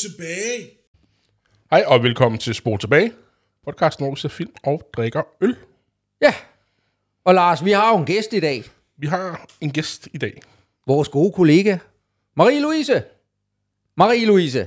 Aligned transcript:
Tilbage. 0.00 0.70
Hej 1.70 1.84
og 1.86 2.02
velkommen 2.02 2.38
til 2.38 2.54
Spor 2.54 2.76
tilbage. 2.76 3.12
Podcasten, 3.64 4.04
hvor 4.04 4.14
vi 4.14 4.20
ser 4.20 4.28
film 4.28 4.50
og 4.64 4.90
drikker 4.96 5.22
øl. 5.40 5.56
Ja. 6.22 6.34
Og 7.24 7.34
Lars, 7.34 7.64
vi 7.64 7.70
har 7.70 7.90
jo 7.92 7.98
en 7.98 8.06
gæst 8.06 8.32
i 8.32 8.40
dag. 8.40 8.64
Vi 8.96 9.06
har 9.06 9.46
en 9.60 9.70
gæst 9.70 10.08
i 10.12 10.18
dag. 10.18 10.42
Vores 10.86 11.08
gode 11.08 11.32
kollega, 11.32 11.78
Marie-Louise. 12.40 13.00
Marie-Louise, 14.00 14.66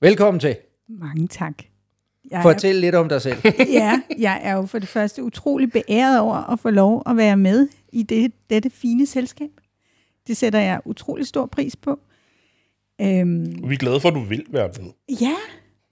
velkommen 0.00 0.40
til. 0.40 0.56
Mange 0.88 1.28
tak. 1.28 1.54
Jeg 2.30 2.42
Fortæl 2.42 2.74
lidt 2.74 2.94
om 2.94 3.08
dig 3.08 3.22
selv. 3.22 3.38
Er, 3.44 3.64
ja, 3.80 4.02
jeg 4.18 4.40
er 4.42 4.56
jo 4.56 4.66
for 4.66 4.78
det 4.78 4.88
første 4.88 5.22
utrolig 5.22 5.72
beæret 5.72 6.20
over 6.20 6.36
at 6.52 6.60
få 6.60 6.70
lov 6.70 7.02
at 7.06 7.16
være 7.16 7.36
med 7.36 7.68
i 7.92 8.02
det, 8.02 8.32
dette 8.50 8.70
fine 8.70 9.06
selskab. 9.06 9.50
Det 10.26 10.36
sætter 10.36 10.58
jeg 10.58 10.80
utrolig 10.84 11.26
stor 11.26 11.46
pris 11.46 11.76
på. 11.76 12.00
Øhm, 13.00 13.68
Vi 13.68 13.74
er 13.74 13.78
glade 13.78 14.00
for, 14.00 14.08
at 14.08 14.14
du 14.14 14.20
vil 14.20 14.44
være 14.50 14.68
med. 14.82 14.90
ja, 15.20 15.34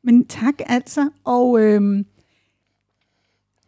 men 0.05 0.27
tak 0.27 0.55
altså. 0.67 1.11
Og 1.25 1.61
øhm, 1.61 2.07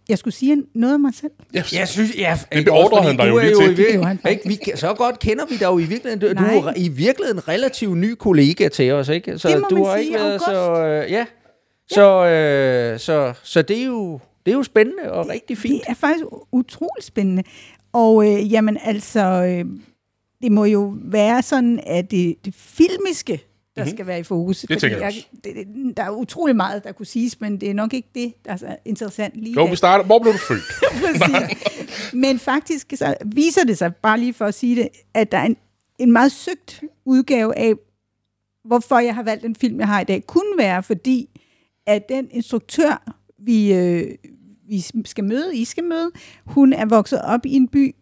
jeg 0.08 0.18
skulle 0.18 0.34
sige 0.34 0.62
noget 0.74 0.94
om 0.94 1.00
mig 1.00 1.14
selv. 1.14 1.32
Yes. 1.56 1.72
Jeg 1.72 1.88
synes, 1.88 2.16
ja, 2.18 2.38
Det 2.52 2.64
beordrede 2.64 3.02
han 3.02 3.16
dig 3.16 3.28
jo 3.28 3.32
du 3.32 3.36
er 3.36 3.42
lige 3.42 3.52
jo 3.52 3.60
til. 3.60 3.68
Det 3.68 3.76
virkeligheden, 3.78 4.18
ikke? 4.30 4.48
Vi, 4.48 4.58
så 4.74 4.94
godt 4.94 5.18
kender 5.18 5.46
vi 5.46 5.54
dig 5.56 5.64
jo 5.64 5.78
i 5.78 5.84
virkeligheden. 5.84 6.20
Du, 6.20 6.42
du 6.42 6.44
er 6.48 6.52
jo 6.54 6.72
i 6.76 6.88
virkeligheden 6.88 7.38
en 7.38 7.48
relativt 7.48 7.98
ny 7.98 8.10
kollega 8.14 8.68
til 8.68 8.92
os, 8.92 9.08
ikke? 9.08 9.38
Så 9.38 9.48
Det 9.48 9.60
må 9.60 9.66
du 9.70 9.76
man 9.76 9.84
har 9.86 9.96
sige, 9.96 10.04
ikke 10.04 10.18
været 10.18 10.40
så... 10.40 10.84
Øh, 10.84 11.10
ja. 11.12 11.26
Så, 11.90 12.26
øh, 12.26 12.98
så, 12.98 13.32
så 13.42 13.62
det, 13.62 13.80
er 13.80 13.84
jo, 13.84 14.20
det 14.46 14.52
er 14.52 14.56
jo 14.56 14.62
spændende 14.62 15.12
og 15.12 15.28
rigtig 15.28 15.58
fint. 15.58 15.80
Det 15.82 15.90
er 15.90 15.94
faktisk 15.94 16.24
utrolig 16.52 17.04
spændende. 17.04 17.42
Og 17.92 18.26
øh, 18.32 18.52
jamen 18.52 18.78
altså, 18.84 19.20
øh, 19.20 19.64
det 20.42 20.52
må 20.52 20.64
jo 20.64 20.94
være 21.02 21.42
sådan, 21.42 21.80
at 21.86 22.10
det, 22.10 22.44
det 22.44 22.54
filmiske, 22.54 23.32
der 23.32 23.84
mm-hmm. 23.84 23.96
skal 23.96 24.06
være 24.06 24.20
i 24.20 24.22
fokus. 24.22 24.60
Det 24.60 24.80
tænker 24.80 24.98
jeg 24.98 25.06
også. 25.06 25.26
det, 25.44 25.54
det, 25.54 25.96
der 25.96 26.02
er 26.02 26.10
utrolig 26.10 26.56
meget, 26.56 26.84
der 26.84 26.92
kunne 26.92 27.06
siges, 27.06 27.40
men 27.40 27.60
det 27.60 27.70
er 27.70 27.74
nok 27.74 27.94
ikke 27.94 28.08
det, 28.14 28.34
der 28.44 28.52
er 28.66 28.76
interessant 28.84 29.34
lige 29.36 29.54
Jo, 29.54 29.64
vi 29.64 29.76
starter. 29.76 30.04
Hvor 30.04 30.18
blev 30.18 30.32
du 30.32 30.38
født? 30.38 30.62
Men 32.22 32.38
faktisk 32.38 32.92
så 32.94 33.14
viser 33.24 33.64
det 33.64 33.78
sig, 33.78 33.96
bare 33.96 34.18
lige 34.18 34.34
for 34.34 34.44
at 34.44 34.54
sige 34.54 34.76
det, 34.76 34.88
at 35.14 35.32
der 35.32 35.38
er 35.38 35.44
en, 35.44 35.56
en 35.98 36.12
meget 36.12 36.32
søgt 36.32 36.82
udgave 37.04 37.58
af, 37.58 37.74
hvorfor 38.64 38.98
jeg 38.98 39.14
har 39.14 39.22
valgt 39.22 39.42
den 39.42 39.56
film, 39.56 39.78
jeg 39.78 39.86
har 39.86 40.00
i 40.00 40.04
dag, 40.04 40.26
kunne 40.26 40.58
være, 40.58 40.82
fordi 40.82 41.40
at 41.86 42.08
den 42.08 42.28
instruktør, 42.30 43.14
vi, 43.38 43.74
øh, 43.74 44.14
vi 44.68 44.84
skal 45.04 45.24
møde, 45.24 45.56
I 45.56 45.64
skal 45.64 45.84
møde, 45.84 46.10
hun 46.44 46.72
er 46.72 46.86
vokset 46.86 47.22
op 47.22 47.46
i 47.46 47.52
en 47.52 47.68
by 47.68 47.94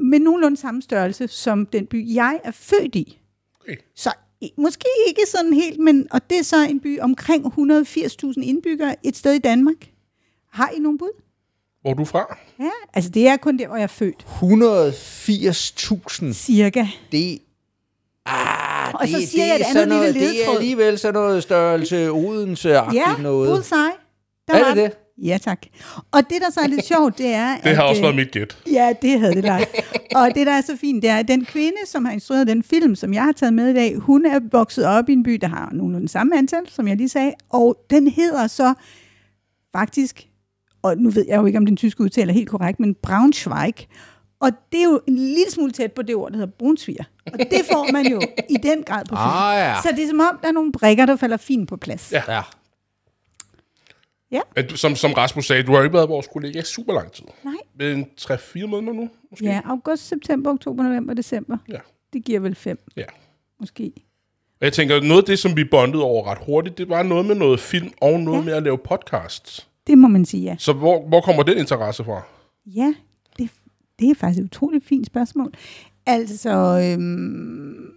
med 0.00 0.18
nogenlunde 0.20 0.56
samme 0.56 0.82
størrelse 0.82 1.28
som 1.28 1.66
den 1.66 1.86
by, 1.86 2.14
jeg 2.14 2.40
er 2.44 2.50
født 2.50 2.94
i. 2.94 3.18
Okay. 3.60 3.76
Så 3.96 4.12
måske 4.56 4.86
ikke 5.08 5.20
sådan 5.26 5.52
helt, 5.52 5.80
men 5.80 6.06
og 6.10 6.30
det 6.30 6.38
er 6.38 6.42
så 6.42 6.66
en 6.68 6.80
by 6.80 7.00
omkring 7.00 7.46
180.000 7.46 7.54
indbyggere 8.42 8.96
et 9.06 9.16
sted 9.16 9.32
i 9.32 9.38
Danmark. 9.38 9.76
Har 10.52 10.70
I 10.76 10.78
nogen 10.78 10.98
bud? 10.98 11.22
Hvor 11.82 11.90
er 11.90 11.94
du 11.94 12.04
fra? 12.04 12.38
Ja, 12.60 12.70
altså 12.94 13.10
det 13.10 13.28
er 13.28 13.36
kun 13.36 13.58
der, 13.58 13.66
hvor 13.66 13.76
jeg 13.76 13.82
er 13.82 13.86
født. 13.86 14.26
180.000, 16.28 16.32
Cirka. 16.32 16.86
det 17.12 17.38
Ah, 18.26 18.94
Og 18.94 19.08
så 19.08 19.16
det, 19.18 19.28
siger 19.28 19.42
det 19.44 19.48
jeg 19.48 19.56
et 19.56 19.60
andet 19.60 19.72
sådan 19.72 19.88
noget, 19.88 20.14
lille 20.14 20.28
Det 20.28 20.46
er 20.46 20.50
alligevel 20.50 20.98
sådan 20.98 21.14
noget 21.14 21.42
størrelse 21.42 22.10
Odense-agtigt 22.10 22.94
Ja, 22.94 23.16
noget. 23.22 23.50
bullseye. 23.50 23.78
Der 24.48 24.54
Er 24.54 24.74
det 24.74 24.76
den. 24.76 24.90
Ja, 25.22 25.38
tak. 25.38 25.66
Og 26.12 26.22
det, 26.30 26.40
der 26.40 26.50
så 26.50 26.60
er 26.60 26.66
lidt 26.66 26.84
sjovt, 26.94 27.18
det 27.18 27.26
er... 27.26 27.56
Det 27.56 27.76
har 27.76 27.82
at, 27.82 27.88
også 27.88 28.00
øh, 28.00 28.02
været 28.02 28.16
mit 28.16 28.30
gæt. 28.30 28.58
Ja, 28.72 28.92
det 29.02 29.20
havde 29.20 29.34
det 29.34 29.44
lagt. 29.44 29.76
Og 30.16 30.30
det, 30.34 30.46
der 30.46 30.52
er 30.52 30.60
så 30.60 30.76
fint, 30.76 31.02
det 31.02 31.10
er, 31.10 31.16
at 31.16 31.28
den 31.28 31.44
kvinde, 31.44 31.76
som 31.86 32.04
har 32.04 32.12
instrueret 32.12 32.46
den 32.46 32.62
film, 32.62 32.94
som 32.94 33.14
jeg 33.14 33.22
har 33.22 33.32
taget 33.32 33.54
med 33.54 33.70
i 33.70 33.74
dag, 33.74 33.96
hun 33.96 34.26
er 34.26 34.40
vokset 34.52 34.86
op 34.86 35.08
i 35.08 35.12
en 35.12 35.22
by, 35.22 35.32
der 35.34 35.48
har 35.48 35.70
nogenlunde 35.72 36.08
samme 36.08 36.38
antal, 36.38 36.68
som 36.68 36.88
jeg 36.88 36.96
lige 36.96 37.08
sagde, 37.08 37.32
og 37.50 37.76
den 37.90 38.08
hedder 38.08 38.46
så 38.46 38.74
faktisk, 39.76 40.28
og 40.82 40.96
nu 40.96 41.10
ved 41.10 41.24
jeg 41.28 41.36
jo 41.36 41.46
ikke, 41.46 41.58
om 41.58 41.66
den 41.66 41.76
tyske 41.76 42.00
udtale 42.00 42.30
er 42.30 42.34
helt 42.34 42.48
korrekt, 42.48 42.80
men 42.80 42.94
Braunschweig. 42.94 43.74
Og 44.40 44.50
det 44.72 44.80
er 44.80 44.84
jo 44.84 45.00
en 45.06 45.14
lille 45.14 45.50
smule 45.50 45.72
tæt 45.72 45.92
på 45.92 46.02
det 46.02 46.14
ord, 46.14 46.30
der 46.30 46.36
hedder 46.36 46.52
brunsviger. 46.58 47.04
Og 47.26 47.38
det 47.38 47.60
får 47.72 47.92
man 47.92 48.06
jo 48.06 48.20
i 48.50 48.56
den 48.62 48.82
grad 48.82 49.04
på 49.04 49.14
film. 49.14 49.18
Ah, 49.18 49.58
ja. 49.58 49.74
Så 49.82 49.88
det 49.96 50.04
er 50.04 50.08
som 50.08 50.20
om, 50.20 50.38
der 50.42 50.48
er 50.48 50.52
nogle 50.52 50.72
brikker, 50.72 51.06
der 51.06 51.16
falder 51.16 51.36
fint 51.36 51.68
på 51.68 51.76
plads. 51.76 52.12
Ja. 52.12 52.42
Ja. 54.30 54.40
Du- 54.70 54.76
Som, 54.76 54.96
som 54.96 55.12
Rasmus 55.12 55.46
sagde, 55.46 55.62
du 55.62 55.72
har 55.74 55.82
ikke 55.82 55.94
været 55.94 56.08
vores 56.08 56.28
kollega 56.32 56.58
i 56.60 56.62
super 56.62 56.92
lang 56.92 57.12
tid. 57.12 57.24
Nej. 57.44 57.54
Men 57.78 58.06
3-4 58.20 58.66
måneder 58.66 58.92
nu, 58.92 59.10
måske? 59.30 59.44
Ja, 59.44 59.60
august, 59.64 60.08
september, 60.08 60.50
oktober, 60.50 60.82
november, 60.82 61.14
december. 61.14 61.56
Ja. 61.68 61.78
Det 62.12 62.24
giver 62.24 62.40
vel 62.40 62.54
fem, 62.54 62.78
ja. 62.96 63.04
måske. 63.60 63.92
Og 64.60 64.64
jeg 64.64 64.72
tænker, 64.72 65.00
noget 65.00 65.22
af 65.22 65.26
det, 65.26 65.38
som 65.38 65.56
vi 65.56 65.64
bondede 65.64 66.02
over 66.04 66.26
ret 66.30 66.38
hurtigt, 66.46 66.78
det 66.78 66.88
var 66.88 67.02
noget 67.02 67.26
med 67.26 67.34
noget 67.34 67.60
film 67.60 67.90
og 68.00 68.20
noget. 68.20 68.38
Ja. 68.38 68.44
med 68.44 68.52
at 68.52 68.62
lave 68.62 68.78
podcasts. 68.78 69.68
Det 69.86 69.98
må 69.98 70.08
man 70.08 70.24
sige, 70.24 70.42
ja. 70.44 70.56
Så 70.58 70.72
hvor, 70.72 71.08
hvor 71.08 71.20
kommer 71.20 71.42
den 71.42 71.58
interesse 71.58 72.04
fra? 72.04 72.22
Ja, 72.66 72.94
det, 73.38 73.50
det 73.98 74.10
er 74.10 74.14
faktisk 74.14 74.40
et 74.40 74.44
utroligt 74.44 74.84
fint 74.84 75.06
spørgsmål. 75.06 75.52
Altså, 76.06 76.50
øhm, 76.84 77.90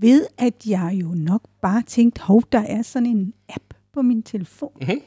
ved 0.00 0.26
at 0.38 0.54
jeg 0.66 0.98
jo 1.02 1.08
nok 1.16 1.42
bare 1.62 1.82
tænkte, 1.82 2.20
hov, 2.22 2.42
der 2.52 2.60
er 2.60 2.82
sådan 2.82 3.06
en 3.06 3.32
app 3.48 3.69
på 4.02 4.06
min 4.06 4.22
telefon. 4.22 4.72
Mhm. 4.80 5.00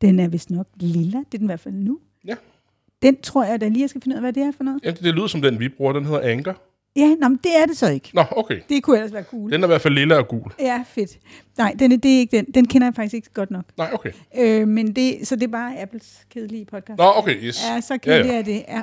Den 0.00 0.20
er 0.20 0.28
vist 0.28 0.50
nok 0.50 0.66
lilla, 0.76 1.18
det 1.18 1.34
er 1.34 1.38
den 1.38 1.42
i 1.42 1.46
hvert 1.46 1.60
fald 1.60 1.74
nu. 1.74 1.98
Ja. 2.26 2.34
Den 3.02 3.20
tror 3.20 3.44
jeg 3.44 3.60
da 3.60 3.68
lige, 3.68 3.80
jeg 3.80 3.90
skal 3.90 4.02
finde 4.02 4.14
ud 4.14 4.16
af, 4.16 4.22
hvad 4.22 4.32
det 4.32 4.42
er 4.42 4.52
for 4.52 4.64
noget. 4.64 4.80
Ja, 4.84 4.90
det, 4.90 5.00
det 5.00 5.14
lyder 5.14 5.26
som 5.26 5.42
den, 5.42 5.60
vi 5.60 5.68
bruger. 5.68 5.92
Den 5.92 6.04
hedder 6.04 6.20
Anchor. 6.20 6.56
Ja, 6.96 7.14
nå, 7.20 7.28
men 7.28 7.40
det 7.44 7.56
er 7.62 7.66
det 7.66 7.76
så 7.76 7.90
ikke. 7.90 8.10
Nå, 8.14 8.24
okay. 8.30 8.60
Det 8.68 8.82
kunne 8.82 8.96
ellers 8.96 9.12
være 9.12 9.22
cool. 9.22 9.52
Den 9.52 9.62
er 9.62 9.66
i 9.66 9.70
hvert 9.70 9.80
fald 9.80 9.94
lilla 9.94 10.16
og 10.16 10.28
gul. 10.28 10.52
Ja, 10.60 10.84
fedt. 10.88 11.18
Nej, 11.58 11.74
den 11.78 11.92
er, 11.92 11.96
det 11.96 12.14
er 12.14 12.18
ikke 12.18 12.36
den. 12.36 12.44
Den 12.44 12.66
kender 12.68 12.86
jeg 12.86 12.94
faktisk 12.94 13.14
ikke 13.14 13.30
godt 13.34 13.50
nok. 13.50 13.64
Nej, 13.76 13.90
okay. 13.92 14.12
Øh, 14.38 14.68
men 14.68 14.96
det, 14.96 15.28
så 15.28 15.36
det 15.36 15.42
er 15.42 15.48
bare 15.48 15.80
Apples 15.82 16.26
kedelige 16.30 16.64
podcast. 16.64 16.98
Nå, 16.98 17.04
okay, 17.16 17.36
yes. 17.42 17.64
Ja, 17.70 17.80
så 17.80 17.94
Ja, 17.94 17.98
kedeligt 17.98 18.32
ja. 18.32 18.38
er 18.38 18.42
det, 18.42 18.64
ja. 18.68 18.82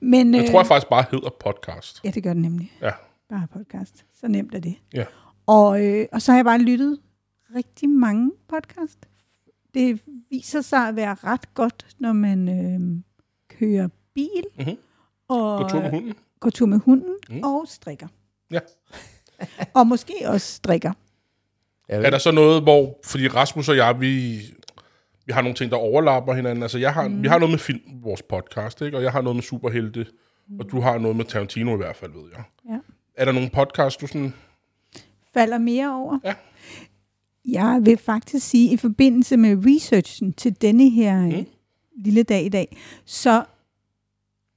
Men, 0.00 0.34
Jeg 0.34 0.50
tror 0.50 0.58
jeg 0.60 0.66
faktisk 0.66 0.88
bare 0.90 1.04
hedder 1.10 1.30
podcast. 1.44 2.00
Ja, 2.04 2.10
det 2.10 2.22
gør 2.22 2.32
den 2.32 2.42
nemlig. 2.42 2.72
Ja. 2.82 2.90
Bare 3.30 3.46
podcast. 3.52 4.04
Så 4.20 4.28
nemt 4.28 4.54
er 4.54 4.60
det. 4.60 4.74
Ja. 4.94 5.04
Og, 5.46 5.84
øh, 5.86 6.06
og 6.12 6.22
så 6.22 6.32
har 6.32 6.38
jeg 6.38 6.44
bare 6.44 6.58
lyttet 6.58 6.98
rigtig 7.54 7.88
mange 7.88 8.30
podcast. 8.48 8.98
Det 9.74 10.00
viser 10.30 10.60
sig 10.60 10.88
at 10.88 10.96
være 10.96 11.14
ret 11.14 11.54
godt, 11.54 11.86
når 11.98 12.12
man 12.12 12.48
øh, 12.48 13.02
kører 13.58 13.88
bil 14.14 14.44
Mhm. 14.58 14.76
og 15.28 15.58
Gå 15.62 15.68
tur 15.68 15.80
med 15.80 15.90
hunden. 15.90 16.14
går 16.40 16.50
tur 16.50 16.66
med 16.66 16.78
hunden 16.78 17.14
Mm. 17.30 17.40
og 17.44 17.64
strikker. 17.68 18.06
Ja. 18.50 18.60
og 19.74 19.86
måske 19.86 20.14
også 20.26 20.52
strikker. 20.54 20.92
Er 21.88 22.10
der 22.10 22.18
så 22.18 22.30
noget, 22.30 22.62
hvor... 22.62 22.98
Fordi 23.04 23.28
Rasmus 23.28 23.68
og 23.68 23.76
jeg, 23.76 24.00
vi, 24.00 24.40
vi 25.26 25.32
har 25.32 25.42
nogle 25.42 25.54
ting, 25.56 25.70
der 25.70 25.76
overlapper 25.76 26.34
hinanden. 26.34 26.62
Altså, 26.62 26.78
jeg 26.78 26.94
har, 26.94 27.08
mm. 27.08 27.22
vi 27.22 27.28
har 27.28 27.38
noget 27.38 27.50
med 27.50 27.58
film, 27.58 27.80
vores 28.02 28.22
podcast, 28.22 28.80
ikke? 28.82 28.96
Og 28.96 29.02
jeg 29.02 29.12
har 29.12 29.20
noget 29.22 29.36
med 29.36 29.42
superhelte. 29.42 30.06
Mm. 30.48 30.60
Og 30.60 30.70
du 30.70 30.80
har 30.80 30.98
noget 30.98 31.16
med 31.16 31.24
Tarantino 31.24 31.74
i 31.74 31.76
hvert 31.76 31.96
fald, 31.96 32.12
ved 32.12 32.30
jeg. 32.36 32.42
Ja. 32.68 32.78
Er 33.14 33.24
der 33.24 33.32
nogle 33.32 33.50
podcast, 33.50 34.00
du 34.00 34.06
sådan... 34.06 34.34
Falder 35.34 35.58
mere 35.58 35.94
over. 35.94 36.18
Ja. 36.24 36.34
Jeg 37.48 37.80
vil 37.84 37.96
faktisk 37.96 38.48
sige, 38.48 38.72
i 38.72 38.76
forbindelse 38.76 39.36
med 39.36 39.66
researchen 39.66 40.32
til 40.32 40.62
denne 40.62 40.90
her 40.90 41.20
Mm. 41.26 41.32
mm. 41.32 41.44
lille 41.96 42.22
dag 42.22 42.44
i 42.44 42.48
dag, 42.48 42.76
så 43.04 43.44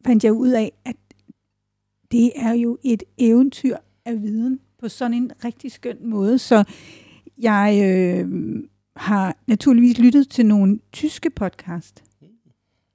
fandt 0.05 0.23
jeg 0.23 0.33
ud 0.33 0.49
af, 0.49 0.71
at 0.85 0.95
det 2.11 2.31
er 2.35 2.53
jo 2.53 2.77
et 2.83 3.03
eventyr 3.17 3.77
af 4.05 4.21
viden 4.21 4.59
på 4.79 4.89
sådan 4.89 5.13
en 5.13 5.31
rigtig 5.45 5.71
skøn 5.71 5.97
måde. 6.01 6.39
Så 6.39 6.63
jeg 7.37 7.79
øh, 7.83 8.29
har 8.95 9.37
naturligvis 9.47 9.97
lyttet 9.99 10.29
til 10.29 10.45
nogle 10.45 10.79
tyske 10.91 11.29
podcast 11.29 12.03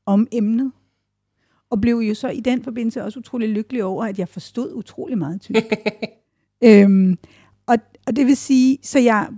om 0.07 0.29
emnet, 0.33 0.73
og 1.71 1.81
blev 1.81 1.97
jo 1.97 2.15
så 2.15 2.29
i 2.29 2.41
den 2.41 2.63
forbindelse 2.63 3.05
også 3.05 3.19
utrolig 3.19 3.49
lykkelig 3.49 3.85
over, 3.85 4.05
at 4.05 4.19
jeg 4.19 4.29
forstod 4.29 4.75
utrolig 4.75 5.19
meget 5.19 5.41
tysk. 5.41 5.65
øhm, 6.65 7.19
og, 7.67 7.77
og 8.07 8.17
det 8.17 8.27
vil 8.27 8.37
sige, 8.37 8.79
så 8.83 8.99
jeg 8.99 9.29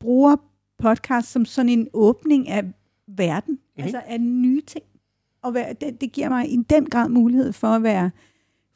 bruger 0.00 0.36
podcast 0.78 1.30
som 1.32 1.44
sådan 1.44 1.68
en 1.68 1.88
åbning 1.92 2.48
af 2.48 2.64
verden, 3.06 3.54
mm-hmm. 3.54 3.82
altså 3.84 4.02
af 4.06 4.20
nye 4.20 4.62
ting. 4.62 4.84
Og 5.42 5.54
være, 5.54 5.72
det, 5.72 6.00
det 6.00 6.12
giver 6.12 6.28
mig 6.28 6.52
i 6.52 6.56
den 6.70 6.90
grad 6.90 7.08
mulighed 7.08 7.52
for 7.52 7.68
at 7.68 7.82
være, 7.82 8.10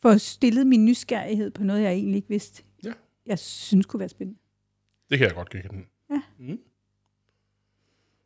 for 0.03 0.09
at 0.11 0.21
stille 0.21 0.65
min 0.65 0.85
nysgerrighed 0.85 1.50
på 1.50 1.65
noget, 1.65 1.82
jeg 1.82 1.93
egentlig 1.93 2.17
ikke 2.17 2.29
vidste, 2.29 2.62
Ja. 2.85 2.93
jeg 3.26 3.38
synes 3.38 3.87
kunne 3.87 4.00
være 4.00 4.09
spændende. 4.09 4.41
Det 5.11 5.19
kan 5.19 5.26
jeg 5.26 5.35
godt 5.35 5.50
genkende. 5.50 5.85
Ja. 6.11 6.21
Mm. 6.38 6.59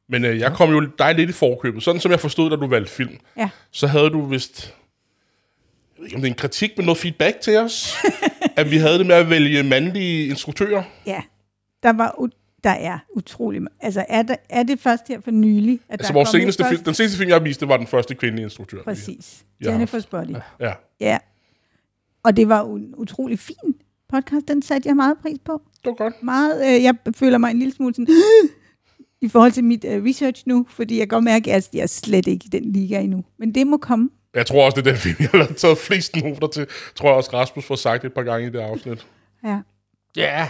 Men 0.08 0.24
øh, 0.24 0.38
jeg 0.38 0.52
kom 0.52 0.70
jo 0.70 0.80
dig 0.98 1.14
lidt 1.14 1.30
i 1.30 1.32
forkøbet. 1.32 1.82
Sådan 1.82 2.00
som 2.00 2.10
jeg 2.10 2.20
forstod, 2.20 2.50
da 2.50 2.56
du 2.56 2.66
valgte 2.66 2.92
film, 2.92 3.16
Ja. 3.36 3.50
så 3.70 3.86
havde 3.86 4.10
du 4.10 4.20
vist... 4.26 4.74
Jeg 5.96 6.02
ved 6.02 6.04
ikke, 6.06 6.16
om 6.16 6.22
det 6.22 6.28
er 6.28 6.32
en 6.32 6.38
kritik, 6.38 6.70
men 6.76 6.86
noget 6.86 6.98
feedback 6.98 7.40
til 7.40 7.56
os. 7.56 7.94
at 8.56 8.70
vi 8.70 8.76
havde 8.76 8.98
det 8.98 9.06
med 9.06 9.14
at 9.14 9.30
vælge 9.30 9.62
mandlige 9.62 10.26
instruktører. 10.26 10.82
Ja, 11.06 11.22
der 11.82 11.92
var 11.92 12.14
der 12.64 12.70
er 12.70 12.98
utrolig 13.14 13.62
Altså, 13.80 14.04
er, 14.08 14.22
der, 14.22 14.36
er 14.48 14.62
det 14.62 14.80
først 14.80 15.08
her 15.08 15.20
for 15.20 15.30
nylig, 15.30 15.80
at 15.88 15.92
Altså, 15.92 16.12
der 16.12 16.12
er 16.12 16.18
vores 16.18 16.28
seneste 16.28 16.64
film, 16.68 16.84
den 16.84 16.94
seneste 16.94 17.18
film, 17.18 17.30
jeg 17.30 17.44
viste, 17.44 17.68
var 17.68 17.76
den 17.76 17.86
første 17.86 18.14
kvindelige 18.14 18.44
instruktør. 18.44 18.82
Præcis. 18.82 19.44
Ja. 19.64 19.78
Jennifer's 19.78 20.08
Body. 20.10 20.34
Ja. 20.60 20.72
Ja. 21.00 21.18
Og 22.22 22.36
det 22.36 22.48
var 22.48 22.64
en 22.64 22.94
utrolig 22.96 23.38
fin 23.38 23.74
podcast, 24.08 24.48
den 24.48 24.62
satte 24.62 24.88
jeg 24.88 24.96
meget 24.96 25.18
pris 25.22 25.38
på. 25.44 25.62
Det 25.84 25.86
var 25.86 25.94
godt. 25.94 26.22
Meget, 26.22 26.66
øh, 26.66 26.82
jeg 26.82 26.94
føler 27.16 27.38
mig 27.38 27.50
en 27.50 27.58
lille 27.58 27.74
smule 27.74 27.94
sådan, 27.94 28.08
i 29.22 29.28
forhold 29.28 29.52
til 29.52 29.64
mit 29.64 29.84
øh, 29.84 30.04
research 30.04 30.42
nu, 30.46 30.66
fordi 30.68 30.98
jeg 30.98 31.08
kan 31.08 31.16
godt 31.16 31.24
mærke, 31.24 31.52
at 31.52 31.68
jeg 31.72 31.82
er 31.82 31.86
slet 31.86 32.26
ikke 32.26 32.44
i 32.46 32.48
den 32.48 32.72
liga 32.72 33.00
endnu. 33.00 33.24
Men 33.38 33.54
det 33.54 33.66
må 33.66 33.76
komme. 33.76 34.10
Jeg 34.34 34.46
tror 34.46 34.64
også, 34.64 34.80
det 34.80 34.86
er 34.86 34.90
den 34.90 35.00
film, 35.00 35.16
jeg 35.20 35.30
har 35.46 35.54
taget 35.56 35.78
flest 35.78 36.16
noter 36.16 36.48
til. 36.48 36.66
Tror 36.94 37.08
jeg 37.08 37.16
også, 37.16 37.30
Rasmus 37.32 37.64
får 37.64 37.76
sagt 37.76 38.04
et 38.04 38.14
par 38.14 38.22
gange 38.22 38.46
i 38.46 38.50
det 38.50 38.58
afsnit. 38.58 39.06
Ja. 39.44 39.60
Ja, 40.16 40.48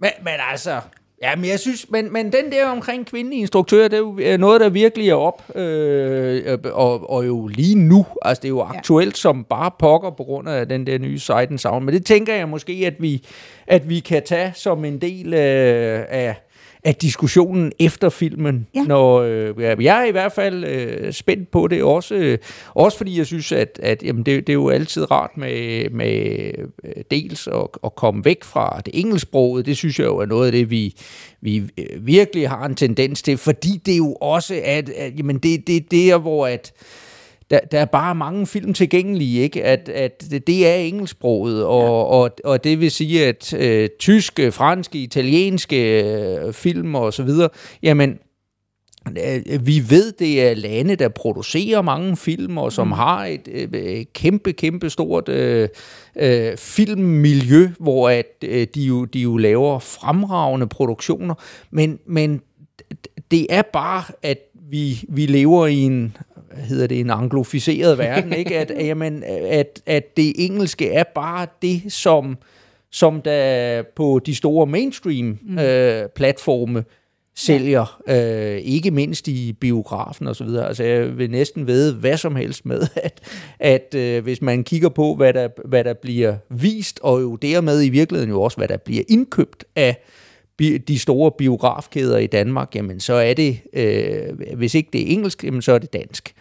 men, 0.00 0.10
men 0.22 0.34
altså... 0.50 0.80
Ja, 1.22 1.36
men 1.36 1.44
jeg 1.44 1.60
synes, 1.60 1.90
men, 1.90 2.12
men 2.12 2.32
den 2.32 2.52
der 2.52 2.66
omkring 2.66 3.06
kvindelige 3.06 3.40
instruktører, 3.40 3.88
det 3.88 3.96
er 3.96 4.00
jo 4.00 4.18
øh, 4.18 4.38
noget, 4.38 4.60
der 4.60 4.68
virkelig 4.68 5.08
er 5.08 5.14
op, 5.14 5.56
øh, 5.56 6.58
og, 6.64 7.10
og 7.10 7.26
jo 7.26 7.46
lige 7.46 7.74
nu, 7.74 8.06
altså 8.22 8.40
det 8.40 8.48
er 8.48 8.50
jo 8.50 8.60
aktuelt 8.60 9.16
som 9.16 9.44
bare 9.44 9.70
pokker 9.78 10.10
på 10.10 10.24
grund 10.24 10.48
af 10.48 10.68
den 10.68 10.86
der 10.86 10.98
nye 10.98 11.18
Sight 11.18 11.60
Sound, 11.60 11.84
men 11.84 11.94
det 11.94 12.06
tænker 12.06 12.34
jeg 12.34 12.48
måske, 12.48 12.72
at 12.86 12.94
vi, 12.98 13.24
at 13.66 13.88
vi 13.88 14.00
kan 14.00 14.22
tage 14.22 14.52
som 14.54 14.84
en 14.84 14.98
del 14.98 15.34
øh, 15.34 16.04
af, 16.08 16.34
af 16.84 16.94
diskussionen 16.94 17.72
efter 17.78 18.08
filmen. 18.08 18.66
Ja. 18.74 18.82
Når, 18.82 19.20
øh, 19.20 19.84
jeg 19.84 20.02
er 20.02 20.04
i 20.04 20.10
hvert 20.10 20.32
fald 20.32 20.64
øh, 20.64 21.12
spændt 21.12 21.50
på 21.50 21.66
det, 21.66 21.82
også, 21.82 22.14
øh, 22.14 22.38
også 22.74 22.98
fordi 22.98 23.18
jeg 23.18 23.26
synes, 23.26 23.52
at, 23.52 23.80
at 23.82 24.02
jamen, 24.02 24.22
det, 24.22 24.46
det 24.46 24.52
er 24.52 24.54
jo 24.54 24.68
altid 24.68 25.10
rart 25.10 25.30
med, 25.36 25.90
med 25.90 26.50
øh, 26.84 27.02
dels 27.10 27.46
at, 27.46 27.66
at 27.84 27.94
komme 27.94 28.24
væk 28.24 28.44
fra 28.44 28.80
det 28.86 29.00
engelsksproget. 29.00 29.66
Det 29.66 29.76
synes 29.76 29.98
jeg 29.98 30.06
jo 30.06 30.18
er 30.18 30.26
noget 30.26 30.46
af 30.46 30.52
det, 30.52 30.70
vi, 30.70 30.94
vi 31.40 31.56
øh, 31.56 32.06
virkelig 32.06 32.48
har 32.48 32.66
en 32.66 32.74
tendens 32.74 33.22
til, 33.22 33.38
fordi 33.38 33.80
det 33.86 33.98
jo 33.98 34.12
også 34.12 34.54
er, 34.54 34.78
at, 34.78 34.88
at 34.88 35.18
jamen, 35.18 35.38
det, 35.38 35.66
det, 35.66 35.90
det 35.90 36.10
er, 36.10 36.18
hvor 36.18 36.46
at 36.46 36.72
der, 37.50 37.60
der 37.60 37.78
er 37.80 37.84
bare 37.84 38.14
mange 38.14 38.46
film 38.46 38.74
tilgængelige, 38.74 39.40
ikke? 39.40 39.64
At, 39.64 39.88
at 39.88 40.24
det, 40.46 40.66
er 40.68 40.74
engelsksproget, 40.74 41.64
og, 41.64 41.82
ja. 41.82 41.88
og, 41.88 42.30
og 42.44 42.64
det 42.64 42.80
vil 42.80 42.90
sige, 42.90 43.26
at 43.26 43.54
øh, 43.54 43.88
tyske, 43.98 44.52
franske, 44.52 44.98
italienske 44.98 46.04
øh, 46.04 46.52
film 46.52 46.94
og 46.94 47.12
så 47.12 47.22
videre, 47.22 47.48
jamen, 47.82 48.18
øh, 49.08 49.66
vi 49.66 49.82
ved, 49.88 50.12
det 50.12 50.42
er 50.42 50.54
lande, 50.54 50.96
der 50.96 51.08
producerer 51.08 51.82
mange 51.82 52.16
film, 52.16 52.58
og 52.58 52.72
som 52.72 52.86
mm. 52.86 52.92
har 52.92 53.24
et 53.24 53.48
øh, 53.72 54.04
kæmpe, 54.14 54.52
kæmpe 54.52 54.90
stort 54.90 55.28
øh, 55.28 55.68
øh, 56.16 56.56
filmmiljø, 56.56 57.68
hvor 57.78 58.10
at, 58.10 58.26
øh, 58.44 58.66
de, 58.74 58.82
jo, 58.82 59.04
de 59.04 59.20
jo 59.20 59.36
laver 59.36 59.78
fremragende 59.78 60.66
produktioner, 60.66 61.34
men, 61.70 61.98
men 62.06 62.40
det 63.30 63.46
er 63.50 63.62
bare, 63.62 64.02
at 64.22 64.38
vi, 64.70 65.04
vi 65.08 65.26
lever 65.26 65.66
i 65.66 65.76
en 65.76 66.16
hvad 66.54 66.64
hedder 66.64 66.86
det, 66.86 67.00
en 67.00 67.10
angloficeret 67.10 67.98
verden, 68.08 68.32
ikke? 68.32 68.58
At, 68.58 68.72
jamen, 68.78 69.24
at, 69.26 69.82
at 69.86 70.16
det 70.16 70.32
engelske 70.44 70.90
er 70.90 71.04
bare 71.14 71.46
det, 71.62 71.82
som, 71.92 72.38
som 72.90 73.22
der 73.22 73.82
på 73.96 74.20
de 74.26 74.34
store 74.34 74.66
mainstream 74.66 75.38
mm. 75.42 75.58
øh, 75.58 76.08
platforme 76.16 76.84
sælger, 77.36 78.00
øh, 78.08 78.58
ikke 78.58 78.90
mindst 78.90 79.28
i 79.28 79.52
biografen 79.52 80.26
og 80.26 80.36
så 80.36 80.44
videre. 80.44 80.68
Altså 80.68 80.84
jeg 80.84 81.18
vil 81.18 81.30
næsten 81.30 81.66
ved 81.66 81.94
hvad 81.94 82.16
som 82.16 82.36
helst 82.36 82.66
med, 82.66 82.82
at, 83.02 83.20
at 83.58 83.94
øh, 83.94 84.22
hvis 84.22 84.42
man 84.42 84.64
kigger 84.64 84.88
på, 84.88 85.14
hvad 85.14 85.32
der, 85.32 85.48
hvad 85.64 85.84
der 85.84 85.94
bliver 85.94 86.36
vist, 86.48 87.00
og 87.02 87.22
jo 87.22 87.36
dermed 87.36 87.82
i 87.82 87.88
virkeligheden 87.88 88.30
jo 88.30 88.42
også, 88.42 88.56
hvad 88.56 88.68
der 88.68 88.76
bliver 88.76 89.02
indkøbt 89.08 89.64
af 89.76 89.96
de 90.60 90.98
store 90.98 91.32
biografkæder 91.38 92.18
i 92.18 92.26
Danmark, 92.26 92.74
jamen 92.74 93.00
så 93.00 93.14
er 93.14 93.34
det, 93.34 93.60
øh, 93.72 94.56
hvis 94.56 94.74
ikke 94.74 94.88
det 94.92 95.00
er 95.00 95.12
engelsk, 95.12 95.44
jamen 95.44 95.62
så 95.62 95.72
er 95.72 95.78
det 95.78 95.92
dansk. 95.92 96.34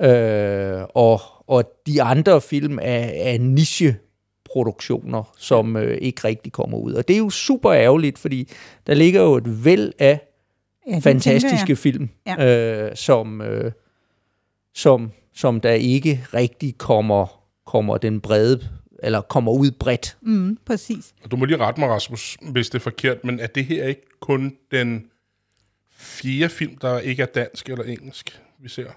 Ja. 0.00 0.80
Øh, 0.80 0.86
og, 0.94 1.20
og 1.46 1.64
de 1.86 2.02
andre 2.02 2.40
film 2.40 2.78
er, 2.78 3.10
er 3.14 3.38
niche 3.38 3.96
produktioner, 4.44 5.32
som 5.38 5.76
øh, 5.76 5.98
ikke 6.00 6.24
rigtig 6.24 6.52
kommer 6.52 6.78
ud. 6.78 6.92
Og 6.92 7.08
det 7.08 7.14
er 7.14 7.18
jo 7.18 7.30
super 7.30 7.72
ærgerligt, 7.72 8.18
fordi 8.18 8.48
der 8.86 8.94
ligger 8.94 9.22
jo 9.22 9.34
et 9.34 9.64
væld 9.64 9.92
af 9.98 10.20
Ja, 10.88 10.98
fantastiske 10.98 11.76
film, 11.76 12.08
øh, 12.40 12.90
som, 12.94 13.40
øh, 13.40 13.72
som, 14.74 15.10
som 15.34 15.60
der 15.60 15.72
ikke 15.72 16.24
rigtig 16.34 16.78
kommer, 16.78 17.42
kommer 17.66 17.98
den 17.98 18.20
brede, 18.20 18.68
eller 19.02 19.20
kommer 19.20 19.52
ud 19.52 19.70
bredt. 19.70 20.16
Mm, 20.20 20.58
præcis. 20.64 21.14
Og 21.24 21.30
du 21.30 21.36
må 21.36 21.44
lige 21.44 21.56
rette 21.58 21.80
mig, 21.80 21.88
Rasmus, 21.88 22.36
hvis 22.40 22.70
det 22.70 22.74
er 22.78 22.82
forkert, 22.82 23.24
men 23.24 23.40
er 23.40 23.46
det 23.46 23.64
her 23.64 23.84
ikke 23.86 24.06
kun 24.20 24.56
den 24.70 25.06
fjerde 25.96 26.48
film, 26.48 26.76
der 26.78 26.98
ikke 26.98 27.22
er 27.22 27.26
dansk 27.26 27.68
eller 27.68 27.84
engelsk, 27.84 28.40
vi 28.58 28.68
ser? 28.68 28.90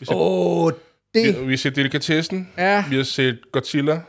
Vi, 0.00 0.06
ser, 0.06 0.14
Åh, 0.14 0.64
oh, 0.64 0.72
vi, 1.14 1.20
det... 1.26 1.46
vi 1.46 1.52
har 1.52 1.56
set 1.56 1.76
Delikatessen, 1.76 2.48
Ja, 2.58 2.84
vi 2.90 2.96
har 2.96 3.02
set 3.02 3.38
Godzilla, 3.52 4.00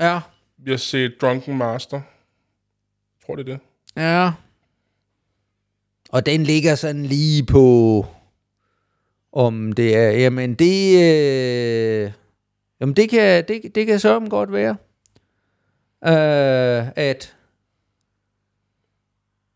ja, 0.00 0.20
vi 0.58 0.70
har 0.70 0.78
set 0.78 1.14
Drunken 1.20 1.56
Master. 1.58 1.96
Jeg 1.96 3.26
tror, 3.26 3.36
det 3.36 3.48
er 3.48 3.52
det. 3.52 3.60
ja. 4.02 4.32
Og 6.12 6.26
den 6.26 6.42
ligger 6.42 6.74
sådan 6.74 7.06
lige 7.06 7.46
på, 7.46 8.06
om 9.32 9.72
det 9.72 9.96
er, 9.96 10.10
jamen 10.10 10.54
det, 10.54 10.94
øh, 12.04 12.12
jamen 12.80 12.96
det 12.96 13.08
kan, 13.10 13.44
det, 13.48 13.74
det 13.74 13.86
kan 13.86 13.98
så 14.00 14.20
godt 14.30 14.52
være, 14.52 14.76
øh, 16.06 16.88
at, 16.96 17.36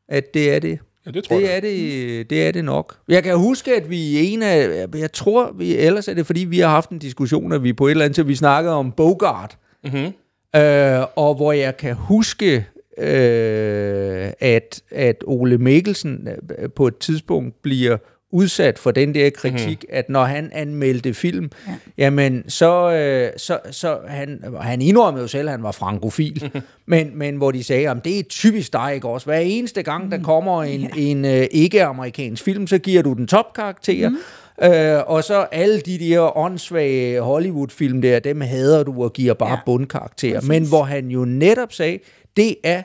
at 0.08 0.34
det 0.34 0.54
er 0.54 0.58
det. 0.58 0.78
Ja, 1.06 1.10
det 1.10 1.24
tror 1.24 1.36
Det 1.36 1.42
jeg. 1.42 1.56
er 1.56 1.60
det, 1.60 2.30
det 2.30 2.48
er 2.48 2.52
det 2.52 2.64
nok. 2.64 2.98
Jeg 3.08 3.22
kan 3.22 3.36
huske, 3.38 3.76
at 3.76 3.90
vi 3.90 3.96
i 3.96 4.26
en 4.32 4.42
af, 4.42 4.86
jeg 4.94 5.12
tror, 5.12 5.52
vi, 5.52 5.76
ellers 5.76 6.08
er 6.08 6.14
det, 6.14 6.26
fordi 6.26 6.40
vi 6.44 6.58
har 6.58 6.68
haft 6.68 6.90
en 6.90 6.98
diskussion, 6.98 7.52
at 7.52 7.62
vi 7.62 7.72
på 7.72 7.86
et 7.86 7.90
eller 7.90 8.04
andet, 8.04 8.14
til 8.14 8.28
vi 8.28 8.34
snakkede 8.34 8.74
om 8.74 8.92
Bogart, 8.92 9.58
Mm-hmm. 9.84 10.12
øh, 10.60 11.00
og 11.16 11.34
hvor 11.34 11.52
jeg 11.52 11.76
kan 11.76 11.94
huske, 11.94 12.66
øh, 12.98 14.32
at, 14.40 14.82
at 14.90 15.16
Ole 15.26 15.58
Mikkelsen 15.58 16.28
øh, 16.58 16.70
på 16.70 16.86
et 16.86 16.98
tidspunkt 16.98 17.62
bliver 17.62 17.96
udsat 18.34 18.78
for 18.78 18.90
den 18.90 19.14
der 19.14 19.30
kritik, 19.30 19.84
mm. 19.88 19.96
at 19.96 20.08
når 20.08 20.24
han 20.24 20.50
anmeldte 20.52 21.14
film, 21.14 21.50
ja. 21.66 21.72
jamen 21.98 22.44
så, 22.48 22.92
øh, 22.92 23.30
så, 23.36 23.58
så 23.70 23.98
han, 24.08 24.44
han 24.60 24.82
indrømmede 24.82 25.22
jo 25.22 25.28
selv, 25.28 25.48
at 25.48 25.52
han 25.52 25.62
var 25.62 25.72
frankofil, 25.72 26.50
men, 26.86 27.18
men 27.18 27.36
hvor 27.36 27.50
de 27.50 27.64
sagde, 27.64 27.90
at 27.90 27.96
det 28.04 28.18
er 28.18 28.22
typisk 28.22 28.72
dig, 28.72 28.92
ikke 28.94 29.08
også? 29.08 29.26
Hver 29.26 29.38
eneste 29.38 29.82
gang, 29.82 30.10
der 30.10 30.22
kommer 30.22 30.62
en, 30.62 30.80
ja. 30.80 30.88
en 30.96 31.24
øh, 31.24 31.46
ikke-amerikansk 31.50 32.44
film, 32.44 32.66
så 32.66 32.78
giver 32.78 33.02
du 33.02 33.12
den 33.12 33.26
topkarakter, 33.26 34.08
mm. 34.08 34.16
Øh, 34.62 35.02
og 35.06 35.24
så 35.24 35.46
alle 35.52 35.80
de 35.80 35.98
der 35.98 36.36
åndssvage 36.36 37.20
Hollywood-film 37.20 38.02
der, 38.02 38.18
dem 38.18 38.40
hader 38.40 38.82
du 38.82 39.04
og 39.04 39.12
giver 39.12 39.34
bare 39.34 39.48
ja. 39.48 39.54
Ja. 39.54 39.60
bundkarakterer. 39.66 40.40
Men 40.40 40.68
hvor 40.68 40.82
han 40.82 41.08
jo 41.08 41.24
netop 41.24 41.72
sagde, 41.72 41.98
det 42.36 42.56
er 42.64 42.82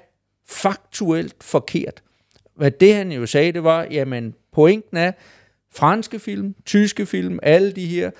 faktuelt 0.48 1.36
forkert. 1.42 2.04
Hvad 2.56 2.72
det 2.72 2.96
han 2.96 3.12
jo 3.12 3.26
sagde, 3.26 3.52
det 3.52 3.64
var, 3.64 3.88
jamen 3.92 4.34
pointen 4.54 4.98
er, 4.98 5.12
franske 5.74 6.20
film, 6.20 6.56
tyske 6.66 7.06
film, 7.06 7.40
alle 7.44 7.72
de 7.72 7.86
her, 7.86 8.12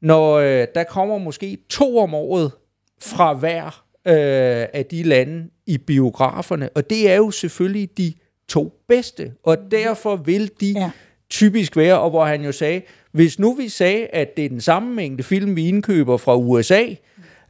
når 0.00 0.34
øh, 0.34 0.66
der 0.74 0.84
kommer 0.84 1.18
måske 1.18 1.58
to 1.68 1.98
om 1.98 2.14
året 2.14 2.52
fra 3.00 3.34
hver 3.34 3.84
øh, 4.06 4.66
af 4.72 4.86
de 4.90 5.02
lande 5.02 5.48
i 5.66 5.78
biograferne, 5.78 6.68
og 6.74 6.90
det 6.90 7.10
er 7.10 7.16
jo 7.16 7.30
selvfølgelig 7.30 7.98
de 7.98 8.12
to 8.48 8.72
bedste, 8.88 9.32
og 9.42 9.56
derfor 9.70 10.16
vil 10.16 10.50
de 10.60 10.72
ja. 10.72 10.80
Ja. 10.80 10.90
typisk 11.30 11.76
være, 11.76 12.00
og 12.00 12.10
hvor 12.10 12.24
han 12.24 12.44
jo 12.44 12.52
sagde, 12.52 12.82
hvis 13.12 13.38
nu 13.38 13.54
vi 13.54 13.68
sagde, 13.68 14.06
at 14.06 14.36
det 14.36 14.44
er 14.44 14.48
den 14.48 14.60
samme 14.60 14.94
mængde 14.94 15.22
film, 15.22 15.56
vi 15.56 15.68
indkøber 15.68 16.16
fra 16.16 16.36
USA, 16.36 16.84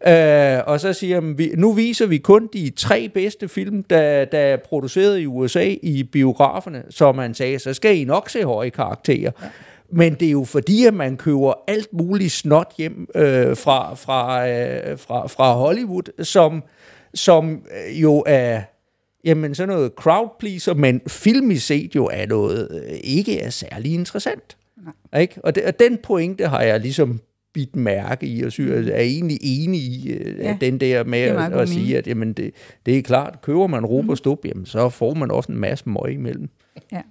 øh, 0.06 0.62
og 0.66 0.80
så 0.80 0.92
siger 0.92 1.20
vi, 1.20 1.52
nu 1.56 1.72
viser 1.72 2.06
vi 2.06 2.18
kun 2.18 2.48
de 2.52 2.70
tre 2.76 3.08
bedste 3.14 3.48
film, 3.48 3.82
der, 3.82 4.25
der 4.25 4.38
er 4.38 4.56
produceret 4.56 5.18
i 5.18 5.26
USA 5.26 5.75
i 5.82 6.02
biograferne, 6.12 6.82
som 6.90 7.18
han 7.18 7.34
sagde, 7.34 7.58
så 7.58 7.75
skal 7.75 7.98
I 7.98 8.04
nok 8.04 8.30
se 8.30 8.44
høje 8.44 8.70
karakterer. 8.70 9.30
Ja. 9.42 9.46
Men 9.90 10.14
det 10.14 10.28
er 10.28 10.32
jo 10.32 10.44
fordi, 10.44 10.86
at 10.86 10.94
man 10.94 11.16
køber 11.16 11.52
alt 11.68 11.92
muligt 11.92 12.32
snot 12.32 12.72
hjem 12.78 13.08
øh, 13.14 13.56
fra, 13.56 13.94
fra, 13.94 14.48
øh, 14.48 14.98
fra, 14.98 15.26
fra 15.26 15.52
Hollywood, 15.52 16.25
som, 16.25 16.62
som 17.14 17.50
øh, 17.86 18.02
jo 18.02 18.25
er 18.26 18.60
jamen 19.25 19.54
sådan 19.54 19.75
noget 19.75 19.92
crowd 19.96 20.28
pleaser, 20.38 20.75
men 20.75 21.00
filmisk 21.08 21.66
set 21.66 21.94
jo 21.94 22.06
er 22.12 22.26
noget 22.26 22.68
øh, 22.70 22.98
ikke 23.04 23.40
er 23.40 23.50
særlig 23.50 23.94
interessant. 23.94 24.56
Nej. 25.12 25.20
Ikke? 25.20 25.40
Og, 25.44 25.54
det, 25.54 25.64
og 25.64 25.78
den 25.78 25.98
pointe 26.02 26.48
har 26.48 26.62
jeg 26.62 26.80
ligesom 26.80 27.20
bidt 27.56 27.76
mærke 27.76 28.26
i, 28.26 28.42
og 28.42 28.52
synes, 28.52 28.88
er 28.88 29.00
egentlig 29.00 29.38
enig 29.42 29.80
i 29.80 30.10
øh, 30.12 30.38
Ja, 30.38 30.56
den 30.60 30.80
der 30.80 31.04
med 31.04 31.18
at, 31.18 31.52
at 31.52 31.68
sige, 31.68 31.98
at 31.98 32.06
jamen, 32.06 32.32
det, 32.32 32.50
det 32.86 32.98
er 32.98 33.02
klart, 33.02 33.40
køber 33.42 33.66
man 33.66 33.86
råb 33.86 34.08
og 34.08 34.18
stub, 34.18 34.44
jamen, 34.44 34.66
så 34.66 34.88
får 34.88 35.14
man 35.14 35.30
også 35.30 35.52
en 35.52 35.58
masse 35.58 35.88
møg 35.88 36.12
imellem. 36.12 36.48
Ja. 36.92 37.02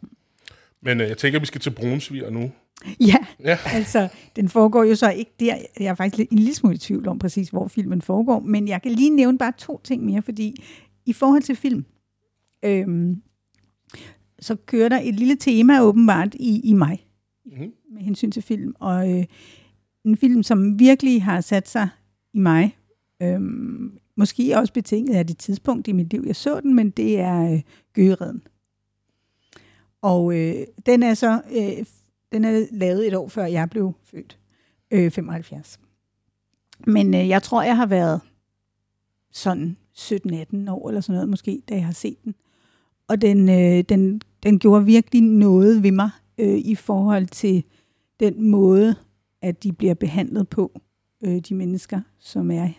Men 0.81 1.01
øh, 1.01 1.09
jeg 1.09 1.17
tænker, 1.17 1.39
vi 1.39 1.45
skal 1.45 1.61
til 1.61 1.69
Brunsviger 1.71 2.29
nu. 2.29 2.51
Ja, 2.99 3.15
Ja. 3.43 3.57
altså, 3.73 4.07
den 4.35 4.49
foregår 4.49 4.83
jo 4.83 4.95
så 4.95 5.09
ikke 5.11 5.31
der. 5.39 5.55
Jeg 5.79 5.85
er 5.85 5.95
faktisk 5.95 6.17
lidt, 6.17 6.29
en 6.29 6.37
lille 6.39 6.55
smule 6.55 6.75
i 6.75 6.77
tvivl 6.77 7.07
om 7.07 7.19
præcis, 7.19 7.49
hvor 7.49 7.67
filmen 7.67 8.01
foregår, 8.01 8.39
men 8.39 8.67
jeg 8.67 8.81
kan 8.81 8.91
lige 8.91 9.09
nævne 9.09 9.37
bare 9.37 9.53
to 9.57 9.81
ting 9.83 10.05
mere, 10.05 10.21
fordi 10.21 10.55
i 11.05 11.13
forhold 11.13 11.41
til 11.43 11.55
film, 11.55 11.85
øhm, 12.65 13.21
så 14.39 14.55
kører 14.65 14.89
der 14.89 14.99
et 15.03 15.15
lille 15.15 15.35
tema 15.35 15.81
åbenbart 15.81 16.35
i, 16.39 16.61
i 16.63 16.73
mig, 16.73 17.05
Mhm. 17.45 17.71
med 17.93 18.01
hensyn 18.01 18.31
til 18.31 18.41
film, 18.43 18.73
og 18.79 19.11
øh, 19.19 19.25
en 20.05 20.17
film, 20.17 20.43
som 20.43 20.79
virkelig 20.79 21.24
har 21.24 21.41
sat 21.41 21.69
sig 21.69 21.89
i 22.33 22.39
mig, 22.39 22.77
øhm, 23.21 24.00
måske 24.15 24.57
også 24.57 24.74
betinget 24.74 25.15
af 25.15 25.27
det 25.27 25.38
tidspunkt 25.38 25.88
i 25.88 25.91
mit 25.91 26.12
liv, 26.12 26.24
jeg 26.27 26.35
så 26.35 26.62
den, 26.62 26.74
men 26.74 26.89
det 26.89 27.19
er 27.19 27.53
øh, 27.53 27.62
Gøgereden. 27.93 28.41
Og 30.01 30.39
øh, 30.39 30.55
den 30.85 31.03
er 31.03 31.13
så 31.13 31.41
øh, 31.51 31.85
den 32.31 32.45
er 32.45 32.65
lavet 32.71 33.07
et 33.07 33.15
år 33.15 33.27
før 33.27 33.45
jeg 33.45 33.69
blev 33.69 33.93
født, 34.03 34.38
øh, 34.91 35.12
75. 35.12 35.79
Men 36.88 37.13
øh, 37.13 37.27
jeg 37.27 37.43
tror, 37.43 37.63
jeg 37.63 37.77
har 37.77 37.85
været 37.85 38.21
sådan 39.31 39.77
17-18 39.97 40.71
år 40.71 40.89
eller 40.89 41.01
sådan 41.01 41.13
noget 41.13 41.29
måske, 41.29 41.62
da 41.69 41.75
jeg 41.75 41.85
har 41.85 41.93
set 41.93 42.24
den. 42.24 42.35
Og 43.07 43.21
den, 43.21 43.50
øh, 43.50 43.83
den, 43.89 44.21
den 44.43 44.59
gjorde 44.59 44.85
virkelig 44.85 45.21
noget 45.21 45.83
ved 45.83 45.91
mig 45.91 46.09
øh, 46.38 46.57
i 46.57 46.75
forhold 46.75 47.27
til 47.27 47.63
den 48.19 48.50
måde, 48.50 48.95
at 49.45 49.63
de 49.63 49.73
bliver 49.73 49.93
behandlet 49.93 50.49
på, 50.49 50.81
øh, 51.21 51.39
de 51.39 51.55
mennesker, 51.55 52.01
som 52.19 52.51
er 52.51 52.69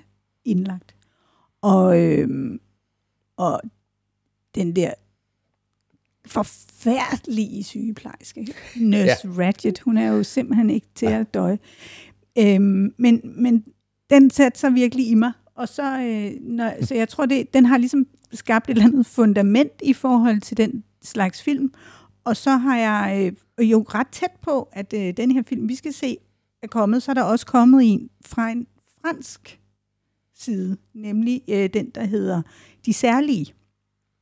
indlagt. 0.44 0.94
Og, 1.62 2.02
øh, 2.02 2.58
og 3.36 3.60
den 4.54 4.76
der 4.76 4.94
forfærdelige 6.26 7.64
sygeplejerske, 7.64 8.46
Nurse 8.76 9.28
ja. 9.28 9.46
Ratchet, 9.46 9.78
hun 9.78 9.96
er 9.96 10.08
jo 10.08 10.22
simpelthen 10.22 10.70
ikke 10.70 10.86
til 10.94 11.06
at 11.06 11.34
døje. 11.34 11.58
Øhm, 12.38 12.94
men, 12.96 13.20
men 13.24 13.64
den 14.10 14.30
satte 14.30 14.58
sig 14.58 14.74
virkelig 14.74 15.08
i 15.08 15.14
mig, 15.14 15.32
og 15.54 15.68
så, 15.68 16.00
øh, 16.00 16.40
når, 16.40 16.84
så 16.84 16.94
jeg 16.94 17.08
tror, 17.08 17.26
det, 17.26 17.54
den 17.54 17.64
har 17.64 17.78
ligesom 17.78 18.06
skabt 18.32 18.70
et 18.70 18.70
eller 18.70 18.84
andet 18.84 19.06
fundament 19.06 19.72
i 19.82 19.92
forhold 19.92 20.40
til 20.40 20.56
den 20.56 20.84
slags 21.02 21.42
film, 21.42 21.72
og 22.24 22.36
så 22.36 22.50
har 22.50 22.78
jeg 22.78 23.32
øh, 23.58 23.70
jo 23.70 23.86
ret 23.88 24.08
tæt 24.08 24.32
på, 24.42 24.68
at 24.72 24.92
øh, 24.92 25.16
den 25.16 25.30
her 25.30 25.42
film, 25.42 25.68
vi 25.68 25.74
skal 25.74 25.92
se, 25.92 26.16
er 26.66 26.70
kommet, 26.70 27.02
så 27.02 27.12
er 27.12 27.14
der 27.14 27.22
også 27.22 27.46
kommet 27.46 27.92
en 27.92 28.10
fra 28.24 28.50
en 28.50 28.66
fransk 29.00 29.60
side, 30.34 30.76
nemlig 30.94 31.42
øh, 31.48 31.70
den, 31.74 31.90
der 31.90 32.04
hedder 32.04 32.42
De 32.86 32.92
Særlige. 32.92 33.54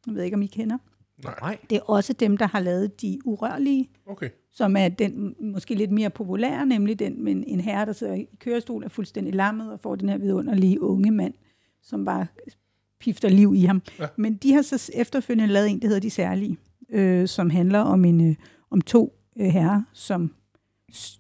Jeg 0.07 0.15
ved 0.15 0.23
ikke, 0.23 0.35
om 0.35 0.43
I 0.43 0.47
kender. 0.47 0.79
Nej. 1.25 1.59
Det 1.71 1.77
er 1.77 1.83
også 1.83 2.13
dem, 2.13 2.37
der 2.37 2.47
har 2.47 2.61
lavet 2.61 3.03
De 3.03 3.19
Urørlige, 3.25 3.91
Okay. 4.07 4.31
som 4.53 4.77
er 4.77 4.89
den 4.89 5.35
måske 5.41 5.75
lidt 5.75 5.91
mere 5.91 6.11
populære, 6.11 6.67
nemlig 6.67 6.99
den 6.99 7.25
med 7.25 7.45
en 7.47 7.61
herre, 7.61 7.87
der 7.87 7.93
sidder 7.93 8.15
i 8.15 8.27
kørestol, 8.39 8.85
er 8.85 8.89
fuldstændig 8.89 9.35
lammet 9.35 9.73
og 9.73 9.81
får 9.81 9.97
den 9.97 10.09
her 10.09 10.19
vidunderlige 10.19 10.83
unge 10.83 11.11
mand, 11.11 11.35
som 11.83 12.05
bare 12.05 12.27
pifter 13.01 13.29
liv 13.29 13.55
i 13.55 13.65
ham. 13.65 13.83
Ja. 13.99 14.07
Men 14.17 14.37
de 14.37 14.53
har 14.53 14.63
så 14.63 14.91
efterfølgende 14.95 15.53
lavet 15.53 15.71
en, 15.71 15.81
der 15.83 15.87
hedder 15.87 16.01
De 16.01 16.11
Særlige, 16.11 16.57
øh, 16.91 17.29
som 17.29 17.51
handler 17.51 17.79
om, 17.79 18.05
en, 18.05 18.31
øh, 18.31 18.37
om 18.71 18.81
to 18.81 19.19
øh, 19.41 19.47
herrer, 19.47 19.83
som 19.93 20.35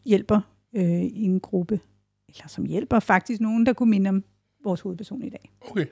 hjælper 0.05 0.41
øh, 0.75 0.85
i 1.03 1.23
en 1.23 1.41
gruppe, 1.41 1.81
eller 2.29 2.49
som 2.49 2.65
hjælper 2.65 3.01
faktisk 3.01 3.41
nogen, 3.41 3.67
der 3.67 3.73
kunne 3.73 3.91
minde 3.91 4.09
om 4.11 4.25
vores 4.65 4.81
hovedperson 4.81 5.23
i 5.23 5.29
dag. 5.31 5.51
Okay. 5.71 5.87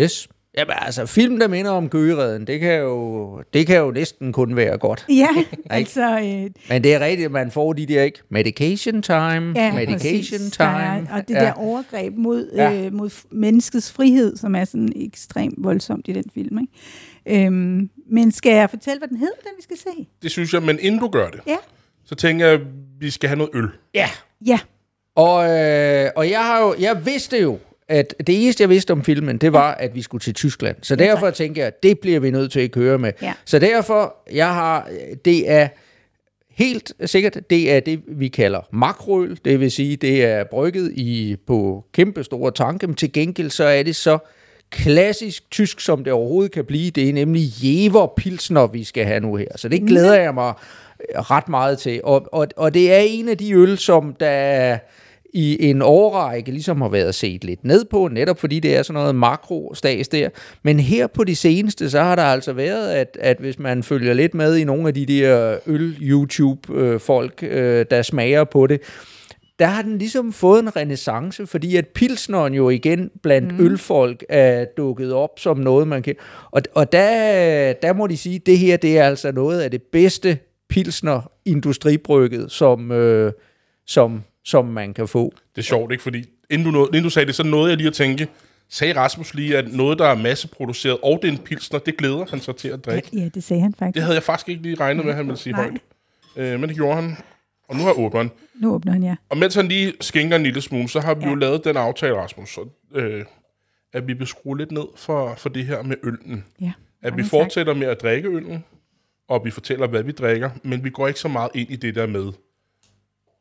Yes. 0.00 0.28
Jamen 0.58 0.74
altså, 0.78 1.06
film, 1.06 1.38
der 1.38 1.48
minder 1.48 1.70
om 1.70 1.88
Gøgereden, 1.88 2.46
det 2.46 2.60
kan 2.60 2.78
jo, 2.80 3.42
det 3.52 3.66
kan 3.66 3.76
jo 3.78 3.90
næsten 3.90 4.32
kun 4.32 4.56
være 4.56 4.78
godt. 4.78 5.06
Ja, 5.24 5.28
altså... 5.70 6.18
Øh, 6.18 6.50
Men 6.68 6.84
det 6.84 6.94
er 6.94 7.00
rigtigt, 7.00 7.24
at 7.26 7.32
man 7.32 7.50
får 7.50 7.72
de 7.72 7.86
der, 7.86 8.02
ikke? 8.02 8.18
Medication 8.28 9.02
time, 9.02 9.52
Ja, 9.56 9.72
medication 9.74 10.38
præcis. 10.38 10.52
Time. 10.52 11.08
og 11.12 11.28
det 11.28 11.34
ja. 11.34 11.40
der 11.40 11.52
overgreb 11.52 12.16
mod, 12.16 12.50
Ja. 12.54 12.70
ja. 12.70 12.86
øh, 12.86 12.92
mod 12.92 13.10
menneskets 13.30 13.92
frihed, 13.92 14.36
som 14.36 14.54
er 14.54 14.64
sådan 14.64 14.92
ekstremt 14.96 15.54
voldsomt 15.58 16.08
i 16.08 16.12
den 16.12 16.24
film. 16.34 16.58
Ikke? 17.26 17.46
Øhm, 17.46 17.90
men 18.10 18.32
skal 18.32 18.52
jeg 18.56 18.70
fortælle, 18.70 18.98
hvad 18.98 19.08
den 19.08 19.16
hedder, 19.16 19.34
den 19.42 19.50
vi 19.56 19.62
skal 19.62 19.76
se? 19.76 20.08
Det 20.22 20.30
synes 20.30 20.52
jeg, 20.54 20.62
men 20.62 20.78
inden 20.80 21.00
du 21.00 21.08
gør 21.08 21.28
det, 21.30 21.40
Ja. 21.46 21.56
Så 22.06 22.14
tænker 22.14 22.46
jeg, 22.46 22.54
at 22.54 22.60
vi 23.00 23.10
skal 23.10 23.28
have 23.28 23.36
noget 23.38 23.50
øl. 23.54 23.68
Ja, 23.94 24.08
Ja, 24.46 24.58
og, 25.16 25.50
øh, 25.50 26.10
og 26.16 26.30
jeg 26.30 26.44
har 26.44 26.60
jo, 26.62 26.74
jeg 26.80 27.06
vidste 27.06 27.38
jo, 27.40 27.58
at 27.88 28.14
det 28.26 28.42
eneste, 28.42 28.62
jeg 28.62 28.70
vidste 28.70 28.90
om 28.90 29.04
filmen, 29.04 29.38
det 29.38 29.52
var, 29.52 29.74
at 29.74 29.94
vi 29.94 30.02
skulle 30.02 30.22
til 30.22 30.34
Tyskland. 30.34 30.76
Så 30.82 30.96
Ja, 30.98 31.04
derfor 31.04 31.26
tak. 31.26 31.34
tænker 31.34 31.62
jeg, 31.62 31.66
at 31.66 31.82
det 31.82 31.98
bliver 31.98 32.20
vi 32.20 32.30
nødt 32.30 32.52
til 32.52 32.60
at 32.60 32.70
køre 32.70 32.98
med. 32.98 33.12
Ja. 33.22 33.32
Så 33.44 33.58
derfor, 33.58 34.14
jeg 34.32 34.54
har, 34.54 34.88
det 35.24 35.50
er 35.50 35.68
helt 36.50 36.92
sikkert, 37.04 37.38
det 37.50 37.72
er 37.72 37.80
det, 37.80 38.00
vi 38.08 38.28
kalder 38.28 38.60
makroøl. 38.72 39.38
Det 39.44 39.60
vil 39.60 39.70
sige, 39.70 39.96
det 39.96 40.24
er 40.24 40.44
brygget 40.44 40.92
i, 40.94 41.36
på 41.46 41.84
kæmpe 41.92 42.24
store 42.24 42.50
tanke, 42.52 42.86
men 42.86 42.96
til 42.96 43.12
gengæld 43.12 43.50
så 43.50 43.64
er 43.64 43.82
det 43.82 43.96
så 43.96 44.18
klassisk 44.70 45.50
tysk, 45.50 45.80
som 45.80 46.04
det 46.04 46.12
overhovedet 46.12 46.52
kan 46.52 46.64
blive. 46.64 46.90
Det 46.90 47.08
er 47.08 47.12
nemlig 47.12 47.42
Jever 47.62 48.06
Pilsner, 48.16 48.66
vi 48.66 48.84
skal 48.84 49.04
have 49.04 49.20
nu 49.20 49.36
her. 49.36 49.48
Så 49.56 49.68
det 49.68 49.82
glæder 49.82 50.14
jeg 50.14 50.34
mig 50.34 50.54
ret 51.16 51.48
meget 51.48 51.78
til. 51.78 52.00
Og, 52.04 52.28
og, 52.32 52.46
og 52.56 52.74
det 52.74 52.92
er 52.92 52.98
en 52.98 53.28
af 53.28 53.38
de 53.38 53.52
øl, 53.52 53.78
som 53.78 54.16
der 54.20 54.78
i 55.34 55.70
en 55.70 55.82
årrække 55.82 56.50
ligesom 56.50 56.80
har 56.80 56.88
været 56.88 57.14
set 57.14 57.44
lidt 57.44 57.64
ned 57.64 57.84
på, 57.84 58.08
netop 58.08 58.38
fordi 58.38 58.60
det 58.60 58.76
er 58.76 58.82
sådan 58.82 59.00
noget 59.00 59.14
makro-stas 59.14 60.08
der. 60.08 60.28
Men 60.62 60.80
her 60.80 61.06
på 61.06 61.24
de 61.24 61.36
seneste, 61.36 61.90
så 61.90 62.00
har 62.00 62.16
der 62.16 62.22
altså 62.22 62.52
været, 62.52 62.92
at, 62.92 63.18
at 63.20 63.36
hvis 63.40 63.58
man 63.58 63.82
følger 63.82 64.14
lidt 64.14 64.34
med 64.34 64.56
i 64.56 64.64
nogle 64.64 64.88
af 64.88 64.94
de 64.94 65.06
der 65.06 65.58
øl-YouTube-folk, 65.66 67.42
øh, 67.42 67.86
der 67.90 68.02
smager 68.02 68.44
på 68.44 68.66
det, 68.66 68.80
der 69.58 69.66
har 69.66 69.82
den 69.82 69.98
ligesom 69.98 70.32
fået 70.32 70.62
en 70.62 70.76
renaissance, 70.76 71.46
fordi 71.46 71.76
at 71.76 71.86
pilsneren 71.86 72.54
jo 72.54 72.70
igen 72.70 73.10
blandt 73.22 73.58
mm. 73.58 73.64
ølfolk 73.64 74.24
er 74.28 74.64
dukket 74.64 75.12
op 75.12 75.30
som 75.38 75.58
noget, 75.58 75.88
man 75.88 76.02
kan... 76.02 76.14
Og, 76.50 76.62
og 76.74 76.92
der, 76.92 77.72
der 77.72 77.92
må 77.92 78.06
de 78.06 78.16
sige, 78.16 78.36
at 78.36 78.46
det 78.46 78.58
her 78.58 78.76
det 78.76 78.98
er 78.98 79.04
altså 79.04 79.32
noget 79.32 79.60
af 79.60 79.70
det 79.70 79.82
bedste 79.82 80.38
pilsner 80.72 81.30
industribrygget, 81.44 82.52
som, 82.52 82.90
øh, 82.92 83.32
som, 83.86 84.22
som 84.44 84.64
man 84.66 84.94
kan 84.94 85.08
få. 85.08 85.34
Det 85.56 85.62
er 85.62 85.66
sjovt, 85.66 85.92
ikke? 85.92 86.02
Fordi 86.02 86.24
inden 86.50 86.64
du, 86.64 86.70
nåede, 86.70 86.88
inden 86.88 87.02
du 87.02 87.10
sagde 87.10 87.26
det, 87.26 87.34
så 87.34 87.42
nåede 87.42 87.68
jeg 87.70 87.76
lige 87.76 87.86
at 87.86 87.94
tænke, 87.94 88.28
sagde 88.68 88.96
Rasmus 88.96 89.34
lige, 89.34 89.58
at 89.58 89.72
noget, 89.72 89.98
der 89.98 90.06
er 90.06 90.14
masseproduceret, 90.14 90.98
og 91.02 91.18
det 91.22 91.28
er 91.28 91.32
en 91.32 91.38
pilsner, 91.38 91.78
det 91.78 91.96
glæder 91.96 92.24
han 92.30 92.40
sig 92.40 92.56
til 92.56 92.68
at 92.68 92.84
drikke. 92.84 93.08
ja, 93.12 93.28
det 93.34 93.44
sagde 93.44 93.62
han 93.62 93.74
faktisk. 93.78 93.94
Det 93.94 94.02
havde 94.02 94.14
jeg 94.14 94.22
faktisk 94.22 94.48
ikke 94.48 94.62
lige 94.62 94.74
regnet 94.74 95.04
med, 95.04 95.12
at 95.12 95.16
han 95.16 95.26
ville 95.26 95.38
sige 95.38 95.52
Nej. 95.52 95.62
højt. 95.62 95.80
Øh, 96.36 96.60
men 96.60 96.68
det 96.68 96.76
gjorde 96.76 96.94
han. 97.02 97.16
Og 97.68 97.76
nu 97.76 97.82
har 97.82 97.92
åbnet 97.92 98.22
den. 98.22 98.30
Nu 98.54 98.74
åbner 98.74 98.92
han, 98.92 99.02
ja. 99.02 99.16
Og 99.28 99.36
mens 99.38 99.54
han 99.54 99.68
lige 99.68 99.92
skænker 100.00 100.36
en 100.36 100.42
lille 100.42 100.60
smule, 100.60 100.88
så 100.88 101.00
har 101.00 101.14
vi 101.14 101.22
ja. 101.24 101.28
jo 101.30 101.34
lavet 101.34 101.64
den 101.64 101.76
aftale, 101.76 102.14
Rasmus, 102.16 102.48
så, 102.54 102.68
øh, 102.94 103.24
at 103.92 104.08
vi 104.08 104.12
vil 104.12 104.26
skrue 104.26 104.58
lidt 104.58 104.72
ned 104.72 104.84
for, 104.96 105.34
for 105.38 105.48
det 105.48 105.66
her 105.66 105.82
med 105.82 105.96
øllen. 106.02 106.44
ja. 106.60 106.72
At 107.02 107.12
vi 107.12 107.16
Mange 107.16 107.22
tak. 107.22 107.30
fortsætter 107.30 107.74
med 107.74 107.86
at 107.86 108.02
drikke 108.02 108.28
øllen, 108.28 108.64
og 109.28 109.44
vi 109.44 109.50
fortæller, 109.50 109.86
hvad 109.86 110.02
vi 110.02 110.12
drikker, 110.12 110.50
men 110.62 110.84
vi 110.84 110.90
går 110.90 111.08
ikke 111.08 111.20
så 111.20 111.28
meget 111.28 111.50
ind 111.54 111.70
i 111.70 111.76
det 111.76 111.94
der 111.94 112.06
med, 112.06 112.32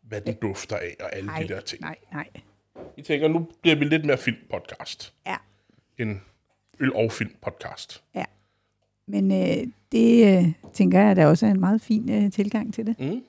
hvad 0.01 0.21
den 0.21 0.35
dufter 0.41 0.75
af, 0.77 0.95
og 0.99 1.15
alle 1.15 1.27
Nej, 1.27 1.41
de 1.41 1.47
der 1.47 1.61
ting. 1.61 1.81
nej, 1.81 1.95
nej. 2.13 2.27
Vi 2.95 3.01
tænker, 3.01 3.27
nu 3.27 3.47
bliver 3.61 3.75
vi 3.75 3.85
lidt 3.85 4.05
mere 4.05 4.17
filmpodcast, 4.17 5.13
Ja, 5.25 5.35
end 5.97 6.19
øl- 6.79 6.93
og 6.95 7.11
filmpodcast. 7.11 8.03
ja. 8.15 8.25
Men 9.07 9.31
øh, 9.31 9.67
det 9.91 10.37
øh, 10.37 10.51
tænker 10.73 10.99
jeg, 11.01 11.15
der 11.15 11.25
også 11.25 11.45
er 11.45 11.51
en 11.51 11.59
meget 11.59 11.81
fin 11.81 12.09
øh, 12.11 12.31
tilgang 12.31 12.73
til 12.73 12.85
det. 12.85 13.21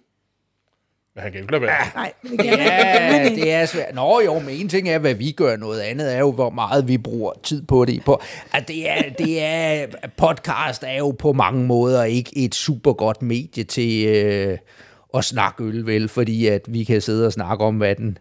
Men 1.14 1.22
han 1.22 1.32
kan 1.32 1.38
jo 1.40 1.44
ikke 1.44 1.52
lade 1.52 1.62
være. 1.62 1.84
Nej, 1.94 2.12
det 2.22 2.30
kan 2.38 2.44
Ja, 2.58 3.24
ikke. 3.24 3.36
det 3.36 3.52
er 3.52 3.66
svært. 3.66 3.94
Nå 3.94 4.20
jo, 4.24 4.38
men 4.38 4.48
en 4.48 4.68
ting 4.68 4.88
er, 4.88 4.98
hvad 4.98 5.14
vi 5.14 5.30
gør. 5.32 5.56
Noget 5.56 5.80
andet 5.80 6.14
er 6.14 6.18
jo, 6.18 6.32
hvor 6.32 6.50
meget 6.50 6.88
vi 6.88 6.98
bruger 6.98 7.32
tid 7.42 7.62
på 7.66 7.84
det. 7.84 8.04
På. 8.04 8.20
At 8.52 8.68
det 8.68 8.90
er, 8.90 9.02
det 9.18 9.42
er, 9.42 9.86
podcast 10.16 10.82
er 10.86 10.98
jo 10.98 11.10
på 11.10 11.32
mange 11.32 11.64
måder 11.64 12.04
ikke 12.04 12.30
et 12.38 12.54
super 12.54 12.92
godt 12.92 13.22
medie 13.22 13.64
til 13.64 14.06
øh, 14.06 14.58
at 15.14 15.24
snakke 15.24 15.64
øl, 15.64 15.86
vel? 15.86 16.08
Fordi 16.08 16.46
at 16.46 16.60
vi 16.68 16.84
kan 16.84 17.00
sidde 17.00 17.26
og 17.26 17.32
snakke 17.32 17.64
om, 17.64 17.76
hvad 17.76 17.94
den 17.94 18.18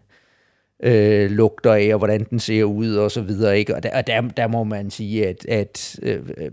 øh, 0.82 1.30
lugter 1.30 1.72
af, 1.72 1.88
og 1.92 1.98
hvordan 1.98 2.26
den 2.30 2.38
ser 2.40 2.64
ud, 2.64 2.94
og 2.94 3.10
så 3.10 3.20
videre, 3.22 3.58
ikke? 3.58 3.74
Og 3.76 3.82
der, 3.82 3.96
og 3.96 4.06
der, 4.06 4.20
der 4.20 4.46
må 4.46 4.64
man 4.64 4.90
sige, 4.90 5.26
at, 5.28 5.46
at 5.48 5.96
øh, 6.02 6.18
øh, 6.36 6.50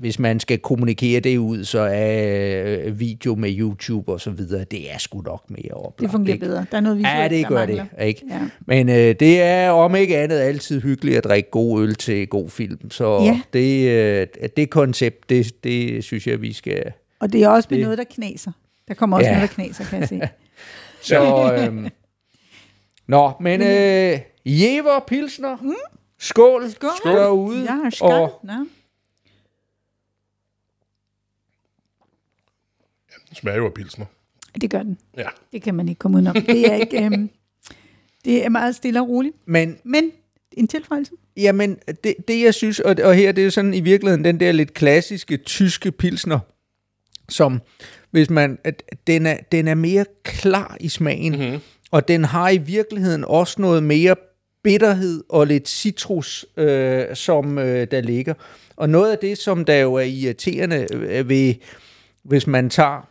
hvis 0.00 0.18
man 0.18 0.40
skal 0.40 0.58
kommunikere 0.58 1.20
det 1.20 1.36
ud, 1.36 1.64
så 1.64 1.78
er 1.92 2.78
øh, 2.84 3.00
video 3.00 3.34
med 3.34 3.50
YouTube 3.58 4.12
og 4.12 4.20
så 4.20 4.30
videre, 4.30 4.64
det 4.64 4.92
er 4.94 4.98
sgu 4.98 5.20
nok 5.20 5.42
mere 5.50 5.72
oplagt. 5.72 6.00
Det 6.00 6.10
fungerer 6.10 6.34
ikke? 6.34 6.46
bedre. 6.46 6.66
Der 6.70 6.76
er 6.76 6.80
noget 6.80 6.98
visuelt, 6.98 7.18
Ja, 7.18 7.28
det 7.28 7.42
der 7.42 7.48
gør 7.48 7.54
mangler. 7.66 7.84
det, 7.98 8.04
ikke? 8.06 8.22
Ja. 8.30 8.40
Men 8.66 8.88
øh, 8.88 9.14
det 9.20 9.40
er 9.42 9.70
om 9.70 9.94
ikke 9.96 10.18
andet 10.18 10.38
altid 10.38 10.80
hyggeligt 10.80 11.18
at 11.18 11.24
drikke 11.24 11.50
god 11.50 11.82
øl 11.82 11.94
til 11.94 12.26
god 12.28 12.50
film. 12.50 12.90
Så 12.90 13.20
Ja. 13.24 13.40
det, 13.52 13.88
øh, 13.90 14.26
det 14.56 14.70
koncept, 14.70 15.30
det, 15.30 15.64
det 15.64 16.04
synes 16.04 16.26
jeg, 16.26 16.42
vi 16.42 16.52
skal... 16.52 16.82
Og 17.20 17.32
det 17.32 17.42
er 17.42 17.48
også 17.48 17.66
med 17.70 17.78
Det- 17.78 17.84
noget, 17.84 17.98
der 17.98 18.04
knaser. 18.10 18.52
Der 18.88 18.94
kommer 18.94 19.16
også 19.16 19.28
Ja. 19.28 19.34
noget, 19.34 19.50
der 19.50 19.54
knaser, 19.62 19.84
kan 19.84 20.00
jeg 20.00 20.08
se. 20.08 20.20
Så, 21.02 21.52
øhm, 21.66 21.88
nå, 23.10 23.32
men 23.40 23.60
øh, 23.60 24.18
Jever 24.44 25.00
Pilsner, 25.06 25.56
mm. 25.56 25.74
skål, 26.18 26.70
Skål. 26.70 27.12
derude. 27.12 27.62
Ja, 27.62 27.90
skål. 27.90 28.10
Og, 28.12 28.40
Nå. 28.44 28.52
Den 33.28 33.36
smager 33.36 33.56
jo 33.58 33.66
af 33.66 33.74
pilsner. 33.74 34.06
Det 34.60 34.70
gør 34.70 34.82
den. 34.82 34.98
Ja. 35.16 35.28
Det 35.52 35.62
kan 35.62 35.74
man 35.74 35.88
ikke 35.88 35.98
komme 35.98 36.16
udenom. 36.16 36.34
Det 36.34 36.72
er 36.72 36.74
ikke... 36.74 37.04
Øhm, 37.04 37.30
det 38.24 38.44
er 38.44 38.48
meget 38.48 38.74
stille 38.76 39.00
og 39.00 39.08
roligt. 39.08 39.36
men 39.44 39.78
Men 39.84 40.12
en 40.52 40.68
tilføjelse. 40.68 41.12
Jamen, 41.36 41.78
det, 42.04 42.14
det 42.28 42.42
jeg 42.42 42.54
synes, 42.54 42.80
og, 42.80 42.96
og 43.02 43.14
her 43.14 43.32
det 43.32 43.46
er 43.46 43.50
sådan 43.50 43.74
i 43.74 43.80
virkeligheden 43.80 44.24
den 44.24 44.40
der 44.40 44.52
lidt 44.52 44.74
klassiske 44.74 45.36
tyske 45.36 45.92
pilsner, 45.92 46.38
som 47.28 47.60
hvis 48.10 48.30
man, 48.30 48.58
at 48.64 48.82
den 49.06 49.26
er, 49.26 49.36
den 49.52 49.68
er 49.68 49.74
mere 49.74 50.04
klar 50.22 50.76
i 50.80 50.88
smagen, 50.88 51.32
mm-hmm. 51.36 51.60
Og 51.90 52.08
den 52.08 52.24
har 52.24 52.50
i 52.50 52.58
virkeligheden 52.58 53.24
også 53.24 53.60
noget 53.60 53.82
mere 53.82 54.16
bitterhed 54.62 55.24
og 55.28 55.46
lidt 55.46 55.68
citrus, 55.68 56.46
øh, 56.56 57.04
som 57.16 57.58
øh, 57.58 57.86
der 57.90 58.00
ligger. 58.00 58.34
Og 58.76 58.88
noget 58.90 59.12
af 59.12 59.18
det, 59.18 59.38
som 59.38 59.64
der 59.64 59.76
jo 59.76 59.94
er 59.94 60.00
irriterende 60.00 60.86
øh, 60.94 61.28
ved, 61.28 61.54
hvis 62.22 62.46
man 62.46 62.70
tager 62.70 63.08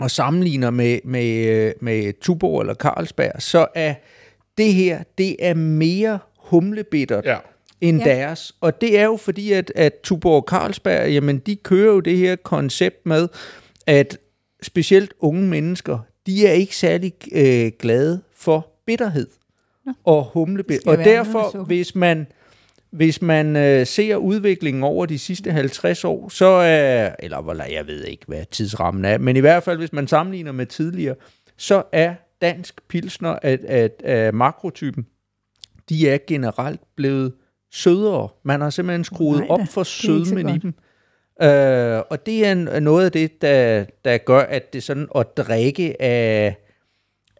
og 0.00 0.10
sammenligner 0.10 0.70
med, 0.70 0.98
med, 1.04 1.46
øh, 1.46 1.72
med 1.80 2.12
Tuborg 2.20 2.60
eller 2.60 2.74
Carlsberg, 2.74 3.32
så 3.42 3.66
er 3.74 3.94
det 4.58 4.74
her, 4.74 5.02
det 5.18 5.36
er 5.38 5.54
mere 5.54 6.18
humlebittert 6.38 7.24
Ja. 7.24 7.36
end 7.80 8.02
Ja. 8.02 8.08
ja. 8.08 8.14
deres. 8.16 8.54
Og 8.60 8.80
det 8.80 8.98
er 8.98 9.04
jo 9.04 9.16
fordi, 9.16 9.52
at, 9.52 9.72
at 9.76 9.92
Tuborg 10.02 10.36
og 10.42 10.46
Carlsberg, 10.48 11.10
jamen 11.12 11.38
de 11.38 11.56
kører 11.56 11.92
jo 11.92 12.00
det 12.00 12.16
her 12.18 12.36
koncept 12.36 13.06
med, 13.06 13.28
at 13.86 14.18
specielt 14.62 15.14
unge 15.20 15.42
mennesker, 15.42 15.98
de 16.26 16.46
er 16.46 16.52
ikke 16.52 16.76
særlig 16.76 17.12
øh, 17.32 17.72
glade 17.78 18.22
for 18.34 18.68
bitterhed 18.86 19.26
Nå. 19.86 19.92
og 20.04 20.24
humlebitter. 20.32 20.80
skal 20.80 20.90
Og 20.98 21.04
derfor, 21.04 21.64
hvis 21.64 21.94
man, 21.94 22.26
hvis 22.90 23.22
man 23.22 23.56
øh, 23.56 23.86
ser 23.86 24.16
udviklingen 24.16 24.82
over 24.82 25.06
de 25.06 25.18
sidste 25.18 25.52
50 25.52 26.04
år, 26.04 26.28
så 26.28 26.46
er, 26.46 27.14
eller 27.18 27.40
hvor- 27.42 27.54
jeg 27.72 27.86
ved 27.86 28.04
ikke, 28.04 28.24
hvad 28.28 28.44
tidsrammen 28.50 29.04
er, 29.04 29.18
men 29.18 29.36
i 29.36 29.40
hvert 29.40 29.62
fald, 29.62 29.78
hvis 29.78 29.92
man 29.92 30.08
sammenligner 30.08 30.52
med 30.52 30.66
tidligere, 30.66 31.14
så 31.56 31.82
er 31.92 32.14
dansk 32.42 32.80
pilsner 32.88 33.38
af, 33.42 33.58
af, 33.68 33.90
af 34.04 34.32
makrotypen, 34.34 35.06
de 35.88 36.08
er 36.08 36.18
generelt 36.26 36.80
blevet 36.96 37.32
sødere. 37.72 38.28
Man 38.44 38.60
har 38.60 38.70
simpelthen 38.70 39.04
skruet 39.04 39.38
Nej 39.40 39.48
op 39.48 39.60
for 39.70 39.82
sødmen 39.82 40.48
i 40.48 40.58
dem. 40.58 40.74
Øh, 41.42 42.02
og 42.10 42.26
det 42.26 42.46
er 42.46 42.80
noget 42.80 43.04
af 43.04 43.12
det, 43.12 43.42
der, 43.42 43.84
der 44.04 44.18
gør, 44.18 44.40
at 44.40 44.72
det 44.72 44.82
sådan 44.82 45.08
at 45.14 45.36
drikke 45.36 46.02
er, 46.02 46.52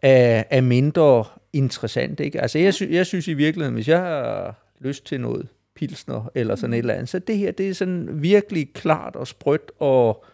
er, 0.01 0.43
er 0.49 0.61
mindre 0.61 1.25
interessant. 1.53 2.19
Ikke? 2.19 2.41
Altså 2.41 2.59
jeg, 2.59 2.73
sy- 2.73 2.89
jeg 2.89 3.05
synes 3.05 3.27
i 3.27 3.33
virkeligheden, 3.33 3.73
hvis 3.73 3.87
jeg 3.87 3.99
har 3.99 4.55
lyst 4.79 5.05
til 5.05 5.21
noget 5.21 5.47
pilsner 5.75 6.31
eller 6.35 6.55
sådan 6.55 6.73
et 6.73 6.77
eller 6.77 6.93
andet, 6.93 7.09
så 7.09 7.19
det 7.19 7.37
her, 7.37 7.51
det 7.51 7.69
er 7.69 7.73
sådan 7.73 8.09
virkelig 8.11 8.73
klart 8.73 9.15
og 9.15 9.27
sprødt, 9.27 9.71
og, 9.79 10.25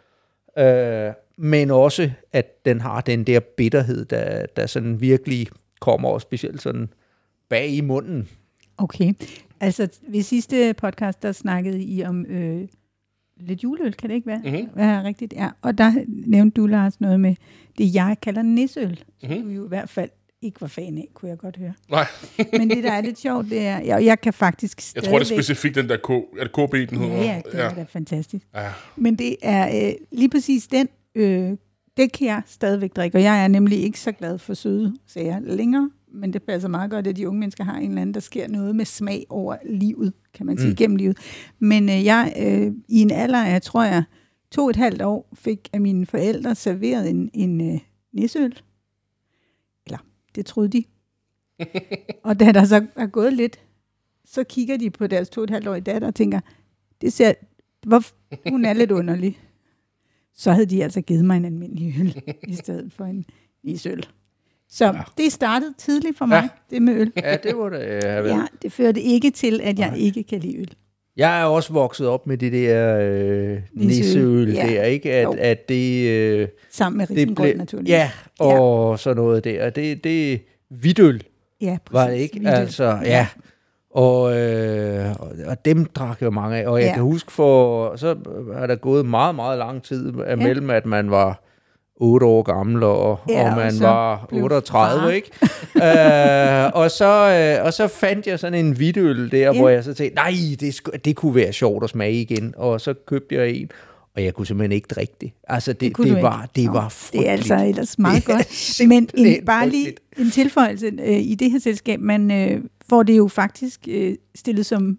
øh, 0.57 1.13
men 1.37 1.71
også, 1.71 2.11
at 2.33 2.65
den 2.65 2.81
har 2.81 3.01
den 3.01 3.23
der 3.23 3.39
bitterhed, 3.39 4.05
der, 4.05 4.45
der 4.45 4.65
sådan 4.65 5.01
virkelig 5.01 5.47
kommer, 5.79 6.09
og 6.09 6.21
specielt 6.21 6.61
sådan 6.61 6.89
bag 7.49 7.69
i 7.69 7.81
munden. 7.81 8.29
Okay. 8.77 9.13
Altså, 9.59 9.87
ved 10.07 10.21
sidste 10.21 10.73
podcast, 10.73 11.23
der 11.23 11.31
snakkede 11.31 11.81
I 11.83 12.03
om 12.03 12.25
øh, 12.25 12.67
lidt 13.39 13.63
juleøl, 13.63 13.93
kan 13.93 14.09
det 14.09 14.15
ikke 14.15 14.27
være? 14.27 14.41
Mhm. 14.45 14.69
Være 14.75 15.03
rigtigt? 15.03 15.33
Ja. 15.33 15.49
Og 15.61 15.77
der 15.77 15.91
nævnte 16.07 16.61
du, 16.61 16.65
Lars, 16.67 17.01
noget 17.01 17.19
med 17.19 17.35
det, 17.77 17.95
jeg 17.95 18.17
kalder 18.21 18.41
nisøl, 18.41 19.03
som 19.21 19.29
Mhm. 19.31 19.41
du 19.43 19.49
jo 19.49 19.65
i 19.65 19.67
hvert 19.67 19.89
fald 19.89 20.09
ikke 20.41 20.61
var 20.61 20.67
fan 20.67 20.97
af, 20.97 21.07
kunne 21.13 21.29
jeg 21.29 21.37
godt 21.37 21.57
høre. 21.57 21.73
Nej, 21.91 22.05
Men 22.59 22.69
det, 22.69 22.83
der 22.83 22.91
er 22.91 23.01
lidt 23.01 23.19
sjovt, 23.19 23.49
det 23.49 23.59
er, 23.67 23.79
jeg, 23.79 24.05
jeg 24.05 24.21
kan 24.21 24.33
faktisk 24.33 24.77
jeg 24.77 24.83
stadigvæk... 24.83 25.09
tror, 25.11 25.19
det 25.19 25.31
er 25.31 25.35
specifikt 25.35 25.75
den 25.75 25.89
der 25.89 25.97
K. 25.97 26.09
Er 26.09 26.43
det 26.43 26.51
KB, 26.51 26.89
den 26.89 26.99
hedder? 26.99 27.15
Ja, 27.15 27.23
ja, 27.23 27.41
det 27.51 27.59
er 27.61 27.73
da 27.73 27.83
fantastisk. 27.89 28.45
ja. 28.55 28.69
Men 28.95 29.15
det 29.15 29.35
er 29.41 29.87
øh, 29.87 29.93
lige 30.11 30.29
præcis 30.29 30.67
den, 30.67 30.87
øh, 31.15 31.51
det 31.97 32.11
kan 32.11 32.27
jeg 32.27 32.41
stadigvæk 32.45 32.95
drikke, 32.95 33.17
og 33.17 33.23
jeg 33.23 33.43
er 33.43 33.47
nemlig 33.47 33.83
ikke 33.83 33.99
så 33.99 34.11
glad 34.11 34.37
for 34.37 34.53
søde 34.53 34.95
sager 35.07 35.39
længere, 35.39 35.89
men 36.11 36.33
det 36.33 36.43
passer 36.43 36.69
meget 36.69 36.91
godt, 36.91 37.07
at 37.07 37.15
de 37.15 37.27
unge 37.27 37.39
mennesker 37.39 37.63
har 37.63 37.77
en 37.77 37.89
eller 37.89 38.01
anden, 38.01 38.13
der 38.13 38.19
sker 38.19 38.47
noget 38.47 38.75
med 38.75 38.85
smag 38.85 39.25
over 39.29 39.57
livet, 39.65 40.13
kan 40.33 40.45
man 40.45 40.57
sige, 40.57 40.69
mm. 40.69 40.75
gennem 40.75 40.95
livet. 40.95 41.17
Men 41.59 41.89
øh, 41.89 42.05
jeg, 42.05 42.33
øh, 42.39 42.73
i 42.87 43.01
en 43.01 43.11
alder 43.11 43.43
af, 43.43 43.61
tror 43.61 43.83
jeg, 43.83 44.03
to 44.51 44.63
og 44.63 44.69
et 44.69 44.75
halvt 44.75 45.01
år, 45.01 45.29
fik 45.33 45.69
af 45.73 45.81
mine 45.81 46.05
forældre 46.05 46.55
serveret 46.55 47.09
en, 47.09 47.29
en 47.33 47.73
øh, 47.73 47.79
nisøl. 48.13 48.59
Eller, 49.85 49.97
det 50.35 50.45
troede 50.45 50.69
de. 50.69 50.83
og 52.27 52.39
da 52.39 52.51
der 52.51 52.65
så 52.65 52.85
er 52.95 53.07
gået 53.07 53.33
lidt, 53.33 53.59
så 54.25 54.43
kigger 54.43 54.77
de 54.77 54.89
på 54.89 55.07
deres 55.07 55.29
to 55.29 55.41
og 55.41 55.43
et 55.43 55.49
halvt 55.49 55.67
årige 55.67 55.81
datter 55.81 56.07
og 56.07 56.15
tænker, 56.15 56.39
det 57.01 57.13
ser, 57.13 57.33
hvor, 57.87 58.03
hun 58.49 58.65
er 58.65 58.73
lidt 58.73 58.91
underlig. 58.91 59.39
Så 60.33 60.51
havde 60.51 60.65
de 60.65 60.83
altså 60.83 61.01
givet 61.01 61.25
mig 61.25 61.37
en 61.37 61.45
almindelig 61.45 61.95
øl, 61.99 62.21
i 62.53 62.55
stedet 62.55 62.93
for 62.93 63.05
en 63.05 63.25
isøl. 63.63 64.05
Så 64.71 64.85
ja. 64.85 64.91
det 65.17 65.31
startede 65.31 65.73
tidligt 65.77 66.17
for 66.17 66.25
mig, 66.25 66.35
ja. 66.35 66.41
Ja. 66.41 66.47
det 66.75 66.81
med 66.81 66.93
øl. 66.95 67.11
Ja, 67.17 67.37
det 67.43 67.57
var 67.57 67.69
det. 67.69 68.03
have 68.03 68.23
været. 68.23 68.35
Ja, 68.37 68.41
det 68.61 68.73
førte 68.73 69.01
ikke 69.01 69.31
til, 69.31 69.59
at 69.63 69.79
jeg 69.79 69.93
ikke 69.97 70.23
kan 70.23 70.39
lide 70.39 70.57
øl. 70.57 70.71
Jeg 71.17 71.41
er 71.41 71.45
også 71.45 71.73
vokset 71.73 72.07
op 72.07 72.27
med 72.27 72.37
det 72.37 72.51
der 72.51 72.99
øh, 73.01 73.57
Nisseøl. 73.73 74.49
Ja. 74.53 74.67
der, 74.67 74.83
ikke? 74.83 75.21
Jo. 75.21 75.31
At, 75.31 75.39
at 75.39 75.69
det... 75.69 76.09
Øh, 76.09 76.47
Sammen 76.71 76.97
med 76.97 77.09
risengrød, 77.09 77.55
naturligvis. 77.55 77.91
Ja, 77.91 78.11
og 78.39 78.99
sådan 78.99 79.15
noget 79.17 79.43
der. 79.43 79.69
Det, 79.69 80.03
det 80.03 80.41
hvidøl, 80.69 81.23
ja 81.61 81.77
var 81.91 82.01
det 82.01 82.09
præcis. 82.09 82.23
ikke? 82.23 82.39
Hvidøl. 82.39 82.53
Altså, 82.53 82.99
ja. 83.03 83.27
Og, 83.91 84.37
øh, 84.39 85.15
og, 85.47 85.65
dem 85.65 85.85
drak 85.85 86.21
jeg 86.21 86.33
mange 86.33 86.57
af. 86.57 86.67
Og 86.67 86.79
jeg 86.79 86.85
Ja. 86.85 86.89
ja. 86.89 86.93
kan 86.93 87.03
huske, 87.03 87.31
for 87.31 87.95
så 87.95 88.15
er 88.53 88.67
der 88.67 88.75
gået 88.75 89.05
meget, 89.05 89.35
meget 89.35 89.57
lang 89.57 89.83
tid 89.83 90.13
ja. 90.27 90.35
mellem, 90.35 90.69
at 90.69 90.85
man 90.85 91.11
var 91.11 91.43
8 91.99 92.25
år 92.25 92.41
gammel, 92.43 92.83
og, 92.83 93.19
Ja, 93.29 93.43
og 93.43 93.49
og 93.49 93.55
man 93.57 93.71
så 93.73 93.83
var 93.83 94.25
blev 94.29 94.43
38, 94.43 95.01
far. 95.01 95.09
ikke? 95.09 95.29
øh, 95.75 96.71
og, 96.73 96.91
så, 96.91 97.29
øh, 97.59 97.65
og 97.65 97.73
så 97.73 97.87
fandt 97.87 98.27
jeg 98.27 98.39
sådan 98.39 98.65
en 98.65 98.71
hvidøl 98.75 99.31
der, 99.31 99.37
Ja. 99.37 99.51
hvor 99.59 99.69
jeg 99.69 99.83
så 99.83 99.93
tænkte, 99.93 100.15
nej, 100.15 100.33
det, 100.59 100.79
sku- 100.81 100.97
det 101.05 101.15
kunne 101.15 101.35
være 101.35 101.53
sjovt 101.53 101.83
at 101.83 101.89
smage 101.89 102.21
igen. 102.21 102.53
Og 102.57 102.81
så 102.81 102.93
købte 102.93 103.35
jeg 103.35 103.49
en, 103.49 103.71
og 104.15 104.23
jeg 104.23 104.33
kunne 104.33 104.47
simpelthen 104.47 104.71
ikke 104.71 104.87
drikke 104.87 105.13
det. 105.21 105.31
Altså, 105.47 105.73
det, 105.73 105.97
det, 105.97 106.05
det, 106.05 106.21
var, 106.23 106.43
ikke. 106.55 106.67
det 106.67 106.73
var 106.73 106.79
Det 106.81 106.85
er 106.85 106.89
frygteligt. 106.89 107.29
altså 107.31 107.65
ellers 107.65 107.99
meget 107.99 108.25
Det 108.27 108.35
godt. 108.35 108.81
Men 108.87 109.09
en, 109.17 109.45
bare 109.45 109.69
lige 109.69 109.85
frygteligt. 109.85 110.19
en 110.27 110.31
tilføjelse 110.31 110.91
øh, 111.03 111.19
i 111.19 111.35
det 111.35 111.51
her 111.51 111.59
selskab, 111.59 111.99
man 111.99 112.31
øh, 112.31 112.61
får 112.89 113.03
det 113.03 113.17
jo 113.17 113.27
faktisk 113.27 113.79
øh, 113.87 114.15
stillet 114.35 114.65
som 114.65 114.97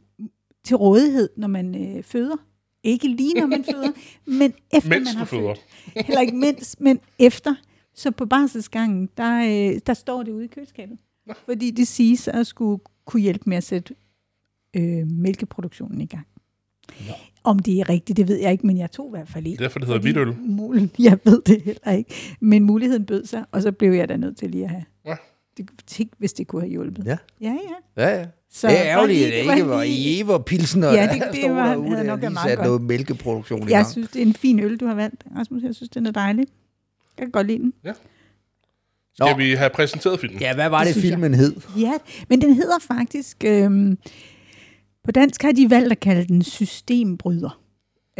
til 0.66 0.76
rådighed, 0.76 1.28
når 1.36 1.48
man 1.48 1.74
øh, 1.96 2.02
føder. 2.04 2.36
Ikke 2.84 3.08
lige 3.08 3.34
når 3.40 3.46
man 3.46 3.64
føder, 3.72 3.88
men 4.26 4.52
efter 4.72 4.88
Mens 4.90 5.08
man 5.08 5.16
har 5.18 5.24
født. 5.24 5.60
Heller 6.06 6.20
ikke 6.20 6.36
mens, 6.36 6.76
men 6.80 7.00
efter. 7.18 7.54
Så 7.94 8.10
på 8.10 8.26
barselsgangen, 8.26 9.08
der, 9.16 9.40
øh, 9.40 9.80
der 9.86 9.94
står 9.94 10.22
det 10.22 10.32
ude 10.32 10.44
i 10.44 10.48
køleskabet. 10.48 10.98
Fordi 11.44 11.70
det 11.70 11.88
siges 11.88 12.28
at 12.28 12.46
skulle 12.46 12.80
kunne 13.04 13.22
hjælpe 13.22 13.44
med 13.46 13.56
at 13.56 13.64
sætte 13.64 13.94
øh, 14.76 15.06
mælkeproduktionen 15.06 16.00
i 16.00 16.06
gang. 16.06 16.26
Nå. 17.08 17.14
Om 17.44 17.58
det 17.58 17.80
er 17.80 17.88
rigtigt, 17.88 18.16
det 18.16 18.28
ved 18.28 18.36
jeg 18.36 18.52
ikke, 18.52 18.66
men 18.66 18.78
jeg 18.78 18.90
tog 18.90 19.08
i 19.08 19.10
hvert 19.10 19.28
fald 19.28 19.46
i. 19.46 19.56
Derfor 19.56 19.78
det 19.78 19.88
hedder 19.88 20.00
hvidøl. 20.00 20.36
Mulen, 20.38 20.90
jeg 20.98 21.18
ved 21.24 21.42
det 21.42 21.62
heller 21.62 21.92
ikke. 21.92 22.14
Men 22.40 22.64
muligheden 22.64 23.06
bød 23.06 23.24
sig, 23.24 23.44
og 23.50 23.62
så 23.62 23.72
blev 23.72 23.92
jeg 23.92 24.08
da 24.08 24.16
nødt 24.16 24.36
til 24.36 24.50
lige 24.50 24.64
at 24.64 24.70
have. 24.70 24.84
Ja. 25.06 25.16
Det, 25.56 25.70
tænk, 25.86 26.12
hvis 26.18 26.32
det 26.32 26.46
kunne 26.46 26.62
have 26.62 26.70
hjulpet. 26.70 27.06
Ja. 27.06 27.16
ja. 27.40 27.56
ja. 27.96 28.02
Ja, 28.02 28.18
ja. 28.18 28.26
Så 28.52 28.68
det 28.68 28.78
er 28.78 28.84
ærgerligt, 28.84 29.26
at 29.26 29.32
det 29.32 29.54
ikke 29.56 29.68
var 29.68 29.82
i 29.82 30.20
Ever 30.20 30.38
Pilsner. 30.38 30.92
Ja, 30.92 31.02
det- 31.12 31.20
der 31.20 31.30
det 31.32 31.40
stod 31.40 31.50
var- 31.54 31.68
derude, 31.68 31.88
havde 31.88 32.00
der 32.00 32.06
nok 32.06 32.20
lige 32.20 32.30
meget 32.30 32.48
sat 32.50 32.58
godt. 32.58 32.66
noget 32.66 32.82
mælkeproduktion 32.82 33.58
i 33.60 33.62
Jeg 33.62 33.70
gang. 33.70 33.86
synes, 33.92 34.08
det 34.08 34.22
er 34.22 34.26
en 34.26 34.34
fin 34.34 34.60
øl, 34.60 34.76
du 34.76 34.86
har 34.86 34.94
valgt. 34.94 35.24
Rasmus, 35.36 35.62
jeg 35.62 35.74
synes, 35.74 35.88
den 35.90 36.06
er 36.06 36.10
dejlig. 36.10 36.46
Jeg 37.18 37.26
kan 37.26 37.30
godt 37.30 37.46
lide 37.46 37.58
den. 37.58 37.72
Skal 39.14 39.26
Nå. 39.30 39.36
vi 39.36 39.50
have 39.54 39.70
præsenteret 39.70 40.20
filmen? 40.20 40.40
Ja, 40.40 40.54
hvad 40.54 40.68
var 40.70 40.78
Det 40.78 40.86
det, 40.86 40.94
synes 40.94 41.04
jeg. 41.04 41.12
filmen 41.12 41.34
hed? 41.34 41.56
Ja, 41.78 41.92
men 42.28 42.40
den 42.40 42.54
hedder 42.54 42.78
faktisk... 42.86 43.44
Øhm, 43.46 43.98
på 45.04 45.12
dansk 45.12 45.42
har 45.42 45.52
de 45.52 45.70
valgt 45.70 45.92
at 45.92 46.00
kalde 46.00 46.24
den 46.28 46.42
systembryder. 46.42 47.60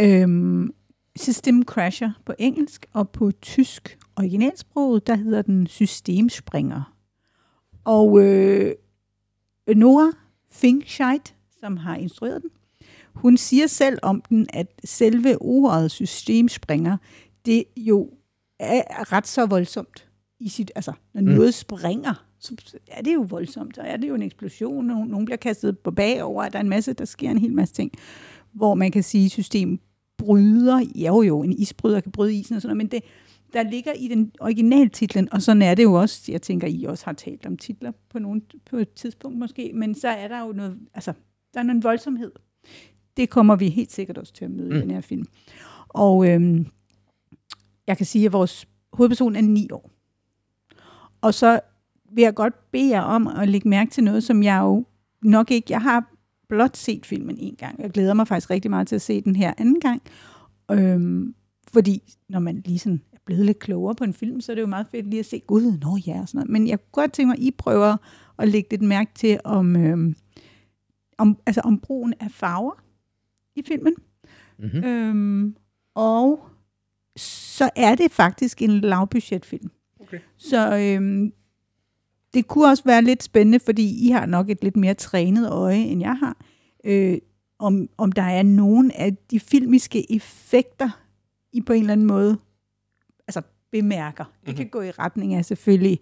Øhm, 0.01 0.71
System 1.17 1.63
Crasher 1.63 2.11
på 2.27 2.33
engelsk, 2.39 2.87
og 2.93 3.11
på 3.11 3.31
tysk 3.43 3.99
originalsproget, 4.17 5.07
der 5.07 5.15
hedder 5.17 5.43
den 5.43 5.67
Systemspringer. 5.67 6.95
Og 7.85 8.21
øh, 8.25 8.73
Nora 9.75 10.13
Finkscheid, 10.51 11.21
som 11.61 11.77
har 11.77 11.97
instrueret 11.97 12.43
den, 12.43 12.51
hun 13.15 13.37
siger 13.37 13.67
selv 13.67 13.99
om 14.03 14.23
den, 14.29 14.47
at 14.53 14.67
selve 14.85 15.43
ordet 15.43 15.91
systemspringer, 15.91 16.97
det 17.47 17.65
jo 17.77 18.11
er 18.59 19.13
ret 19.13 19.27
så 19.27 19.47
voldsomt 19.47 20.09
i 20.41 20.49
sit, 20.49 20.71
altså 20.75 20.93
når 21.15 21.21
Mm. 21.21 21.29
noget 21.29 21.55
springer, 21.55 22.25
så 22.39 22.57
er 22.89 23.03
det 23.03 23.15
jo 23.15 23.27
voldsomt, 23.29 23.75
så 23.75 23.83
er 23.83 23.97
det 23.97 24.09
jo 24.09 24.15
en 24.15 24.23
eksplosion, 24.23 24.87
nogen, 24.87 25.09
nogen 25.09 25.25
bliver 25.25 25.37
kastet 25.37 25.79
på 25.79 25.91
bagover, 25.91 26.49
der 26.49 26.59
er 26.59 26.63
en 26.63 26.69
masse, 26.69 26.93
der 26.93 27.05
sker 27.05 27.31
en 27.31 27.39
hel 27.39 27.53
masse 27.53 27.75
ting, 27.75 27.93
hvor 28.53 28.75
man 28.75 28.91
kan 28.91 29.03
sige, 29.03 29.31
system 29.31 29.79
bryder, 30.19 30.81
jo 30.95 31.23
jo, 31.23 31.43
en 31.43 31.53
isbryder 31.53 32.01
kan 32.01 32.13
bryde 32.13 32.35
isen 32.35 32.57
og 32.57 32.63
sådan 32.63 32.77
noget, 32.77 32.91
men 32.93 33.01
det, 33.01 33.09
der 33.53 33.63
ligger 33.63 33.93
i 33.93 34.09
den 34.09 34.33
originaltitlen, 34.41 35.33
og 35.33 35.43
sådan 35.43 35.63
er 35.63 35.75
det 35.75 35.83
jo 35.83 35.93
også, 35.93 36.33
jeg 36.33 36.43
tænker, 36.43 36.69
I 36.69 36.85
også 36.85 37.05
har 37.05 37.13
talt 37.13 37.47
om 37.47 37.57
titler 37.57 37.93
på, 38.11 38.19
nogen, 38.19 38.43
på 38.71 38.77
et 38.77 38.93
tidspunkt 38.93 39.39
måske, 39.39 39.71
men 39.75 39.95
så 39.95 40.09
er 40.09 40.29
der 40.29 40.41
jo 40.41 40.53
noget, 40.53 40.79
altså, 40.95 41.13
der 41.55 41.61
er 41.61 41.65
noget 41.65 41.85
voldsomhed. 41.85 42.33
Det 43.17 43.31
kommer 43.31 43.57
vi 43.57 43.69
helt 43.69 43.93
sikkert 43.93 44.19
også 44.19 44.33
til 44.33 44.45
at 44.45 44.51
møde 44.51 44.71
mm. 44.71 44.77
i 44.77 44.81
den 44.81 44.91
her 44.91 45.01
film. 45.01 45.25
Og 45.89 46.29
øhm, 46.29 46.67
jeg 47.87 47.97
kan 47.97 48.07
sige, 48.07 48.27
at 48.27 48.33
vores 48.33 48.69
hovedperson 48.93 49.37
er 49.37 49.41
ni 49.41 49.69
år. 49.73 49.91
Og 51.21 51.35
så 51.35 51.61
vil 52.13 52.23
jeg 52.23 52.35
godt 52.35 52.71
bede 52.71 52.91
jer 52.91 53.01
om 53.01 53.27
at 53.27 53.49
lægge 53.49 53.69
mærke 53.69 53.91
til 53.91 54.05
noget, 54.05 54.25
som 54.25 54.43
jeg 54.43 54.61
jo 54.61 54.87
nok 55.23 55.51
ikke... 55.51 55.67
Jeg 55.71 55.83
har 55.83 56.15
blot 56.49 56.77
set 56.77 57.07
filmen 57.07 57.39
en 57.39 57.57
gang. 57.57 57.83
Jeg 57.83 57.91
glæder 57.91 58.15
mig 58.15 58.29
faktisk 58.29 58.51
rigtig 58.51 58.71
meget 58.71 58.89
til 58.89 58.95
at 58.95 59.03
se 59.03 59.21
den 59.21 59.37
her 59.37 59.55
anden 59.59 59.81
gang. 59.81 60.03
Øhm, 60.71 61.35
fordi 61.73 62.03
når 62.29 62.41
man 62.41 62.63
lige 62.65 62.79
sådan 62.79 63.03
blevet 63.25 63.47
lidt 63.47 63.59
klogere 63.59 63.95
på 63.95 64.05
en 64.05 64.15
film, 64.15 64.41
så 64.41 64.53
er 64.53 64.55
det 64.55 64.63
jo 64.63 64.67
meget 64.67 64.87
fedt 64.91 65.07
lige 65.07 65.21
at 65.21 65.27
se, 65.27 65.41
gud, 65.47 65.79
nå 65.83 65.99
ja, 66.07 66.21
og 66.21 66.29
sådan 66.29 66.39
noget. 66.39 66.51
Men 66.51 66.69
jeg 66.69 66.79
kunne 66.79 67.03
godt 67.03 67.13
tænke 67.13 67.27
mig, 67.27 67.37
at 67.37 67.43
I 67.43 67.51
prøver 67.51 67.97
at 68.39 68.49
lægge 68.49 68.71
lidt 68.71 68.83
mærke 68.83 69.11
til, 69.15 69.41
om, 69.45 69.77
øhm, 69.77 70.17
om, 71.19 71.39
altså 71.47 71.61
om 71.61 71.79
brugen 71.79 72.15
af 72.21 72.31
farver 72.31 72.83
i 73.57 73.63
filmen. 73.67 73.95
Mm-hmm. 74.59 74.85
Øhm, 74.85 75.57
og 75.95 76.41
så 77.17 77.71
er 77.77 77.95
det 77.95 78.11
faktisk 78.11 78.63
en 78.63 78.81
lavbudgetfilm. 78.81 79.71
Okay. 80.01 80.19
Så 80.39 80.79
øhm, 80.79 81.33
det 82.35 82.49
kunne 82.49 82.69
også 82.69 82.85
være 82.85 83.03
lidt 83.03 83.23
spændende, 83.23 83.61
fordi 83.61 84.07
I 84.07 84.11
har 84.11 84.27
nok 84.27 84.51
et 84.51 84.63
lidt 84.63 84.77
mere 84.77 84.95
trænet 84.95 85.51
øje, 85.51 85.77
end 85.77 86.01
jeg 86.01 86.17
har, 86.17 86.37
øh, 86.85 87.19
om, 87.59 87.89
om 87.99 88.13
der 88.13 88.23
er 88.23 88.43
nogen 88.43 88.91
af 88.91 89.17
de 89.31 89.41
filmiske 89.41 90.13
effekter, 90.13 90.91
I 91.53 91.61
på 91.61 91.73
en 91.73 91.81
eller 91.81 91.93
anden 91.93 92.07
måde 92.07 92.39
bemærker. 93.73 94.25
Det 94.41 94.49
Mhm. 94.49 94.57
kan 94.57 94.69
gå 94.69 94.81
i 94.83 94.91
retning 94.91 95.35
af 95.35 95.45
selvfølgelig, 95.45 96.01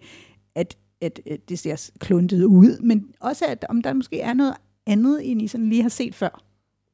at, 0.55 0.77
at, 1.01 1.19
at 1.31 1.49
det 1.49 1.59
ser 1.59 1.89
kluntet 1.99 2.43
ud, 2.43 2.79
men 2.79 3.13
også 3.19 3.45
at 3.45 3.65
om 3.69 3.81
der 3.81 3.93
måske 3.93 4.21
er 4.21 4.33
noget 4.33 4.53
andet, 4.87 5.31
end 5.31 5.41
I 5.41 5.47
sådan 5.47 5.69
lige 5.69 5.81
har 5.81 5.89
set 5.89 6.15
før. 6.15 6.43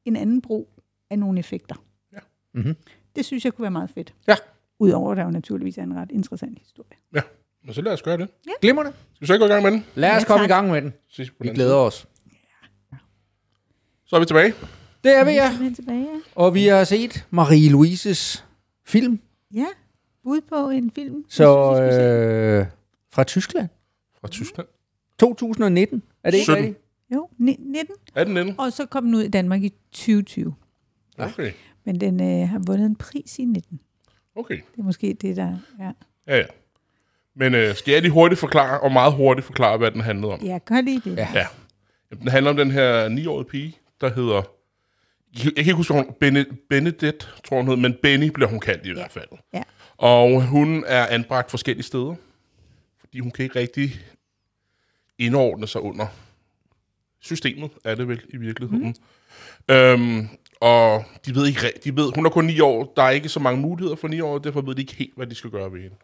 En 0.04 0.16
anden 0.16 0.42
brug 0.42 0.68
af 1.10 1.18
nogle 1.18 1.38
effekter. 1.38 1.74
Mm-hmm. 2.54 2.74
Det 3.16 3.24
synes 3.24 3.44
jeg 3.44 3.54
kunne 3.54 3.62
være 3.62 3.70
meget 3.70 3.90
fedt. 3.90 4.14
Ja. 4.28 4.34
Udover 4.78 5.10
at 5.10 5.16
der 5.16 5.24
jo 5.24 5.30
naturligvis 5.30 5.78
er 5.78 5.82
en 5.82 5.94
ret 5.96 6.10
interessant 6.12 6.58
historie. 6.58 6.90
Men 7.64 7.74
så 7.74 7.82
lad 7.82 7.92
os 7.92 8.02
gøre 8.02 8.16
det. 8.18 8.28
Glimrende. 8.60 8.92
Skal 9.14 9.20
vi 9.20 9.26
så 9.26 9.32
ikke 9.32 9.42
gå 9.42 9.46
i 9.46 9.52
gang 9.52 9.62
med 9.64 9.72
den? 9.72 9.84
Lad 9.94 10.10
os 10.16 10.22
Ja, 10.22 10.26
komme 10.26 10.44
i 10.44 10.48
gang 10.48 10.70
med 10.70 10.82
den. 10.82 10.92
Vi 11.40 11.48
glæder 11.48 11.74
os. 11.74 11.94
side. 11.94 12.08
Så 14.06 14.16
er 14.16 14.20
vi 14.20 14.26
tilbage. 14.26 14.54
Det 15.04 15.14
er 15.16 15.24
vi, 15.24 15.30
ja. 15.30 15.50
Så 15.56 15.64
er 15.64 15.68
vi 15.68 15.74
tilbage, 15.74 16.00
ja. 16.00 16.20
Og 16.34 16.54
vi 16.54 16.66
har 16.66 16.84
set 16.84 17.26
Marie-Louises 17.32 18.42
film, 18.84 19.20
Ja, 19.54 19.66
bud 20.26 20.40
på 20.48 20.68
en 20.70 20.90
film. 20.94 21.24
så 21.28 21.74
synes, 21.76 21.94
øh, 22.02 22.66
fra 23.12 23.24
Tyskland. 23.24 23.68
Fra 24.20 24.28
Tyskland. 24.28 24.68
2019. 25.20 26.02
Er 26.24 26.30
det 26.30 26.38
ikke 26.38 26.44
17. 26.44 26.64
rigtigt? 26.64 26.84
Jo, 27.14 27.28
ni- 27.38 27.56
19. 27.60 27.94
Er 28.14 28.24
den 28.24 28.36
inde? 28.36 28.54
Og 28.58 28.72
så 28.72 28.86
kom 28.86 29.04
den 29.04 29.14
ud 29.14 29.22
i 29.22 29.28
Danmark 29.28 29.62
i 29.62 29.68
2020. 29.92 30.54
Okay. 31.18 31.52
Men 31.84 32.00
den 32.00 32.20
øh, 32.42 32.48
har 32.48 32.58
vundet 32.66 32.86
en 32.86 32.96
pris 32.96 33.38
i 33.38 33.44
19. 33.44 33.80
Okay. 34.36 34.54
Det 34.56 34.78
er 34.78 34.82
måske 34.82 35.12
det, 35.20 35.36
der 35.36 35.44
er. 35.78 35.92
Ja, 36.28 36.36
ja. 36.36 36.44
Men 37.36 37.54
øh, 37.54 37.74
skal 37.74 37.92
jeg 37.92 38.02
lige 38.02 38.12
hurtigt 38.12 38.38
forklare, 38.40 38.80
og 38.80 38.92
meget 38.92 39.12
hurtigt 39.12 39.46
forklare, 39.46 39.78
hvad 39.78 39.90
den 39.90 40.00
handlede 40.00 40.32
om? 40.32 40.40
Ja, 40.40 40.58
gør 40.64 40.80
lige 40.80 41.00
det. 41.04 41.16
Ja. 41.16 41.28
Ja. 41.34 41.46
Jamen, 42.10 42.20
Den 42.22 42.28
handler 42.28 42.50
om 42.50 42.56
den 42.56 42.70
her 42.70 43.08
9-årige 43.08 43.48
pige, 43.48 43.76
der 44.00 44.10
hedder... 44.14 44.42
Jeg 45.34 45.42
kan 45.42 45.52
ikke 45.56 45.72
huske, 45.72 45.94
hun... 45.94 46.04
Bene- 46.24 46.66
Benedette, 46.70 47.26
tror 47.44 47.56
hun 47.56 47.68
hed, 47.68 47.76
men 47.76 47.94
Benny 48.02 48.28
bliver 48.30 48.48
hun 48.48 48.60
kaldt 48.60 48.86
i 48.86 48.92
hvert 48.92 49.12
fald. 49.12 49.28
Ja. 49.54 49.62
Og 49.98 50.42
hun 50.46 50.84
er 50.86 51.06
anbragt 51.06 51.50
forskellige 51.50 51.84
steder, 51.84 52.14
fordi 53.00 53.18
hun 53.20 53.30
kan 53.30 53.42
ikke 53.42 53.58
rigtig 53.58 54.00
indordne 55.18 55.66
sig 55.66 55.80
under 55.80 56.06
systemet, 57.20 57.70
er 57.84 57.94
det 57.94 58.08
vel 58.08 58.22
i 58.28 58.36
virkeligheden. 58.36 58.96
Mm. 59.68 59.74
Øhm, 59.74 60.28
og 60.60 61.04
de 61.26 61.34
ved 61.34 61.46
ikke 61.46 61.60
de 61.84 61.96
ved, 61.96 62.12
hun 62.14 62.26
er 62.26 62.30
kun 62.30 62.44
9 62.44 62.60
år, 62.60 62.92
der 62.96 63.02
er 63.02 63.10
ikke 63.10 63.28
så 63.28 63.40
mange 63.40 63.60
muligheder 63.60 63.96
for 63.96 64.08
9 64.08 64.20
år, 64.20 64.38
derfor 64.38 64.60
ved 64.60 64.74
de 64.74 64.80
ikke 64.80 64.94
helt, 64.94 65.16
hvad 65.16 65.26
de 65.26 65.34
skal 65.34 65.50
gøre 65.50 65.72
ved 65.72 65.80
hende. 65.82 65.96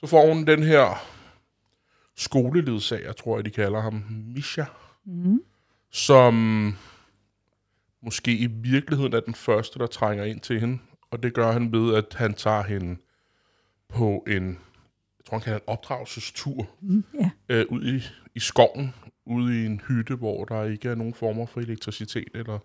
Så 0.00 0.06
får 0.06 0.26
hun 0.34 0.46
den 0.46 0.62
her 0.62 1.06
skoleledsager, 2.16 3.12
tror 3.12 3.36
jeg, 3.38 3.44
de 3.44 3.50
kalder 3.50 3.80
ham, 3.80 4.04
Misha, 4.34 4.64
Mm. 5.08 5.40
som 5.90 6.76
måske 8.02 8.36
i 8.36 8.46
virkeligheden 8.46 9.12
er 9.12 9.20
den 9.20 9.34
første, 9.34 9.78
der 9.78 9.86
trænger 9.86 10.24
ind 10.24 10.40
til 10.40 10.60
hende. 10.60 10.78
Og 11.10 11.22
det 11.22 11.34
gør 11.34 11.52
han 11.52 11.72
ved, 11.72 11.94
at 11.94 12.04
han 12.14 12.34
tager 12.34 12.62
hende 12.62 12.96
på 13.88 14.24
en, 14.28 14.48
jeg 15.18 15.24
tror 15.26 15.36
han 15.36 15.40
kalder 15.44 15.58
en 15.58 15.64
opdragelsestur, 15.66 16.66
Mm. 16.80 17.04
Ja. 17.20 17.30
øh, 17.48 17.66
ud 17.68 17.84
i, 17.84 18.02
i 18.34 18.40
skoven, 18.40 18.94
ude 19.26 19.62
i 19.62 19.66
en 19.66 19.80
hytte, 19.88 20.14
hvor 20.14 20.44
der 20.44 20.64
ikke 20.64 20.88
er 20.88 20.94
nogen 20.94 21.14
former 21.14 21.46
for 21.46 21.60
elektricitet 21.60 22.28
eller 22.34 22.58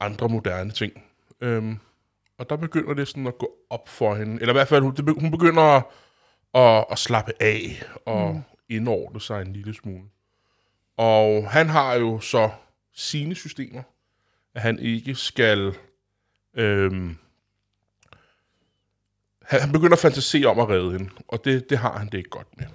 andre 0.00 0.28
moderne 0.28 0.70
ting. 0.70 0.92
Øhm, 1.40 1.78
og 2.38 2.50
der 2.50 2.56
begynder 2.56 2.94
det 2.94 3.08
sådan 3.08 3.26
at 3.26 3.38
gå 3.38 3.50
op 3.70 3.88
for 3.88 4.14
hende, 4.14 4.32
eller 4.40 4.52
i 4.52 4.56
hvert 4.56 4.68
fald, 4.68 4.82
hun, 4.82 4.94
det 4.94 5.04
be- 5.04 5.20
hun 5.20 5.30
begynder 5.30 5.62
at, 5.62 5.84
at, 6.54 6.84
at 6.90 6.98
slappe 6.98 7.32
af 7.40 7.82
og 8.06 8.34
mm. 8.34 8.40
indordne 8.68 9.20
sig 9.20 9.42
en 9.42 9.52
lille 9.52 9.74
smule. 9.74 10.04
Og 10.96 11.50
han 11.50 11.68
har 11.68 11.94
jo 11.94 12.20
så 12.20 12.50
sine 12.92 13.34
systemer, 13.34 13.82
at 14.54 14.62
han 14.62 14.78
ikke 14.78 15.14
skal... 15.14 15.74
Øhm, 16.54 17.16
han, 19.50 19.60
han 19.60 19.72
begynder 19.72 19.92
at 19.92 19.98
fantasere 19.98 20.46
om 20.46 20.58
at 20.58 20.68
redde 20.68 20.90
hende, 20.92 21.10
og 21.28 21.44
det, 21.44 21.70
det 21.70 21.78
har 21.78 21.98
han 21.98 22.08
det 22.08 22.18
ikke 22.18 22.30
godt 22.30 22.58
med. 22.58 22.66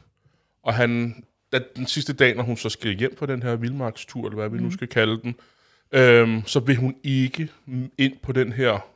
Og 0.63 0.73
han, 0.73 1.23
da, 1.51 1.59
den 1.75 1.87
sidste 1.87 2.13
dag, 2.13 2.35
når 2.35 2.43
hun 2.43 2.57
så 2.57 2.69
skal 2.69 2.91
hjem 2.91 3.17
fra 3.17 3.25
den 3.25 3.43
her 3.43 3.55
vildmarkstur, 3.55 4.25
eller 4.25 4.35
hvad 4.35 4.49
vi 4.49 4.57
mm. 4.57 4.63
nu 4.63 4.71
skal 4.71 4.87
kalde 4.87 5.21
den, 5.21 5.35
øhm, 5.91 6.43
så 6.45 6.59
vil 6.59 6.75
hun 6.75 6.95
ikke 7.03 7.49
ind 7.97 8.17
på 8.23 8.31
den 8.31 8.51
her 8.51 8.87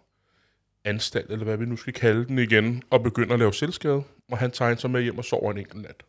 anstalt, 0.84 1.32
eller 1.32 1.46
hvad 1.46 1.58
vi 1.58 1.66
nu 1.66 1.78
skal 1.78 1.94
kalde 1.94 2.26
den 2.26 2.40
igen, 2.40 2.84
og 2.90 3.04
begynde 3.04 3.34
at 3.34 3.40
lave 3.40 3.54
selvskade. 3.54 4.04
Og 4.32 4.38
han 4.38 4.52
tager 4.52 4.70
hende 4.70 4.82
så 4.82 4.88
med 4.88 5.02
hjem 5.02 5.18
og 5.18 5.26
sover 5.26 5.52
en 5.52 5.58
enkelt 5.58 5.82
nat. 5.82 6.04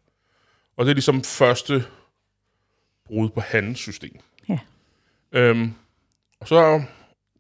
Og 0.77 0.85
det 0.85 0.91
er 0.91 0.95
ligesom 0.95 1.23
første 1.23 1.85
brud 3.05 3.29
på 3.29 3.41
hans 3.41 3.79
system. 3.79 4.21
Ja. 4.49 4.59
Øhm, 5.33 5.73
og 6.41 6.49
så 6.49 6.83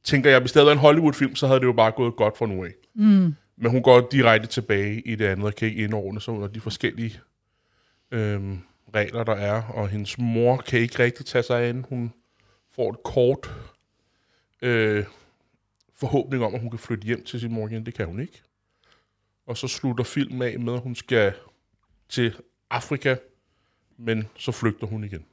tænker 0.04 0.30
jeg, 0.30 0.40
hvis 0.40 0.52
det 0.52 0.60
havde 0.60 0.66
været 0.66 0.76
en 0.76 0.80
Hollywood-film, 0.80 1.36
så 1.36 1.46
havde 1.46 1.60
det 1.60 1.66
jo 1.66 1.72
bare 1.72 1.90
gået 1.90 2.16
godt 2.16 2.38
fra 2.38 2.46
nu 2.46 2.64
af. 2.64 2.72
Mm. 2.94 3.34
Men 3.62 3.70
hun 3.70 3.82
går 3.82 4.08
direkte 4.12 4.48
tilbage 4.48 5.00
i 5.00 5.14
det 5.14 5.24
andet, 5.26 5.46
og 5.46 5.54
kan 5.54 5.68
ikke 5.68 5.84
indordne 5.84 6.20
sig 6.20 6.34
under 6.34 6.48
de 6.48 6.60
forskellige 6.60 7.20
øhm, 8.10 8.58
regler, 8.94 9.24
der 9.24 9.34
er. 9.34 9.62
Og 9.62 9.88
hendes 9.88 10.18
mor 10.18 10.56
kan 10.56 10.80
ikke 10.80 10.98
rigtig 10.98 11.26
tage 11.26 11.42
sig 11.42 11.60
af 11.60 11.66
hende. 11.66 11.84
Hun 11.88 12.12
får 12.70 12.90
et 12.90 13.02
kort 13.02 13.50
øh, 14.62 15.04
forhåbning 15.94 16.44
om, 16.44 16.54
at 16.54 16.60
hun 16.60 16.70
kan 16.70 16.78
flytte 16.78 17.04
hjem 17.04 17.24
til 17.24 17.40
sin 17.40 17.52
mor 17.52 17.68
igen. 17.68 17.86
Det 17.86 17.94
kan 17.94 18.06
hun 18.06 18.20
ikke. 18.20 18.42
Og 19.46 19.56
så 19.56 19.68
slutter 19.68 20.04
filmen 20.04 20.42
af 20.42 20.58
med, 20.58 20.74
at 20.74 20.80
hun 20.80 20.94
skal 20.94 21.32
til 22.08 22.36
Afrika, 22.70 23.16
men 23.96 24.28
så 24.36 24.52
flygter 24.52 24.86
hun 24.86 25.04
igen. 25.04 25.24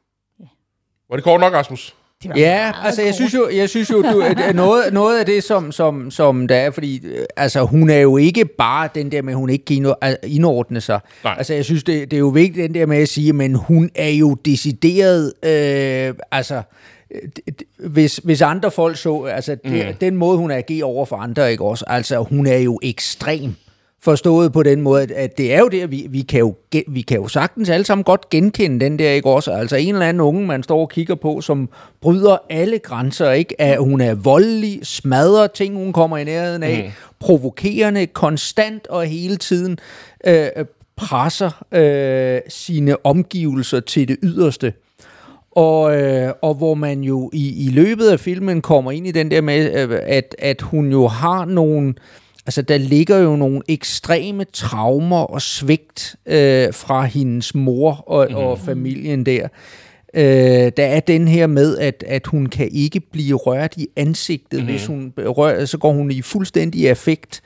Var 1.09 1.15
det 1.15 1.23
kort 1.23 1.39
nok, 1.39 1.53
Rasmus? 1.53 1.95
Var 2.25 2.33
Ja, 2.37 2.71
altså 2.83 3.01
jeg 3.01 3.13
synes 3.13 3.33
jo, 3.33 3.49
jeg 3.55 3.69
synes 3.69 3.89
jo 3.89 4.01
du, 4.01 4.23
noget, 4.53 4.93
noget 4.93 5.19
af 5.19 5.25
det, 5.25 5.43
som, 5.43 5.71
som, 5.71 6.11
som 6.11 6.47
der 6.47 6.55
er, 6.55 6.71
fordi 6.71 7.05
øh, 7.05 7.25
altså, 7.37 7.63
hun 7.63 7.89
er 7.89 7.97
jo 7.99 8.17
ikke 8.17 8.45
bare 8.45 8.89
den 8.95 9.11
der 9.11 9.21
med, 9.21 9.33
at 9.33 9.37
hun 9.37 9.49
ikke 9.49 9.65
kan 9.65 9.95
indordne 10.23 10.81
sig. 10.81 10.99
Nej. 11.23 11.35
Altså 11.37 11.53
jeg 11.53 11.65
synes, 11.65 11.83
det, 11.83 12.11
det 12.11 12.17
er 12.17 12.21
jo 12.21 12.27
vigtigt 12.27 12.63
den 12.67 12.73
der 12.73 12.85
med 12.85 12.97
at 12.97 13.09
sige, 13.09 13.33
men 13.33 13.55
hun 13.55 13.89
er 13.95 14.09
jo 14.09 14.33
decideret, 14.33 15.33
øh, 15.43 16.13
altså 16.31 16.61
øh, 17.11 17.21
hvis, 17.89 18.17
hvis 18.23 18.41
andre 18.41 18.71
folk 18.71 18.97
så, 18.97 19.23
altså 19.23 19.55
det, 19.55 19.85
Mm. 19.87 19.93
den 20.01 20.15
måde, 20.15 20.37
hun 20.37 20.51
agerer 20.51 20.85
over 20.85 21.05
for 21.05 21.15
andre, 21.15 21.51
ikke 21.51 21.63
også, 21.63 21.85
altså 21.87 22.23
hun 22.23 22.47
er 22.47 22.57
jo 22.57 22.79
ekstrem. 22.83 23.53
Forstået 24.07 24.53
på 24.53 24.63
den 24.63 24.81
måde, 24.81 25.13
at, 25.13 25.37
det 25.37 25.53
er 25.53 25.59
jo 25.59 25.67
det, 25.67 25.91
vi, 25.91 26.07
vi, 26.09 26.21
kan 26.21 26.39
jo, 26.39 26.55
vi 26.87 27.01
kan 27.01 27.17
jo 27.17 27.27
sagtens 27.27 27.69
alle 27.69 27.85
sammen 27.85 28.03
godt 28.03 28.29
genkende 28.29 28.85
den 28.85 28.99
der, 28.99 29.11
ikke 29.11 29.29
også? 29.29 29.51
Altså 29.51 29.75
en 29.75 29.93
eller 29.95 30.07
anden 30.07 30.21
unge, 30.21 30.45
man 30.45 30.63
står 30.63 30.81
og 30.81 30.89
kigger 30.89 31.15
på, 31.15 31.41
som 31.41 31.69
bryder 32.01 32.37
alle 32.49 32.79
grænser, 32.79 33.31
ikke? 33.31 33.61
At 33.61 33.77
hun 33.77 34.01
er 34.01 34.15
voldelig, 34.15 34.79
smadrer 34.83 35.47
ting, 35.47 35.75
hun 35.75 35.93
kommer 35.93 36.17
i 36.17 36.23
nærheden 36.23 36.63
af, 36.63 36.83
mm. 36.85 36.91
provokerende, 37.19 38.05
konstant 38.05 38.87
og 38.87 39.05
hele 39.05 39.37
tiden 39.37 39.79
øh, 40.27 40.47
presser 40.95 41.63
øh, 41.71 42.41
sine 42.49 43.05
omgivelser 43.05 43.79
til 43.79 44.07
det 44.07 44.17
yderste. 44.23 44.73
Og, 45.51 46.01
øh, 46.01 46.33
og 46.41 46.53
hvor 46.53 46.73
man 46.73 47.01
jo 47.01 47.29
i, 47.33 47.65
i 47.65 47.69
løbet 47.69 48.07
af 48.09 48.19
filmen 48.19 48.61
kommer 48.61 48.91
ind 48.91 49.07
i 49.07 49.11
den 49.11 49.31
der 49.31 49.41
med, 49.41 49.89
øh, 49.89 49.99
at, 50.03 50.35
at 50.39 50.61
hun 50.61 50.91
jo 50.91 51.07
har 51.07 51.45
nogle... 51.45 51.93
Altså, 52.47 52.61
der 52.61 52.77
ligger 52.77 53.17
jo 53.17 53.35
nogle 53.35 53.61
ekstreme 53.67 54.43
traumer 54.53 55.19
og 55.19 55.41
svigt 55.41 56.15
øh, 56.25 56.73
fra 56.73 57.05
hendes 57.05 57.55
mor 57.55 58.03
og, 58.07 58.27
mm. 58.29 58.35
og 58.35 58.59
familien 58.59 59.25
der. 59.25 59.47
Øh, 60.13 60.71
der 60.77 60.85
er 60.85 60.99
den 60.99 61.27
her 61.27 61.47
med, 61.47 61.77
at, 61.77 62.03
at 62.07 62.27
hun 62.27 62.45
kan 62.45 62.69
ikke 62.71 62.99
blive 62.99 63.35
rørt 63.35 63.77
i 63.77 63.87
ansigtet. 63.95 64.59
Mm. 64.59 64.65
Hvis 64.65 64.85
hun 64.85 65.13
rører, 65.17 65.65
så 65.65 65.77
går 65.77 65.91
hun 65.91 66.11
i 66.11 66.21
fuldstændig 66.21 66.89
affekt. 66.89 67.41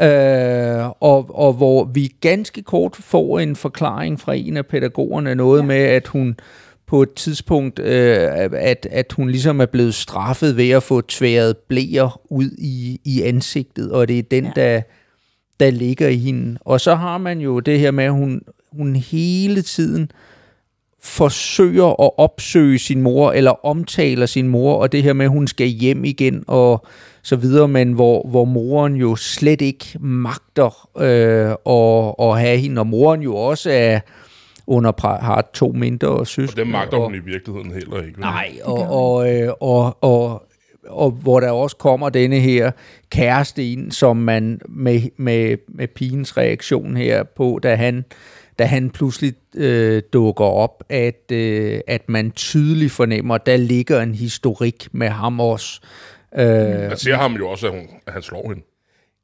Øh, 0.00 0.88
og, 1.00 1.38
og 1.38 1.52
hvor 1.52 1.84
vi 1.84 2.14
ganske 2.20 2.62
kort 2.62 2.96
får 2.96 3.38
en 3.38 3.56
forklaring 3.56 4.20
fra 4.20 4.34
en 4.34 4.56
af 4.56 4.66
pædagogerne, 4.66 5.34
noget 5.34 5.60
ja. 5.60 5.66
med, 5.66 5.76
at 5.76 6.06
hun 6.06 6.36
på 6.90 7.02
et 7.02 7.14
tidspunkt, 7.14 7.78
øh, 7.78 8.28
at, 8.52 8.86
at 8.90 9.12
hun 9.12 9.30
ligesom 9.30 9.60
er 9.60 9.66
blevet 9.66 9.94
straffet 9.94 10.56
ved 10.56 10.70
at 10.70 10.82
få 10.82 11.00
tværet 11.00 11.56
blæer 11.56 12.20
ud 12.30 12.50
i, 12.58 13.00
i 13.04 13.22
ansigtet, 13.22 13.92
og 13.92 14.08
det 14.08 14.18
er 14.18 14.22
den, 14.22 14.44
ja. 14.44 14.50
der, 14.56 14.82
der 15.60 15.70
ligger 15.70 16.08
i 16.08 16.16
hende. 16.16 16.58
Og 16.60 16.80
så 16.80 16.94
har 16.94 17.18
man 17.18 17.40
jo 17.40 17.60
det 17.60 17.78
her 17.80 17.90
med, 17.90 18.04
at 18.04 18.12
hun, 18.12 18.42
hun 18.72 18.96
hele 18.96 19.62
tiden 19.62 20.10
forsøger 21.02 22.02
at 22.02 22.10
opsøge 22.16 22.78
sin 22.78 23.02
mor, 23.02 23.32
eller 23.32 23.66
omtaler 23.66 24.26
sin 24.26 24.48
mor, 24.48 24.74
og 24.74 24.92
det 24.92 25.02
her 25.02 25.12
med, 25.12 25.24
at 25.24 25.30
hun 25.30 25.46
skal 25.46 25.66
hjem 25.66 26.04
igen, 26.04 26.44
og 26.46 26.86
så 27.22 27.36
videre, 27.36 27.68
men 27.68 27.92
hvor, 27.92 28.28
hvor 28.28 28.44
moren 28.44 28.96
jo 28.96 29.16
slet 29.16 29.62
ikke 29.62 29.98
magter 30.00 30.88
øh, 30.98 31.50
at, 31.50 32.28
at 32.28 32.40
have 32.40 32.58
hende, 32.58 32.80
og 32.80 32.86
moren 32.86 33.22
jo 33.22 33.36
også 33.36 33.70
er, 33.70 34.00
under 34.66 35.20
har 35.20 35.50
to 35.54 35.72
mindre 35.72 36.26
søskende. 36.26 36.62
Og 36.62 36.66
det 36.66 36.72
magter 36.72 36.98
hun 36.98 37.14
i 37.14 37.18
virkeligheden 37.18 37.72
heller 37.72 37.96
ikke. 37.96 38.16
vel? 38.16 38.20
Nej, 38.20 38.52
og, 38.64 38.78
og, 38.88 39.34
øh, 39.34 39.52
og, 39.60 39.96
og, 40.00 40.46
og 40.88 41.10
hvor 41.10 41.40
der 41.40 41.50
også 41.50 41.76
kommer 41.76 42.08
denne 42.08 42.40
her 42.40 42.70
kæreste 43.10 43.72
ind, 43.72 43.92
som 43.92 44.16
man 44.16 44.60
med, 44.68 45.00
med, 45.16 45.56
med 45.68 45.88
pigens 45.88 46.36
reaktion 46.36 46.96
her 46.96 47.22
på, 47.22 47.60
da 47.62 47.74
han, 47.74 48.04
da 48.58 48.64
han 48.64 48.90
pludselig 48.90 49.34
øh, 49.56 50.02
dukker 50.12 50.44
op, 50.44 50.84
at, 50.88 51.32
øh, 51.32 51.80
at 51.86 52.08
man 52.08 52.30
tydeligt 52.30 52.92
fornemmer, 52.92 53.34
at 53.34 53.46
der 53.46 53.56
ligger 53.56 54.00
en 54.00 54.14
historik 54.14 54.88
med 54.92 55.08
ham 55.08 55.40
også. 55.40 55.80
Øh, 56.38 56.44
Man 56.44 56.96
ser 56.96 57.16
ham 57.16 57.32
jo 57.34 57.48
også, 57.48 57.66
at, 57.66 57.72
hun, 57.72 57.88
at 58.06 58.12
han 58.12 58.22
slår 58.22 58.48
hende. 58.48 58.62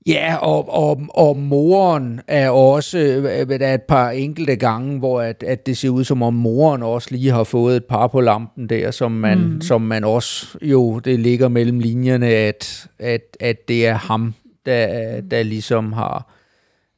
Ja, 0.06 0.36
og, 0.36 0.74
og, 0.74 1.00
og 1.10 1.36
moren 1.36 2.20
er 2.28 2.50
også, 2.50 2.98
øh, 2.98 3.48
der 3.48 3.66
er 3.66 3.74
et 3.74 3.82
par 3.82 4.10
enkelte 4.10 4.56
gange, 4.56 4.98
hvor 4.98 5.20
at, 5.20 5.42
at 5.42 5.66
det 5.66 5.76
ser 5.76 5.88
ud 5.88 6.04
som 6.04 6.22
om 6.22 6.34
moren 6.34 6.82
også 6.82 7.08
lige 7.10 7.30
har 7.30 7.44
fået 7.44 7.76
et 7.76 7.84
par 7.84 8.06
på 8.06 8.20
lampen 8.20 8.68
der, 8.68 8.90
som 8.90 9.12
man, 9.12 9.38
mm. 9.38 9.60
som 9.60 9.82
man 9.82 10.04
også, 10.04 10.58
jo, 10.62 10.98
det 10.98 11.20
ligger 11.20 11.48
mellem 11.48 11.78
linjerne, 11.78 12.26
at, 12.26 12.88
at, 12.98 13.36
at 13.40 13.68
det 13.68 13.86
er 13.86 13.94
ham, 13.94 14.34
der, 14.66 15.20
der 15.20 15.42
ligesom 15.42 15.92
har, 15.92 16.32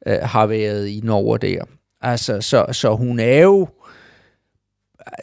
øh, 0.07 0.17
har 0.21 0.45
været 0.45 0.87
inde 0.87 1.13
over 1.13 1.37
der. 1.37 1.63
Altså, 2.01 2.41
så, 2.41 2.65
så 2.71 2.95
hun 2.95 3.19
er 3.19 3.41
jo, 3.41 3.67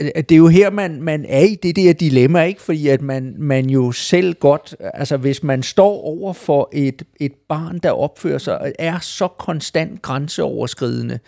det 0.01 0.33
er 0.33 0.37
jo 0.37 0.49
her, 0.49 0.71
man, 0.71 1.03
man 1.03 1.25
er 1.29 1.41
i 1.45 1.55
det 1.55 1.77
der 1.77 1.93
dilemma, 1.93 2.43
ikke? 2.43 2.63
Fordi 2.63 2.89
at 2.89 3.03
man, 3.03 3.35
man 3.39 3.71
jo 3.71 3.93
selv 3.93 4.35
godt, 4.35 4.77
altså 4.81 5.17
hvis 5.17 5.43
man 5.43 5.63
står 5.63 6.01
over 6.01 6.33
for 6.33 6.69
et, 6.73 7.03
et 7.21 7.33
barn, 7.49 7.79
der 7.79 7.91
opfører 7.91 8.39
sig, 8.39 8.73
er 8.79 8.99
så 8.99 9.29
konstant 9.29 10.03
grænseoverskridende, 10.03 11.19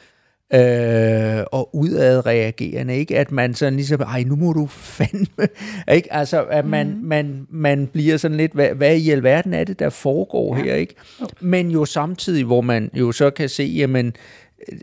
øh, 0.54 1.44
og 1.52 1.76
udadreagerende, 1.76 2.96
ikke? 2.96 3.18
At 3.18 3.32
man 3.32 3.54
sådan 3.54 3.76
ligesom, 3.76 4.00
ej, 4.00 4.22
nu 4.22 4.36
må 4.36 4.52
du 4.52 4.66
fandme, 4.96 5.48
ikke? 5.92 6.12
Altså, 6.12 6.44
at 6.44 6.64
man, 6.64 6.86
mm. 6.86 7.04
man, 7.04 7.46
man 7.50 7.86
bliver 7.86 8.16
sådan 8.16 8.36
lidt, 8.36 8.52
hvad, 8.52 8.68
hvad 8.68 8.96
i 8.96 9.10
alverden 9.10 9.54
er 9.54 9.64
det, 9.64 9.78
der 9.78 9.90
foregår 9.90 10.56
ja. 10.56 10.62
her, 10.62 10.74
ikke? 10.74 10.94
Men 11.40 11.70
jo 11.70 11.84
samtidig, 11.84 12.44
hvor 12.44 12.60
man 12.60 12.90
jo 12.94 13.12
så 13.12 13.30
kan 13.30 13.48
se, 13.48 13.62
jamen, 13.62 14.12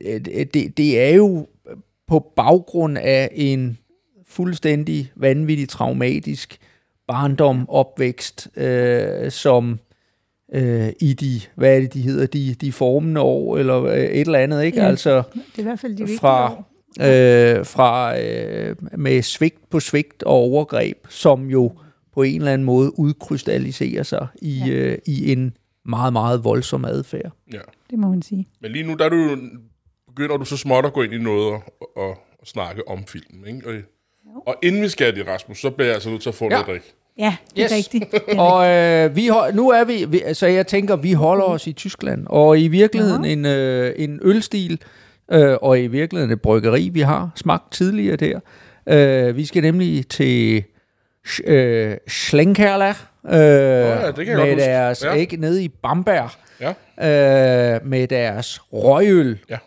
øh, 0.06 0.22
det, 0.26 0.78
det 0.78 1.02
er 1.02 1.16
jo 1.16 1.48
på 2.08 2.32
baggrund 2.36 2.98
af 2.98 3.30
en 3.32 3.78
fuldstændig 4.28 5.12
vanvittig 5.16 5.70
traumatisk 5.70 6.58
barndom, 7.08 7.70
opvækst, 7.70 8.48
øh, 8.58 9.32
som 9.32 9.80
øh, 10.54 10.90
i 11.02 11.14
de, 11.14 11.42
hvad 11.56 11.76
er 11.76 11.80
det, 11.80 11.94
de 11.94 12.02
hedder, 12.02 12.26
de, 12.26 12.54
de 12.54 12.72
formende 12.72 13.22
år, 13.22 13.58
eller 13.58 13.84
øh, 13.84 13.98
et 14.00 14.22
eller 14.22 14.40
andet, 14.40 14.64
ikke? 14.64 14.80
Ja, 14.82 14.88
altså 14.88 15.24
Det 15.34 15.42
er 15.58 15.60
i 15.60 15.64
hvert 15.64 15.80
fald 15.80 15.92
de 15.96 15.98
vigtige 16.04 16.20
fra, 16.20 16.52
år. 16.54 16.72
øh, 17.60 17.66
fra 17.66 18.20
øh, 18.22 18.76
med 18.98 19.22
svigt 19.22 19.70
på 19.70 19.80
svigt 19.80 20.24
og 20.24 20.34
overgreb, 20.34 20.98
som 21.10 21.50
jo 21.50 21.72
på 22.14 22.22
en 22.24 22.36
eller 22.42 22.54
anden 22.54 22.66
måde 22.66 23.00
udkrystalliserer 23.00 24.04
sig 24.04 24.28
i, 24.42 24.62
Ja. 24.68 24.72
øh, 24.72 24.98
i 25.06 25.32
en 25.32 25.58
meget, 25.86 26.14
meget 26.14 26.44
voldsom 26.44 26.86
adfærd. 26.86 27.32
Ja. 27.54 27.60
Det 27.90 28.00
må 28.00 28.10
man 28.10 28.22
sige. 28.22 28.48
Men 28.62 28.72
lige 28.72 28.88
nu, 28.88 28.94
der 28.94 29.06
er 29.06 29.10
du 29.10 29.38
begynder 30.16 30.38
du 30.38 30.46
så 30.46 30.58
småt 30.58 30.86
at 30.86 30.94
gå 30.94 31.02
ind 31.02 31.14
i 31.14 31.18
noget 31.18 31.54
og, 31.54 31.64
og, 31.98 32.10
og 32.40 32.48
snakke 32.48 32.88
om 32.88 33.06
filmen. 33.08 33.56
Ikke? 33.56 33.70
Og, 33.70 33.76
og 34.48 34.56
inden 34.64 34.82
vi 34.82 34.90
skal 34.90 35.16
det, 35.16 35.28
Rasmus, 35.28 35.60
så 35.62 35.70
bliver 35.70 35.86
jeg 35.88 35.94
altså 35.96 36.10
nødt 36.10 36.22
til 36.22 36.30
at 36.30 36.36
få 36.36 36.46
Ja. 36.46 36.50
noget 36.50 36.64
at 36.64 36.68
drikke. 36.70 36.94
Ja, 37.18 37.36
det 37.56 37.62
er 37.64 37.66
Yes. 37.66 37.72
rigtigt. 37.76 38.12
Det 38.12 38.22
er 38.38 38.40
Og 38.42 38.70
øh, 38.70 39.16
vi, 39.16 39.28
hold- 39.28 39.54
nu 39.54 39.70
er 39.70 39.84
vi, 39.84 40.06
vi, 40.08 40.22
så 40.34 40.48
jeg 40.48 40.68
tænker, 40.68 40.96
vi 40.96 41.14
holder 41.14 41.44
os 41.46 41.68
i 41.68 41.72
Tyskland, 41.74 42.28
og 42.30 42.60
i 42.60 42.68
virkeligheden 42.68 43.26
en, 43.26 43.46
øh, 43.46 43.94
en 43.98 44.20
ølstil, 44.24 44.82
øh, 45.32 45.58
og 45.62 45.80
i 45.80 45.88
virkeligheden 45.88 46.32
et 46.34 46.42
bryggeri, 46.42 46.90
vi 46.94 47.02
har 47.02 47.32
smagt 47.36 47.72
tidligere 47.72 48.16
der. 48.16 48.40
Øh, 48.90 49.36
vi 49.38 49.46
skal 49.46 49.62
nemlig 49.62 50.08
til 50.08 50.64
Sch- 51.28 51.50
øh, 51.52 51.98
Schlenkerla, 52.08 52.90
øh, 52.90 53.34
ja, 53.34 54.12
det 54.12 54.26
kan 54.26 54.38
med 54.38 54.56
deres 54.58 55.04
Ja. 55.04 55.16
æg 55.18 55.36
nede 55.38 55.64
i 55.64 55.68
Bamberg, 55.68 56.30
Ja. 56.62 56.70
øh, 57.76 57.86
med 57.88 58.08
deres 58.08 58.60
røgøl. 58.74 59.40
Ja. 59.50 59.58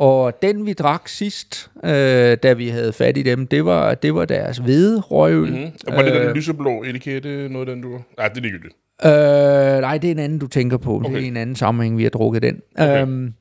Og 0.00 0.42
den 0.42 0.66
vi 0.66 0.72
drak 0.72 1.08
sidst, 1.08 1.70
øh, 1.84 2.36
da 2.42 2.52
vi 2.52 2.68
havde 2.68 2.92
fat 2.92 3.16
i 3.16 3.22
dem, 3.22 3.46
det 3.46 3.64
var, 3.64 3.94
det 3.94 4.14
var 4.14 4.24
deres 4.24 4.58
hvide 4.58 5.00
røgøl. 5.00 5.52
Mm. 5.52 5.64
Og 5.86 5.96
var 5.96 6.02
det 6.02 6.14
den 6.14 6.32
lyseblå 6.36 6.82
etikette, 6.82 7.48
noget 7.48 7.68
den, 7.68 7.82
du... 7.82 8.00
Nej, 8.16 8.28
det 8.28 8.36
er 8.36 8.40
ligegyldigt. 8.40 8.74
Øh, 9.04 9.80
nej, 9.80 9.98
det 9.98 10.08
er 10.08 10.12
en 10.12 10.18
anden, 10.18 10.38
du 10.38 10.46
tænker 10.46 10.76
på. 10.76 10.96
Okay. 10.96 11.14
Det 11.14 11.22
er 11.22 11.26
en 11.26 11.36
anden 11.36 11.56
sammenhæng, 11.56 11.98
vi 11.98 12.02
har 12.02 12.10
drukket 12.10 12.42
den. 12.42 12.62
Okay. 12.78 13.02
Øhm, 13.02 13.34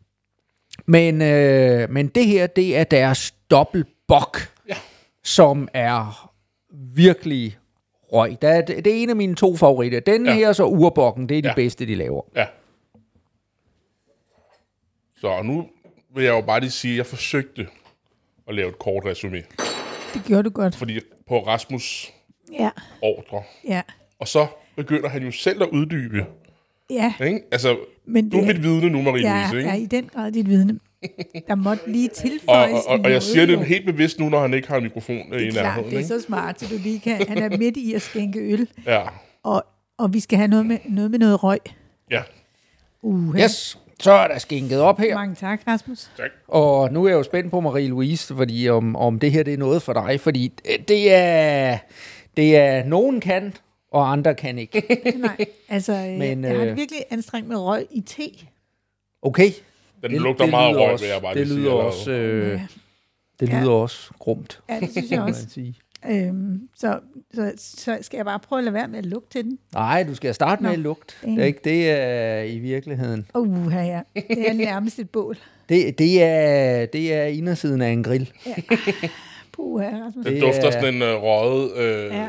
men, 0.86 1.22
øh, 1.22 1.90
men 1.90 2.08
det 2.08 2.26
her, 2.26 2.48
det 2.48 2.78
er 2.78 2.84
deres 2.84 3.32
dobbeltbok, 3.52 4.38
Ja. 4.70 4.74
som 5.24 5.68
er 5.74 6.32
virkelig 6.96 7.58
røg. 8.14 8.38
Det 8.42 8.50
er, 8.50 8.62
det 8.62 8.88
er 8.88 9.04
en 9.04 9.10
af 9.10 9.16
mine 9.16 9.36
to 9.36 9.56
favoritter. 9.56 10.00
Den 10.00 10.26
ja. 10.26 10.32
Ja. 10.32 10.38
her 10.38 10.54
så 10.54 10.64
urbokken, 10.66 11.30
det 11.30 11.38
er 11.38 11.42
de 11.42 11.48
Ja. 11.48 11.54
bedste, 11.56 11.86
de 11.86 11.96
laver. 11.96 12.22
Ja. 12.36 12.46
Så 15.18 15.42
nu 15.44 15.66
vil 16.16 16.24
jeg 16.24 16.32
jo 16.32 16.42
bare 16.42 16.60
lige 16.60 16.72
sige, 16.72 16.92
at 16.92 16.98
jeg 16.98 17.06
forsøgte 17.06 17.68
at 18.48 18.56
lave 18.56 18.70
et 18.70 18.80
kort 18.80 19.06
resume. 19.06 19.44
Det 20.14 20.22
gjorde 20.26 20.44
du 20.44 20.50
godt. 20.50 20.76
Fordi 20.76 21.00
på 21.28 21.40
Rasmus 21.48 22.12
Ja, 22.60 22.70
ordre. 23.02 23.44
ja, 23.68 23.82
Og 24.20 24.28
så 24.28 24.48
begynder 24.76 25.10
han 25.10 25.24
jo 25.24 25.32
selv 25.32 25.64
at 25.64 25.70
uddybe. 25.70 26.26
ja. 26.90 27.14
Ikke? 27.26 27.42
Altså, 27.52 27.78
Men 28.06 28.30
du 28.30 28.38
er 28.38 28.42
det- 28.46 28.56
mit 28.56 28.64
vidne 28.64 28.90
nu, 28.90 29.02
Marie 29.02 29.24
Jeg 29.34 29.50
Louise. 29.52 29.70
er 29.70 29.74
Ikke? 29.74 29.84
i 29.84 29.88
den 29.88 30.10
grad 30.14 30.32
dit 30.32 30.48
vidne. 30.50 30.80
Der 31.48 31.56
måtte 31.56 31.92
lige 31.92 32.10
Og, 32.10 32.16
tilføjes 32.16 32.72
og, 32.72 32.78
og, 32.86 32.86
og 32.88 32.98
jeg 33.04 33.10
noget, 33.10 33.24
siger 33.24 33.46
det 33.46 33.54
jo. 33.54 33.62
helt 33.62 33.86
bevidst 33.86 34.20
nu, 34.20 34.30
når 34.30 34.42
han 34.42 34.54
ikke 34.54 34.68
har 34.68 34.78
en 34.78 34.84
mikrofon 34.84 35.16
i 35.16 35.22
Det 35.30 35.48
er 35.48 35.52
klart, 35.52 35.64
nærheden. 35.66 35.86
det 35.90 35.94
er 35.94 35.98
Ikke? 35.98 36.08
så 36.08 36.22
smart, 36.22 36.60
så 36.60 36.68
du 36.76 36.76
lige 36.84 37.00
kan... 37.00 37.28
Han 37.28 37.38
er 37.38 37.58
midt 37.58 37.78
i 37.78 37.94
at 37.94 38.02
skænke 38.02 38.40
øl, 38.40 38.68
Ja, 38.86 39.02
og, 39.44 39.64
og 39.98 40.14
vi 40.14 40.20
skal 40.20 40.38
have 40.38 40.48
noget 40.48 40.66
med 40.66 40.78
noget, 40.90 41.12
med 41.12 41.20
noget 41.20 41.44
røg. 41.44 41.60
ja. 42.12 42.22
Uh, 43.02 43.40
Yes, 43.40 43.78
så 44.00 44.12
er 44.12 44.28
der 44.28 44.38
skænket 44.38 44.80
op 44.82 45.00
her. 45.00 45.16
Mange 45.16 45.36
tak, 45.36 45.62
Rasmus. 45.68 46.10
Tak. 46.18 46.30
Og 46.48 46.94
nu 46.94 47.04
er 47.04 47.10
jeg 47.10 47.16
jo 47.16 47.24
spændt 47.24 47.52
på 47.52 47.60
Marie-Louise, 47.62 48.36
fordi 48.36 48.70
om, 48.70 48.96
om 48.96 49.20
det 49.20 49.32
her 49.32 49.44
det 49.44 49.54
er 49.54 49.58
noget 49.58 49.82
for 49.82 49.94
dig. 49.94 50.20
Fordi 50.22 50.48
det- 50.48 50.88
det 50.88 51.14
er, 51.14 51.78
det 52.38 52.58
er 52.58 52.84
nogen 52.86 53.22
kan, 53.22 53.54
og 53.92 54.12
andre 54.12 54.36
kan 54.36 54.58
ikke. 54.60 54.84
Nej, 55.18 55.46
altså, 55.70 55.92
Men, 55.94 56.20
Men, 56.20 56.44
jeg 56.44 56.52
har 56.56 56.62
øh, 56.62 56.68
det 56.68 56.78
virkelig 56.78 57.00
anstrengt 57.10 57.50
med 57.50 57.58
røg 57.58 57.86
i 57.92 58.02
te. 58.02 58.24
Okay, 59.22 59.52
Den 60.02 60.12
det, 60.12 60.22
lugter 60.22 60.46
meget 60.46 60.74
lyder 60.74 60.82
røg, 60.84 60.92
også, 60.94 61.06
vil 61.06 61.12
jeg 61.12 61.22
bare 61.22 61.34
det 61.34 61.48
lige 61.48 61.54
sige. 61.54 61.60
lyder 61.60 61.72
allerede. 61.72 61.88
også, 61.88 62.12
øh, 62.12 62.52
Ja. 62.52 62.62
det 63.40 63.50
Ja. 63.50 63.60
lyder 63.62 63.72
også 63.72 64.12
grumt, 64.20 64.60
Ja, 64.70 64.80
det 64.80 64.92
synes 64.92 65.12
jeg 65.12 65.22
også. 65.22 65.48
Øhm, 66.10 66.70
så, 66.76 67.00
så, 67.34 67.54
så 67.58 67.98
skal 68.02 68.18
jeg 68.18 68.26
bare 68.26 68.40
prøve 68.40 68.58
at 68.58 68.64
lade 68.64 68.74
være 68.74 68.88
med 68.88 69.00
at 69.00 69.06
lugte 69.06 69.30
til 69.38 69.44
den. 69.46 69.60
Nej, 69.74 70.04
du 70.04 70.16
skal 70.16 70.34
starte 70.34 70.62
med 70.64 70.70
Nå. 70.70 70.74
at 70.74 70.80
lugte. 70.80 71.14
Det 71.26 71.40
er, 71.42 71.46
ikke, 71.46 71.60
det 71.64 71.90
er 71.92 72.42
i 72.42 72.60
virkeligheden. 72.60 73.26
Uh, 73.36 73.74
ja, 73.74 73.82
ja. 73.84 74.02
Det 74.16 74.50
er 74.50 74.54
nærmest 74.54 75.00
et 75.00 75.10
bål. 75.10 75.38
Det, 75.70 76.00
det, 76.00 76.24
er, 76.24 76.86
det 76.86 77.14
er 77.14 77.24
indersiden 77.24 77.82
af 77.82 77.90
en 77.90 78.04
grill. 78.04 78.32
Puh, 79.52 79.84
ja, 79.84 79.90
Rasmus. 80.06 80.26
Den 80.26 80.34
det 80.34 80.42
dufter 80.42 80.68
er- 80.68 80.72
sådan 80.72 80.94
en 80.94 81.02
uh, 81.02 81.08
røget 81.08 81.72
øh, 81.78 82.06
Ja. 82.06 82.22
ja. 82.22 82.28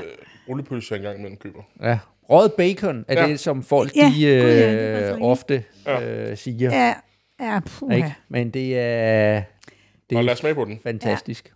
rullepølse, 0.49 0.95
jeg 0.95 0.99
engang 0.99 1.19
imellem 1.19 1.37
køber. 1.37 1.63
Ja. 1.83 1.99
Røget 2.31 2.53
bacon 2.53 3.05
er 3.09 3.23
Ja. 3.23 3.29
det, 3.29 3.41
som 3.41 3.63
folk 3.63 3.97
Ja, 3.97 4.05
de, 4.05 4.11
gud 4.13 4.21
ja, 4.21 5.07
det 5.09 5.15
øh, 5.15 5.23
ofte 5.23 5.65
Ja. 5.87 6.03
øh, 6.31 6.37
siger. 6.37 6.71
Ja, 6.87 6.95
ja, 7.41 7.61
puh, 7.67 7.95
Ikke? 7.95 8.07
ja. 8.07 8.13
Men 8.29 8.51
det 8.51 8.79
er, 8.79 9.43
det 10.11 10.19
Og 10.19 10.25
lad 10.25 10.33
os 10.33 10.39
smage 10.39 10.55
på 10.55 10.65
den. 10.65 10.79
fantastisk. 10.83 11.53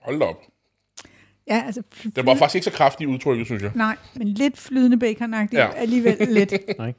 Hold 0.00 0.18
da 0.20 0.24
op. 0.24 0.42
Ja, 1.48 1.62
altså, 1.66 1.82
Den 2.16 2.26
var 2.26 2.34
faktisk 2.34 2.54
ikke 2.54 2.64
så 2.64 2.70
kraftig 2.70 3.04
i 3.04 3.06
udtrykket, 3.06 3.46
synes 3.46 3.62
jeg. 3.62 3.72
Nej, 3.74 3.96
men 4.16 4.28
lidt 4.28 4.58
flydende 4.58 4.98
baconagtigt 4.98 5.60
Ja. 5.60 5.72
alligevel 5.72 6.16
lidt. 6.38 6.52
Nej. 6.78 6.92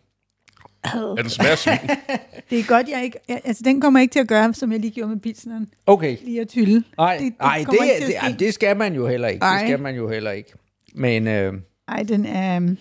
Ja, 0.85 0.99
den 1.17 1.29
smager 1.29 1.55
svin. 1.55 1.73
Det 2.49 2.59
er 2.59 2.63
godt, 2.67 2.87
jeg 2.89 3.03
ikke... 3.03 3.19
jeg- 3.27 3.41
Altså, 3.43 3.63
den 3.63 3.81
kommer 3.81 3.99
ikke 3.99 4.11
til 4.11 4.19
at 4.19 4.27
gøre, 4.27 4.53
som 4.53 4.71
jeg 4.71 4.79
lige 4.79 4.91
gjorde 4.91 5.09
med 5.09 5.19
pizzaen. 5.19 5.73
Okay. 5.85 6.17
Lige 6.23 6.41
at 6.41 6.47
tylle. 6.47 6.83
Nej, 6.97 7.17
Det- 7.17 7.23
det, 7.23 7.31
det 7.31 7.39
det, 7.39 7.59
det, 8.07 8.15
kommer 8.19 8.37
det, 8.37 8.53
skal 8.53 8.77
man 8.77 8.95
jo 8.95 9.07
heller 9.07 9.27
ikke. 9.27 9.43
Ej. 9.43 9.57
Det 9.59 9.67
skal 9.67 9.79
man 9.79 9.95
jo 9.95 10.09
heller 10.09 10.31
ikke. 10.31 10.51
Men 10.93 11.27
øh, 11.27 11.53
Ej, 11.87 12.03
den 12.03 12.25
er... 12.25 12.55
øhm, 12.55 12.77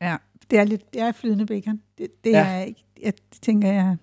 Ja, 0.00 0.16
det 0.50 0.58
er 0.58 0.64
lidt... 0.64 0.94
Det 0.94 1.02
er 1.02 1.12
flydende 1.12 1.46
bacon. 1.46 1.80
Det, 1.98 2.24
det 2.24 2.30
ja. 2.30 2.46
er 2.46 2.60
ikke... 2.62 2.84
Jeg 3.02 3.12
tænker, 3.42 3.72
jeg... 3.72 3.96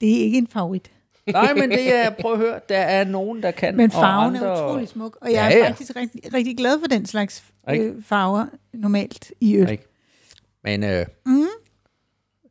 Det 0.00 0.10
er 0.20 0.24
ikke 0.24 0.38
en 0.38 0.46
favorit. 0.46 0.90
Nej, 1.32 1.54
men 1.54 1.70
det 1.70 1.94
er, 1.94 2.10
prøv 2.10 2.32
at 2.32 2.38
høre, 2.38 2.60
der 2.68 2.78
er 2.78 3.04
nogen, 3.04 3.42
der 3.42 3.50
kan. 3.50 3.76
Men 3.76 3.84
og 3.86 3.92
farven 3.92 4.36
andre, 4.36 4.46
er 4.48 4.66
utrolig 4.66 4.88
smuk, 4.88 5.18
og 5.20 5.32
jeg 5.32 5.34
Ja, 5.50 5.54
er 5.54 5.58
ja. 5.58 5.68
faktisk 5.68 5.96
rigtig, 5.96 6.34
rigtig 6.34 6.56
glad 6.56 6.80
for 6.80 6.86
den 6.86 7.06
slags 7.06 7.44
øh, 7.70 7.92
farver 8.06 8.46
normalt 8.74 9.32
i 9.40 9.56
øl. 9.56 9.70
Ikke? 9.70 9.84
Men 10.64 10.84
øh, 10.84 11.06
Mm. 11.26 11.44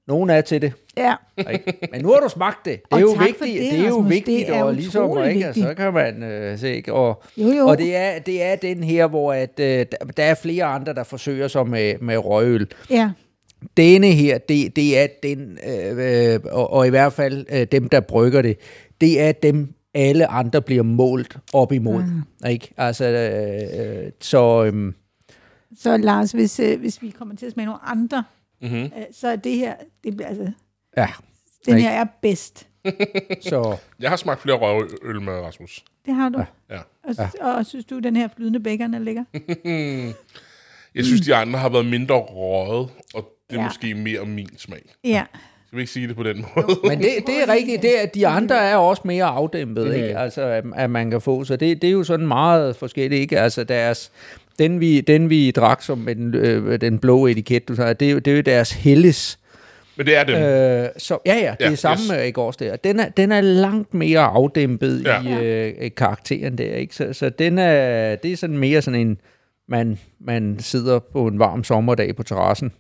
nogen 0.07 0.29
er 0.29 0.41
til 0.41 0.61
det. 0.61 0.73
Ja, 0.97 1.15
Ikke? 1.51 1.87
Men 1.91 2.01
nu 2.01 2.07
har 2.11 2.19
du 2.19 2.29
smagt 2.29 2.65
det. 2.65 2.81
Det 2.83 2.91
er 2.91 2.95
Og 2.95 3.01
jo 3.01 3.07
vigtigt. 3.07 3.39
det, 3.39 3.71
Det, 3.71 3.79
er 3.79 3.87
jo 3.87 3.97
vigtigt, 3.97 4.47
Det 4.47 4.55
er 4.55 4.63
og 4.63 4.73
ligesom 4.73 5.27
ikke, 5.27 5.53
så 5.53 5.73
kan 5.77 5.93
man 5.93 6.23
øh, 6.23 6.59
se, 6.59 6.75
ikke? 6.75 6.93
Og, 6.93 7.23
jo 7.37 7.51
jo. 7.51 7.67
og 7.67 7.77
det 7.77 7.95
er, 7.95 8.19
det 8.19 8.43
er 8.43 8.55
den 8.55 8.83
her, 8.83 9.07
hvor 9.07 9.33
at, 9.33 9.59
øh, 9.59 9.65
der, 9.91 9.97
der 10.17 10.23
er 10.23 10.35
flere 10.35 10.65
andre, 10.65 10.93
der 10.93 11.03
forsøger 11.03 11.47
sig 11.47 11.67
med, 11.67 11.93
med 12.01 12.17
røgøl. 12.17 12.67
Ja, 12.89 13.11
denne 13.77 14.07
her, 14.07 14.37
det, 14.37 14.75
det 14.75 14.97
er 14.97 15.07
den, 15.23 15.57
øh, 15.67 16.33
øh, 16.33 16.39
og, 16.51 16.73
og 16.73 16.87
i 16.87 16.89
hvert 16.89 17.13
fald 17.13 17.45
øh, 17.49 17.67
dem, 17.71 17.89
der 17.89 17.99
brygger 17.99 18.41
det, 18.41 18.57
det 19.01 19.21
er 19.21 19.31
dem, 19.31 19.73
alle 19.93 20.27
andre 20.27 20.61
bliver 20.61 20.83
målt 20.83 21.37
op 21.53 21.71
imod. 21.71 22.03
Mm. 22.03 22.49
Ikke? 22.49 22.73
Altså, 22.77 23.05
øh, 23.05 24.03
øh, 24.05 24.11
så... 24.21 24.71
Øh, 24.73 24.93
Så 25.77 25.97
Lars, 25.97 26.31
hvis, 26.31 26.59
øh, 26.59 26.79
hvis 26.79 27.01
vi 27.01 27.09
kommer 27.09 27.35
til 27.35 27.45
at 27.45 27.51
smage 27.51 27.65
nogle 27.65 27.81
andre, 27.85 28.23
Mm-hmm. 28.61 28.77
øh, 28.83 28.89
så 29.11 29.27
er 29.27 29.35
det 29.35 29.51
her, 29.55 29.75
det, 30.03 30.15
bliver 30.15 30.27
altså, 30.27 30.51
ja, 30.97 31.07
den 31.65 31.77
Ikke? 31.77 31.89
her 31.89 32.01
er 32.01 32.05
bedst. 32.21 32.67
så... 33.49 33.77
Jeg 33.99 34.09
har 34.09 34.17
smagt 34.17 34.41
flere 34.41 34.57
røvøl 34.57 35.21
med 35.21 35.33
Rasmus. 35.33 35.85
Det 36.05 36.13
har 36.15 36.29
du. 36.29 36.43
Ja. 36.69 36.79
Og, 37.03 37.15
ja. 37.17 37.29
og 37.57 37.65
synes 37.65 37.85
du, 37.85 37.99
den 37.99 38.15
her 38.15 38.27
flydende 38.35 38.59
bacon 38.59 38.93
er 38.93 38.99
lækker? 38.99 39.23
Jeg 40.95 41.05
synes, 41.05 41.21
de 41.21 41.35
andre 41.35 41.59
har 41.59 41.69
været 41.69 41.85
mindre 41.85 42.15
røget, 42.15 42.89
og 43.13 43.29
det 43.49 43.55
er 43.57 43.62
Ja. 43.62 43.67
måske 43.67 43.93
mere 43.93 44.25
min 44.25 44.49
smag. 44.57 44.81
Ja. 45.03 45.23
Skal 45.67 45.77
vi 45.77 45.81
ikke 45.81 45.91
sige 45.91 46.07
det 46.07 46.15
på 46.15 46.23
den 46.23 46.45
måde? 46.55 46.67
Men 46.83 46.97
det, 46.97 47.10
det 47.27 47.36
er 47.47 47.53
rigtigt, 47.53 47.81
det 47.81 47.99
er, 47.99 48.03
at 48.03 48.15
de 48.15 48.27
andre 48.27 48.55
er 48.57 48.75
også 48.75 49.01
mere 49.05 49.23
afdæmpet, 49.25 49.95
ikke? 49.95 50.17
Altså, 50.17 50.41
at, 50.41 50.63
at 50.75 50.89
man 50.89 51.12
kan 51.12 51.21
få. 51.21 51.43
Så 51.43 51.55
det, 51.55 51.81
det 51.81 51.88
er 51.88 51.91
jo 51.91 52.03
sådan 52.03 52.27
meget 52.27 52.75
forskelligt, 52.75 53.21
ikke? 53.21 53.39
Altså, 53.39 53.63
deres, 53.63 54.12
den, 54.60 54.79
vi, 54.79 55.01
den 55.01 55.29
vi 55.29 55.51
drak 55.51 55.81
som 55.81 55.97
med 55.97 56.15
den, 56.15 56.36
øh, 56.36 56.81
den 56.81 56.99
blå 56.99 57.25
etiket, 57.27 57.67
du 57.67 57.75
sagde, 57.75 57.93
det, 57.93 58.07
er 58.07 58.12
jo- 58.12 58.19
det 58.19 58.31
er 58.31 58.36
jo 58.36 58.41
deres 58.41 58.71
Helles. 58.71 59.39
Men 59.97 60.05
det 60.05 60.17
er 60.17 60.23
dem. 60.23 60.36
Øh, 60.36 60.89
så, 60.97 61.17
ja, 61.25 61.36
ja, 61.36 61.55
det 61.60 61.65
Ja, 61.65 61.71
er 61.71 61.75
samme 61.75 62.03
yes. 62.03 62.12
yes. 62.21 62.27
i 62.27 62.31
går 62.31 62.51
der. 62.51 62.75
Den 62.75 62.99
er, 62.99 63.10
den 63.10 63.31
er 63.31 63.41
langt 63.41 63.93
mere 63.93 64.19
afdæmpet 64.19 65.03
ja. 65.05 65.21
i 65.41 65.45
øh, 65.45 65.91
karakteren 65.97 66.57
der, 66.57 66.75
ikke? 66.75 66.95
Så, 66.95 67.13
så 67.13 67.29
den 67.29 67.57
er, 67.60 68.15
det 68.15 68.31
er 68.31 68.38
sådan 68.38 68.57
mere 68.57 68.81
sådan 68.81 68.99
en, 68.99 69.17
man, 69.69 69.99
man 70.19 70.55
sidder 70.60 70.99
på 70.99 71.27
en 71.27 71.39
varm 71.39 71.63
sommerdag 71.63 72.15
på 72.15 72.23
terrassen, 72.23 72.71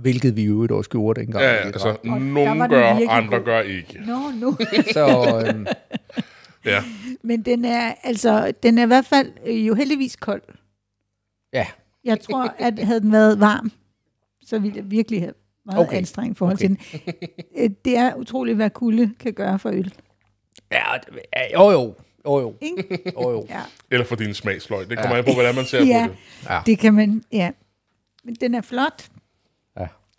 hvilket 0.00 0.36
vi 0.36 0.44
jo 0.44 0.66
også 0.70 0.90
gjorde 0.90 1.20
dengang. 1.20 1.44
Ja, 1.44 1.50
ja, 1.52 1.56
altså, 1.56 1.96
den 2.02 2.34
gør, 2.34 2.54
virkelig 2.94 3.10
andre 3.10 3.36
god. 3.36 3.44
gør 3.44 3.60
ikke. 3.60 4.00
Nå, 4.06 4.30
nu. 4.40 4.56
Så, 4.92 5.44
øhm, 5.48 5.66
Ja. 6.64 6.82
Men 7.22 7.42
den 7.42 7.64
er, 7.64 7.94
altså, 8.02 8.52
den 8.62 8.78
er 8.78 8.82
i 8.82 8.86
hvert 8.86 9.04
fald 9.06 9.32
øh, 9.46 9.66
jo 9.68 9.74
heldigvis 9.74 10.16
kold. 10.16 10.42
ja, 11.52 11.66
Jeg 12.04 12.20
tror, 12.20 12.54
at 12.58 12.78
havde 12.78 13.00
den 13.00 13.12
været 13.12 13.40
varm, 13.40 13.72
så 14.42 14.58
ville 14.58 14.74
det 14.74 14.90
virkelig 14.90 15.20
have 15.20 15.32
meget 15.66 15.80
okay. 15.80 15.96
Anstrengt 15.96 16.38
forhold 16.38 16.56
Okay. 16.56 16.68
til 16.68 16.78
den. 17.04 17.14
Øh, 17.56 17.70
Det 17.84 17.96
er 17.96 18.14
utroligt, 18.14 18.56
hvad 18.56 18.70
kulde 18.70 19.10
kan 19.20 19.32
gøre 19.32 19.58
for 19.58 19.68
øl. 19.70 19.94
ja, 20.72 20.82
ja, 21.36 21.52
jo 21.54 21.70
jo, 21.70 21.94
jo 22.26 22.40
jo, 22.40 22.54
Ikke? 22.60 22.98
jo 23.16 23.30
jo. 23.30 23.46
Ja. 23.48 23.60
Eller 23.90 24.06
for 24.06 24.16
din 24.16 24.34
smagsløg. 24.34 24.90
Det 24.90 24.98
kommer 24.98 25.16
an 25.16 25.24
på, 25.24 25.32
hvordan 25.32 25.54
man 25.54 25.64
ser 25.64 25.84
Ja. 25.84 26.06
på 26.06 26.12
det. 26.12 26.18
Ja. 26.50 26.60
Det 26.66 26.78
kan 26.78 26.94
man, 26.94 27.22
ja. 27.32 27.50
Men 28.24 28.34
den 28.34 28.54
er 28.54 28.60
flot. 28.60 29.08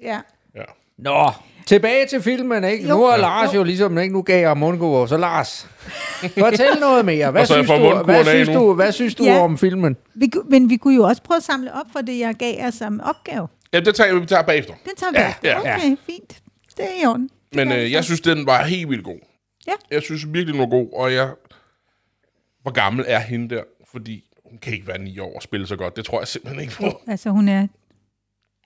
Ja. 0.01 0.19
Ja. 0.55 0.63
Nå, 0.97 1.31
tilbage 1.65 2.05
til 2.07 2.21
filmen, 2.21 2.63
ikke? 2.63 2.87
Jo. 2.87 2.95
Nu 2.95 3.03
har 3.05 3.11
Ja. 3.15 3.21
Lars 3.21 3.55
jo 3.55 3.63
ligesom, 3.63 3.97
ikke? 3.97 4.13
Nu 4.13 4.21
gav 4.21 4.39
jeg 4.41 4.57
mundkur, 4.57 5.05
så 5.05 5.17
Lars, 5.17 5.67
fortæl 6.39 6.79
noget 6.79 7.05
mere. 7.05 7.31
Hvad 7.31 7.45
synes, 7.45 7.67
du, 7.67 8.03
hvad, 8.03 8.23
synes 8.23 8.49
nu. 8.49 8.53
du, 8.55 8.73
hvad 8.73 8.91
synes 8.91 9.15
du 9.15 9.23
Ja. 9.23 9.39
om 9.39 9.57
filmen? 9.57 9.97
Vi, 10.15 10.31
men 10.49 10.69
vi 10.69 10.77
kunne 10.77 10.95
jo 10.95 11.03
også 11.03 11.21
prøve 11.21 11.37
at 11.37 11.43
samle 11.43 11.73
op 11.73 11.85
for 11.91 11.99
det, 12.01 12.19
jeg 12.19 12.35
gav 12.35 12.53
jer 12.57 12.69
som 12.71 13.01
opgave. 13.03 13.47
Ja, 13.73 13.79
det 13.79 13.95
tager 13.95 14.19
vi 14.19 14.25
tager 14.25 14.41
bagefter. 14.43 14.73
Den 14.85 14.95
tager 14.97 15.11
vi 15.11 15.17
Ja, 15.17 15.29
efter. 15.29 15.49
ja. 15.69 15.75
Okay, 15.75 15.95
fint. 16.05 16.41
Det 16.77 16.85
er 16.85 17.03
i 17.03 17.05
orden. 17.05 17.23
Det 17.53 17.55
Men 17.55 17.71
øh, 17.71 17.91
jeg 17.91 18.03
synes, 18.03 18.21
den 18.21 18.45
var 18.45 18.63
helt 18.63 18.89
vildt 18.89 19.03
god. 19.03 19.19
Ja. 19.67 19.71
Jeg 19.91 20.01
synes 20.01 20.25
virkelig, 20.33 20.53
den 20.53 20.59
var 20.61 20.65
god, 20.69 20.87
og 20.93 21.13
jeg... 21.13 21.29
Hvor 22.61 22.71
gammel 22.71 23.05
er 23.07 23.19
hende 23.19 23.55
der? 23.55 23.63
Fordi 23.91 24.23
hun 24.49 24.57
kan 24.61 24.73
ikke 24.73 24.87
være 24.87 24.97
ni 24.97 25.19
år 25.19 25.35
og 25.35 25.41
spille 25.43 25.67
så 25.67 25.75
godt. 25.75 25.95
Det 25.95 26.05
tror 26.05 26.19
jeg 26.19 26.27
simpelthen 26.27 26.61
ikke 26.61 26.73
på. 26.75 27.01
Altså, 27.07 27.29
hun 27.29 27.47
er... 27.47 27.67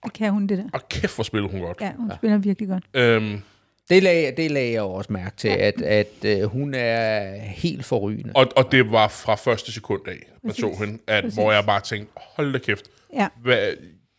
Det 0.04 0.14
kan 0.14 0.32
hun 0.34 0.48
det 0.48 0.58
der. 0.58 0.64
Og 0.74 0.90
kæft, 0.90 1.16
hvor 1.16 1.24
spiller 1.24 1.50
hun 1.50 1.62
godt. 1.62 1.82
Ja, 1.82 1.92
hun 1.98 2.10
ja. 2.10 2.16
spiller 2.16 2.38
virkelig 2.38 2.70
godt. 2.70 2.84
Øhm, 2.94 3.42
Det 3.90 4.04
lagde, 4.04 4.34
det 4.38 4.52
lagde 4.52 4.72
jeg 4.72 4.82
også 4.82 5.14
mærke 5.14 5.36
til, 5.38 5.48
at, 5.48 5.82
at 5.82 6.08
øh, 6.26 6.44
hun 6.44 6.74
er 6.74 7.36
helt 7.40 7.86
forrygende. 7.86 8.32
og, 8.36 8.48
og 8.56 8.72
det 8.72 8.92
var 8.92 9.08
fra 9.08 9.36
første 9.36 9.72
sekund 9.72 10.08
af, 10.08 10.32
man 10.44 10.54
så 10.54 10.76
hende, 10.80 11.00
at, 11.08 11.24
Præcis. 11.24 11.38
hvor 11.38 11.52
jeg 11.52 11.66
bare 11.66 11.82
tænkte, 11.82 12.12
hold 12.16 12.54
da 12.54 12.60
kæft, 12.60 12.86
Ja, 13.14 13.28
hvad, 13.42 13.74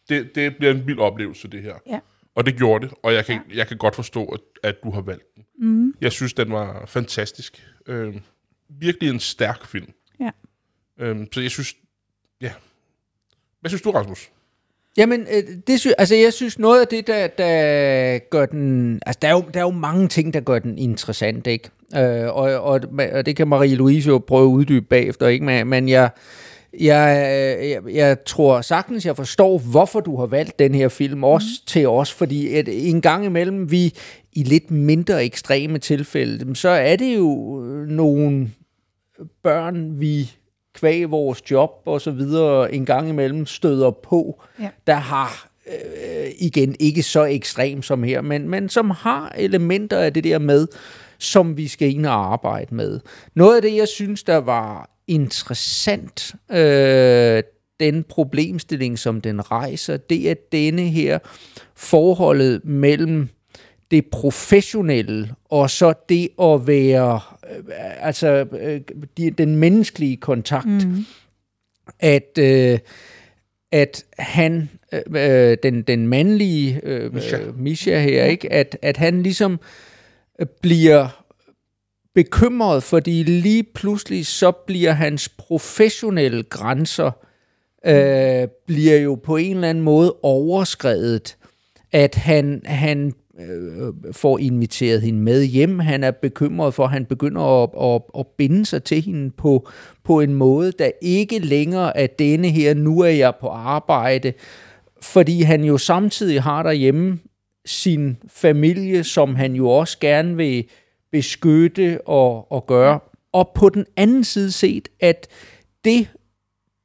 det, 0.08 0.34
det 0.34 0.56
bliver 0.56 0.72
en 0.72 0.86
vild 0.86 0.98
oplevelse, 0.98 1.48
det 1.48 1.62
her. 1.62 1.74
ja. 1.86 1.98
Og 2.36 2.46
det 2.46 2.56
gjorde 2.56 2.86
det, 2.86 2.94
og 3.02 3.14
jeg 3.14 3.24
kan, 3.26 3.40
jeg 3.54 3.66
kan 3.68 3.76
godt 3.78 3.94
forstå, 3.94 4.24
at, 4.24 4.40
at 4.62 4.74
du 4.84 4.90
har 4.90 5.00
valgt 5.00 5.34
den. 5.36 5.44
Mm. 5.58 5.94
Jeg 6.00 6.12
synes, 6.12 6.32
den 6.32 6.52
var 6.52 6.86
fantastisk. 6.86 7.66
Øhm, 7.86 8.20
virkelig 8.68 9.10
en 9.10 9.20
stærk 9.20 9.66
film. 9.66 9.92
Ja. 10.20 10.30
Øhm, 10.98 11.28
så 11.32 11.40
jeg 11.40 11.50
synes, 11.50 11.74
ja. 12.40 12.52
Hvad 13.60 13.68
synes 13.70 13.82
du, 13.82 13.90
Rasmus? 13.90 14.30
Jamen, 14.96 15.20
øh, 15.20 15.42
det 15.66 15.80
sy- 15.80 15.88
altså, 15.98 16.14
jeg 16.14 16.32
synes 16.32 16.58
noget 16.58 16.80
af 16.80 16.86
det, 16.86 17.06
der, 17.06 17.26
der 17.26 18.18
gør 18.18 18.46
den... 18.46 19.00
Altså, 19.06 19.18
der 19.22 19.28
er, 19.28 19.32
jo, 19.32 19.44
der 19.54 19.60
er 19.60 19.64
jo 19.64 19.70
mange 19.70 20.08
ting, 20.08 20.34
der 20.34 20.40
gør 20.40 20.58
den 20.58 20.78
interessant, 20.78 21.46
ikke? 21.46 21.70
Øh, 21.96 22.26
og, 22.36 22.60
og, 22.60 22.80
og 23.12 23.26
det 23.26 23.36
kan 23.36 23.52
Marie-Louise 23.52 24.08
jo 24.08 24.18
prøve 24.18 24.50
at 24.50 24.52
uddybe 24.54 24.86
bagefter, 24.86 25.28
ikke? 25.28 25.44
Men, 25.44 25.66
men 25.66 25.88
jeg, 25.88 26.10
jeg, 26.80 27.26
jeg, 27.62 27.94
jeg 27.94 28.24
tror 28.24 28.60
sagtens, 28.60 29.06
jeg 29.06 29.16
forstår, 29.16 29.58
hvorfor 29.58 30.00
du 30.00 30.16
har 30.16 30.26
valgt 30.26 30.58
den 30.58 30.74
her 30.74 30.88
film, 30.88 31.24
også 31.24 31.46
mm. 31.60 31.66
til 31.66 31.88
os, 31.88 32.12
fordi 32.12 32.54
at 32.54 32.68
en 32.68 33.00
gang 33.00 33.24
imellem, 33.24 33.70
vi 33.70 33.94
i 34.32 34.42
lidt 34.42 34.70
mindre 34.70 35.24
ekstreme 35.24 35.78
tilfælde, 35.78 36.56
så 36.56 36.68
er 36.68 36.96
det 36.96 37.16
jo 37.16 37.62
øh, 37.64 37.88
nogle 37.88 38.50
børn, 39.42 40.00
vi 40.00 40.32
kvæg 40.74 41.10
vores 41.10 41.50
job 41.50 41.70
og 41.86 42.00
så 42.00 42.10
videre 42.10 42.74
en 42.74 42.84
gang 42.86 43.08
imellem 43.08 43.46
støder 43.46 43.90
på, 43.90 44.42
Ja. 44.60 44.68
der 44.86 44.94
har 44.94 45.48
øh, 45.66 46.30
igen 46.38 46.76
ikke 46.80 47.02
så 47.02 47.24
ekstrem 47.24 47.82
som 47.82 48.02
her, 48.02 48.20
men, 48.20 48.48
men 48.48 48.68
som 48.68 48.90
har 48.90 49.32
elementer 49.38 49.98
af 49.98 50.12
det 50.12 50.24
der 50.24 50.38
med, 50.38 50.66
som 51.18 51.56
vi 51.56 51.68
skal 51.68 51.90
ind 51.90 52.06
og 52.06 52.32
arbejde 52.32 52.74
med. 52.74 53.00
Noget 53.34 53.56
af 53.56 53.62
det, 53.62 53.76
jeg 53.76 53.88
synes, 53.88 54.22
der 54.22 54.36
var 54.36 54.90
interessant, 55.08 56.34
øh, 56.52 57.42
den 57.80 58.02
problemstilling, 58.02 58.98
som 58.98 59.20
den 59.20 59.50
rejser, 59.50 59.96
det 59.96 60.30
er 60.30 60.34
denne 60.52 60.82
her 60.82 61.18
forholdet 61.76 62.64
mellem 62.64 63.28
det 63.94 64.06
professionelle 64.06 65.34
og 65.44 65.70
så 65.70 65.92
det 66.08 66.28
at 66.42 66.66
være, 66.66 67.20
øh, 67.56 67.64
altså 68.00 68.46
øh, 68.60 68.80
de, 69.16 69.30
den 69.30 69.56
menneskelige 69.56 70.16
kontakt, 70.16 70.88
mm. 70.88 71.04
at 72.00 72.38
øh, 72.38 72.78
at 73.72 74.04
han, 74.18 74.70
øh, 74.92 75.50
øh, 75.50 75.56
den, 75.62 75.82
den 75.82 76.06
mandlige 76.06 76.80
øh, 76.82 77.14
Misha. 77.14 77.36
Misha. 77.36 77.50
Misha 77.56 77.98
her, 77.98 78.24
ikke? 78.24 78.52
At, 78.52 78.78
at 78.82 78.96
han 78.96 79.22
ligesom 79.22 79.60
øh, 80.40 80.46
bliver 80.62 81.24
bekymret, 82.14 82.82
fordi 82.82 83.22
lige 83.22 83.62
pludselig 83.62 84.26
så 84.26 84.52
bliver 84.52 84.92
hans 84.92 85.28
professionelle 85.28 86.42
grænser 86.42 87.10
øh, 87.86 88.48
bliver 88.66 88.96
jo 88.96 89.14
på 89.14 89.36
en 89.36 89.54
eller 89.54 89.68
anden 89.68 89.84
måde 89.84 90.16
overskredet, 90.22 91.36
at 91.92 92.14
han, 92.14 92.62
han 92.64 93.12
Øh, 93.40 93.86
øh, 93.86 93.92
får 94.12 94.38
inviteret 94.38 95.02
hende 95.02 95.20
med 95.20 95.44
hjem. 95.44 95.78
Han 95.78 96.04
er 96.04 96.10
bekymret 96.10 96.74
for, 96.74 96.84
at 96.84 96.90
han 96.90 97.04
begynder 97.04 97.62
at, 97.62 97.94
at, 97.94 98.02
at 98.18 98.26
binde 98.26 98.66
sig 98.66 98.84
til 98.84 99.02
hende 99.02 99.30
på, 99.30 99.68
på 100.04 100.20
en 100.20 100.34
måde, 100.34 100.72
der 100.72 100.90
ikke 101.02 101.38
længere 101.38 101.96
er 101.96 102.06
denne 102.06 102.48
her, 102.48 102.74
nu 102.74 103.00
er 103.00 103.08
jeg 103.08 103.34
på 103.40 103.48
arbejde, 103.48 104.32
fordi 105.02 105.42
han 105.42 105.64
jo 105.64 105.78
samtidig 105.78 106.42
har 106.42 106.62
derhjemme 106.62 107.18
sin 107.66 108.16
familie, 108.28 109.04
som 109.04 109.34
han 109.34 109.54
jo 109.54 109.68
også 109.68 109.98
gerne 110.00 110.36
vil 110.36 110.64
beskytte 111.12 112.00
og, 112.06 112.52
og 112.52 112.66
gøre. 112.66 113.00
Og 113.32 113.52
på 113.54 113.68
den 113.68 113.86
anden 113.96 114.24
side 114.24 114.52
set, 114.52 114.88
at 115.00 115.28
det 115.84 116.08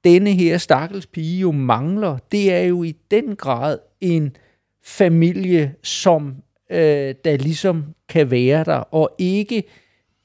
denne 0.04 0.34
her 0.34 0.58
stakkels 0.58 1.06
pige 1.06 1.39
jo 1.39 1.52
mangler, 1.52 2.18
det 2.32 2.54
er 2.54 2.62
jo 2.62 2.84
i 2.84 2.95
den 3.12 3.36
grad 3.36 3.78
en 4.02 4.36
familie, 4.84 5.74
som 5.84 6.36
øh, 6.72 7.16
der 7.26 7.38
ligesom 7.38 7.86
kan 8.10 8.32
være 8.32 8.64
der, 8.64 8.76
og 8.76 9.16
ikke 9.18 9.64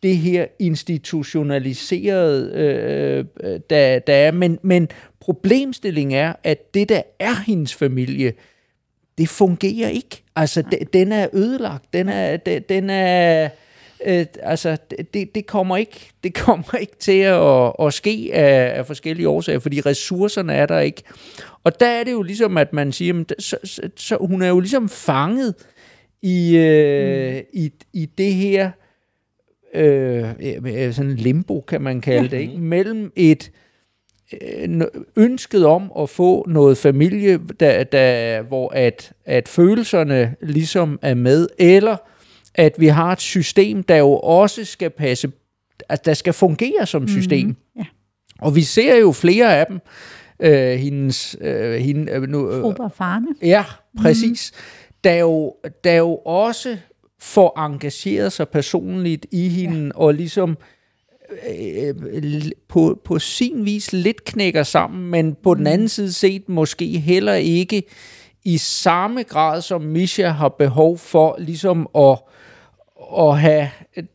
det 0.03 0.17
her 0.17 0.47
institutionaliserede, 0.59 2.53
øh, 2.55 3.25
der, 3.71 3.99
der 3.99 4.15
er. 4.15 4.33
Men, 4.33 4.59
men 4.63 4.89
problemstillingen 5.21 6.19
er, 6.19 6.33
at 6.45 6.75
det, 6.75 6.89
der 6.89 7.03
er 7.19 7.35
hendes 7.47 7.75
familie, 7.75 8.33
det 9.19 9.29
fungerer 9.29 9.89
ikke. 9.89 10.23
Altså, 10.37 10.63
de, 10.63 10.79
den 10.93 11.13
er 11.13 11.29
ødelagt. 11.33 11.85
Den 11.93 12.09
er, 12.09 12.37
de, 12.37 12.61
den 12.69 12.91
er 12.91 13.49
øh, 14.05 14.27
altså, 14.43 14.77
det, 15.15 15.35
det, 15.35 15.47
kommer 15.47 15.77
ikke, 15.77 16.11
det 16.25 16.35
kommer 16.45 16.75
ikke 16.81 16.97
til 16.99 17.19
at, 17.19 17.73
at 17.81 17.95
ske 17.95 18.31
af, 18.33 18.79
af 18.79 18.87
forskellige 18.87 19.29
årsager, 19.29 19.59
fordi 19.59 19.81
ressourcerne 19.81 20.53
er 20.53 20.67
der 20.67 20.79
ikke. 20.79 21.03
Og 21.65 21.81
der 21.81 21.87
er 21.87 22.05
det 22.05 22.13
jo 22.13 22.23
ligesom, 22.23 22.59
at 22.59 22.73
man 22.73 22.93
siger, 22.93 23.07
jamen, 23.07 23.27
så, 23.39 23.57
så, 23.65 23.91
så 23.97 24.17
hun 24.21 24.43
er 24.43 24.49
jo 24.49 24.61
ligesom 24.61 24.89
fanget 24.89 25.55
i, 26.23 26.57
øh, 26.57 27.35
mm. 27.35 27.43
i, 27.53 27.73
i 27.93 28.07
det 28.07 28.35
her 28.35 28.71
øh, 29.75 30.25
øh, 30.67 30.93
sådan 30.93 31.17
limbo, 31.17 31.61
kan 31.61 31.83
man 31.83 32.01
kalde 32.01 32.29
det, 32.29 32.41
ikke? 32.41 32.59
mellem 32.59 33.13
et 33.17 33.51
øh, 34.43 34.81
ønsket 35.17 35.67
om 35.67 35.93
at 35.99 36.11
få 36.11 36.45
noget 36.49 36.79
familie, 36.79 37.41
der, 37.61 37.85
der, 37.85 38.43
hvor 38.43 38.69
at, 38.75 39.13
at 39.25 39.49
følelserne 39.49 40.35
ligesom 40.43 40.99
er 41.03 41.15
med, 41.15 41.49
eller 41.59 41.97
at 42.55 42.75
vi 42.79 42.87
har 42.87 43.13
et 43.13 43.21
system, 43.21 43.83
der 43.83 43.97
jo 43.97 44.13
også 44.17 44.65
skal 44.65 44.91
passe, 44.91 45.33
at 45.89 46.05
der 46.05 46.15
skal 46.15 46.33
fungere 46.33 46.87
som 46.87 47.09
system. 47.09 47.47
Mm, 47.47 47.57
ja. 47.77 47.85
Og 48.41 48.57
vi 48.57 48.63
ser 48.63 48.97
jo 48.97 49.13
flere 49.13 49.57
af 49.57 49.67
dem. 49.67 49.81
Øh, 50.41 50.79
hendes, 50.79 51.37
øh, 51.41 51.75
hende, 51.75 52.13
øh, 52.13 52.23
nu, 52.23 52.51
øh, 52.51 52.91
Farne. 52.97 53.27
Ja, 53.43 53.65
præcis. 54.03 54.53
Mm. 54.55 54.95
Der, 55.05 55.15
jo, 55.15 55.55
der 55.85 55.95
jo 55.95 56.17
også 56.17 56.77
får 57.21 57.67
engageret 57.67 58.33
sig 58.33 58.49
personligt 58.49 59.27
i 59.33 59.49
hende, 59.49 59.85
ja. 59.85 59.91
og 59.95 60.15
ligesom 60.15 60.59
øh, 61.59 61.95
på, 62.69 63.01
på 63.05 63.19
sin 63.19 63.65
vis 63.65 63.93
lidt 63.93 64.25
knækker 64.25 64.63
sammen, 64.63 65.11
men 65.11 65.37
på 65.43 65.53
mm. 65.53 65.59
den 65.59 65.67
anden 65.67 65.89
side 65.89 66.13
set 66.13 66.49
måske 66.49 66.87
heller 66.87 67.35
ikke 67.35 67.83
i 68.45 68.59
samme 68.59 69.23
grad, 69.23 69.63
som 69.63 69.83
Misha 69.83 70.29
har 70.29 70.49
behov 70.49 70.99
for 70.99 71.37
ligesom 71.39 71.89
at, 71.99 72.19
at 73.19 73.39
have 73.39 73.69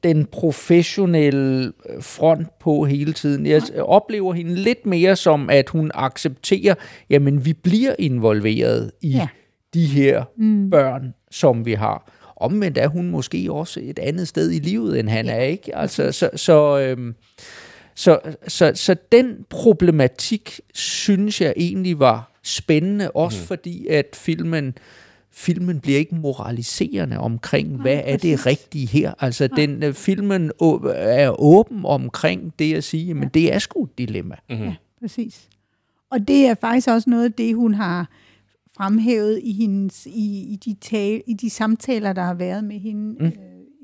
den 0.04 0.26
professionelle 0.26 1.74
front 2.02 2.60
på 2.60 2.86
hele 2.86 3.14
tiden. 3.14 3.46
Jeg 3.46 3.62
oplever 3.82 4.34
hende 4.34 4.56
lidt 4.56 4.86
mere 4.86 5.16
som, 5.16 5.50
at 5.50 5.70
hun 5.70 5.92
accepterer, 5.94 6.76
jamen 7.10 7.46
vi 7.46 7.54
bliver 7.54 7.96
involveret 8.00 8.92
i 9.02 9.10
ja. 9.10 9.28
de 9.74 9.86
her 9.86 10.24
mm. 10.38 10.70
børn, 10.70 11.14
som 11.32 11.66
vi 11.66 11.74
har. 11.74 12.12
Omvendt 12.36 12.78
er 12.78 12.88
hun 12.88 13.10
måske 13.10 13.48
også 13.52 13.80
et 13.84 14.00
andet 14.00 14.28
sted 14.28 14.52
i 14.52 14.60
livet, 14.60 15.00
end 15.00 15.10
han 15.10 15.26
ja. 15.26 15.32
er, 15.32 15.42
ikke? 15.42 15.76
Altså, 15.76 16.12
så, 16.12 16.30
så, 16.36 16.80
øhm, 16.80 17.16
så, 17.96 18.20
så, 18.48 18.72
så 18.76 18.96
den 19.12 19.46
problematik, 19.50 20.60
synes 20.74 21.42
jeg 21.42 21.54
egentlig 21.58 22.00
var 22.00 22.32
spændende, 22.44 23.12
også 23.12 23.42
mm. 23.42 23.48
fordi 23.48 23.88
at 23.88 24.06
filmen 24.14 24.78
filmen 25.32 25.80
bliver 25.80 26.00
ikke 26.00 26.16
moraliserende 26.16 27.18
omkring, 27.18 27.72
Nej, 27.72 27.82
hvad 27.82 28.02
er 28.06 28.18
det 28.18 28.46
rigtige 28.46 28.88
her. 28.88 29.14
Altså, 29.20 29.48
Nej. 29.48 29.66
den 29.66 29.84
uh, 29.84 29.94
filmen 29.94 30.52
er 30.96 31.42
åben 31.42 31.86
omkring 31.86 32.54
det 32.60 32.76
at 32.76 32.84
sige, 32.84 33.14
men 33.14 33.24
ja. 33.24 33.30
det 33.30 33.54
er 33.54 33.60
sgu 33.60 33.84
et 33.84 33.98
dilemma. 33.98 34.36
Mm-hmm. 34.50 34.66
Ja, 34.66 34.76
præcis. 35.02 35.50
Og 36.12 36.28
det 36.28 36.46
er 36.46 36.56
faktisk 36.62 36.88
også 36.88 37.10
noget 37.10 37.24
af 37.24 37.34
det, 37.34 37.56
hun 37.56 37.74
har 37.74 38.10
fremhævet 38.78 39.40
i, 39.44 39.54
hendes, 39.54 40.06
i, 40.06 40.54
i, 40.54 40.56
de, 40.66 40.76
tale, 40.82 41.22
i 41.28 41.34
de 41.34 41.50
samtaler, 41.50 42.14
der 42.14 42.22
har 42.22 42.34
været 42.34 42.64
med 42.64 42.80
hende 42.80 43.16
mm. 43.20 43.26
øh, 43.26 43.32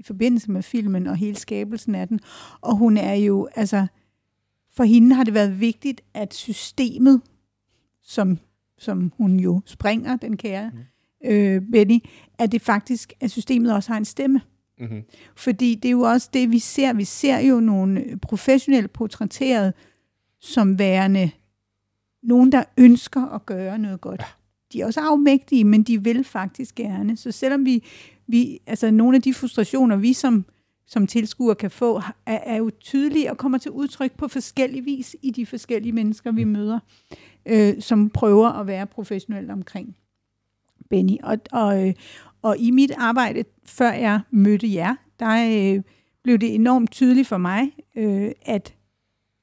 forbindelse 0.06 0.52
med 0.52 0.62
filmen 0.62 1.08
og 1.08 1.16
hele 1.16 1.36
skabelsen 1.36 1.96
af 1.96 2.08
den. 2.08 2.20
Og 2.62 2.78
hun 2.78 2.98
er 2.98 3.14
jo, 3.14 3.48
altså, 3.56 3.88
for 4.72 4.84
hende 4.84 5.16
har 5.16 5.24
det 5.24 5.34
været 5.34 5.60
vigtigt, 5.60 6.02
at 6.14 6.34
systemet, 6.34 7.22
som, 8.04 8.40
som 8.78 9.12
hun 9.18 9.40
jo 9.40 9.62
springer, 9.66 10.16
den 10.16 10.38
kære 10.38 10.72
mm. 10.74 11.30
øh, 11.30 11.62
Benny, 11.72 12.00
at 12.40 12.52
det 12.52 12.62
faktisk, 12.62 13.14
at 13.20 13.32
systemet 13.32 13.74
også 13.74 13.92
har 13.92 13.98
en 13.98 14.06
stemme. 14.06 14.42
Mm-hmm. 14.80 15.04
Fordi 15.36 15.76
det 15.76 15.90
er 15.90 15.92
jo 15.92 16.02
også 16.02 16.30
det, 16.34 16.52
vi 16.52 16.60
ser. 16.60 16.94
Vi 16.94 17.04
ser 17.04 17.40
jo 17.40 17.60
nogle 17.60 18.20
professionelle 18.22 18.88
portrætteret 18.88 19.74
som 20.40 20.80
værende 20.80 21.32
nogen, 22.24 22.52
der 22.52 22.64
ønsker 22.78 23.26
at 23.26 23.46
gøre 23.46 23.80
noget 23.80 24.02
godt. 24.02 24.22
Ja 24.22 24.26
de 24.76 24.82
er 24.82 24.86
også 24.86 25.00
afmægtige, 25.00 25.64
men 25.64 25.84
de 25.84 26.04
vil 26.04 26.24
faktisk 26.24 26.76
gerne. 26.76 27.18
Så 27.18 27.32
selvom 27.32 27.66
vi, 27.66 27.84
vi 28.28 28.60
altså 28.68 28.92
nogle 28.92 29.16
af 29.16 29.22
de 29.22 29.34
frustrationer, 29.34 29.96
vi 29.96 30.14
som, 30.14 30.46
som 30.88 31.08
tilskuere 31.08 31.56
kan 31.56 31.72
få, 31.72 32.02
er, 32.26 32.40
er 32.44 32.56
jo 32.56 32.72
tydelige 32.80 33.32
og 33.32 33.38
kommer 33.38 33.58
til 33.58 33.72
udtryk 33.72 34.18
på 34.18 34.28
forskellig 34.28 34.86
vis 34.86 35.16
i 35.22 35.32
de 35.32 35.46
forskellige 35.46 35.94
mennesker, 35.94 36.32
vi 36.32 36.44
møder, 36.44 36.80
øh, 37.46 37.82
som 37.82 38.10
prøver 38.10 38.50
at 38.50 38.68
være 38.68 38.88
professionelle 38.88 39.54
omkring 39.54 39.96
Benny. 40.90 41.18
Og, 41.24 41.38
og, 41.52 41.88
øh, 41.88 41.94
og 42.42 42.58
i 42.58 42.72
mit 42.72 42.92
arbejde, 42.98 43.44
før 43.66 43.92
jeg 43.92 44.20
mødte 44.32 44.74
jer, 44.74 44.96
der 45.20 45.76
øh, 45.76 45.84
blev 46.24 46.38
det 46.38 46.56
enormt 46.56 46.92
tydeligt 46.92 47.28
for 47.28 47.38
mig, 47.38 47.72
øh, 47.96 48.32
at 48.42 48.76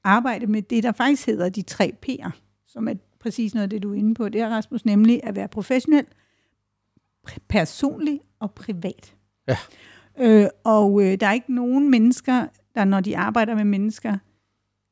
arbejde 0.03 0.47
med 0.47 0.61
det, 0.61 0.83
der 0.83 0.91
faktisk 0.91 1.25
hedder 1.25 1.49
de 1.49 1.61
tre 1.61 1.93
P'er, 2.05 2.29
som 2.67 2.87
er 2.87 2.93
præcis 3.19 3.53
noget 3.53 3.63
af 3.63 3.69
det, 3.69 3.83
du 3.83 3.91
er 3.93 3.97
inde 3.97 4.13
på. 4.13 4.29
Det 4.29 4.41
er, 4.41 4.49
Rasmus, 4.49 4.85
nemlig 4.85 5.19
at 5.23 5.35
være 5.35 5.47
professionel, 5.47 6.05
personlig 7.47 8.19
og 8.39 8.51
privat. 8.51 9.15
Ja. 9.47 9.57
Øh, 10.19 10.47
og 10.63 11.01
øh, 11.03 11.19
der 11.19 11.27
er 11.27 11.33
ikke 11.33 11.55
nogen 11.55 11.91
mennesker, 11.91 12.47
der 12.75 12.85
når 12.85 12.99
de 12.99 13.17
arbejder 13.17 13.55
med 13.55 13.65
mennesker, 13.65 14.17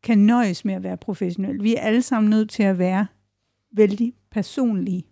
kan 0.03 0.17
nøjes 0.17 0.65
med 0.65 0.73
at 0.73 0.84
være 0.84 0.97
professionel. 0.97 1.63
Vi 1.63 1.75
er 1.75 1.82
alle 1.82 2.01
sammen 2.01 2.29
nødt 2.29 2.49
til 2.49 2.63
at 2.63 2.77
være 2.79 3.07
vældig 3.71 4.13
personlige 4.32 5.03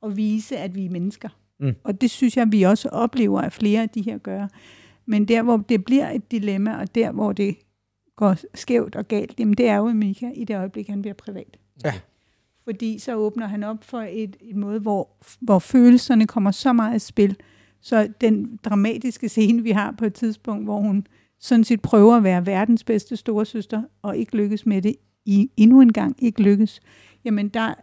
og 0.00 0.16
vise, 0.16 0.56
at 0.56 0.74
vi 0.74 0.86
er 0.86 0.90
mennesker. 0.90 1.28
Mm. 1.60 1.74
Og 1.84 2.00
det 2.00 2.10
synes 2.10 2.36
jeg, 2.36 2.52
vi 2.52 2.62
også 2.62 2.88
oplever, 2.88 3.40
at 3.40 3.52
flere 3.52 3.82
af 3.82 3.88
de 3.88 4.02
her 4.02 4.18
gør. 4.18 4.48
Men 5.06 5.28
der, 5.28 5.42
hvor 5.42 5.56
det 5.56 5.84
bliver 5.84 6.10
et 6.10 6.30
dilemma, 6.30 6.76
og 6.76 6.94
der, 6.94 7.12
hvor 7.12 7.32
det 7.32 7.56
går 8.16 8.36
skævt 8.54 8.96
og 8.96 9.08
galt, 9.08 9.40
jamen 9.40 9.54
det 9.54 9.68
er 9.68 9.76
jo 9.76 9.92
Mika 9.92 10.30
i 10.34 10.44
det 10.44 10.56
øjeblik, 10.56 10.88
han 10.88 11.02
bliver 11.02 11.14
privat. 11.14 11.56
Ja 11.84 11.92
fordi 12.64 12.98
så 12.98 13.14
åbner 13.14 13.46
han 13.46 13.64
op 13.64 13.84
for 13.84 14.00
et, 14.00 14.36
et 14.40 14.56
måde, 14.56 14.80
hvor, 14.80 15.08
hvor 15.40 15.58
følelserne 15.58 16.26
kommer 16.26 16.50
så 16.50 16.72
meget 16.72 16.96
i 16.96 16.98
spil. 16.98 17.36
Så 17.80 18.08
den 18.20 18.58
dramatiske 18.64 19.28
scene, 19.28 19.62
vi 19.62 19.70
har 19.70 19.94
på 19.98 20.04
et 20.04 20.14
tidspunkt, 20.14 20.64
hvor 20.64 20.80
hun 20.80 21.06
sådan 21.38 21.64
set 21.64 21.82
prøver 21.82 22.16
at 22.16 22.24
være 22.24 22.46
verdens 22.46 22.84
bedste 22.84 23.16
storesøster, 23.16 23.82
og 24.02 24.16
ikke 24.16 24.36
lykkes 24.36 24.66
med 24.66 24.82
det, 24.82 24.96
i 25.24 25.50
endnu 25.56 25.80
en 25.80 25.92
gang 25.92 26.16
ikke 26.18 26.42
lykkes, 26.42 26.80
jamen 27.24 27.48
der, 27.48 27.74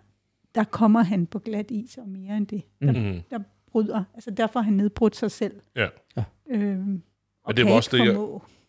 der 0.55 0.63
kommer 0.63 1.03
han 1.03 1.25
på 1.25 1.39
glat 1.39 1.71
is 1.71 1.97
og 1.97 2.09
mere 2.09 2.37
end 2.37 2.47
det. 2.47 2.63
Der, 2.81 2.91
mm-hmm. 2.91 3.21
der 3.29 3.39
bryder, 3.71 4.03
altså 4.13 4.31
derfor 4.31 4.59
har 4.59 4.65
han 4.65 4.73
nedbrudt 4.73 5.15
sig 5.15 5.31
selv. 5.31 5.53
Ja. 5.75 5.87
ja. 6.17 6.23
Øhm, 6.49 7.01
og 7.43 7.57
det 7.57 7.65
var 7.65 7.71
også 7.71 7.97
det, 7.97 8.05
jeg, 8.05 8.15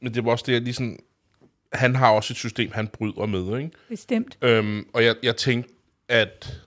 men 0.01 0.15
det 0.15 0.25
var 0.25 0.31
også 0.31 0.45
det, 0.47 0.53
jeg 0.53 0.63
lige 0.63 0.75
sådan, 0.75 0.99
han 1.73 1.95
har 1.95 2.11
også 2.11 2.33
et 2.33 2.37
system, 2.37 2.71
han 2.73 2.89
bryder 2.89 3.27
med, 3.27 3.59
ikke? 3.59 3.71
Bestemt. 3.89 4.39
Øhm, 4.43 4.87
og 4.93 5.05
jeg, 5.05 5.15
jeg 5.23 5.37
tænkte, 5.37 5.75
at 6.13 6.61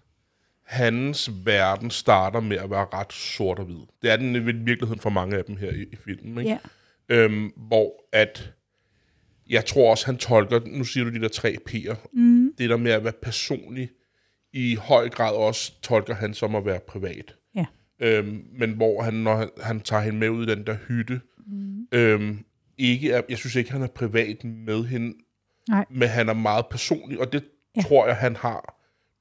hans 0.63 1.31
verden 1.45 1.89
starter 1.89 2.39
med 2.39 2.57
at 2.57 2.69
være 2.69 2.87
ret 2.93 3.13
sort 3.13 3.59
og 3.59 3.65
hvid. 3.65 3.81
Det 4.01 4.11
er 4.11 4.17
den 4.17 4.35
i 4.35 4.39
virkeligheden 4.39 4.99
for 4.99 5.09
mange 5.09 5.37
af 5.37 5.45
dem 5.45 5.57
her 5.57 5.71
i, 5.71 5.85
i 5.91 5.95
filmen. 5.95 6.37
Ikke? 6.37 6.59
Yeah. 7.11 7.25
Øhm, 7.25 7.51
hvor 7.55 7.93
at, 8.13 8.53
jeg 9.49 9.65
tror 9.65 9.91
også, 9.91 10.05
han 10.05 10.17
tolker, 10.17 10.59
nu 10.65 10.83
siger 10.83 11.03
du 11.03 11.09
de 11.09 11.21
der 11.21 11.27
tre 11.27 11.57
P'er, 11.69 11.95
mm. 12.13 12.53
det 12.57 12.69
der 12.69 12.77
med 12.77 12.91
at 12.91 13.03
være 13.03 13.13
personlig, 13.21 13.89
i 14.53 14.75
høj 14.75 15.09
grad 15.09 15.35
også 15.35 15.81
tolker 15.81 16.15
han 16.15 16.33
som 16.33 16.55
at 16.55 16.65
være 16.65 16.79
privat. 16.87 17.35
Yeah. 17.57 17.67
Øhm, 17.99 18.45
men 18.59 18.71
hvor 18.71 19.01
han, 19.01 19.13
når 19.13 19.35
han, 19.35 19.49
han 19.61 19.79
tager 19.79 20.01
hende 20.01 20.19
med 20.19 20.29
ud 20.29 20.47
i 20.47 20.51
den 20.51 20.67
der 20.67 20.77
hytte, 20.87 21.21
mm. 21.47 21.87
øhm, 21.91 22.45
ikke 22.77 23.11
er, 23.11 23.21
jeg 23.29 23.37
synes 23.37 23.55
ikke, 23.55 23.71
han 23.71 23.81
er 23.81 23.87
privat 23.87 24.43
med 24.43 24.85
hende, 24.85 25.17
Nej. 25.69 25.85
men 25.89 26.07
han 26.07 26.29
er 26.29 26.33
meget 26.33 26.65
personlig, 26.71 27.19
og 27.19 27.33
det 27.33 27.43
ja. 27.75 27.81
tror 27.81 28.07
jeg, 28.07 28.15
han 28.15 28.35
har 28.35 28.74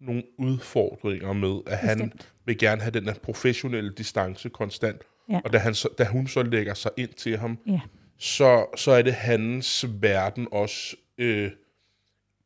nogle 0.06 0.22
udfordringer 0.38 1.32
med, 1.32 1.60
at 1.66 1.80
Bestemt. 1.80 2.00
han 2.00 2.12
vil 2.44 2.58
gerne 2.58 2.82
have 2.82 2.90
den 2.90 3.06
der 3.06 3.14
professionelle 3.14 3.92
distance 3.92 4.48
konstant. 4.48 5.02
Ja. 5.30 5.40
Og 5.44 5.52
da, 5.52 5.58
han 5.58 5.74
så, 5.74 5.88
da 5.98 6.04
hun 6.04 6.26
så 6.26 6.42
lægger 6.42 6.74
sig 6.74 6.90
ind 6.96 7.10
til 7.10 7.38
ham, 7.38 7.58
ja. 7.66 7.80
så, 8.18 8.66
så 8.76 8.90
er 8.90 9.02
det 9.02 9.14
hans 9.14 9.86
verden 10.00 10.48
også 10.52 10.96
øh, 11.18 11.50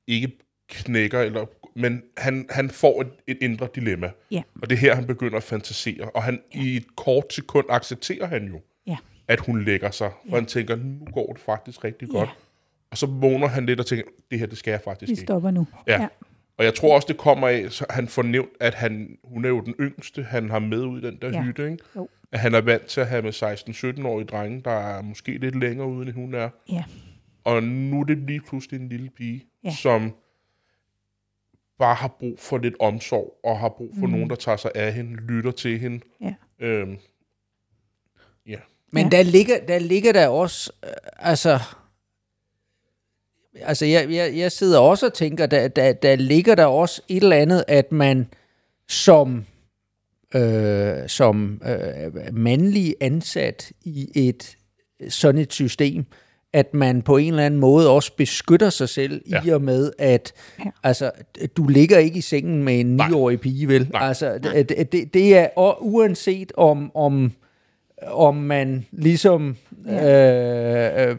ikke 0.06 0.38
knækker, 0.68 1.20
eller, 1.20 1.46
men 1.76 2.02
han, 2.16 2.46
han 2.50 2.70
får 2.70 3.00
et, 3.00 3.10
et 3.26 3.38
indre 3.40 3.68
dilemma. 3.74 4.10
Ja. 4.30 4.42
Og 4.62 4.70
det 4.70 4.76
er 4.76 4.80
her, 4.80 4.94
han 4.94 5.06
begynder 5.06 5.36
at 5.36 5.42
fantasere. 5.42 6.10
Og 6.10 6.22
han 6.22 6.42
ja. 6.54 6.60
i 6.60 6.76
et 6.76 6.96
kort 6.96 7.32
sekund 7.32 7.66
accepterer 7.68 8.26
han 8.26 8.44
jo, 8.44 8.60
ja. 8.86 8.96
at 9.28 9.40
hun 9.40 9.64
lægger 9.64 9.90
sig. 9.90 10.10
Ja. 10.28 10.34
han 10.34 10.46
tænker, 10.46 10.76
nu 10.76 11.06
går 11.12 11.32
det 11.32 11.40
faktisk 11.40 11.84
rigtig 11.84 12.08
ja. 12.12 12.18
godt. 12.18 12.30
Og 12.90 12.98
så 12.98 13.06
vågner 13.06 13.46
han 13.46 13.66
lidt 13.66 13.80
og 13.80 13.86
tænker, 13.86 14.04
det 14.30 14.38
her, 14.38 14.46
det 14.46 14.58
skal 14.58 14.70
jeg 14.70 14.80
faktisk 14.80 15.10
ikke. 15.10 15.20
Vi 15.20 15.26
stopper 15.26 15.50
nu. 15.50 15.66
Ja. 15.86 16.02
ja. 16.02 16.08
Og 16.58 16.64
jeg 16.64 16.74
tror 16.74 16.94
også, 16.94 17.06
det 17.08 17.16
kommer 17.16 17.48
af, 17.48 17.72
så 17.72 17.86
han 17.90 18.08
får 18.08 18.22
nævnt, 18.22 18.50
at 18.60 18.74
han, 18.74 19.18
hun 19.24 19.44
er 19.44 19.48
jo 19.48 19.60
den 19.60 19.74
yngste, 19.80 20.22
han 20.22 20.50
har 20.50 20.58
med 20.58 20.84
ud 20.84 21.02
i 21.02 21.06
den 21.06 21.18
der 21.22 21.28
ja. 21.28 21.42
hytte, 21.42 21.70
ikke? 21.70 21.84
Jo. 21.96 22.08
At 22.32 22.40
han 22.40 22.54
er 22.54 22.60
vant 22.60 22.86
til 22.86 23.00
at 23.00 23.06
have 23.06 23.22
med 23.22 23.32
16-17-årige 23.32 24.26
drenge, 24.26 24.62
der 24.64 24.70
er 24.70 25.02
måske 25.02 25.38
lidt 25.38 25.60
længere 25.60 25.88
ude, 25.88 26.06
end 26.06 26.14
hun 26.14 26.34
er. 26.34 26.48
Ja. 26.72 26.84
Og 27.44 27.62
nu 27.62 28.00
er 28.00 28.04
det 28.04 28.18
lige 28.18 28.40
pludselig 28.40 28.80
en 28.80 28.88
lille 28.88 29.10
pige, 29.10 29.44
ja. 29.64 29.70
som 29.70 30.14
bare 31.78 31.94
har 31.94 32.08
brug 32.08 32.38
for 32.38 32.58
lidt 32.58 32.74
omsorg, 32.80 33.40
og 33.44 33.58
har 33.58 33.68
brug 33.68 33.94
for 33.98 34.06
mm. 34.06 34.12
nogen, 34.12 34.30
der 34.30 34.36
tager 34.36 34.56
sig 34.56 34.70
af 34.74 34.92
hende, 34.92 35.16
lytter 35.16 35.50
til 35.50 35.78
hende. 35.78 36.00
Ja. 36.20 36.34
Øhm, 36.58 36.98
ja. 38.46 38.58
Men 38.92 39.02
ja. 39.04 39.16
der 39.16 39.22
ligger 39.22 39.66
der 39.68 39.78
ligger 39.78 40.12
der 40.12 40.28
også, 40.28 40.72
øh, 40.84 40.90
altså 41.18 41.58
altså 43.62 43.86
jeg, 43.86 44.10
jeg, 44.10 44.36
jeg 44.36 44.52
sidder 44.52 44.78
også 44.78 45.06
og 45.06 45.14
tænker, 45.14 45.46
der, 45.46 45.68
der, 45.68 45.92
der 45.92 46.16
ligger 46.16 46.54
der 46.54 46.64
også 46.66 47.02
et 47.08 47.22
eller 47.22 47.36
andet, 47.36 47.64
at 47.68 47.92
man 47.92 48.26
som, 48.88 49.44
øh, 50.34 51.08
som 51.08 51.62
øh, 51.66 52.34
mandlig 52.34 52.94
ansat 53.00 53.72
i 53.84 54.08
et 54.14 54.56
sådan 55.08 55.40
et 55.40 55.52
system, 55.52 56.04
at 56.52 56.74
man 56.74 57.02
på 57.02 57.16
en 57.16 57.28
eller 57.28 57.46
anden 57.46 57.60
måde 57.60 57.90
også 57.90 58.12
beskytter 58.16 58.70
sig 58.70 58.88
selv 58.88 59.22
ja. 59.30 59.42
i 59.44 59.48
og 59.48 59.62
med, 59.62 59.92
at 59.98 60.32
Ja. 60.58 60.64
ja. 60.64 60.70
altså, 60.82 61.10
du 61.56 61.66
ligger 61.66 61.98
ikke 61.98 62.18
i 62.18 62.20
sengen 62.20 62.62
med 62.62 62.80
en 62.80 62.96
niårig 62.96 63.40
pige, 63.40 63.68
vel? 63.68 63.88
Nej. 63.92 64.08
Altså, 64.08 64.38
det, 64.38 64.92
det, 64.92 65.14
det 65.14 65.36
er 65.36 65.48
og 65.56 65.86
uanset 65.86 66.52
om, 66.56 66.96
om, 66.96 67.32
om 68.02 68.36
man 68.36 68.86
ligesom, 68.92 69.56
øh, 69.88 71.10
øh, 71.10 71.16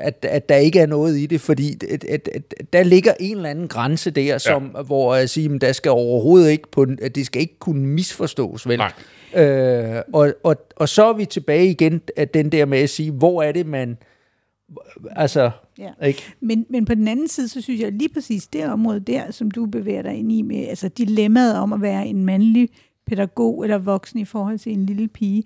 at, 0.00 0.26
at 0.28 0.48
der 0.48 0.56
ikke 0.56 0.78
er 0.78 0.86
noget 0.86 1.18
i 1.18 1.26
det, 1.26 1.40
fordi 1.40 1.78
at, 1.90 2.04
at, 2.04 2.28
at, 2.34 2.72
der 2.72 2.82
ligger 2.82 3.12
en 3.20 3.36
eller 3.36 3.50
anden 3.50 3.68
grænse 3.68 4.10
der, 4.10 4.38
som, 4.38 4.70
ja. 4.76 4.82
hvor 4.82 5.14
jeg 5.14 5.30
siger, 5.30 5.58
der 5.58 5.72
skal 5.72 5.90
overhovedet 5.90 6.50
ikke, 6.50 6.70
på, 6.70 6.86
at 7.02 7.14
det 7.14 7.26
skal 7.26 7.42
ikke 7.42 7.58
kunne 7.58 7.86
misforstås, 7.86 8.68
vel? 8.68 8.78
Nej. 8.78 8.92
Øh, 9.44 10.02
og, 10.12 10.34
og, 10.42 10.56
og 10.76 10.88
så 10.88 11.04
er 11.04 11.12
vi 11.12 11.24
tilbage 11.24 11.66
igen 11.66 12.00
at 12.16 12.34
den 12.34 12.52
der 12.52 12.64
med 12.64 12.78
at 12.78 12.90
sige, 12.90 13.10
hvor 13.10 13.42
er 13.42 13.52
det, 13.52 13.66
man... 13.66 13.96
Altså, 15.16 15.50
Ja. 15.78 16.06
ikke? 16.06 16.22
Men, 16.40 16.66
men 16.70 16.84
på 16.84 16.94
den 16.94 17.08
anden 17.08 17.28
side, 17.28 17.48
så 17.48 17.60
synes 17.60 17.80
jeg 17.80 17.92
lige 17.92 18.08
præcis 18.08 18.46
det 18.46 18.66
område 18.66 19.00
der, 19.00 19.30
som 19.30 19.50
du 19.50 19.66
bevæger 19.66 20.02
dig 20.02 20.14
ind 20.14 20.32
i 20.32 20.42
med, 20.42 20.66
altså 20.68 20.88
dilemmaet 20.88 21.56
om 21.56 21.72
at 21.72 21.82
være 21.82 22.06
en 22.06 22.24
mandlig 22.24 22.68
pædagog 23.06 23.62
eller 23.62 23.78
voksen 23.78 24.18
i 24.18 24.24
forhold 24.24 24.58
til 24.58 24.72
en 24.72 24.86
lille 24.86 25.08
pige, 25.08 25.44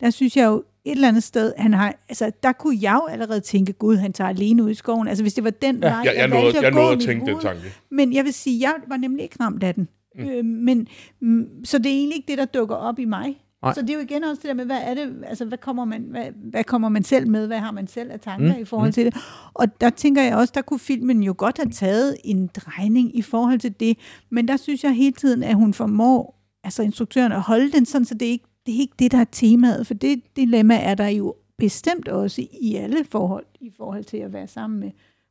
der 0.00 0.10
synes 0.10 0.36
jeg 0.36 0.46
jo 0.46 0.64
et 0.88 0.92
eller 0.94 1.08
andet 1.08 1.22
sted, 1.22 1.52
han 1.58 1.74
har, 1.74 1.94
altså 2.08 2.30
der 2.42 2.52
kunne 2.52 2.78
jeg 2.80 2.94
jo 2.94 3.06
allerede 3.06 3.40
tænke, 3.40 3.72
gud, 3.72 3.96
han 3.96 4.12
tager 4.12 4.28
alene 4.30 4.64
ud 4.64 4.70
i 4.70 4.74
skoven. 4.74 5.08
Altså 5.08 5.24
hvis 5.24 5.34
det 5.34 5.44
var 5.44 5.50
den 5.50 5.76
Ja. 5.82 5.88
vej, 5.88 5.98
Jeg, 6.04 6.14
jeg, 6.16 6.30
valgte 6.30 6.36
nåede, 6.36 6.56
jeg 6.62 6.72
gå 6.72 6.78
nåede 6.78 6.92
at 6.92 7.00
tænke 7.00 7.26
den 7.26 7.40
tanke. 7.40 7.62
Men 7.90 8.12
jeg 8.12 8.24
vil 8.24 8.32
sige, 8.32 8.60
jeg 8.60 8.74
var 8.88 8.96
nemlig 8.96 9.22
ikke 9.22 9.36
ramt 9.40 9.62
af 9.62 9.74
den. 9.74 9.88
Mm. 10.18 10.28
Øh, 10.28 10.44
men, 10.44 10.86
mm, 11.20 11.46
så 11.64 11.78
det 11.78 11.86
er 11.86 11.96
egentlig 11.96 12.16
ikke 12.16 12.28
det, 12.28 12.38
der 12.38 12.44
dukker 12.44 12.76
op 12.76 12.98
i 12.98 13.04
mig. 13.04 13.40
Nej. 13.62 13.74
Så 13.74 13.82
det 13.82 13.90
er 13.90 13.94
jo 13.94 14.00
igen 14.00 14.24
også 14.24 14.40
det 14.42 14.48
der 14.48 14.54
med, 14.54 14.64
hvad 14.64 14.78
er 14.82 14.94
det, 14.94 15.24
altså 15.26 15.44
hvad 15.44 15.58
kommer 15.58 15.84
man, 15.84 16.02
hvad, 16.10 16.26
hvad 16.50 16.64
kommer 16.64 16.88
man 16.88 17.04
selv 17.04 17.28
med, 17.28 17.46
hvad 17.46 17.58
har 17.58 17.70
man 17.72 17.86
selv 17.86 18.12
af 18.12 18.20
tanker 18.20 18.54
mm. 18.54 18.62
i 18.62 18.64
forhold 18.64 18.92
til 18.92 19.04
det. 19.06 19.16
Og 19.54 19.80
der 19.80 19.90
tænker 19.90 20.22
jeg 20.22 20.36
også, 20.36 20.52
der 20.54 20.62
kunne 20.62 20.80
filmen 20.80 21.22
jo 21.22 21.34
godt 21.38 21.58
have 21.58 21.70
taget 21.70 22.16
en 22.24 22.46
drejning 22.56 23.16
i 23.18 23.22
forhold 23.22 23.58
til 23.58 23.80
det, 23.80 23.98
men 24.30 24.48
der 24.48 24.56
synes 24.56 24.84
jeg 24.84 24.92
hele 24.92 25.12
tiden, 25.12 25.42
at 25.42 25.54
hun 25.54 25.74
formår, 25.74 26.40
altså 26.64 26.82
instruktøren, 26.82 27.32
at 27.32 27.40
holde 27.40 27.72
den 27.72 27.86
sådan, 27.86 28.04
så 28.04 28.14
det 28.14 28.26
ikke 28.26 28.44
det, 28.68 28.76
er 28.76 28.80
ikke 28.80 28.94
det 28.98 29.12
der 29.12 29.18
er 29.18 29.24
temaet, 29.32 29.86
for 29.86 29.94
det 29.94 30.22
dilemma 30.36 30.74
er 30.80 30.94
der 30.94 31.08
jo 31.08 31.34
bestemt 31.58 32.08
også 32.08 32.46
i 32.60 32.74
alle 32.74 33.04
forhold, 33.04 33.44
i 33.60 33.70
forhold 33.76 34.04
til 34.04 34.16
at 34.16 34.32
være 34.32 34.48
sammen 34.48 34.80
med 34.80 34.90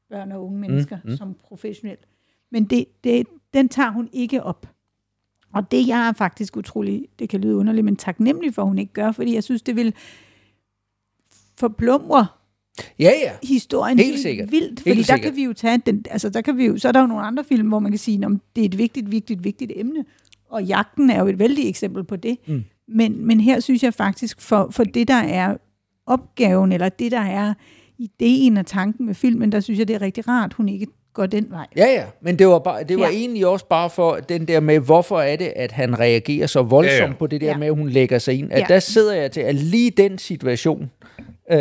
børn 0.10 0.32
og 0.32 0.46
unge 0.46 0.60
mennesker 0.60 0.98
mm. 1.04 1.18
som 1.18 1.36
professionel. 1.44 1.98
Men 2.52 2.66
det, 2.66 2.86
det, 3.04 3.28
den 3.54 3.70
tager 3.70 3.92
hun 3.92 4.10
ikke 4.14 4.44
op. 4.44 4.68
Og 5.54 5.72
det 5.72 5.88
jeg 5.88 6.08
er 6.08 6.14
faktisk 6.14 6.58
utrolig, 6.58 7.06
det 7.20 7.30
kan 7.30 7.42
lyde 7.42 7.56
underligt, 7.56 7.86
men 7.86 7.96
taknemmelig 7.96 8.54
for, 8.54 8.62
at 8.62 8.68
hun 8.68 8.78
ikke 8.78 8.94
gør, 8.94 9.12
fordi 9.12 9.34
jeg 9.34 9.44
synes, 9.44 9.62
det 9.62 9.76
vil 9.76 9.94
forplumre 11.60 12.28
Ja, 13.00 13.12
ja. 13.24 13.32
historien 13.44 13.98
Helt 13.98 14.10
helt, 14.10 14.22
sikkert. 14.22 14.52
vildt. 14.52 14.80
Fordi 14.80 14.90
Helt 14.90 15.08
der 15.08 15.14
sikkert. 15.16 15.32
kan 15.32 15.36
vi 15.36 15.44
jo 15.44 15.54
tage 15.54 15.78
den, 15.86 16.06
altså 16.10 16.30
der 16.30 16.42
kan 16.42 16.58
vi 16.58 16.66
jo, 16.66 16.78
så 16.78 16.88
er 16.88 16.92
der 16.92 17.00
jo 17.00 17.08
nogle 17.08 17.24
andre 17.24 17.44
film, 17.44 17.68
hvor 17.68 17.80
man 17.80 17.92
kan 17.92 18.00
sige, 18.00 18.26
at 18.26 18.32
det 18.56 18.62
er 18.62 18.66
et 18.66 18.78
vigtigt, 18.78 19.12
vigtigt, 19.12 19.44
vigtigt 19.44 19.72
emne. 19.76 20.06
Og 20.50 20.64
jagten 20.64 21.10
er 21.10 21.20
jo 21.20 21.28
et 21.28 21.40
vældigt 21.40 21.68
eksempel 21.68 22.04
på 22.04 22.16
det. 22.16 22.38
Mm. 22.48 22.64
Men, 22.88 23.26
men 23.26 23.40
her 23.40 23.60
synes 23.60 23.84
jeg 23.84 23.94
faktisk, 23.94 24.42
for, 24.42 24.68
for 24.72 24.84
det 24.84 25.08
der 25.08 25.14
er 25.24 25.58
opgaven, 26.06 26.72
eller 26.72 26.90
det 26.90 27.12
der 27.12 27.20
er 27.22 27.54
ideen 28.00 28.58
og 28.58 28.66
tanken 28.66 29.06
med 29.06 29.16
filmen, 29.16 29.52
der 29.52 29.60
synes 29.60 29.80
jeg, 29.80 29.88
det 29.88 29.96
er 29.96 30.02
rigtig 30.02 30.28
rart, 30.28 30.54
hun 30.54 30.70
ikke 30.70 30.88
går 31.14 31.26
den 31.26 31.48
vej. 31.50 31.66
Ja, 31.78 31.86
ja, 31.86 32.04
men 32.22 32.40
det 32.40 32.48
var, 32.48 32.60
bare, 32.60 32.84
det 32.84 33.00
var 33.00 33.06
Ja. 33.06 33.12
egentlig 33.12 33.48
også 33.48 33.66
bare 33.68 33.90
for 33.90 34.16
den 34.16 34.48
der 34.48 34.60
med, 34.60 34.80
hvorfor 34.80 35.20
er 35.22 35.36
det, 35.36 35.54
at 35.56 35.72
han 35.72 36.00
reagerer 36.00 36.48
så 36.48 36.62
voldsomt 36.62 37.00
Ja, 37.00 37.06
ja, 37.08 37.14
på 37.14 37.28
det 37.28 37.42
der 37.42 37.48
Ja. 37.48 37.58
med, 37.58 37.68
at 37.68 37.76
hun 37.76 37.90
lægger 37.90 38.20
sig 38.20 38.40
ind. 38.40 38.52
At 38.52 38.60
ja. 38.60 38.66
der 38.74 38.80
sidder 38.80 39.16
jeg 39.16 39.32
til, 39.32 39.42
at 39.42 39.56
lige 39.56 39.92
den 39.92 40.18
situation, 40.18 40.92
øh, 41.52 41.58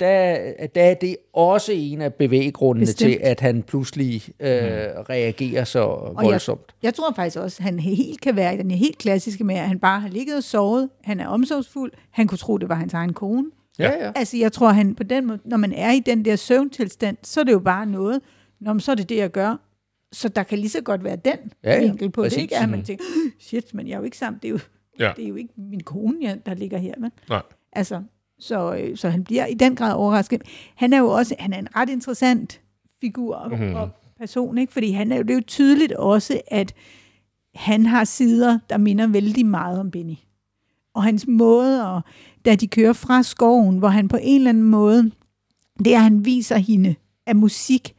der, 0.00 0.38
der 0.74 0.82
er 0.82 0.94
det 0.94 1.16
også 1.32 1.72
en 1.72 2.00
af 2.00 2.14
bevæggrundene 2.14 2.86
Bestemt. 2.86 3.12
til, 3.12 3.18
at 3.22 3.40
han 3.40 3.62
pludselig 3.62 4.22
øh, 4.40 4.48
reagerer 5.10 5.64
så 5.64 6.12
voldsomt. 6.22 6.74
Jeg 6.82 6.94
tror 6.94 7.12
faktisk 7.16 7.38
også, 7.38 7.56
at 7.60 7.64
han 7.64 7.80
helt 7.80 8.20
kan 8.20 8.36
være 8.36 8.54
i 8.54 8.58
den 8.58 8.70
helt 8.70 8.98
klassiske 8.98 9.44
med, 9.44 9.54
at 9.54 9.68
han 9.68 9.78
bare 9.78 10.00
har 10.00 10.08
ligget 10.08 10.36
og 10.36 10.42
sovet, 10.44 10.88
han 11.04 11.20
er 11.20 11.26
omsorgsfuld, 11.28 11.92
han 12.10 12.26
kunne 12.26 12.38
tro, 12.38 12.58
det 12.58 12.68
var 12.68 12.74
hans 12.74 12.94
egen 12.94 13.12
kone. 13.12 13.50
Ja, 13.78 14.04
ja. 14.06 14.12
Altså, 14.16 14.36
jeg 14.36 14.52
tror, 14.52 14.68
han 14.68 14.94
på 14.94 15.02
den 15.02 15.26
måde, 15.26 15.38
når 15.44 15.56
man 15.56 15.72
er 15.72 15.92
i 15.92 16.00
den 16.00 16.24
der 16.24 16.36
søvntilstand, 16.36 17.16
så 17.22 17.40
er 17.40 17.44
det 17.44 17.52
jo 17.52 17.58
bare 17.58 17.86
noget, 17.86 18.20
Nå, 18.60 18.72
men 18.72 18.80
så 18.80 18.90
er 18.90 18.94
det 18.94 19.08
det, 19.08 19.16
jeg 19.16 19.30
gør. 19.30 19.56
Så 20.12 20.28
der 20.28 20.42
kan 20.42 20.58
lige 20.58 20.68
så 20.70 20.80
godt 20.82 21.04
være 21.04 21.16
den 21.16 21.52
Ja, 21.64 21.74
ja, 21.74 21.80
vinkel 21.80 22.10
på 22.10 22.22
præcis. 22.22 22.34
det, 22.36 22.42
ikke? 22.42 22.56
At 22.56 22.68
man 22.68 22.84
tænker, 22.84 23.04
shit, 23.40 23.74
men 23.74 23.88
jeg 23.88 23.94
er 23.94 23.98
jo 23.98 24.04
ikke 24.04 24.18
sammen, 24.18 24.40
det 24.42 24.48
er 24.48 24.52
jo, 24.52 24.58
Ja. 25.00 25.12
det 25.16 25.24
er 25.24 25.28
jo 25.28 25.34
ikke 25.34 25.52
min 25.56 25.80
kone, 25.82 26.16
jeg, 26.22 26.38
der 26.46 26.54
ligger 26.54 26.78
her, 26.78 26.94
men. 26.98 27.10
Nej. 27.28 27.42
Altså, 27.72 28.02
så, 28.38 28.76
øh, 28.76 28.96
så 28.96 29.08
han 29.08 29.24
bliver 29.24 29.46
i 29.46 29.54
den 29.54 29.76
grad 29.76 29.94
overrasket. 29.94 30.42
Han 30.74 30.92
er 30.92 30.98
jo 30.98 31.08
også, 31.08 31.34
han 31.38 31.52
er 31.52 31.58
en 31.58 31.76
ret 31.76 31.88
interessant 31.88 32.60
figur 33.00 33.48
mm. 33.48 33.74
og 33.74 33.90
person, 34.18 34.58
ikke? 34.58 34.72
Fordi 34.72 34.90
han 34.90 35.12
er 35.12 35.16
jo, 35.16 35.22
det 35.22 35.30
er 35.30 35.34
jo 35.34 35.42
tydeligt 35.46 35.92
også, 35.92 36.40
at 36.46 36.74
han 37.54 37.86
har 37.86 38.04
sider, 38.04 38.58
der 38.70 38.78
minder 38.78 39.06
vældig 39.06 39.46
meget 39.46 39.80
om 39.80 39.90
Benny. 39.90 40.14
Og 40.94 41.02
hans 41.02 41.26
måde, 41.28 41.92
og 41.92 42.00
da 42.44 42.54
de 42.54 42.66
kører 42.66 42.92
fra 42.92 43.22
skoven, 43.22 43.78
hvor 43.78 43.88
han 43.88 44.08
på 44.08 44.18
en 44.22 44.36
eller 44.40 44.48
anden 44.48 44.62
måde, 44.62 45.10
det 45.78 45.92
er, 45.92 45.96
at 45.96 46.02
han 46.02 46.24
viser 46.24 46.56
hende, 46.56 46.94
at 47.26 47.36
musik, 47.36 47.94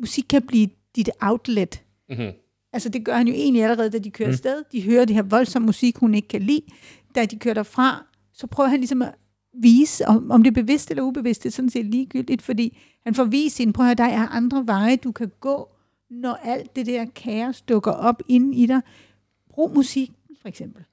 musik 0.00 0.24
kan 0.30 0.42
blive 0.42 0.68
dit 0.96 1.10
outlet. 1.20 1.82
Mm-hmm. 2.08 2.30
Altså 2.72 2.88
det 2.88 3.04
gør 3.04 3.16
han 3.16 3.28
jo 3.28 3.34
egentlig 3.34 3.62
allerede, 3.62 3.90
da 3.90 3.98
de 3.98 4.10
kører 4.10 4.28
mm. 4.28 4.32
afsted. 4.32 4.64
De 4.72 4.82
hører 4.82 5.04
det 5.04 5.16
her 5.16 5.22
voldsomme 5.22 5.66
musik, 5.66 5.96
hun 5.96 6.14
ikke 6.14 6.28
kan 6.28 6.42
lide. 6.42 6.62
Da 7.14 7.24
de 7.24 7.38
kører 7.38 7.54
derfra, 7.54 8.04
så 8.32 8.46
prøver 8.46 8.68
han 8.68 8.78
ligesom 8.78 9.02
at 9.02 9.14
vise, 9.54 10.08
om, 10.08 10.30
om 10.30 10.42
det 10.42 10.50
er 10.50 10.62
bevidst 10.62 10.90
eller 10.90 11.02
ubevidst, 11.02 11.42
det 11.42 11.48
er 11.48 11.52
sådan 11.52 11.70
set 11.70 11.86
ligegyldigt, 11.86 12.42
fordi 12.42 12.78
han 13.04 13.14
får 13.14 13.24
vist 13.24 13.58
hende, 13.58 13.72
prøv 13.72 13.84
at 13.84 13.88
høre, 13.88 14.08
der 14.08 14.14
er 14.14 14.28
andre 14.28 14.66
veje, 14.66 14.96
du 14.96 15.12
kan 15.12 15.30
gå, 15.40 15.68
når 16.10 16.34
alt 16.34 16.76
det 16.76 16.86
der 16.86 17.04
kaos 17.04 17.62
dukker 17.62 17.90
op 17.90 18.22
inde 18.28 18.56
i 18.56 18.66
dig. 18.66 18.80
Brug 19.50 19.74
musikken, 19.74 20.16
for 20.40 20.48
eksempel. 20.48 20.84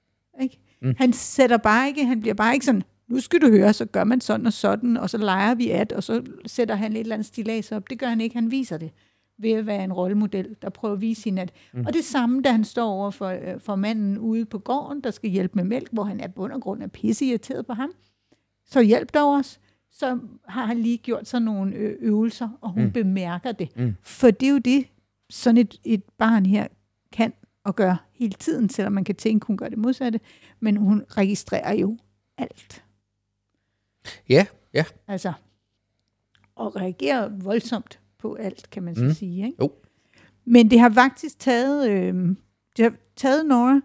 Ikke? 0.42 0.60
Mm. 0.82 0.94
Han 0.98 1.14
sætter 1.14 1.58
bare 1.58 1.88
ikke, 1.88 2.06
han 2.06 2.22
bliver 2.22 2.34
bare 2.34 2.54
ikke 2.54 2.66
sådan, 2.66 2.84
nu 3.08 3.20
skal 3.20 3.42
du 3.42 3.50
høre, 3.50 3.74
så 3.74 3.86
gør 3.86 4.04
man 4.04 4.22
sådan 4.22 4.46
og 4.46 4.54
sådan, 4.54 4.98
og 4.98 5.10
så 5.10 5.18
leger 5.18 5.56
vi 5.56 5.70
at, 5.70 5.92
og 5.92 6.04
så 6.04 6.24
sætter 6.46 6.76
han 6.76 6.92
et 6.92 7.00
eller 7.00 7.16
andet 7.16 7.28
stilas 7.28 7.72
op. 7.72 7.90
Det 7.90 8.00
gør 8.00 8.08
han 8.08 8.22
ikke, 8.22 8.36
han 8.36 8.52
viser 8.52 8.78
det 8.78 8.92
ved 9.38 9.52
at 9.52 9.66
være 9.66 9.84
en 9.84 9.94
rollemodel, 9.94 10.56
der 10.62 10.70
prøver 10.70 10.94
at 10.94 11.02
vise 11.02 11.24
hende, 11.26 11.42
at... 11.42 11.52
Mm. 11.74 11.86
Og 11.86 11.94
det 11.94 12.06
samme, 12.06 12.42
da 12.42 12.52
han 12.52 12.64
står 12.64 12.90
over 12.90 13.12
for, 13.12 13.28
øh, 13.28 13.60
for 13.60 13.76
manden 13.76 14.18
ude 14.18 14.46
på 14.46 14.60
gården, 14.60 15.02
der 15.02 15.12
skal 15.12 15.30
hjælpe 15.30 15.54
med 15.56 15.64
mælk, 15.64 15.90
hvor 15.92 16.04
han 16.04 16.20
er 16.20 16.28
på 16.28 16.34
bund 16.34 16.54
og 16.54 16.62
grund 16.62 16.84
af 16.84 16.92
pisse 16.92 17.26
irriteret 17.26 17.66
på 17.66 17.74
ham. 17.74 17.92
Så 18.70 18.82
hjælp 18.82 19.14
dog 19.14 19.34
os. 19.34 19.60
Så 19.92 20.20
har 20.48 20.66
han 20.66 20.80
lige 20.80 20.98
gjort 20.98 21.28
sådan 21.28 21.46
nogle 21.46 21.76
ø- 21.76 21.98
øvelser, 22.00 22.50
og 22.62 22.70
hun 22.70 22.84
mm. 22.84 22.92
bemærker 22.92 23.52
det. 23.52 23.78
Mm. 23.78 23.96
For 24.02 24.32
det 24.32 24.48
er 24.48 24.52
jo 24.52 24.58
det, 24.58 24.86
sådan 25.30 25.58
et, 25.58 25.80
et 25.84 26.04
barn 26.18 26.46
her 26.46 26.68
kan 27.12 27.34
og 27.64 27.76
gør 27.76 28.06
hele 28.12 28.34
tiden, 28.34 28.70
selvom 28.70 28.94
man 28.94 29.04
kan 29.04 29.16
tænke, 29.16 29.48
hun 29.48 29.58
gør 29.58 29.70
det 29.70 29.78
modsatte. 29.78 30.20
Men 30.60 30.78
hun 30.78 31.04
registrerer 31.10 31.74
jo 31.74 31.98
alt. 32.38 32.84
Ja, 34.30 34.46
ja. 34.74 34.86
Altså, 35.08 35.34
og 36.56 36.76
reagerer 36.76 37.30
voldsomt 37.30 38.00
på 38.18 38.34
alt, 38.34 38.70
kan 38.70 38.84
man 38.84 38.96
så 38.96 39.04
mm. 39.04 39.14
sige. 39.14 39.46
Ikke? 39.46 39.58
Jo. 39.62 39.72
Men 40.46 40.72
det 40.72 40.80
har 40.80 40.90
faktisk 40.90 41.40
taget, 41.40 41.90
øh, 41.90 42.36
det 42.78 42.84
har 42.84 42.94
taget 43.16 43.46
Nora, 43.46 43.82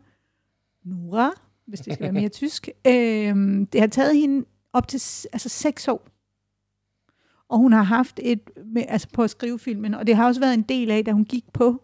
Nora, 0.84 1.30
hvis 1.66 1.80
det 1.80 1.94
skal 1.94 2.04
være 2.04 2.12
mere 2.12 2.28
tysk, 2.28 2.68
øh, 2.86 3.36
det 3.72 3.80
har 3.80 3.86
taget 3.86 4.16
hende 4.16 4.46
op 4.74 4.88
til 4.88 4.96
altså 5.32 5.48
seks 5.48 5.88
år. 5.88 6.08
Og 7.48 7.58
hun 7.58 7.72
har 7.72 7.82
haft 7.82 8.20
et, 8.22 8.40
med, 8.66 8.84
altså 8.88 9.08
på 9.12 9.22
at 9.22 9.30
skrive 9.30 9.58
filmen, 9.58 9.94
og 9.94 10.06
det 10.06 10.16
har 10.16 10.26
også 10.26 10.40
været 10.40 10.54
en 10.54 10.62
del 10.62 10.90
af, 10.90 11.04
da 11.04 11.12
hun 11.12 11.24
gik 11.24 11.44
på 11.52 11.82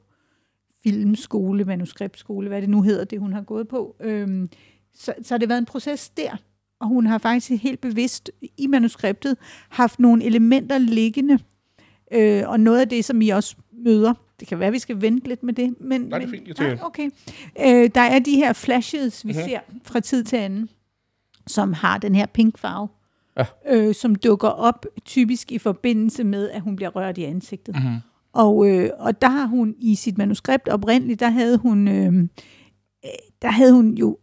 filmskole, 0.82 1.64
manuskriptskole, 1.64 2.49
hvad 2.49 2.61
det 2.61 2.70
nu 2.70 2.82
hedder, 2.82 3.05
det 3.05 3.20
hun 3.20 3.32
har 3.32 3.43
gået 3.43 3.68
på. 3.68 3.97
Øh, 4.01 4.49
så, 4.95 5.14
så 5.22 5.34
har 5.34 5.38
det 5.38 5.49
været 5.49 5.59
en 5.59 5.66
proces 5.66 6.09
der, 6.11 6.36
og 6.80 6.88
hun 6.88 7.07
har 7.07 7.18
faktisk 7.18 7.62
helt 7.62 7.80
bevidst 7.80 8.30
i 8.57 8.66
manuskriptet 8.66 9.36
haft 9.68 10.01
nogle 10.01 10.24
elementer 10.24 10.78
liggende, 10.78 11.38
øh, 12.12 12.43
og 12.49 12.61
noget 12.61 12.80
af 12.80 12.88
det, 12.88 13.05
som 13.05 13.22
I 13.22 13.28
også 13.28 13.57
møder, 13.72 14.14
det 14.41 14.49
kan 14.49 14.59
være, 14.59 14.66
at 14.66 14.72
vi 14.72 14.78
skal 14.78 15.01
vente 15.01 15.28
lidt 15.28 15.43
med 15.43 15.55
det, 15.55 15.74
men, 15.80 16.01
Nej, 16.01 16.18
det 16.18 16.26
er 16.26 16.30
fint, 16.30 16.49
jeg 16.49 16.57
tænker- 16.57 16.74
nej, 16.74 16.84
okay. 16.84 17.11
Øh, 17.61 17.91
der 17.95 18.01
er 18.01 18.18
de 18.18 18.36
her 18.36 18.53
flashes, 18.53 19.26
vi 19.26 19.32
mm-hmm. 19.32 19.49
ser 19.49 19.61
fra 19.82 20.01
tid 20.01 20.24
til 20.24 20.36
anden, 20.36 20.68
som 21.51 21.72
har 21.72 21.98
den 21.98 22.14
her 22.14 22.26
pink 22.26 22.59
farve, 22.59 22.88
Ja. 23.38 23.44
øh, 23.68 23.94
som 23.94 24.14
dukker 24.14 24.48
op 24.48 24.86
typisk 25.05 25.53
i 25.53 25.59
forbindelse 25.59 26.24
med, 26.24 26.51
at 26.51 26.61
hun 26.61 26.76
bliver 26.76 26.90
rørt 26.90 27.18
i 27.18 27.24
ansigtet. 27.24 27.74
Mhm. 27.74 27.96
Og, 28.32 28.68
øh, 28.70 28.90
og 28.98 29.22
der 29.22 29.28
har 29.28 29.46
hun 29.46 29.74
i 29.78 29.94
sit 29.94 30.18
manuskript 30.18 30.68
oprindeligt, 30.68 31.20
der 31.20 31.28
havde 31.30 31.59
hun, 31.59 31.88
øh, 31.88 32.28
der 33.42 33.51
havde 33.51 33.72
hun 33.72 33.94
jo, 33.94 34.18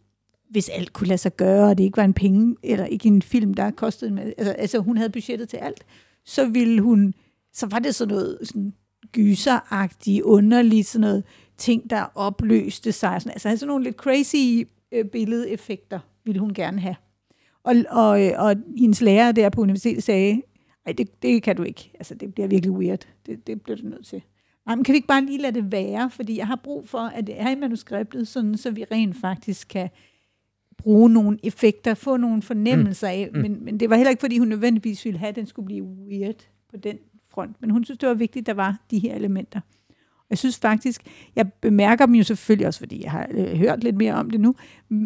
hvis 0.50 0.68
alt 0.68 0.92
kunne 0.92 1.06
lade 1.08 1.18
sig 1.18 1.36
gøre, 1.36 1.70
og 1.70 1.78
det 1.78 1.84
ikke 1.84 1.96
var 1.96 2.04
en 2.04 2.14
penge, 2.14 2.56
eller 2.62 2.84
ikke 2.84 3.08
en 3.08 3.22
film, 3.22 3.54
der 3.54 3.70
kostede, 3.70 4.10
masse- 4.10 4.34
altså, 4.38 4.52
altså 4.52 4.78
hun 4.78 4.96
havde 4.96 5.10
budgettet 5.10 5.48
til 5.48 5.56
alt, 5.56 5.84
så 6.24 6.48
ville 6.48 6.80
hun, 6.80 7.14
så 7.52 7.66
var 7.66 7.78
det 7.78 7.94
sådan 7.94 8.14
noget 8.14 8.38
sådan 8.42 8.72
gyseragtigt, 9.12 10.22
underligt, 10.22 10.86
sådan 10.86 11.00
noget 11.00 11.24
ting, 11.58 11.90
der 11.90 12.04
opløste 12.14 12.92
sig, 12.92 13.22
sådan, 13.22 13.32
altså 13.32 13.56
sådan 13.56 13.68
nogle 13.68 13.84
lidt 13.84 13.96
crazy 13.96 14.68
øh, 14.92 15.04
billedeffekter 15.04 15.98
ville 16.24 16.40
hun 16.40 16.54
gerne 16.54 16.80
have. 16.80 16.96
Og, 17.68 17.74
og, 17.88 18.20
og 18.36 18.56
hendes 18.76 19.00
lærer 19.00 19.32
der 19.32 19.48
på 19.48 19.60
universitetet 19.60 20.02
sagde, 20.02 20.42
Nej, 20.88 20.92
det, 20.92 21.22
det 21.22 21.42
kan 21.42 21.56
du 21.56 21.62
ikke. 21.62 21.90
Altså, 21.94 22.14
det 22.14 22.34
bliver 22.34 22.48
virkelig 22.48 22.72
weird. 22.72 23.08
Det, 23.26 23.46
det 23.46 23.62
bliver 23.62 23.76
du 23.76 23.86
nødt 23.86 24.06
til. 24.06 24.22
Nej, 24.66 24.74
men 24.76 24.84
kan 24.84 24.92
vi 24.92 24.96
ikke 24.96 25.08
bare 25.08 25.24
lige 25.24 25.38
lade 25.38 25.54
det 25.54 25.72
være? 25.72 26.10
Fordi 26.10 26.38
jeg 26.38 26.46
har 26.46 26.60
brug 26.64 26.88
for, 26.88 26.98
at 26.98 27.26
det 27.26 27.40
er 27.40 27.50
i 27.50 27.54
manuskriptet, 27.54 28.28
sådan, 28.28 28.56
så 28.56 28.70
vi 28.70 28.84
rent 28.84 29.16
faktisk 29.16 29.68
kan 29.68 29.88
bruge 30.76 31.10
nogle 31.10 31.38
effekter, 31.42 31.94
få 31.94 32.16
nogle 32.16 32.42
fornemmelser 32.42 33.08
af. 33.08 33.30
Mm. 33.34 33.40
Men, 33.40 33.64
men 33.64 33.80
det 33.80 33.90
var 33.90 33.96
heller 33.96 34.10
ikke, 34.10 34.20
fordi 34.20 34.38
hun 34.38 34.48
nødvendigvis 34.48 35.04
ville 35.04 35.18
have, 35.18 35.28
at 35.28 35.36
den 35.36 35.46
skulle 35.46 35.66
blive 35.66 35.84
weird 35.84 36.48
på 36.70 36.76
den 36.76 36.98
front. 37.28 37.56
Men 37.60 37.70
hun 37.70 37.84
synes, 37.84 37.98
det 37.98 38.08
var 38.08 38.14
vigtigt, 38.14 38.42
at 38.42 38.46
der 38.46 38.62
var 38.62 38.76
de 38.90 38.98
her 38.98 39.14
elementer. 39.14 39.60
Jeg 40.30 40.38
synes 40.38 40.58
faktisk, 40.58 41.02
jeg 41.36 41.52
bemærker 41.52 42.06
dem 42.06 42.14
jo 42.14 42.24
selvfølgelig 42.24 42.66
også, 42.66 42.78
fordi 42.80 43.02
jeg 43.02 43.10
har 43.10 43.26
øh, 43.30 43.46
hørt 43.56 43.84
lidt 43.84 43.96
mere 43.96 44.14
om 44.14 44.30
det 44.30 44.40
nu, 44.40 44.54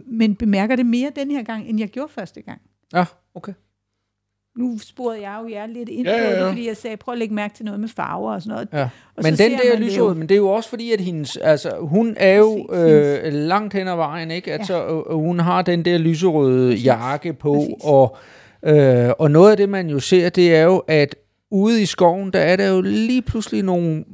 men 0.07 0.35
bemærker 0.35 0.77
det 0.77 0.87
mere 0.87 1.11
den 1.17 1.31
her 1.31 1.43
gang, 1.43 1.69
end 1.69 1.79
jeg 1.81 1.89
gjorde 1.89 2.13
første 2.13 2.43
gang. 2.43 2.61
Ja, 2.95 3.05
okay. 3.35 3.53
Nu 4.57 4.79
sporede 4.79 5.21
jeg 5.21 5.39
jo 5.43 5.49
jer 5.49 5.67
lidt 5.67 5.89
ind 5.89 6.07
Ja, 6.07 6.17
ja, 6.17 6.31
ja, 6.41 6.49
fordi 6.49 6.67
jeg 6.69 6.77
sagde, 6.77 6.97
prøv 6.97 7.13
at 7.13 7.19
lægge 7.19 7.35
mærke 7.35 7.55
til 7.55 7.65
noget 7.65 7.81
med 7.81 7.89
farver 7.89 8.33
og 8.35 8.43
sådan 8.43 8.55
noget. 8.55 8.69
Ja. 8.73 8.83
Og 9.17 9.23
Men 9.23 9.37
så 9.37 9.43
den 9.43 9.59
ser 9.59 9.79
der 9.79 9.97
jo. 9.99 10.15
men 10.15 10.23
det 10.29 10.31
er 10.35 10.37
jo 10.39 10.49
også 10.49 10.69
fordi, 10.69 10.93
at 10.93 11.01
hendes, 11.01 11.37
altså, 11.37 11.77
hun 11.81 12.15
er 12.17 12.35
jo 12.35 12.67
Præcis, 12.69 13.27
øh, 13.27 13.33
langt 13.33 13.75
hen 13.75 13.89
ad 13.89 13.97
vejen, 13.97 14.31
ikke? 14.31 14.53
Altså, 14.53 14.75
Ja. 14.75 14.95
ja. 14.95 15.15
hun 15.15 15.41
har 15.41 15.63
den 15.63 15.85
der 15.85 15.99
lyserøde 15.99 16.71
Præcis. 16.73 16.85
jakke 16.87 17.33
på, 17.33 17.55
Præcis. 17.55 17.75
og, 17.85 18.17
øh, 18.63 19.11
og 19.19 19.31
noget 19.31 19.51
af 19.51 19.57
det, 19.57 19.69
man 19.69 19.89
jo 19.91 20.01
ser, 20.01 20.29
det 20.29 20.55
er 20.57 20.63
jo, 20.65 20.79
at 20.79 21.17
ude 21.51 21.83
i 21.83 21.87
skoven, 21.87 22.33
der 22.33 22.39
er 22.41 22.57
der 22.57 22.69
jo 22.69 22.81
lige 22.81 23.23
pludselig 23.23 23.63
nogle 23.63 24.05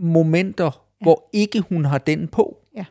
momenter, 0.00 0.64
ja. 0.64 1.04
hvor 1.04 1.28
ikke 1.32 1.60
hun 1.60 1.84
har 1.84 1.98
den 1.98 2.28
på. 2.28 2.56
Ja. 2.76 2.84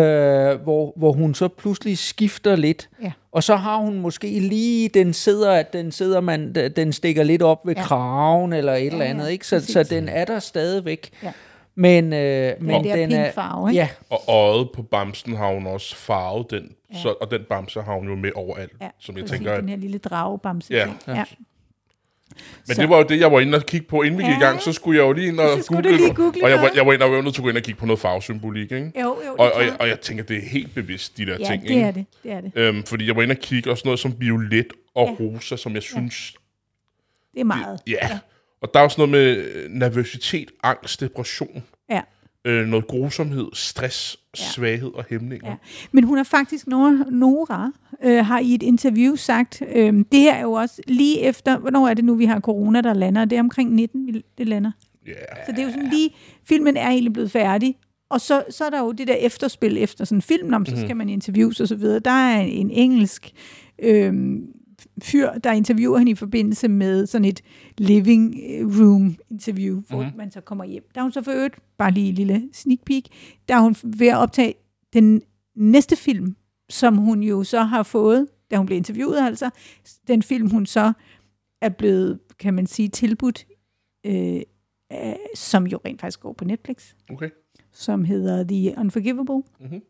Øh, 0.00 0.60
hvor, 0.62 0.92
hvor 0.96 1.12
hun 1.12 1.34
så 1.34 1.48
pludselig 1.48 1.98
skifter 1.98 2.56
lidt. 2.56 2.88
Ja. 3.02 3.12
Og 3.32 3.42
så 3.42 3.56
har 3.56 3.76
hun 3.76 4.00
måske 4.00 4.40
lige, 4.40 4.88
den 4.88 5.12
sidder, 5.12 5.52
at 5.52 5.72
den 5.72 5.92
sidder 5.92 6.20
man, 6.20 6.52
den 6.54 6.92
stikker 6.92 7.22
lidt 7.22 7.42
op 7.42 7.66
ved 7.66 7.74
Ja. 7.76 7.82
kraven 7.82 8.52
eller 8.52 8.72
et 8.74 8.80
ja, 8.80 8.86
eller 8.86 9.04
ja, 9.04 9.10
andet, 9.10 9.30
ikke? 9.30 9.46
Så, 9.46 9.60
så 9.60 9.82
den 9.82 10.08
er 10.08 10.24
der 10.24 10.38
stadigvæk. 10.38 11.10
Ja. 11.22 11.32
Men, 11.74 12.12
øh, 12.12 12.52
men 12.60 12.84
den 12.84 13.12
er, 13.12 13.32
farve, 13.32 13.70
ikke? 13.70 13.80
ja, 13.80 13.88
Og 14.10 14.20
øjet 14.28 14.68
på 14.74 14.82
bamsen 14.82 15.36
har 15.36 15.54
hun 15.54 15.66
også 15.66 15.96
farvet 15.96 16.50
den, 16.50 16.72
Ja. 16.94 16.98
så, 16.98 17.14
og 17.20 17.30
den 17.30 17.40
bamse 17.48 17.80
har 17.82 17.94
hun 17.94 18.08
jo 18.08 18.14
med 18.14 18.30
overalt. 18.34 18.72
Ja, 18.80 18.88
som 18.98 19.16
jeg 19.16 19.26
tænker, 19.26 19.52
at, 19.52 19.60
den 19.60 19.68
her 19.68 19.76
lille 19.76 19.98
dragebamse. 19.98 20.74
Ja. 20.74 20.88
ja. 21.08 21.24
Men 22.66 22.74
Så- 22.76 22.80
det 22.82 22.90
var 22.90 22.96
jo 22.96 23.02
det, 23.02 23.20
jeg 23.20 23.32
var 23.32 23.40
inde 23.40 23.56
og 23.58 23.66
kigge 23.66 23.86
på, 23.86 24.02
inden 24.02 24.18
vi 24.18 24.22
gik 24.24 24.30
i 24.30 24.34
Ja. 24.34 24.46
gang, 24.46 24.62
så 24.62 24.72
skulle 24.72 24.98
jeg 24.98 25.06
jo 25.06 25.12
lige 25.12 25.28
ind 25.28 25.40
og 25.40 25.58
google, 25.68 25.96
lige 25.96 26.14
google 26.14 26.44
og 26.44 26.50
jeg 26.50 26.58
var, 26.60 26.70
jeg 26.74 26.86
var 26.86 26.92
inde 26.92 27.04
og, 27.04 27.10
jeg 27.10 27.16
var 27.16 27.22
nødt 27.22 27.34
til 27.34 27.40
at 27.40 27.44
gå 27.44 27.48
ind 27.48 27.56
og 27.56 27.62
kigge 27.62 27.80
på 27.80 27.86
noget 27.86 28.00
farvesymbolik, 28.00 28.72
ikke? 28.72 28.92
Jo, 29.00 29.18
jo, 29.26 29.34
Og, 29.38 29.46
det 29.46 29.52
og, 29.52 29.64
jeg, 29.64 29.76
og 29.80 29.88
jeg 29.88 30.00
tænker, 30.00 30.24
det 30.24 30.36
er 30.36 30.40
helt 30.48 30.74
bevidst, 30.74 31.16
de 31.16 31.26
der 31.26 31.36
Ja, 31.40 31.44
ting, 31.46 31.62
det 31.62 31.70
ikke? 31.70 31.82
er 31.82 31.90
det. 31.90 32.06
det, 32.22 32.32
er 32.32 32.40
det. 32.40 32.52
Øhm, 32.54 32.82
fordi 32.84 33.06
jeg 33.06 33.16
var 33.16 33.22
inde 33.22 33.32
og 33.32 33.38
kigge 33.38 33.70
også 33.70 33.82
noget 33.84 34.00
som 34.00 34.14
violet 34.18 34.66
og 34.94 35.08
Ja. 35.08 35.24
rosa, 35.24 35.56
som 35.56 35.74
jeg 35.74 35.82
synes... 35.82 36.34
Det 37.34 37.40
er 37.40 37.44
meget. 37.44 37.80
Ja. 37.86 37.92
ja. 38.02 38.18
Og 38.62 38.70
der 38.74 38.80
er 38.80 38.84
også 38.84 39.00
noget 39.00 39.10
med 39.10 39.36
øh, 39.36 39.70
nervøsitet, 39.70 40.50
angst, 40.62 41.00
depression, 41.00 41.62
Ja. 41.90 42.00
øh, 42.44 42.66
noget 42.66 42.86
grusomhed, 42.86 43.46
stress, 43.52 44.16
Ja. 44.38 44.44
svaghed 44.44 44.90
og 44.94 45.04
hæmninger. 45.10 45.48
Ja. 45.48 45.54
Men 45.92 46.04
hun 46.04 46.16
har 46.16 46.24
faktisk, 46.24 46.66
Nora, 46.66 47.04
Nora 47.10 47.70
øh, 48.04 48.26
har 48.26 48.38
i 48.38 48.54
et 48.54 48.62
interview 48.62 49.14
sagt, 49.16 49.62
øh, 49.74 49.92
det 50.12 50.20
her 50.20 50.34
er 50.34 50.42
jo 50.42 50.52
også 50.52 50.82
lige 50.86 51.20
efter, 51.20 51.58
hvornår 51.58 51.88
er 51.88 51.94
det 51.94 52.04
nu, 52.04 52.14
vi 52.14 52.24
har 52.24 52.40
corona, 52.40 52.80
der 52.80 52.94
lander? 52.94 53.24
Det 53.24 53.36
er 53.36 53.40
omkring 53.40 53.74
19, 53.74 54.06
vi- 54.06 54.24
det 54.38 54.48
lander. 54.48 54.70
Ja. 55.06 55.12
Så 55.46 55.52
det 55.52 55.58
er 55.58 55.62
jo 55.64 55.70
sådan 55.70 55.88
lige, 55.90 56.10
filmen 56.44 56.76
er 56.76 56.88
egentlig 56.88 57.12
blevet 57.12 57.30
færdig, 57.30 57.76
og 58.10 58.20
så, 58.20 58.44
så 58.50 58.64
er 58.64 58.70
der 58.70 58.78
jo 58.78 58.92
det 58.92 59.08
der 59.08 59.14
efterspil 59.14 59.78
efter 59.78 60.04
sådan 60.04 60.18
en 60.18 60.22
film, 60.22 60.54
om 60.54 60.66
så 60.66 60.76
skal 60.80 60.96
man 60.96 61.08
interviews 61.08 61.60
og 61.60 61.68
så 61.68 61.74
videre. 61.76 61.98
Der 61.98 62.10
er 62.10 62.40
en 62.40 62.70
engelsk 62.70 63.30
øh, 63.82 64.12
fyr, 65.02 65.32
der 65.38 65.52
interviewer 65.52 65.98
hende 65.98 66.12
i 66.12 66.14
forbindelse 66.14 66.68
med 66.68 67.06
sådan 67.06 67.24
et 67.24 67.40
living 67.78 68.34
room 68.80 69.16
interview, 69.30 69.80
hvor 69.88 69.96
Mhm. 69.96 70.04
mm-hmm. 70.04 70.18
man 70.18 70.30
så 70.30 70.40
kommer 70.40 70.64
hjem. 70.64 70.84
Der 70.94 71.00
er 71.00 71.02
hun 71.02 71.12
så 71.12 71.22
for 71.22 71.32
øvrigt, 71.32 71.54
bare 71.78 71.90
lige 71.90 72.08
en 72.08 72.14
lille 72.14 72.48
sneak 72.52 72.78
peek, 72.86 73.08
der 73.48 73.54
er 73.56 73.60
hun 73.60 73.76
ved 73.84 74.06
at 74.06 74.16
optage 74.16 74.54
den 74.92 75.22
næste 75.54 75.96
film, 75.96 76.36
som 76.70 76.96
hun 76.96 77.22
jo 77.22 77.44
så 77.44 77.62
har 77.62 77.82
fået, 77.82 78.28
da 78.50 78.56
hun 78.56 78.66
blev 78.66 78.76
interviewet 78.76 79.18
altså, 79.18 79.50
den 80.08 80.22
film 80.22 80.50
hun 80.50 80.66
så 80.66 80.92
er 81.60 81.68
blevet, 81.68 82.18
kan 82.38 82.54
man 82.54 82.66
sige, 82.66 82.88
tilbudt, 82.88 83.46
øh, 84.06 84.40
øh, 84.92 85.12
som 85.34 85.66
jo 85.66 85.78
rent 85.84 86.00
faktisk 86.00 86.20
går 86.20 86.32
på 86.32 86.44
Netflix, 86.44 86.94
Okay. 87.10 87.30
som 87.72 88.04
hedder 88.04 88.44
The 88.44 88.74
Unforgivable, 88.78 89.42
Mhm. 89.60 89.80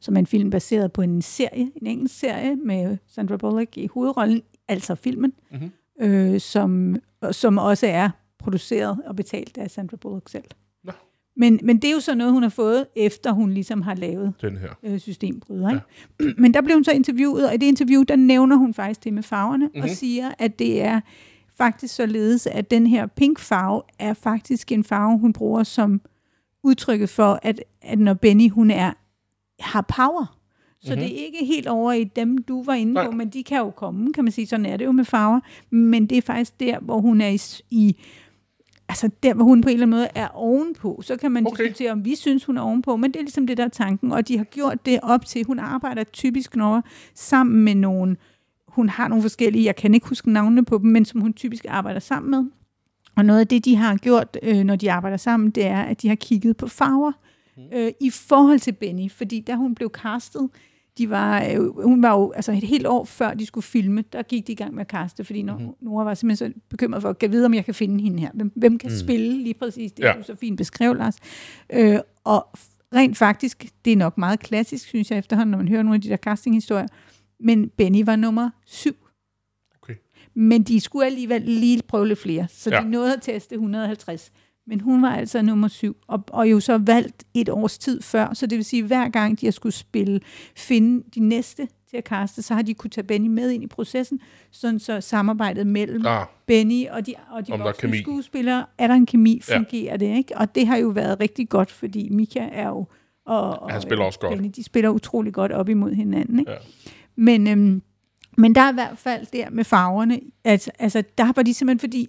Som 0.00 0.14
er 0.14 0.18
en 0.18 0.26
film 0.26 0.50
baseret 0.50 0.92
på 0.92 1.02
en 1.02 1.22
serie, 1.22 1.70
en 1.76 1.86
engelsk 1.86 2.18
serie 2.18 2.56
med 2.56 2.96
Sandra 3.06 3.36
Bullock 3.36 3.76
i 3.76 3.86
hovedrollen, 3.86 4.42
altså 4.68 4.94
filmen, 4.94 5.32
Mhm. 5.52 5.70
øh, 6.00 6.40
som, 6.40 6.96
som 7.32 7.58
også 7.58 7.86
er 7.86 8.10
produceret 8.38 8.98
og 9.06 9.16
betalt 9.16 9.58
af 9.58 9.70
Sandra 9.70 9.96
Bullock 9.96 10.28
selv. 10.28 10.44
Nå. 10.84 10.92
Men, 11.36 11.60
men 11.62 11.76
det 11.76 11.88
er 11.90 11.92
jo 11.94 12.00
så 12.00 12.14
noget, 12.14 12.32
hun 12.32 12.42
har 12.42 12.50
fået, 12.50 12.86
efter 12.96 13.32
hun 13.32 13.50
ligesom 13.52 13.82
har 13.82 13.94
lavet 13.94 14.32
Den 14.40 14.56
her. 14.56 14.68
øh, 14.82 14.98
systembryder. 15.00 15.68
Ikke? 15.70 15.82
Ja. 16.20 16.24
Men 16.38 16.54
der 16.54 16.60
blev 16.60 16.76
hun 16.76 16.84
så 16.84 16.92
interviewet, 16.92 17.48
og 17.48 17.54
i 17.54 17.56
det 17.56 17.66
interview, 17.66 18.02
der 18.02 18.16
nævner 18.16 18.56
hun 18.56 18.74
faktisk 18.74 19.04
det 19.04 19.12
med 19.12 19.22
farverne, 19.22 19.64
mm-hmm. 19.66 19.80
og 19.80 19.86
Mhm. 19.86 19.94
siger, 19.94 20.32
at 20.38 20.58
det 20.58 20.82
er 20.82 21.00
faktisk 21.56 21.94
således, 21.94 22.46
at 22.46 22.70
den 22.70 22.86
her 22.86 23.06
pink 23.06 23.38
farve 23.38 23.82
er 23.98 24.14
faktisk 24.14 24.72
en 24.72 24.84
farve, 24.84 25.18
hun 25.18 25.32
bruger 25.32 25.62
som 25.62 26.00
udtrykket 26.62 27.08
for, 27.08 27.38
at, 27.42 27.60
at 27.82 27.98
når 27.98 28.14
Benny, 28.14 28.50
hun 28.50 28.70
er, 28.70 28.92
har 29.60 29.80
power. 29.96 30.34
Så 30.80 30.90
Mhm. 30.90 30.98
mm-hmm. 30.98 31.08
det 31.14 31.20
er 31.20 31.24
ikke 31.26 31.44
helt 31.44 31.66
over 31.66 31.92
i 31.92 32.04
dem, 32.04 32.38
du 32.38 32.62
var 32.64 32.74
inde 32.74 32.92
Nej. 32.92 33.04
på, 33.06 33.10
men 33.10 33.28
de 33.28 33.42
kan 33.44 33.58
jo 33.58 33.70
komme, 33.70 34.12
kan 34.12 34.24
man 34.24 34.32
sige. 34.32 34.46
Sådan 34.46 34.66
er 34.66 34.76
det 34.76 34.84
jo 34.84 34.92
med 34.92 35.04
farver. 35.04 35.40
Men 35.70 36.06
det 36.06 36.18
er 36.18 36.22
faktisk 36.22 36.60
der, 36.60 36.78
hvor 36.80 37.00
hun 37.00 37.20
er 37.20 37.28
i, 37.28 37.40
i 37.70 37.96
altså 38.88 39.10
der, 39.22 39.34
hvor 39.34 39.44
hun 39.44 39.60
på 39.60 39.68
en 39.68 39.72
eller 39.72 39.86
anden 39.86 39.98
måde 39.98 40.08
er 40.14 40.28
ovenpå. 40.28 41.00
Så 41.04 41.16
kan 41.16 41.32
man 41.32 41.46
Okay. 41.46 41.64
diskutere, 41.64 41.92
om 41.92 42.04
vi 42.04 42.14
synes, 42.16 42.44
hun 42.44 42.56
er 42.58 42.62
ovenpå, 42.62 42.96
men 42.96 43.10
det 43.12 43.18
er 43.18 43.22
ligesom 43.22 43.46
det, 43.46 43.56
der 43.56 43.64
er 43.64 43.68
tanken. 43.68 44.12
Og 44.12 44.28
de 44.28 44.36
har 44.36 44.44
gjort 44.44 44.86
det 44.86 44.98
op 45.02 45.26
til, 45.26 45.44
hun 45.46 45.58
arbejder 45.58 46.04
typisk 46.04 46.56
når 46.56 46.82
sammen 47.14 47.64
med 47.64 47.74
nogen, 47.74 48.16
hun 48.68 48.88
har 48.88 49.08
nogle 49.08 49.22
forskellige, 49.22 49.64
jeg 49.64 49.76
kan 49.76 49.94
ikke 49.94 50.08
huske 50.08 50.30
navnene 50.32 50.64
på 50.64 50.78
dem, 50.78 50.90
men 50.90 51.04
som 51.04 51.20
hun 51.20 51.32
typisk 51.32 51.64
arbejder 51.68 52.00
sammen 52.00 52.30
med. 52.30 52.44
Og 53.16 53.24
noget 53.24 53.40
af 53.40 53.46
det, 53.48 53.64
de 53.64 53.76
har 53.76 53.96
gjort, 53.96 54.36
øh, 54.42 54.64
når 54.64 54.76
de 54.76 54.92
arbejder 54.92 55.16
sammen, 55.16 55.50
det 55.50 55.66
er, 55.66 55.82
at 55.82 56.02
de 56.02 56.08
har 56.08 56.14
kigget 56.14 56.56
på 56.56 56.66
farver 56.68 57.12
øh, 57.72 57.92
i 58.00 58.10
forhold 58.10 58.58
til 58.60 58.72
Benny. 58.72 59.10
Fordi 59.10 59.40
da 59.40 59.54
hun 59.54 59.74
blev 59.74 59.90
castet, 59.90 60.48
de 60.98 61.10
var, 61.10 61.44
øh, 61.44 61.82
hun 61.84 62.02
var 62.02 62.12
jo 62.12 62.32
altså 62.32 62.52
et 62.52 62.62
helt 62.64 62.86
år 62.86 63.04
før 63.04 63.34
de 63.34 63.46
skulle 63.46 63.64
filme, 63.64 64.04
der 64.12 64.22
gik 64.22 64.46
de 64.46 64.52
i 64.52 64.54
gang 64.54 64.74
med 64.74 64.80
at 64.80 64.88
kaste, 64.88 65.24
fordi 65.24 65.42
Nora, 65.42 65.58
mm-hmm. 65.58 65.74
Nora 65.80 66.04
var 66.04 66.14
simpelthen 66.14 66.52
så 66.52 66.60
bekymret 66.70 67.02
for, 67.02 67.16
at 67.24 67.32
vide, 67.32 67.46
om 67.46 67.54
jeg 67.54 67.64
kan 67.64 67.74
finde 67.74 68.04
hende 68.04 68.20
her. 68.20 68.30
Hvem, 68.34 68.52
hvem 68.56 68.78
kan 68.78 68.90
mm. 68.90 68.96
spille 68.96 69.42
lige 69.42 69.54
præcis 69.54 69.92
det, 69.92 70.04
Ja. 70.04 70.12
du 70.18 70.22
så 70.22 70.34
fint 70.36 70.56
beskrev, 70.56 70.94
Lars. 70.94 71.16
Øh, 71.72 71.98
og 72.24 72.48
rent 72.94 73.16
faktisk, 73.16 73.66
det 73.84 73.92
er 73.92 73.96
nok 73.96 74.18
meget 74.18 74.40
klassisk, 74.40 74.88
synes 74.88 75.10
jeg 75.10 75.18
efterhånden, 75.18 75.50
når 75.50 75.58
man 75.58 75.68
hører 75.68 75.82
nogle 75.82 75.94
af 75.94 76.00
de 76.00 76.08
der 76.08 76.16
castinghistorier, 76.16 76.86
men 77.40 77.68
Benny 77.68 78.04
var 78.04 78.16
nummer 78.16 78.50
syv. 78.66 78.94
Okay. 79.82 79.94
Men 80.34 80.62
de 80.62 80.80
skulle 80.80 81.06
alligevel 81.06 81.42
lige 81.42 81.82
prøve 81.88 82.08
lidt 82.08 82.18
flere, 82.18 82.46
så 82.50 82.70
Ja. 82.70 82.80
de 82.80 82.90
nåede 82.90 83.12
at 83.14 83.22
teste 83.22 83.54
150. 83.54 84.32
Men 84.68 84.80
hun 84.80 85.02
var 85.02 85.10
altså 85.16 85.42
nummer 85.42 85.68
syv, 85.68 85.96
og, 86.06 86.24
og 86.28 86.50
jo 86.50 86.60
så 86.60 86.78
valgt 86.78 87.24
et 87.34 87.48
års 87.48 87.78
tid 87.78 88.02
før, 88.02 88.34
så 88.34 88.46
det 88.46 88.56
vil 88.56 88.64
sige, 88.64 88.82
hver 88.82 89.08
gang 89.08 89.40
de 89.40 89.46
har 89.46 89.50
skulle 89.50 89.72
spille, 89.74 90.20
finde 90.56 91.04
de 91.14 91.20
næste 91.20 91.68
til 91.90 91.96
at 91.96 92.04
kaste, 92.04 92.42
så 92.42 92.54
har 92.54 92.62
de 92.62 92.74
kunne 92.74 92.90
tage 92.90 93.04
Benny 93.04 93.26
med 93.28 93.50
ind 93.50 93.62
i 93.64 93.66
processen, 93.66 94.20
sådan 94.50 94.78
så 94.78 95.00
samarbejdet 95.00 95.66
mellem 95.66 96.06
Ah, 96.06 96.26
Benny 96.46 96.86
og 96.88 97.06
de, 97.06 97.14
og 97.30 97.46
de 97.46 97.52
voksne 97.52 97.98
skuespillere, 97.98 98.66
er 98.78 98.86
der 98.86 98.94
en 98.94 99.06
kemi, 99.06 99.42
Ja. 99.48 99.56
fungerer 99.56 99.96
det, 99.96 100.16
ikke? 100.16 100.36
Og 100.38 100.54
det 100.54 100.66
har 100.66 100.76
jo 100.76 100.88
været 100.88 101.20
rigtig 101.20 101.48
godt, 101.48 101.70
fordi 101.70 102.08
Mika 102.08 102.48
er 102.52 102.68
jo, 102.68 102.86
og, 103.26 103.62
og 103.62 103.70
Han 103.72 103.82
spiller 103.82 104.04
også 104.04 104.18
godt. 104.18 104.34
Benny, 104.34 104.50
de 104.56 104.64
spiller 104.64 104.90
utrolig 104.90 105.32
godt 105.32 105.52
op 105.52 105.68
imod 105.68 105.92
hinanden, 105.92 106.38
ikke? 106.38 106.50
Ja. 106.52 106.56
Men, 107.16 107.46
øhm, 107.46 107.82
men 108.38 108.54
der 108.54 108.60
er 108.60 108.70
i 108.70 108.74
hvert 108.74 108.98
fald 108.98 109.26
der 109.32 109.50
med 109.50 109.64
farverne, 109.64 110.20
at, 110.44 110.70
altså 110.78 111.02
der 111.18 111.32
var 111.36 111.42
de 111.42 111.54
simpelthen, 111.54 111.80
fordi 111.80 112.08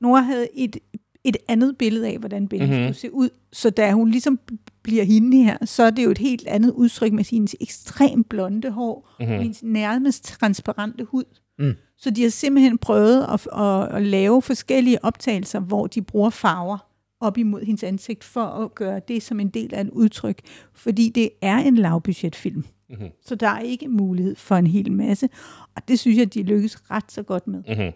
Nora 0.00 0.20
havde 0.20 0.48
et, 0.54 0.76
et 1.24 1.36
andet 1.48 1.76
billede 1.78 2.08
af, 2.08 2.18
hvordan 2.18 2.48
Benny 2.48 2.64
Mhm. 2.64 2.72
mm-hmm. 2.74 2.94
skulle 2.94 3.00
se 3.00 3.14
ud, 3.14 3.28
så 3.52 3.70
da 3.70 3.92
hun 3.92 4.10
ligesom 4.10 4.38
bliver 4.82 5.04
hende 5.04 5.44
her, 5.44 5.56
så 5.64 5.82
er 5.82 5.90
det 5.90 6.04
jo 6.04 6.10
et 6.10 6.18
helt 6.18 6.46
andet 6.46 6.70
udtryk 6.72 7.12
med 7.12 7.24
hendes 7.30 7.56
ekstremt 7.60 8.28
blonde 8.28 8.70
hår, 8.70 9.08
Mhm. 9.18 9.24
mm-hmm. 9.24 9.36
og 9.36 9.42
hendes 9.42 9.62
nærmest 9.62 10.24
transparente 10.24 11.04
hud. 11.04 11.24
Mm. 11.58 11.72
Så 11.98 12.10
de 12.10 12.22
har 12.22 12.30
simpelthen 12.30 12.78
prøvet 12.78 13.26
at, 13.32 13.48
at, 13.60 13.96
at 13.96 14.02
lave 14.06 14.42
forskellige 14.42 15.04
optagelser, 15.04 15.60
hvor 15.60 15.86
de 15.86 16.02
bruger 16.02 16.30
farver 16.30 16.78
op 17.20 17.38
imod 17.38 17.62
hendes 17.64 17.82
ansigt, 17.82 18.24
for 18.24 18.44
at 18.44 18.74
gøre 18.74 19.00
det 19.08 19.22
som 19.22 19.40
en 19.40 19.48
del 19.48 19.74
af 19.74 19.80
et 19.80 19.90
udtryk. 19.90 20.40
Fordi 20.74 21.08
det 21.08 21.30
er 21.42 21.56
en 21.58 21.74
lavbudgetfilm. 21.76 22.64
Mhm. 22.90 23.08
Så 23.24 23.34
der 23.34 23.48
er 23.48 23.60
ikke 23.60 23.88
mulighed 23.88 24.36
for 24.36 24.56
en 24.56 24.66
hel 24.66 24.92
masse. 24.92 25.28
Og 25.76 25.88
det 25.88 25.98
synes 25.98 26.18
jeg, 26.18 26.34
de 26.34 26.42
lykkes 26.42 26.90
ret 26.90 27.12
så 27.12 27.22
godt 27.22 27.46
med. 27.46 27.62
mhm. 27.68 27.92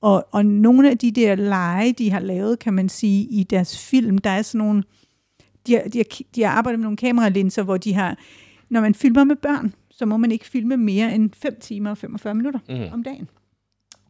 Og, 0.00 0.26
og 0.30 0.46
nogle 0.46 0.90
af 0.90 0.98
de 0.98 1.10
der 1.10 1.34
lege, 1.34 1.92
de 1.92 2.10
har 2.10 2.20
lavet, 2.20 2.58
kan 2.58 2.74
man 2.74 2.88
sige, 2.88 3.24
i 3.24 3.42
deres 3.42 3.78
film, 3.88 4.18
der 4.18 4.30
er 4.30 4.42
sådan 4.42 4.66
nogle, 4.66 4.82
de 5.66 5.72
har, 5.74 5.82
de 5.82 5.98
har, 5.98 6.04
de 6.34 6.42
har 6.42 6.50
arbejdet 6.50 6.78
med 6.78 6.84
nogle 6.84 6.96
kameralinser, 6.96 7.62
hvor 7.62 7.76
de 7.76 7.94
har, 7.94 8.18
når 8.68 8.80
man 8.80 8.94
filmer 8.94 9.24
med 9.24 9.36
børn, 9.36 9.74
så 9.90 10.06
må 10.06 10.16
man 10.16 10.32
ikke 10.32 10.44
filme 10.46 10.76
mere 10.76 11.14
end 11.14 11.30
5 11.34 11.56
timer 11.60 11.90
og 11.90 11.98
45 11.98 12.34
minutter 12.34 12.60
mm. 12.68 12.92
om 12.92 13.02
dagen. 13.02 13.28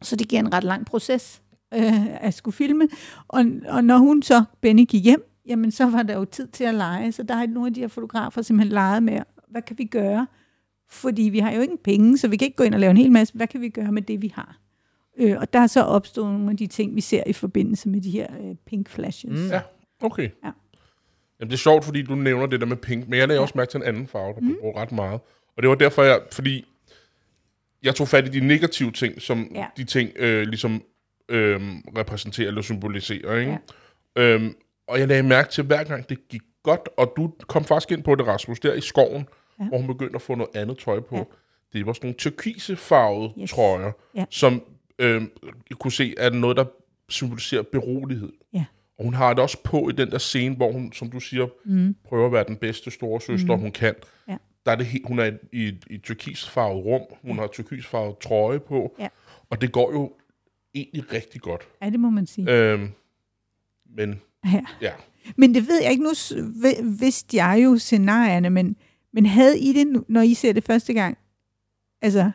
Så 0.01 0.15
det 0.15 0.27
giver 0.27 0.39
en 0.39 0.53
ret 0.53 0.63
lang 0.63 0.85
proces. 0.85 1.41
øh, 1.73 2.23
at 2.25 2.33
skulle 2.33 2.55
filme. 2.55 2.87
Og, 3.27 3.45
og 3.67 3.83
når 3.83 3.97
hun 3.97 4.21
så, 4.23 4.43
Benny, 4.61 4.85
gik 4.85 5.03
hjem, 5.03 5.23
jamen 5.45 5.71
så 5.71 5.85
var 5.85 6.03
der 6.03 6.17
jo 6.17 6.25
tid 6.25 6.47
til 6.47 6.63
at 6.63 6.75
lege. 6.75 7.11
Så 7.11 7.23
der 7.23 7.35
har 7.35 7.45
nogle 7.47 7.67
af 7.67 7.73
de 7.73 7.79
her 7.79 7.87
fotografer 7.87 8.41
simpelthen 8.41 8.73
leget 8.73 9.03
med, 9.03 9.21
hvad 9.47 9.61
kan 9.61 9.77
vi 9.77 9.85
gøre? 9.85 10.27
Fordi 10.89 11.21
vi 11.21 11.39
har 11.39 11.51
jo 11.51 11.61
ingen 11.61 11.77
penge, 11.83 12.17
så 12.17 12.27
vi 12.27 12.37
kan 12.37 12.45
ikke 12.45 12.57
gå 12.57 12.63
ind 12.63 12.73
og 12.73 12.79
lave 12.79 12.91
en 12.91 12.97
hel 12.97 13.11
masse. 13.11 13.33
Hvad 13.33 13.47
kan 13.47 13.61
vi 13.61 13.69
gøre 13.69 13.91
med 13.91 14.01
det, 14.01 14.21
vi 14.21 14.31
har? 14.35 14.57
Øh, 15.17 15.37
og 15.39 15.53
der 15.53 15.59
er 15.59 15.67
så 15.67 15.81
opstået 15.83 16.31
nogle 16.33 16.51
af 16.51 16.57
de 16.57 16.67
ting, 16.67 16.95
vi 16.95 17.01
ser 17.01 17.23
i 17.27 17.33
forbindelse 17.33 17.89
med 17.89 18.01
de 18.01 18.11
her 18.11 18.27
øh, 18.43 18.55
pink 18.65 18.89
flashes. 18.89 19.31
Mm. 19.39 19.47
Ja, 19.49 19.61
okay. 20.01 20.29
Ja. 20.43 20.51
Jamen, 21.39 21.49
det 21.49 21.53
er 21.53 21.57
sjovt, 21.57 21.85
fordi 21.85 22.01
du 22.01 22.15
nævner 22.15 22.45
det 22.45 22.59
der 22.59 22.65
med 22.65 22.77
pink, 22.77 23.07
men 23.07 23.19
jeg 23.19 23.27
lagde 23.27 23.41
også 23.41 23.53
mærke 23.57 23.71
til 23.71 23.77
en 23.77 23.83
anden 23.83 24.07
farve, 24.07 24.33
der 24.33 24.39
blev 24.39 24.51
Mm. 24.51 24.57
brugt 24.61 24.77
ret 24.77 24.91
meget. 24.91 25.19
Og 25.57 25.63
det 25.63 25.69
var 25.69 25.75
derfor, 25.75 26.03
jeg, 26.03 26.21
fordi 26.31 26.65
jeg 27.83 27.95
tog 27.95 28.07
fat 28.07 28.25
i 28.35 28.39
de 28.39 28.47
negative 28.47 28.91
ting, 28.91 29.21
som 29.21 29.51
Ja. 29.55 29.65
de 29.77 29.83
ting 29.83 30.11
øh, 30.15 30.47
ligesom 30.47 30.83
øh, 31.29 31.61
repræsenterer 31.97 32.47
eller 32.47 32.61
symboliserer. 32.61 33.35
Ikke? 33.39 33.57
Ja. 34.15 34.21
Øhm, 34.21 34.55
og 34.87 34.99
jeg 34.99 35.07
lagde 35.07 35.23
mærke 35.23 35.49
til, 35.51 35.63
hver 35.63 35.83
gang 35.83 36.09
det 36.09 36.27
gik 36.29 36.41
godt, 36.63 36.89
og 36.97 37.13
du 37.17 37.33
kom 37.47 37.63
faktisk 37.63 37.91
ind 37.91 38.03
på 38.03 38.15
det, 38.15 38.27
Rasmus, 38.27 38.59
der 38.59 38.73
i 38.73 38.81
skoven, 38.81 39.27
ja. 39.59 39.65
Hvor 39.67 39.77
hun 39.77 39.87
begyndte 39.87 40.15
at 40.15 40.21
få 40.21 40.35
noget 40.35 40.55
andet 40.55 40.77
tøj 40.77 40.99
på. 40.99 41.15
Ja. 41.15 41.23
Det 41.73 41.85
var 41.85 41.93
sådan 41.93 42.07
nogle 42.07 42.17
turkisefarvede. 42.17 43.33
Yes. 43.41 43.51
trøjer, 43.51 43.91
Ja. 44.15 44.25
som 44.29 44.61
øh, 44.99 45.21
kunne 45.79 45.91
se 45.91 46.13
er 46.17 46.29
noget, 46.29 46.57
der 46.57 46.65
symboliserer 47.09 47.61
berolighed. 47.61 48.31
Ja. 48.53 48.65
Og 48.97 49.03
hun 49.05 49.13
har 49.13 49.33
det 49.33 49.43
også 49.43 49.57
på 49.63 49.89
i 49.89 49.91
den 49.91 50.11
der 50.11 50.17
scene, 50.17 50.55
hvor 50.55 50.71
hun, 50.71 50.93
som 50.93 51.09
du 51.11 51.19
siger, 51.19 51.47
Mm. 51.65 51.95
prøver 52.03 52.25
at 52.25 52.31
være 52.31 52.43
den 52.47 52.55
bedste 52.57 52.91
store 52.91 53.21
søster, 53.21 53.55
mm. 53.55 53.61
hun 53.61 53.71
kan. 53.71 53.95
Ja. 54.27 54.37
Der 54.65 54.71
er 54.71 54.75
det 54.75 54.85
helt, 54.85 55.07
hun 55.07 55.19
er 55.19 55.25
i, 55.53 55.67
i, 55.67 55.73
i 55.89 55.97
turkisfarvet 55.97 56.85
rum, 56.85 57.01
hun 57.21 57.35
ja. 57.35 57.41
har 57.41 57.47
turkisfarvet 57.47 58.17
trøje 58.17 58.59
på, 58.59 58.95
Ja. 58.99 59.07
og 59.49 59.61
det 59.61 59.71
går 59.71 59.91
jo 59.91 60.13
egentlig 60.75 61.13
rigtig 61.13 61.41
godt. 61.41 61.61
Ja, 61.81 61.89
det 61.89 61.99
må 61.99 62.09
man 62.09 62.27
sige. 62.27 62.51
Øhm, 62.51 62.89
men 63.95 64.21
Ja. 64.53 64.61
ja, 64.81 64.91
Men 65.35 65.53
det 65.55 65.67
ved 65.67 65.81
jeg 65.83 65.91
ikke. 65.91 66.03
Nu 66.03 66.09
vidste 66.99 67.37
jeg 67.37 67.61
jo 67.63 67.77
scenarierne, 67.77 68.49
men, 68.49 68.75
men 69.13 69.25
havde 69.25 69.59
I 69.59 69.73
det, 69.73 69.87
nu- 69.87 70.05
når 70.07 70.21
I 70.21 70.33
ser 70.33 70.53
det 70.53 70.63
første 70.63 70.93
gang? 70.93 71.17
Altså, 72.01 72.31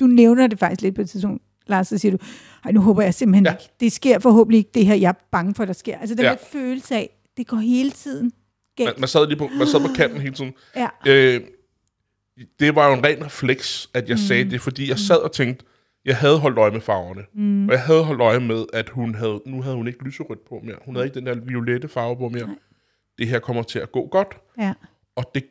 du 0.00 0.06
nævner 0.06 0.46
det 0.46 0.58
faktisk 0.58 0.82
lidt 0.82 0.94
på 0.94 1.00
et 1.00 1.10
tidspunkt, 1.10 1.42
Lars, 1.70 1.88
så 1.88 1.98
siger 1.98 2.16
du, 2.16 2.18
ej, 2.64 2.72
nu 2.72 2.80
håber 2.80 3.02
jeg 3.02 3.14
simpelthen 3.14 3.46
Ja. 3.46 3.52
ikke. 3.52 3.64
Det 3.80 3.92
sker 3.92 4.18
forhåbentlig 4.18 4.58
ikke 4.58 4.70
det 4.74 4.86
her, 4.86 4.94
jeg 4.94 5.08
er 5.08 5.26
bange 5.32 5.54
for, 5.54 5.64
der 5.64 5.72
sker. 5.72 5.98
Altså, 5.98 6.14
den 6.14 6.24
Ja. 6.24 6.30
ja. 6.30 6.36
følelse 6.52 6.94
af, 6.94 7.10
det 7.36 7.46
går 7.46 7.56
hele 7.56 7.90
tiden 7.90 8.32
man, 8.78 8.86
galt. 8.86 8.98
man, 9.00 9.08
sad 9.08 9.26
lige 9.26 9.38
på, 9.38 9.48
man 9.58 9.66
sad 9.66 9.80
på 9.80 9.92
kanten 9.96 10.20
hele 10.20 10.34
tiden. 10.34 10.52
Ja. 10.76 10.88
Øh, 11.06 11.40
det 12.60 12.74
var 12.74 12.88
jo 12.88 12.94
en 12.94 13.04
ren 13.04 13.24
refleks, 13.24 13.90
at 13.94 14.08
jeg 14.08 14.14
mm. 14.14 14.18
sagde 14.18 14.50
det, 14.50 14.60
fordi 14.60 14.88
jeg 14.88 14.98
sad 14.98 15.16
og 15.16 15.32
tænkte, 15.32 15.64
jeg 16.04 16.16
havde 16.16 16.38
holdt 16.38 16.58
øje 16.58 16.70
med 16.70 16.80
farverne. 16.80 17.22
Mm. 17.34 17.68
Og 17.68 17.74
jeg 17.74 17.82
havde 17.82 18.04
holdt 18.04 18.20
øje 18.20 18.40
med, 18.40 18.64
at 18.72 18.88
hun 18.88 19.14
havde, 19.14 19.40
nu 19.46 19.62
havde 19.62 19.76
hun 19.76 19.86
ikke 19.88 20.04
lyserødt 20.04 20.44
på 20.48 20.60
mere. 20.64 20.76
Hun 20.84 20.94
havde 20.94 21.06
ikke 21.06 21.14
den 21.14 21.26
der 21.26 21.34
violette 21.34 21.88
farve 21.88 22.16
på 22.16 22.28
mere. 22.28 22.46
Nej. 22.46 22.56
Det 23.18 23.28
her 23.28 23.38
kommer 23.38 23.62
til 23.62 23.78
at 23.78 23.92
gå 23.92 24.08
godt. 24.08 24.36
Ja. 24.58 24.72
Og 25.16 25.24
det 25.34 25.44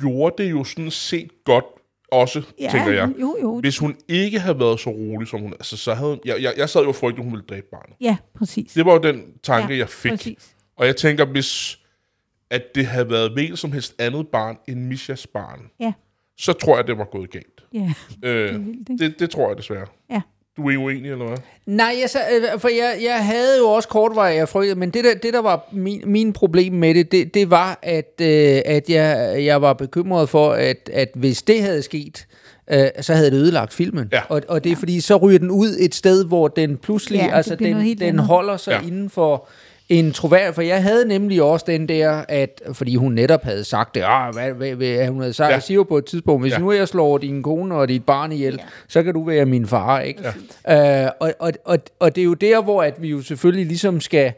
gjorde 0.00 0.42
det 0.42 0.50
jo 0.50 0.64
sådan 0.64 0.90
set 0.90 1.30
godt 1.44 1.64
også, 2.12 2.42
ja, 2.60 2.68
tænker 2.70 2.92
jeg. 2.92 3.12
Jo, 3.20 3.36
jo. 3.42 3.60
Hvis 3.60 3.78
hun 3.78 3.96
ikke 4.08 4.40
havde 4.40 4.58
været 4.60 4.80
så 4.80 4.90
rolig, 4.90 5.28
som 5.28 5.40
hun 5.40 5.52
altså, 5.52 5.76
så 5.76 5.94
havde 5.94 6.20
jeg, 6.24 6.42
jeg, 6.42 6.52
jeg 6.56 6.68
sad 6.68 6.82
jo 6.82 6.92
at 7.18 7.24
hun 7.24 7.32
ville 7.32 7.44
dræbe 7.48 7.66
barnet. 7.70 7.96
Ja, 8.00 8.16
præcis. 8.34 8.72
Det 8.72 8.84
var 8.86 8.92
jo 8.92 8.98
den 8.98 9.24
tanke, 9.42 9.72
Ja, 9.72 9.78
jeg 9.78 9.88
fik. 9.88 10.10
Præcis. 10.10 10.54
Og 10.76 10.86
jeg 10.86 10.96
tænker, 10.96 11.24
hvis 11.24 11.78
at 12.50 12.62
det 12.74 12.86
havde 12.86 13.10
været 13.10 13.32
hvilket 13.32 13.58
som 13.58 13.72
helst 13.72 13.94
andet 13.98 14.28
barn 14.28 14.56
end 14.68 14.80
Mishas 14.80 15.26
barn, 15.26 15.60
Ja. 15.80 15.92
så 16.38 16.52
tror 16.52 16.76
jeg, 16.76 16.86
det 16.86 16.98
var 16.98 17.04
gået 17.04 17.30
galt. 17.30 17.64
Ja, 17.74 17.92
Øh, 18.22 18.54
det 18.54 18.86
det, 18.98 19.18
det 19.18 19.30
tror 19.30 19.48
jeg 19.48 19.56
desværre. 19.58 19.86
Ja. 20.10 20.20
Du 20.62 20.68
er 20.70 20.76
uenig, 20.76 21.10
eller 21.10 21.26
hvad? 21.26 21.36
Nej, 21.66 21.96
jeg, 22.00 22.04
sa- 22.10 22.34
øh, 22.54 22.60
for 22.60 22.68
jeg, 22.68 22.98
jeg 23.02 23.24
havde 23.26 23.58
jo 23.58 23.68
også 23.68 23.88
kortvarigt, 23.88 24.36
jeg 24.38 24.48
frygtede, 24.48 24.74
men 24.78 24.90
det 24.90 25.04
der, 25.04 25.14
det 25.14 25.32
der 25.32 25.42
var 25.42 25.68
min, 25.72 26.02
min 26.06 26.32
problem 26.32 26.72
med 26.72 26.94
det, 26.94 27.12
det, 27.12 27.34
det 27.34 27.50
var, 27.50 27.78
at, 27.82 28.12
øh, 28.20 28.60
at 28.64 28.90
jeg, 28.90 29.36
jeg 29.44 29.62
var 29.62 29.72
bekymret 29.72 30.28
for, 30.28 30.52
at, 30.52 30.90
at 30.92 31.08
hvis 31.14 31.42
det 31.42 31.62
havde 31.62 31.82
sket, 31.82 32.26
øh, 32.72 32.86
så 33.00 33.14
havde 33.14 33.30
det 33.30 33.36
ødelagt 33.36 33.72
filmen. 33.74 34.08
Ja. 34.12 34.20
Og, 34.28 34.42
og 34.48 34.64
det 34.64 34.72
er 34.72 34.76
fordi, 34.76 35.00
så 35.00 35.16
ryger 35.16 35.38
den 35.38 35.50
ud 35.50 35.76
et 35.80 35.94
sted, 35.94 36.24
hvor 36.24 36.48
den 36.48 36.76
pludselig, 36.76 37.18
Ja, 37.18 37.36
altså 37.36 37.54
den, 37.54 37.76
den 37.98 38.02
andet. 38.02 38.24
holder 38.26 38.56
sig 38.56 38.70
Ja. 38.72 38.80
ja. 38.80 38.86
inden 38.86 39.10
for 39.10 39.48
en 39.90 40.12
troværdig, 40.12 40.54
for 40.54 40.62
jeg 40.62 40.82
havde 40.82 41.08
nemlig 41.08 41.42
også 41.42 41.64
den 41.68 41.88
der, 41.88 42.24
at, 42.28 42.62
fordi 42.72 42.96
hun 42.96 43.12
netop 43.12 43.42
havde 43.42 43.64
sagt 43.64 43.94
det, 43.94 44.02
ah, 44.06 44.34
hvad, 44.34 44.52
hvad, 44.52 44.74
hvad, 44.74 45.08
hun 45.08 45.20
havde 45.20 45.32
sagt, 45.32 45.48
Ja. 45.48 45.54
ja. 45.54 45.60
siger 45.60 45.76
jo 45.76 45.82
på 45.82 45.98
et 45.98 46.04
tidspunkt, 46.04 46.42
hvis 46.44 46.52
Ja. 46.52 46.58
nu 46.58 46.72
jeg 46.72 46.88
slår 46.88 47.18
din 47.18 47.42
kone 47.42 47.74
og 47.74 47.88
dit 47.88 48.04
barn 48.04 48.32
ihjel, 48.32 48.54
ja. 48.54 48.64
så 48.88 49.02
kan 49.02 49.14
du 49.14 49.24
være 49.24 49.46
min 49.46 49.66
far, 49.66 50.00
ikke? 50.00 50.22
Ja. 50.66 51.04
Øh, 51.04 51.10
og, 51.20 51.32
og, 51.38 51.52
og, 51.64 51.78
og 52.00 52.14
det 52.14 52.20
er 52.20 52.24
jo 52.24 52.34
der, 52.34 52.62
hvor 52.62 52.82
at 52.82 53.02
vi 53.02 53.08
jo 53.08 53.22
selvfølgelig 53.22 53.66
ligesom 53.66 54.00
skal 54.00 54.32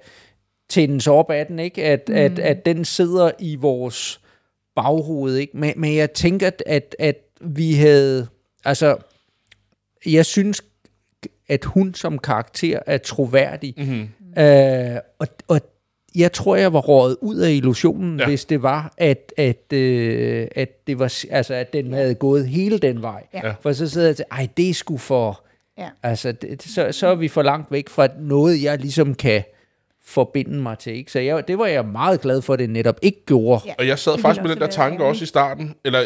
tændes 0.71 1.07
op 1.07 1.31
af 1.31 1.47
den, 1.47 1.59
ikke? 1.59 1.85
At, 1.85 2.09
mm. 2.09 2.15
at, 2.15 2.39
at 2.39 2.67
den 2.67 2.85
sidder 2.85 3.31
i 3.39 3.57
vores 3.57 4.21
baghoved, 4.77 5.37
ikke? 5.37 5.57
Men, 5.57 5.73
men 5.77 5.97
jeg 5.97 6.13
tænker, 6.13 6.47
at, 6.47 6.63
at, 6.67 6.97
at 6.99 7.17
vi 7.41 7.73
havde, 7.73 8.27
altså, 8.65 8.97
jeg 10.07 10.27
synes, 10.27 10.63
at 11.49 11.65
hun 11.65 11.95
som 11.95 12.19
karakter 12.19 12.79
er 12.87 12.99
troværdig, 12.99 13.75
Mm-hmm. 13.77 14.09
Øh, 14.39 14.97
og, 15.19 15.27
og 15.49 15.61
jeg 16.15 16.33
tror, 16.33 16.57
jeg 16.57 16.73
var 16.73 16.81
rådet 16.81 17.17
ud 17.21 17.37
af 17.37 17.51
illusionen, 17.51 18.21
Ja. 18.21 18.27
hvis 18.27 18.45
det 18.45 18.63
var, 18.63 18.95
at, 18.99 19.33
at, 19.37 19.73
øh, 19.73 20.49
at, 20.57 20.87
det 20.87 20.99
var, 20.99 21.15
altså, 21.31 21.55
at 21.55 21.73
den 21.73 21.93
havde 21.93 22.15
gået 22.15 22.49
hele 22.49 22.79
den 22.79 23.03
vej. 23.03 23.25
Ja. 23.35 23.55
For 23.61 23.73
så 23.73 23.89
sidder 23.89 24.07
jeg 24.07 24.17
til, 24.17 24.25
ej, 24.31 24.49
det 24.57 24.71
er 24.71 24.75
sgu 24.75 24.97
for... 24.97 25.45
Ja. 25.79 25.89
Altså, 26.03 26.33
det, 26.33 26.63
så, 26.63 26.93
så 26.93 27.07
er 27.07 27.15
vi 27.15 27.29
for 27.29 27.43
langt 27.43 27.73
væk 27.73 27.89
fra 27.89 28.09
noget, 28.21 28.63
jeg 28.63 28.79
ligesom 28.79 29.15
kan 29.15 29.43
forbinde 30.05 30.61
mig 30.63 30.79
til. 30.79 30.93
Ikke? 30.97 31.13
Så 31.13 31.19
jeg, 31.21 31.49
det 31.49 31.59
var 31.59 31.67
jeg 31.67 31.85
meget 31.85 32.21
glad 32.21 32.43
for, 32.43 32.53
at 32.53 32.59
det 32.59 32.71
netop 32.71 32.99
ikke 33.03 33.25
gjorde. 33.27 33.63
Ja. 33.67 33.75
Og 33.79 33.87
jeg 33.87 33.99
sad 33.99 34.19
faktisk 34.19 34.43
med 34.43 34.51
den 34.51 34.61
der 34.61 34.67
tanke 34.67 35.05
også 35.05 35.23
i 35.23 35.27
starten, 35.27 35.75
eller 35.85 36.01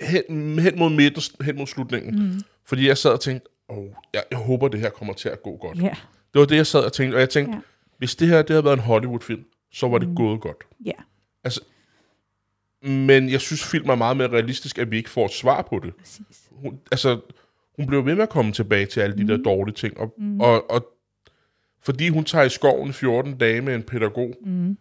hen, 0.00 0.58
hen 0.58 0.78
mod 0.78 0.90
midten, 0.90 1.22
hen 1.44 1.56
mod 1.56 1.66
slutningen. 1.66 2.14
Mm. 2.14 2.40
Fordi 2.66 2.88
jeg 2.88 2.98
sad 2.98 3.10
og 3.10 3.20
tænkte, 3.20 3.48
oh, 3.68 3.84
jeg, 4.14 4.22
jeg 4.30 4.38
håber, 4.38 4.68
det 4.68 4.80
her 4.80 4.90
kommer 4.90 5.14
til 5.14 5.28
at 5.28 5.42
gå 5.42 5.56
godt. 5.56 5.82
Ja, 5.82 5.94
Det 6.36 6.40
var 6.40 6.46
det, 6.46 6.56
jeg 6.56 6.66
sad 6.66 6.80
og 6.84 6.92
tænkte. 6.92 7.16
Og 7.16 7.20
jeg 7.20 7.30
tænkte, 7.30 7.50
Ja. 7.52 7.56
ja. 7.56 7.62
hvis 7.98 8.16
det 8.16 8.28
her 8.28 8.42
det 8.42 8.50
havde 8.50 8.64
været 8.64 8.76
en 8.76 8.82
Hollywood-film, 8.82 9.44
så 9.72 9.88
var 9.88 9.98
det 9.98 10.08
mm. 10.08 10.16
gået 10.16 10.40
godt. 10.40 10.64
ja. 10.84 10.92
Men 12.82 13.30
jeg 13.30 13.40
synes, 13.40 13.64
film 13.64 13.88
er 13.90 13.94
meget 13.94 14.16
mere 14.16 14.28
realistisk, 14.28 14.78
at 14.78 14.90
vi 14.90 14.96
ikke 14.96 15.10
får 15.10 15.24
et 15.24 15.30
svar 15.32 15.62
på 15.62 15.78
det. 15.84 15.94
Præcis. 15.94 16.48
Hun, 16.50 16.80
altså, 16.92 17.20
hun 17.76 17.86
blev 17.86 18.06
ved 18.06 18.14
med 18.14 18.22
at 18.22 18.28
komme 18.28 18.52
tilbage 18.52 18.86
til 18.86 19.00
alle 19.00 19.16
de 19.16 19.28
der 19.28 19.36
dårlige 19.36 19.74
ting. 19.74 19.98
Og, 20.00 20.14
mm. 20.18 20.40
og, 20.40 20.70
og 20.70 20.86
fordi 21.82 22.08
hun 22.08 22.24
tager 22.24 22.44
i 22.44 22.48
skoven 22.48 22.88
i 22.88 22.92
14 22.92 23.38
dage 23.38 23.60
med 23.60 23.74
en 23.74 23.82
pædagog, 23.82 24.34
Mm. 24.44 24.78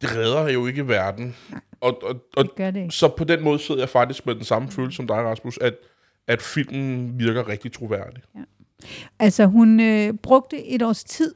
det 0.00 0.16
redder 0.16 0.48
jo 0.48 0.66
ikke 0.66 0.88
verden. 0.88 1.36
Og, 1.80 2.02
og, 2.02 2.16
og 2.36 2.44
Det 2.44 2.54
gør 2.54 2.70
det 2.70 2.80
ikke. 2.82 2.94
så 2.94 3.08
på 3.08 3.24
den 3.24 3.42
måde 3.42 3.58
sidder 3.58 3.80
jeg 3.80 3.88
faktisk 3.88 4.26
med 4.26 4.34
den 4.34 4.44
samme 4.44 4.70
følelse 4.70 4.96
som 4.96 5.06
dig, 5.06 5.16
Rasmus, 5.16 5.58
at, 5.58 5.74
at 6.26 6.42
filmen 6.42 7.18
virker 7.18 7.48
rigtig 7.48 7.72
troværdig. 7.72 8.22
Altså, 9.18 9.46
hun 9.46 9.80
øh, 9.80 10.14
brugte 10.14 10.66
et 10.66 10.82
års 10.82 11.04
tid, 11.04 11.34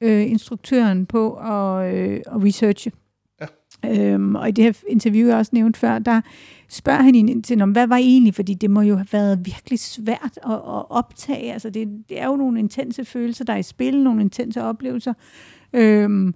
øh, 0.00 0.30
instruktøren, 0.30 1.06
på 1.06 1.34
at, 1.34 1.94
øh, 1.94 2.20
at 2.26 2.44
researche. 2.44 2.92
Ja. 3.40 3.46
Øhm, 3.86 4.34
og 4.34 4.48
i 4.48 4.52
det 4.52 4.64
her 4.64 4.72
interview, 4.88 5.28
jeg 5.28 5.36
også 5.36 5.50
nævnte 5.54 5.78
før, 5.78 5.98
der 5.98 6.20
spørger 6.68 7.02
han 7.02 7.14
hende 7.14 7.32
ind 7.32 7.42
til, 7.42 7.62
om 7.62 7.70
hvad 7.70 7.86
var 7.86 7.96
egentlig, 7.96 8.34
fordi 8.34 8.54
det 8.54 8.70
må 8.70 8.80
jo 8.80 8.96
have 8.96 9.08
været 9.12 9.46
virkelig 9.46 9.78
svært 9.78 10.38
at, 10.46 10.52
at 10.52 10.90
optage. 10.90 11.52
Altså, 11.52 11.70
det, 11.70 11.88
det 12.08 12.20
er 12.20 12.26
jo 12.26 12.36
nogle 12.36 12.58
intense 12.58 13.04
følelser, 13.04 13.44
der 13.44 13.52
er 13.52 13.56
i 13.58 13.62
spil, 13.62 14.02
nogle 14.02 14.20
intense 14.20 14.62
oplevelser. 14.62 15.14
Øhm, 15.72 16.34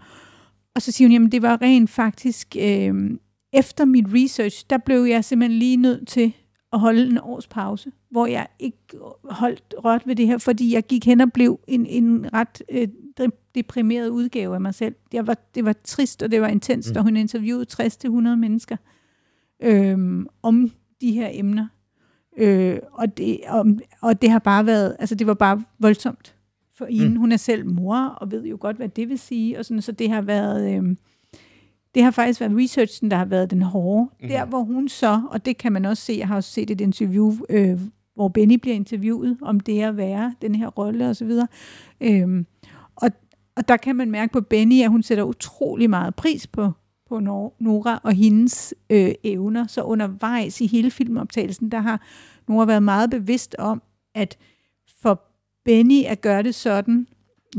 og 0.74 0.82
så 0.82 0.92
siger 0.92 1.08
hun, 1.08 1.12
jamen 1.12 1.32
det 1.32 1.42
var 1.42 1.62
rent 1.62 1.90
faktisk, 1.90 2.56
øhm, 2.60 3.20
efter 3.52 3.84
mit 3.84 4.04
research, 4.14 4.64
der 4.70 4.78
blev 4.78 5.04
jeg 5.04 5.24
simpelthen 5.24 5.58
lige 5.58 5.76
nødt 5.76 6.08
til 6.08 6.32
at 6.76 6.80
holde 6.80 7.06
en 7.06 7.18
års 7.18 7.46
pause, 7.46 7.92
hvor 8.10 8.26
jeg 8.26 8.46
ikke 8.58 8.78
holdt 9.24 9.74
rørt 9.84 10.06
ved 10.06 10.16
det 10.16 10.26
her, 10.26 10.38
fordi 10.38 10.74
jeg 10.74 10.82
gik 10.82 11.04
hen 11.04 11.20
og 11.20 11.32
blev 11.32 11.60
en, 11.66 11.86
en 11.86 12.34
ret 12.34 12.62
øh, 12.68 12.88
de- 13.18 13.30
deprimeret 13.54 14.08
udgave 14.08 14.54
af 14.54 14.60
mig 14.60 14.74
selv. 14.74 14.94
Jeg 15.12 15.26
var, 15.26 15.36
det 15.54 15.64
var 15.64 15.74
trist, 15.84 16.22
og 16.22 16.30
det 16.30 16.40
var 16.40 16.48
intenst, 16.48 16.90
mm. 16.90 16.96
og 16.96 17.02
hun 17.02 17.16
interviewede 17.16 17.66
60-100 17.82 18.08
mennesker 18.10 18.76
øhm, 19.62 20.26
om 20.42 20.70
de 21.00 21.12
her 21.12 21.28
emner. 21.32 21.66
Øh, 22.38 22.78
og, 22.92 23.16
det, 23.16 23.40
om, 23.48 23.78
og 24.02 24.22
det 24.22 24.30
har 24.30 24.38
bare 24.38 24.66
været, 24.66 24.96
altså 24.98 25.14
det 25.14 25.26
var 25.26 25.34
bare 25.34 25.64
voldsomt 25.78 26.34
for 26.78 26.86
hende. 26.90 27.08
Mm. 27.08 27.16
Hun 27.16 27.32
er 27.32 27.36
selv 27.36 27.66
mor, 27.66 27.96
og 27.96 28.30
ved 28.30 28.44
jo 28.44 28.56
godt, 28.60 28.76
hvad 28.76 28.88
det 28.88 29.08
vil 29.08 29.18
sige, 29.18 29.58
og 29.58 29.64
sådan, 29.64 29.82
så 29.82 29.92
det 29.92 30.10
har 30.10 30.22
været... 30.22 30.76
Øh, 30.76 30.96
det 31.96 32.04
har 32.04 32.10
faktisk 32.10 32.40
været 32.40 32.56
researchen, 32.56 33.10
der 33.10 33.16
har 33.16 33.24
været 33.24 33.50
den 33.50 33.62
hårde. 33.62 34.10
Mm. 34.22 34.28
Der, 34.28 34.44
hvor 34.44 34.62
hun 34.62 34.88
så, 34.88 35.22
og 35.30 35.46
det 35.46 35.58
kan 35.58 35.72
man 35.72 35.84
også 35.84 36.02
se, 36.02 36.16
jeg 36.18 36.28
har 36.28 36.36
også 36.36 36.50
set 36.50 36.70
et 36.70 36.80
interview, 36.80 37.32
øh, 37.48 37.80
hvor 38.14 38.28
Benny 38.28 38.54
bliver 38.54 38.74
interviewet 38.76 39.38
om 39.42 39.60
det 39.60 39.82
at 39.82 39.96
være, 39.96 40.34
den 40.42 40.54
her 40.54 40.68
rolle 40.68 41.08
og 41.08 41.16
så 41.16 41.24
videre. 41.24 41.48
Øhm, 42.00 42.46
og, 42.96 43.10
og 43.56 43.68
der 43.68 43.76
kan 43.76 43.96
man 43.96 44.10
mærke 44.10 44.32
på 44.32 44.40
Benny, 44.40 44.82
at 44.82 44.90
hun 44.90 45.02
sætter 45.02 45.24
utrolig 45.24 45.90
meget 45.90 46.14
pris 46.14 46.46
på, 46.46 46.72
på 47.08 47.18
Nor- 47.18 47.56
Nora 47.60 48.00
og 48.02 48.12
hendes 48.12 48.74
øh, 48.90 49.12
evner. 49.24 49.66
Så 49.66 49.82
undervejs 49.82 50.60
i 50.60 50.66
hele 50.66 50.90
filmoptagelsen, 50.90 51.70
der 51.70 51.80
har 51.80 52.02
Nora 52.48 52.64
været 52.64 52.82
meget 52.82 53.10
bevidst 53.10 53.56
om, 53.58 53.82
at 54.14 54.38
for 55.02 55.22
Benny 55.64 56.04
at 56.04 56.20
gøre 56.20 56.42
det 56.42 56.54
sådan, 56.54 57.06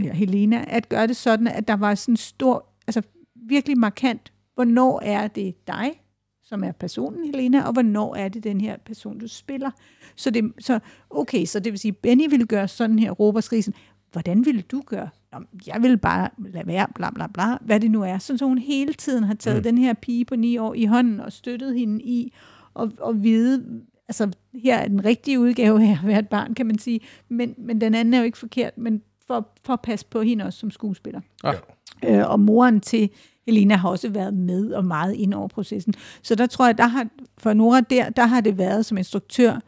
ja, 0.04 0.14
Helena, 0.14 0.66
at 0.68 0.90
gøre 0.90 1.08
det 1.08 1.16
sådan, 1.16 1.48
at 1.48 1.68
der 1.68 1.76
var 1.76 1.96
sådan 1.96 2.18
stor, 2.18 2.66
altså 2.88 3.02
virkelig 3.48 3.78
markant, 3.78 4.34
hvornår 4.56 5.02
er 5.04 5.28
det 5.28 5.68
dig, 5.68 6.02
som 6.44 6.64
er 6.64 6.72
personen 6.72 7.26
Helena, 7.26 7.64
og 7.64 7.74
hvornår 7.74 8.16
er 8.16 8.30
det 8.30 8.44
den 8.44 8.62
her 8.62 8.78
person, 8.86 9.20
du 9.20 9.28
spiller. 9.28 9.72
Så, 10.16 10.30
det, 10.30 10.54
så 10.60 10.80
okay, 11.10 11.46
så 11.46 11.60
det 11.60 11.72
vil 11.72 11.80
sige, 11.80 11.92
Benny 11.92 12.30
ville 12.30 12.46
gøre 12.46 12.68
sådan 12.68 13.00
her, 13.00 13.12
Robertskrisen. 13.12 13.74
Hvordan 14.12 14.46
ville 14.46 14.62
du 14.62 14.84
gøre? 14.86 15.10
Nå, 15.32 15.40
jeg 15.68 15.82
vil 15.82 15.98
bare 15.98 16.30
lade 16.38 16.68
være, 16.68 16.88
bla 16.96 17.10
bla 17.10 17.28
bla, 17.28 17.58
hvad 17.62 17.80
det 17.80 17.92
nu 17.92 18.04
er. 18.04 18.18
Sådan, 18.18 18.38
så 18.38 18.46
hun 18.46 18.58
hele 18.58 18.94
tiden 18.94 19.24
har 19.24 19.34
taget 19.34 19.58
mm. 19.58 19.64
den 19.64 19.78
her 19.78 19.94
pige 19.94 20.26
på 20.26 20.36
ni 20.36 20.58
år 20.58 20.74
i 20.74 20.86
hånden 20.86 21.20
og 21.20 21.32
støttet 21.32 21.80
hende 21.80 22.04
i 22.04 22.34
at, 22.80 22.90
at 23.08 23.24
vide, 23.24 23.82
altså 24.08 24.32
her 24.54 24.78
er 24.78 24.88
den 24.88 25.06
rigtige 25.06 25.40
udgave 25.40 25.84
af 25.84 25.92
at 25.92 26.08
være 26.08 26.20
et 26.20 26.30
barn, 26.30 26.54
kan 26.54 26.66
man 26.66 26.80
sige, 26.80 27.00
men, 27.30 27.56
men 27.58 27.82
den 27.82 27.96
anden 27.96 28.14
er 28.14 28.18
jo 28.18 28.24
ikke 28.24 28.38
forkert, 28.38 28.78
men 28.78 29.02
for, 29.28 29.50
for 29.66 29.74
at 29.74 29.82
passe 29.82 30.06
på 30.06 30.22
hende 30.22 30.46
også 30.46 30.60
som 30.60 30.72
skuespiller. 30.72 31.22
Ja. 31.44 31.54
Øh, 32.06 32.30
og 32.30 32.40
moren 32.40 32.82
til 32.82 33.10
Helena 33.48 33.76
har 33.76 33.90
også 33.90 34.10
været 34.10 34.34
med 34.34 34.72
og 34.72 34.86
meget 34.86 35.14
ind 35.14 35.34
over 35.34 35.48
processen. 35.48 35.94
Så 36.22 36.36
der 36.36 36.46
tror 36.46 36.66
jeg, 36.66 36.78
der 36.78 36.88
har, 36.88 37.08
for 37.38 37.54
Nora 37.54 37.82
der, 37.82 38.10
der 38.10 38.26
har 38.26 38.42
det 38.42 38.58
været 38.58 38.86
som 38.86 38.98
instruktør 38.98 39.60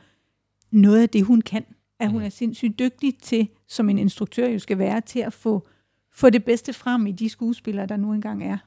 noget 0.72 1.02
af 1.02 1.10
det, 1.10 1.24
hun 1.24 1.42
kan. 1.42 1.66
At 2.00 2.12
hun 2.12 2.22
er 2.22 2.30
sindssygt 2.30 2.80
dygtig 2.80 3.18
til, 3.18 3.48
som 3.68 3.90
en 3.90 3.98
instruktør 3.98 4.48
jo 4.48 4.60
skal 4.60 4.78
være, 4.78 5.02
til 5.02 5.20
at 5.20 5.34
få, 5.34 5.68
få 6.14 6.30
det 6.30 6.46
bedste 6.46 6.74
frem 6.74 7.08
i 7.08 7.12
de 7.12 7.30
skuespillere, 7.30 7.86
der 7.86 7.98
nu 7.98 8.14
engang 8.14 8.44
er. 8.44 8.58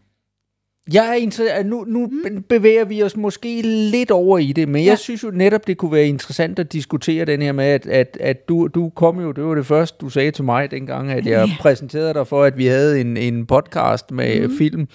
Jeg 0.93 1.09
er 1.09 1.15
interesseret, 1.15 1.67
nu, 1.67 1.85
nu 1.89 2.07
mm. 2.07 2.43
bevæger 2.43 2.85
vi 2.85 3.03
os 3.03 3.17
måske 3.17 3.63
lidt 3.63 4.11
over 4.11 4.39
i 4.39 4.53
det, 4.53 4.69
men 4.69 4.85
ja. 4.85 4.91
jeg 4.91 4.99
synes 4.99 5.23
jo 5.23 5.31
netop, 5.31 5.67
det 5.67 5.77
kunne 5.77 5.93
være 5.93 6.07
interessant 6.07 6.59
at 6.59 6.73
diskutere 6.73 7.25
den 7.25 7.43
her 7.43 7.53
med, 7.53 7.65
at, 7.65 7.87
at, 7.87 8.17
at 8.21 8.49
du, 8.49 8.69
du 8.75 8.89
kom 8.89 9.21
jo, 9.21 9.33
det 9.33 9.45
var 9.45 9.55
det 9.55 9.67
første, 9.67 9.99
du 10.01 10.09
sagde 10.09 10.31
til 10.31 10.45
mig 10.45 10.71
dengang, 10.71 11.11
at 11.11 11.27
jeg 11.27 11.49
ja. 11.49 11.55
præsenterede 11.61 12.15
dig 12.15 12.27
for, 12.27 12.45
at 12.45 12.59
vi 12.59 12.67
havde 12.67 13.01
en, 13.01 13.17
en 13.17 13.47
podcast 13.47 14.11
med 14.11 14.49
mm. 14.49 14.59
film, 14.59 14.89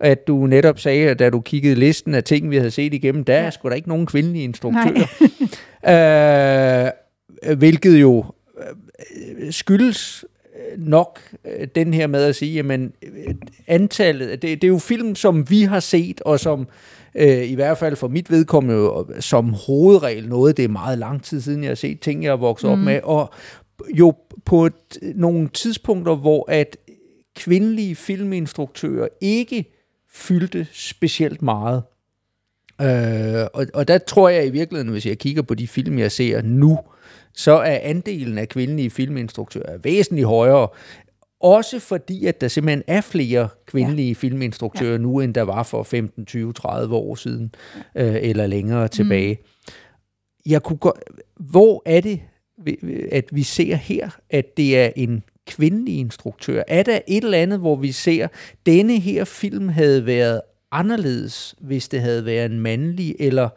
at 0.00 0.26
du 0.26 0.46
netop 0.46 0.78
sagde, 0.78 1.08
at 1.08 1.18
da 1.18 1.30
du 1.30 1.40
kiggede 1.40 1.74
listen 1.74 2.14
af 2.14 2.24
ting, 2.24 2.50
vi 2.50 2.56
havde 2.56 2.70
set 2.70 2.94
igennem, 2.94 3.24
der 3.24 3.34
ja. 3.34 3.44
er 3.44 3.50
sgu 3.50 3.68
da 3.68 3.74
ikke 3.74 3.88
nogen 3.88 4.06
kvindelige 4.06 4.44
instruktører. 4.44 5.06
øh, 7.46 7.56
hvilket 7.56 8.00
jo 8.00 8.24
øh, 8.58 9.52
skyldes 9.52 10.24
nok 10.78 11.20
øh, 11.44 11.68
den 11.74 11.94
her 11.94 12.06
med 12.06 12.24
at 12.24 12.36
sige, 12.36 12.54
jamen 12.54 12.92
antallet, 13.66 14.42
det, 14.42 14.42
det 14.42 14.64
er 14.64 14.68
jo 14.68 14.78
film, 14.78 15.14
som 15.14 15.50
vi 15.50 15.62
har 15.62 15.80
set, 15.80 16.20
og 16.20 16.40
som 16.40 16.68
øh, 17.14 17.50
i 17.50 17.54
hvert 17.54 17.78
fald 17.78 17.96
for 17.96 18.08
mit 18.08 18.30
vedkommende 18.30 18.76
jo, 18.76 19.06
som 19.20 19.54
hovedregel 19.66 20.28
noget, 20.28 20.56
det 20.56 20.64
er 20.64 20.68
meget 20.68 20.98
lang 20.98 21.22
tid 21.22 21.40
siden, 21.40 21.62
jeg 21.62 21.70
har 21.70 21.74
set 21.74 22.00
ting, 22.00 22.24
jeg 22.24 22.30
er 22.30 22.36
vokset 22.36 22.68
mm. 22.68 22.72
op 22.72 22.78
med, 22.78 23.00
og 23.02 23.30
jo 23.94 24.14
på 24.44 24.66
et, 24.66 24.98
nogle 25.14 25.48
tidspunkter, 25.48 26.14
hvor 26.14 26.50
at 26.50 26.76
kvindelige 27.36 27.96
filminstruktører 27.96 29.08
ikke 29.20 29.64
fyldte 30.10 30.66
specielt 30.72 31.42
meget. 31.42 31.82
Øh, 32.80 33.46
og, 33.52 33.66
og 33.74 33.88
der 33.88 33.98
tror 33.98 34.28
jeg 34.28 34.46
i 34.46 34.50
virkeligheden, 34.50 34.92
hvis 34.92 35.06
jeg 35.06 35.18
kigger 35.18 35.42
på 35.42 35.54
de 35.54 35.68
film, 35.68 35.98
jeg 35.98 36.12
ser 36.12 36.42
nu, 36.42 36.78
så 37.34 37.52
er 37.52 37.78
andelen 37.82 38.38
af 38.38 38.48
kvindelige 38.48 38.90
filminstruktører 38.90 39.78
væsentligt 39.78 40.26
højere. 40.26 40.68
Også 41.40 41.80
fordi, 41.80 42.26
at 42.26 42.40
der 42.40 42.48
simpelthen 42.48 42.82
er 42.86 43.00
flere 43.00 43.48
kvindelige 43.66 44.08
ja. 44.08 44.14
filminstruktører 44.14 44.92
ja. 44.92 44.98
nu, 44.98 45.20
end 45.20 45.34
der 45.34 45.42
var 45.42 45.62
for 45.62 45.82
15, 45.82 46.26
20, 46.26 46.52
30 46.52 46.94
år 46.94 47.14
siden, 47.14 47.54
ja. 47.94 48.04
øh, 48.04 48.16
eller 48.22 48.46
længere 48.46 48.88
tilbage. 48.88 49.38
Mm. 49.40 49.72
Jeg 50.46 50.62
kunne 50.62 50.76
gå, 50.76 50.92
hvor 51.36 51.82
er 51.86 52.00
det, 52.00 52.20
at 53.12 53.24
vi 53.32 53.42
ser 53.42 53.74
her, 53.74 54.10
at 54.30 54.56
det 54.56 54.78
er 54.78 54.90
en 54.96 55.22
kvindelig 55.46 55.98
instruktør? 55.98 56.62
Er 56.68 56.82
der 56.82 56.98
et 57.08 57.24
eller 57.24 57.38
andet, 57.38 57.58
hvor 57.58 57.76
vi 57.76 57.92
ser, 57.92 58.24
at 58.24 58.30
denne 58.66 58.98
her 58.98 59.24
film 59.24 59.68
havde 59.68 60.06
været 60.06 60.40
anderledes, 60.72 61.54
hvis 61.60 61.88
det 61.88 62.00
havde 62.00 62.24
været 62.24 62.52
en 62.52 62.60
mandlig, 62.60 63.16
eller 63.18 63.48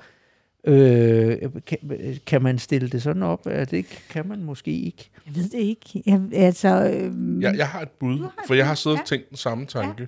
Øh, 0.64 1.38
kan, 1.66 1.78
kan 2.26 2.41
man 2.41 2.60
stille 2.60 2.89
det 2.89 3.01
sådan 3.01 3.24
op? 3.24 3.45
Er 3.45 3.66
det 3.66 3.78
ikke, 3.78 4.01
kan 4.10 4.28
man 4.28 4.43
måske 4.43 4.72
ikke? 4.72 5.10
Jeg 5.26 5.36
ved 5.36 5.49
det 5.49 5.60
ikke. 5.60 6.03
Jeg, 6.05 6.22
altså, 6.34 6.91
øh... 6.93 7.41
jeg, 7.41 7.58
jeg 7.58 7.68
har 7.68 7.82
et 7.82 7.89
bud, 7.89 8.28
for 8.47 8.53
jeg 8.53 8.68
har 8.68 8.76
siddet 8.76 8.99
og 8.99 9.05
tænkt 9.05 9.30
den 9.30 9.38
samme 9.38 9.66
tanke. 9.66 10.08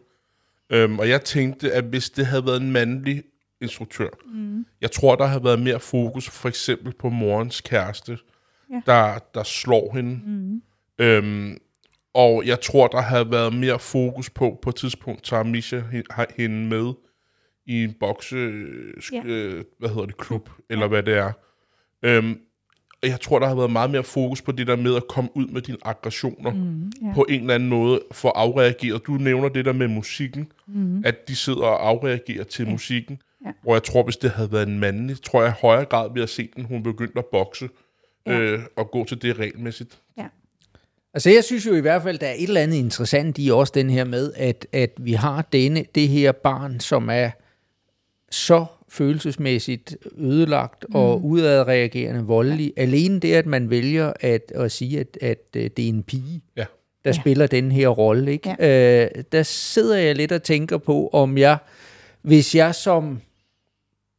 Ja. 0.71 0.77
Øhm, 0.77 0.99
og 0.99 1.09
jeg 1.09 1.23
tænkte, 1.23 1.73
at 1.73 1.83
hvis 1.83 2.09
det 2.09 2.25
havde 2.25 2.45
været 2.45 2.61
en 2.61 2.71
mandlig 2.71 3.23
instruktør, 3.61 4.09
mm. 4.33 4.65
jeg 4.81 4.91
tror, 4.91 5.15
der 5.15 5.25
havde 5.25 5.43
været 5.43 5.61
mere 5.61 5.79
fokus 5.79 6.29
for 6.29 6.49
eksempel 6.49 6.93
på 6.99 7.09
morens 7.09 7.61
kæreste, 7.61 8.17
ja. 8.71 8.81
der, 8.85 9.19
der 9.33 9.43
slår 9.43 9.95
hende. 9.95 10.19
Mm. 10.25 10.61
Øhm, 10.99 11.57
og 12.13 12.43
jeg 12.45 12.61
tror, 12.61 12.87
der 12.87 13.01
havde 13.01 13.31
været 13.31 13.53
mere 13.53 13.79
fokus 13.79 14.29
på, 14.29 14.59
på 14.61 14.69
et 14.69 14.75
tidspunkt 14.75 15.23
tager 15.23 15.43
Misha 15.43 15.81
hende 16.37 16.67
med 16.67 16.93
i 17.69 17.83
en 17.83 17.93
bokse, 17.99 18.35
ja. 19.13 19.21
øh, 19.25 19.63
hvad 19.79 19.89
hedder 19.89 20.05
det, 20.05 20.17
klub, 20.17 20.49
eller 20.69 20.87
hvad 20.87 21.03
det 21.03 21.17
er. 21.17 21.31
Øhm, 22.03 22.37
jeg 23.03 23.21
tror, 23.21 23.39
der 23.39 23.47
har 23.47 23.55
været 23.55 23.71
meget 23.71 23.89
mere 23.91 24.03
fokus 24.03 24.41
på 24.41 24.51
det 24.51 24.67
der 24.67 24.75
med 24.75 24.95
at 24.95 25.07
komme 25.07 25.29
ud 25.33 25.47
med 25.47 25.61
dine 25.61 25.77
aggressioner 25.85 26.53
mm, 26.53 26.91
ja. 27.01 27.13
på 27.15 27.25
en 27.29 27.41
eller 27.41 27.55
anden 27.55 27.69
måde 27.69 28.01
for 28.11 28.29
at 28.29 28.33
afreagere. 28.35 28.97
Du 28.97 29.11
nævner 29.11 29.49
det 29.49 29.65
der 29.65 29.73
med 29.73 29.87
musikken, 29.87 30.51
mm. 30.67 31.01
at 31.05 31.27
de 31.27 31.35
sidder 31.35 31.61
og 31.61 31.89
afreagerer 31.89 32.43
til 32.43 32.65
ja. 32.65 32.71
musikken. 32.71 33.21
Ja. 33.45 33.51
Hvor 33.63 33.75
jeg 33.75 33.83
tror, 33.83 34.03
hvis 34.03 34.17
det 34.17 34.31
havde 34.31 34.51
været 34.51 34.67
en 34.67 34.79
mandlig, 34.79 35.21
tror 35.21 35.43
jeg 35.43 35.51
i 35.51 35.59
højere 35.61 35.85
grad, 35.85 36.13
vi 36.13 36.19
har 36.19 36.27
set 36.27 36.49
den, 36.55 36.65
hun 36.65 36.83
begyndte 36.83 37.19
at 37.19 37.25
bokse 37.31 37.69
ja. 38.25 38.39
øh, 38.39 38.59
og 38.75 38.91
gå 38.91 39.03
til 39.03 39.21
det 39.21 39.39
regelmæssigt. 39.39 39.99
Ja. 40.17 40.25
Altså 41.13 41.29
jeg 41.29 41.43
synes 41.43 41.65
jo 41.65 41.75
i 41.75 41.81
hvert 41.81 42.03
fald, 42.03 42.19
der 42.19 42.27
er 42.27 42.33
et 42.33 42.43
eller 42.43 42.61
andet 42.61 42.77
interessant 42.77 43.37
i 43.39 43.49
også 43.51 43.73
den 43.75 43.89
her 43.89 44.03
med, 44.03 44.33
at, 44.35 44.67
at 44.71 44.91
vi 44.99 45.13
har 45.13 45.41
denne, 45.41 45.85
det 45.95 46.07
her 46.07 46.31
barn, 46.31 46.79
som 46.79 47.09
er 47.11 47.29
så 48.31 48.65
følelsesmæssigt 48.89 49.97
ødelagt 50.17 50.85
mm. 50.89 50.95
og 50.95 51.25
udadreagerende 51.25 52.21
voldelig. 52.21 52.73
Ja. 52.77 52.81
Alene 52.81 53.19
det, 53.19 53.33
at 53.33 53.45
man 53.45 53.69
vælger 53.69 54.13
at, 54.19 54.51
at 54.55 54.71
sige, 54.71 54.99
at, 54.99 55.17
at 55.21 55.39
øh, 55.55 55.69
det 55.77 55.85
er 55.85 55.89
en 55.89 56.03
pige, 56.03 56.41
ja. 56.57 56.65
der 57.03 57.09
ja. 57.09 57.11
spiller 57.11 57.47
den 57.47 57.71
her 57.71 57.87
rolle. 57.87 58.31
Ikke? 58.31 58.55
Ja. 58.59 59.03
Øh, 59.05 59.23
der 59.31 59.43
sidder 59.43 59.97
jeg 59.97 60.15
lidt 60.15 60.31
og 60.31 60.43
tænker 60.43 60.77
på, 60.77 61.09
om 61.13 61.37
jeg, 61.37 61.57
hvis 62.21 62.55
jeg 62.55 62.75
som 62.75 63.19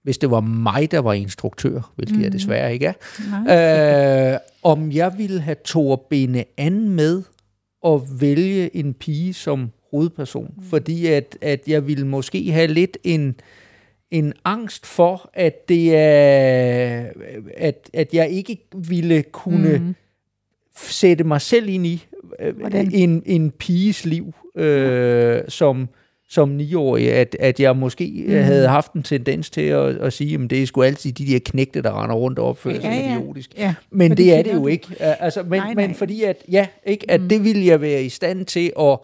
hvis 0.02 0.18
det 0.18 0.30
var 0.30 0.40
mig, 0.40 0.90
der 0.90 0.98
var 0.98 1.12
instruktør, 1.12 1.92
hvilket 1.96 2.16
mm. 2.16 2.22
jeg 2.22 2.32
desværre 2.32 2.72
ikke 2.72 2.94
er, 3.48 4.32
øh, 4.32 4.38
om 4.62 4.92
jeg 4.92 5.12
ville 5.18 5.40
have 5.40 5.56
Thor 5.64 6.06
Bene 6.10 6.44
an 6.56 6.88
med 6.88 7.22
og 7.82 8.06
vælge 8.20 8.76
en 8.76 8.94
pige 8.94 9.34
som 9.34 9.70
hovedperson. 9.90 10.54
Mm. 10.56 10.62
Fordi 10.62 11.06
at, 11.06 11.38
at 11.40 11.60
jeg 11.66 11.86
ville 11.86 12.06
måske 12.06 12.52
have 12.52 12.66
lidt 12.66 12.98
en, 13.04 13.34
en 14.10 14.32
angst 14.44 14.86
for, 14.86 15.30
at 15.34 15.68
det 15.68 15.96
er, 15.96 17.06
at, 17.56 17.90
at 17.92 18.14
jeg 18.14 18.28
ikke 18.30 18.68
ville 18.74 19.22
kunne 19.22 19.78
mm. 19.78 19.94
sætte 20.76 21.24
mig 21.24 21.40
selv 21.40 21.68
ind 21.68 21.86
i 21.86 22.06
øh, 22.40 22.54
en, 22.92 23.22
en 23.26 23.50
piges 23.50 24.04
liv, 24.04 24.34
øh, 24.56 25.42
som, 25.48 25.88
som 26.28 26.48
niårig, 26.48 27.12
at, 27.12 27.36
at 27.40 27.60
jeg 27.60 27.76
måske 27.76 28.24
mm. 28.26 28.32
havde 28.32 28.68
haft 28.68 28.92
en 28.92 29.02
tendens 29.02 29.50
til 29.50 29.60
at, 29.60 29.96
at 29.96 30.12
sige, 30.12 30.34
at 30.34 30.50
det 30.50 30.62
er 30.62 30.66
sgu 30.66 30.82
altid 30.82 31.12
de 31.12 31.26
der 31.26 31.38
knægte, 31.44 31.82
der 31.82 32.02
render 32.02 32.16
rundt 32.16 32.38
og 32.38 32.48
opfører 32.48 32.80
sig 32.80 32.82
ja, 32.82 33.16
idiotisk. 33.16 33.58
Ja, 33.58 33.74
men 33.90 34.16
det 34.16 34.34
er 34.34 34.42
det 34.42 34.54
jo 34.54 34.66
ikke. 34.66 34.86
Altså, 35.00 35.42
men, 35.42 35.50
nej, 35.50 35.74
nej. 35.74 35.86
men 35.86 35.94
fordi, 35.94 36.22
at, 36.22 36.36
ja, 36.50 36.66
ikke, 36.86 37.10
at 37.10 37.20
mm. 37.20 37.28
det 37.28 37.44
ville 37.44 37.66
jeg 37.66 37.80
være 37.80 38.04
i 38.04 38.08
stand 38.08 38.46
til 38.46 38.72
at, 38.80 38.98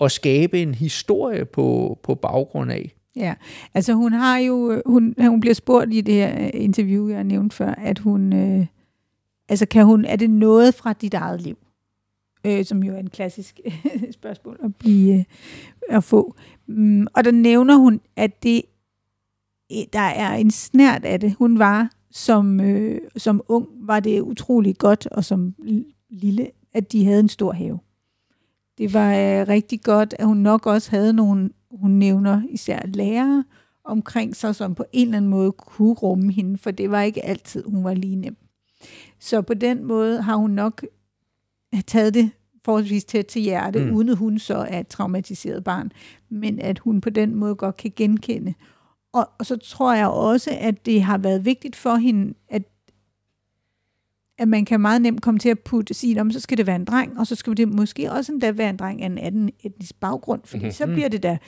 at 0.00 0.12
skabe 0.12 0.62
en 0.62 0.74
historie 0.74 1.44
på, 1.44 1.98
på 2.02 2.14
baggrund 2.14 2.72
af. 2.72 2.92
Ja, 3.16 3.34
altså 3.74 3.92
hun 3.92 4.12
har 4.12 4.38
jo, 4.38 4.72
øh, 4.72 4.82
hun, 4.86 5.14
øh, 5.18 5.26
hun 5.26 5.40
bliver 5.40 5.54
spurgt 5.54 5.94
i 5.94 6.00
det 6.00 6.14
her 6.14 6.44
øh, 6.44 6.50
interview, 6.54 7.08
jeg 7.08 7.24
nævnte 7.24 7.56
før, 7.56 7.74
at 7.74 7.98
hun, 7.98 8.32
øh, 8.32 8.66
altså 9.48 9.66
kan 9.66 9.86
hun, 9.86 10.04
er 10.04 10.16
det 10.16 10.30
noget 10.30 10.74
fra 10.74 10.92
dit 10.92 11.14
eget 11.14 11.40
liv? 11.40 11.58
Øh, 12.46 12.64
som 12.64 12.82
jo 12.82 12.94
er 12.94 12.98
en 12.98 13.10
klassisk 13.10 13.60
spørgsmål 14.18 14.58
at, 14.64 14.74
blive, 14.74 15.18
øh, 15.18 15.24
at 15.88 16.04
få. 16.04 16.34
Mm, 16.66 17.06
og 17.14 17.24
der 17.24 17.30
nævner 17.30 17.76
hun, 17.76 18.00
at 18.16 18.42
det, 18.42 18.62
der 19.92 19.98
er 19.98 20.34
en 20.34 20.50
snært 20.50 21.04
af 21.04 21.20
det. 21.20 21.34
Hun 21.34 21.58
var 21.58 21.90
som, 22.10 22.60
øh, 22.60 23.00
som 23.16 23.42
ung, 23.48 23.68
var 23.80 24.00
det 24.00 24.20
utrolig 24.20 24.78
godt, 24.78 25.06
og 25.06 25.24
som 25.24 25.54
lille, 26.10 26.50
at 26.72 26.92
de 26.92 27.04
havde 27.04 27.20
en 27.20 27.28
stor 27.28 27.52
have. 27.52 27.78
Det 28.78 28.94
var 28.94 29.10
øh, 29.10 29.48
rigtig 29.48 29.82
godt, 29.82 30.14
at 30.18 30.26
hun 30.26 30.36
nok 30.36 30.66
også 30.66 30.90
havde 30.90 31.12
nogle 31.12 31.50
hun 31.80 31.90
nævner 31.90 32.42
især 32.50 32.80
lærere 32.86 33.44
omkring 33.84 34.36
sig, 34.36 34.54
som 34.54 34.74
på 34.74 34.84
en 34.92 35.06
eller 35.06 35.16
anden 35.16 35.30
måde 35.30 35.52
kunne 35.52 35.94
rumme 35.94 36.32
hende, 36.32 36.58
for 36.58 36.70
det 36.70 36.90
var 36.90 37.02
ikke 37.02 37.24
altid, 37.24 37.64
hun 37.64 37.84
var 37.84 37.94
lige 37.94 38.16
nem. 38.16 38.36
Så 39.20 39.42
på 39.42 39.54
den 39.54 39.84
måde 39.84 40.22
har 40.22 40.36
hun 40.36 40.50
nok 40.50 40.86
taget 41.86 42.14
det 42.14 42.30
forholdsvis 42.64 43.04
tæt 43.04 43.26
til 43.26 43.42
hjerte, 43.42 43.84
mm. 43.84 43.94
uden 43.94 44.08
at 44.08 44.16
hun 44.16 44.38
så 44.38 44.54
er 44.56 44.80
et 44.80 44.88
traumatiseret 44.88 45.64
barn, 45.64 45.92
men 46.28 46.60
at 46.60 46.78
hun 46.78 47.00
på 47.00 47.10
den 47.10 47.34
måde 47.34 47.54
godt 47.54 47.76
kan 47.76 47.92
genkende. 47.96 48.54
Og, 49.12 49.30
og 49.38 49.46
så 49.46 49.56
tror 49.56 49.94
jeg 49.94 50.08
også, 50.08 50.50
at 50.60 50.86
det 50.86 51.02
har 51.02 51.18
været 51.18 51.44
vigtigt 51.44 51.76
for 51.76 51.94
hende, 51.94 52.34
at, 52.48 52.62
at 54.38 54.48
man 54.48 54.64
kan 54.64 54.80
meget 54.80 55.02
nemt 55.02 55.22
komme 55.22 55.40
til 55.40 55.48
at 55.48 55.58
putte, 55.58 55.94
sige, 55.94 56.20
om 56.20 56.30
så 56.30 56.40
skal 56.40 56.58
det 56.58 56.66
være 56.66 56.76
en 56.76 56.84
dreng, 56.84 57.18
og 57.18 57.26
så 57.26 57.34
skal 57.34 57.56
det 57.56 57.68
måske 57.68 58.12
også 58.12 58.32
endda 58.32 58.50
være 58.52 58.70
en 58.70 58.76
dreng 58.76 59.02
af 59.02 59.06
en 59.06 59.18
anden 59.18 59.50
etnisk 59.64 59.94
baggrund, 60.00 60.40
fordi 60.44 60.56
Mhm. 60.58 60.64
mm-hmm. 60.64 60.72
så 60.72 60.86
bliver 60.86 61.08
det 61.08 61.22
da, 61.22 61.38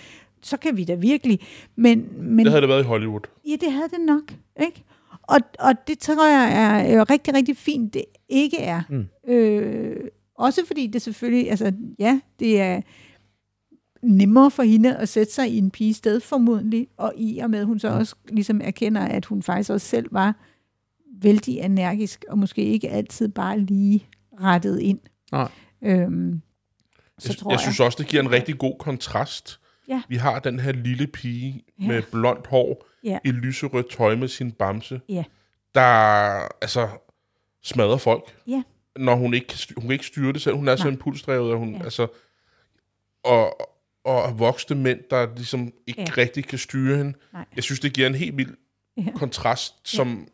så 0.43 0.57
kan 0.57 0.77
vi 0.77 0.85
da 0.85 0.95
virkelig, 0.95 1.41
men, 1.77 2.05
men 2.21 2.39
Det 2.45 2.53
havde 2.53 2.61
det 2.63 2.69
været 2.69 2.83
i 2.83 2.87
Hollywood. 2.87 3.21
Ja, 3.49 3.57
det 3.61 3.73
havde 3.73 3.89
det 3.89 4.01
nok, 4.07 4.23
ikke? 4.61 4.85
Og, 5.23 5.41
og 5.59 5.73
det 5.89 5.99
tror 5.99 6.29
jeg 6.29 6.53
er 6.53 6.97
jo 6.97 7.03
rigtig, 7.11 7.35
rigtig 7.35 7.57
fint, 7.57 7.95
det 7.95 8.05
ikke 8.29 8.59
er. 8.59 8.83
Mm. 8.89 9.33
Øh, 9.33 9.97
også 10.35 10.67
fordi 10.67 10.87
det 10.87 11.03
selvfølgelig, 11.03 11.51
altså 11.51 11.73
ja, 11.99 12.21
det 12.41 12.61
er 12.61 12.81
nemmere 14.03 14.51
for 14.51 14.63
hende 14.63 14.97
at 14.97 15.09
sætte 15.09 15.33
sig 15.33 15.49
i 15.51 15.59
en 15.59 15.71
pige 15.71 15.95
sted 15.95 16.21
formodentlig, 16.21 16.89
og 16.97 17.13
i 17.17 17.39
og 17.39 17.51
med, 17.51 17.59
at 17.59 17.67
hun 17.67 17.79
så 17.79 17.89
også 17.89 18.15
ligesom 18.29 18.61
erkender, 18.65 19.01
at 19.01 19.25
hun 19.25 19.43
faktisk 19.43 19.71
også 19.71 19.87
selv 19.87 20.09
var 20.13 20.35
vældig 21.23 21.59
energisk, 21.59 22.25
og 22.29 22.39
måske 22.39 22.65
ikke 22.65 22.91
altid 22.91 23.29
bare 23.29 23.61
lige 23.61 24.07
rettet 24.41 24.81
ind. 24.81 25.01
Nej. 25.33 25.49
Øhm, 25.83 26.43
så 27.19 27.29
Jeg, 27.29 27.37
tror 27.37 27.51
jeg 27.51 27.53
jeg, 27.57 27.61
synes 27.61 27.81
også, 27.81 27.97
det 27.99 28.07
giver 28.07 28.23
en 28.23 28.31
rigtig 28.31 28.59
god 28.59 28.75
kontrast. 28.79 29.61
Ja. 29.89 30.03
Vi 30.09 30.17
har 30.17 30.39
den 30.39 30.61
her 30.61 30.73
lille 30.73 31.07
pige 31.07 31.63
Ja. 31.81 31.87
med 31.87 32.03
blondt 32.13 32.47
hår 32.47 32.87
Ja. 33.05 33.19
i 33.25 33.31
lyserødt 33.31 33.91
tøj 33.91 34.15
med 34.17 34.29
sin 34.29 34.53
bamse, 34.53 35.01
Ja. 35.09 35.25
der 35.75 35.83
altså 36.63 36.89
smadrer 37.63 37.97
folk. 37.97 38.23
Ja. 38.47 38.63
Når 38.97 39.15
hun 39.15 39.35
ikke, 39.35 39.55
hun 39.77 39.83
kan 39.83 39.91
ikke 39.93 40.07
styre 40.07 40.33
det 40.33 40.43
selv. 40.43 40.57
Hun 40.57 40.69
er 40.69 40.77
så 40.77 40.85
Nej. 40.85 40.93
impulsdrevet, 40.93 41.53
og 41.53 41.59
hun, 41.59 41.75
Ja. 41.75 41.83
altså, 41.85 42.07
og, 43.25 43.61
og 44.05 44.39
voksne 44.39 44.77
mænd, 44.77 45.01
der 45.11 45.35
ligesom 45.37 45.73
ikke 45.87 46.01
ja. 46.03 46.13
rigtig 46.19 46.45
kan 46.45 46.59
styre 46.59 46.97
hende. 46.97 47.15
Nej. 47.33 47.45
Jeg 47.57 47.65
synes, 47.65 47.81
det 47.81 47.93
giver 47.93 48.07
en 48.07 48.15
helt 48.15 48.37
vild 48.37 48.57
Ja. 48.97 49.11
kontrast, 49.15 49.75
som 49.89 50.29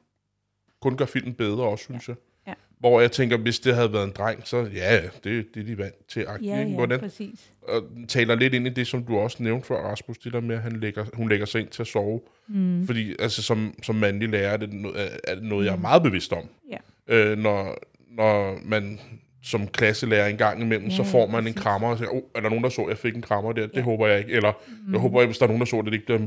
kun 0.85 0.97
gør 0.97 1.05
filmen 1.05 1.35
bedre 1.35 1.63
også, 1.63 1.85
synes 1.85 2.09
jeg. 2.09 2.17
Ja. 2.47 2.53
Hvor 2.81 3.01
jeg 3.01 3.13
tænker, 3.13 3.37
hvis 3.37 3.61
det 3.61 3.75
havde 3.75 3.93
været 3.93 4.05
en 4.05 4.13
dreng, 4.19 4.41
så 4.45 4.57
ja, 4.75 5.01
det, 5.25 5.55
det 5.55 5.61
er 5.61 5.65
de 5.65 5.79
vant 5.79 6.07
til. 6.09 6.27
ja, 6.43 6.57
ja, 6.61 6.65
Hvordan, 6.65 7.01
præcis. 7.01 7.53
og 7.63 7.83
taler 8.09 8.35
lidt 8.35 8.55
ind 8.55 8.67
i 8.67 8.71
det, 8.71 8.87
som 8.87 9.05
du 9.05 9.19
også 9.19 9.43
nævnte 9.43 9.67
før, 9.67 9.77
Rasmus, 9.77 10.19
det 10.19 10.33
der 10.33 10.41
med, 10.41 10.57
at 10.57 10.63
han 10.63 10.73
lægger, 10.81 11.05
hun 11.15 11.29
lægger 11.29 11.47
sig 11.47 11.61
ind 11.61 11.69
til 11.69 11.83
at 11.83 11.87
sove. 11.87 12.21
Mm. 12.49 12.87
Fordi 12.87 13.15
altså, 13.19 13.43
som, 13.43 13.75
som 13.83 13.95
mandlig 13.95 14.29
lærer 14.29 14.51
er 14.53 14.57
det 14.57 14.73
noget, 14.73 15.09
er 15.25 15.35
det 15.35 15.45
noget, 15.45 15.67
jeg 15.67 15.73
er 15.73 15.79
meget 15.79 16.03
bevidst 16.03 16.33
om. 16.33 16.49
Ja. 16.71 16.77
Øh, 17.17 17.39
når, 17.39 17.79
når 18.11 18.59
man 18.65 19.01
som 19.43 19.67
klasselærer 19.69 20.27
en 20.29 20.37
gang 20.37 20.63
imellem, 20.63 20.89
Ja, 20.89 20.97
så 20.97 21.05
får 21.05 21.27
man 21.27 21.47
en 21.47 21.55
krammer 21.55 21.89
og 21.89 21.99
siger, 21.99 22.11
oh, 22.11 22.23
er 22.35 22.41
der 22.41 22.49
nogen, 22.49 22.65
der 22.65 22.71
så, 22.71 22.87
jeg 22.89 22.99
fik 22.99 23.15
en 23.15 23.23
krammer 23.23 23.53
der? 23.53 23.67
Det 23.67 23.77
Ja. 23.77 23.83
håber 23.83 24.07
jeg 24.07 24.19
ikke. 24.19 24.33
Eller, 24.33 24.53
mm. 24.87 24.93
jeg 24.93 25.01
håber, 25.01 25.21
at 25.21 25.27
hvis 25.27 25.39
der 25.39 25.45
er 25.45 25.49
nogen, 25.49 25.61
der 25.61 25.67
så 25.67 25.77
det, 25.77 25.85
det 25.87 25.93
ikke 25.93 26.07
bliver... 26.07 26.21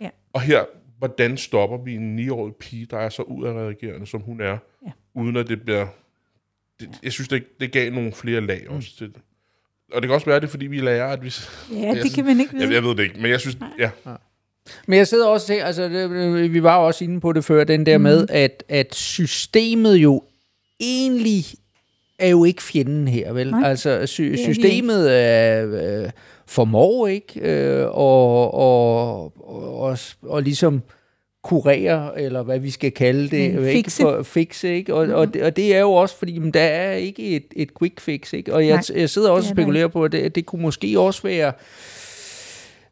Ja. 0.00 0.08
Og 0.32 0.40
her, 0.40 0.64
hvordan 0.98 1.36
stopper 1.36 1.84
vi 1.84 1.94
en 1.94 2.18
9-årig 2.18 2.54
pige, 2.54 2.86
der 2.90 2.98
er 2.98 3.08
så 3.08 3.22
udadreagerende, 3.22 4.06
som 4.06 4.20
hun 4.20 4.40
er, 4.40 4.58
Ja. 4.86 4.90
uden 5.14 5.36
at 5.36 5.48
det 5.48 5.62
bliver... 5.62 5.86
Det, 6.80 6.88
jeg 7.02 7.12
synes, 7.12 7.28
det, 7.28 7.44
det 7.60 7.72
gav 7.72 7.92
nogle 7.92 8.12
flere 8.12 8.40
lag 8.40 8.68
også 8.68 8.96
til 8.98 9.06
det. 9.06 9.16
Og 9.92 10.02
det 10.02 10.08
kan 10.08 10.14
også 10.14 10.26
være, 10.26 10.40
det 10.40 10.46
er, 10.46 10.50
fordi 10.50 10.66
vi 10.66 10.80
lærer, 10.80 11.06
at 11.06 11.24
vi... 11.24 11.32
Ja, 11.72 11.94
det 12.02 12.14
kan 12.14 12.24
man 12.24 12.40
ikke 12.40 12.52
vide. 12.52 12.64
Jeg, 12.64 12.72
jeg 12.72 12.82
ved 12.82 12.90
det 12.90 13.02
ikke, 13.02 13.20
men 13.20 13.30
jeg 13.30 13.40
synes, 13.40 13.58
ja, 13.78 13.90
Men 14.86 14.98
jeg 14.98 15.08
sidder 15.08 15.26
også 15.26 15.46
til, 15.46 15.52
altså 15.54 15.88
det, 15.88 16.52
vi 16.52 16.62
var 16.62 16.76
også 16.76 17.04
inde 17.04 17.20
på 17.20 17.32
det 17.32 17.44
før, 17.44 17.64
den 17.64 17.86
der 17.86 17.98
mm. 17.98 18.02
med, 18.02 18.26
at, 18.30 18.64
at 18.68 18.94
systemet 18.94 19.96
jo 19.96 20.22
egentlig 20.80 21.44
er 22.18 22.28
jo 22.28 22.44
ikke 22.44 22.62
fjenden 22.62 23.08
her, 23.08 23.32
vel? 23.32 23.50
Nej, 23.50 23.70
altså 23.70 24.06
sy- 24.06 24.34
systemet 24.36 25.14
er, 25.20 25.66
øh, 26.04 26.10
formår 26.46 27.06
ikke 27.06 27.40
øh, 27.40 27.86
og, 27.86 28.54
og, 28.54 29.22
og, 29.48 29.78
og, 29.80 29.98
og 30.22 30.42
ligesom 30.42 30.82
kurere, 31.42 32.20
eller 32.20 32.42
hvad 32.42 32.58
vi 32.58 32.70
skal 32.70 32.92
kalde 32.92 33.28
det, 33.30 33.54
Mm, 33.54 33.58
ikke? 33.66 33.72
fikse. 33.72 34.02
For, 34.02 34.22
fikse 34.22 34.74
ikke? 34.76 34.94
Og, 34.94 35.06
mm. 35.06 35.12
og, 35.12 35.34
det, 35.34 35.42
og 35.42 35.56
det 35.56 35.74
er 35.76 35.80
jo 35.80 35.92
også, 35.92 36.16
fordi 36.16 36.38
men 36.38 36.50
der 36.54 36.60
er 36.60 36.92
ikke 36.92 37.22
et, 37.36 37.44
et 37.56 37.68
quick 37.78 38.00
fix, 38.00 38.32
ikke? 38.32 38.54
Og 38.54 38.66
jeg, 38.66 38.82
Nej, 38.90 39.00
jeg 39.00 39.10
sidder 39.10 39.30
også 39.30 39.46
og 39.48 39.50
er 39.50 39.54
spekulerer 39.54 39.88
på, 39.88 40.04
at 40.04 40.12
det, 40.12 40.34
det 40.34 40.46
kunne 40.46 40.62
måske 40.62 41.00
også 41.00 41.22
være 41.22 41.52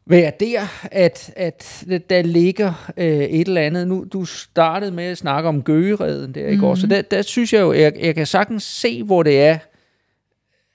være 0.05 0.31
der, 0.39 0.61
at, 0.91 1.33
at 1.35 1.83
der 2.09 2.21
ligger 2.21 2.91
øh, 2.97 3.05
et 3.05 3.47
eller 3.47 3.61
andet. 3.61 3.87
Nu, 3.87 4.05
du 4.13 4.25
startede 4.25 4.91
med 4.91 5.03
at 5.03 5.17
snakke 5.17 5.49
om 5.49 5.61
gøgereden 5.61 6.35
der, 6.35 6.47
ikke 6.47 6.55
Mhm. 6.61 6.63
også? 6.69 6.81
Så 6.81 6.87
der, 6.87 7.01
der 7.01 7.21
synes 7.21 7.53
jeg 7.53 7.61
jo, 7.61 7.73
jeg, 7.73 7.93
jeg 7.99 8.15
kan 8.15 8.25
sagtens 8.27 8.63
se, 8.63 9.03
hvor 9.03 9.23
det 9.23 9.39
er, 9.41 9.57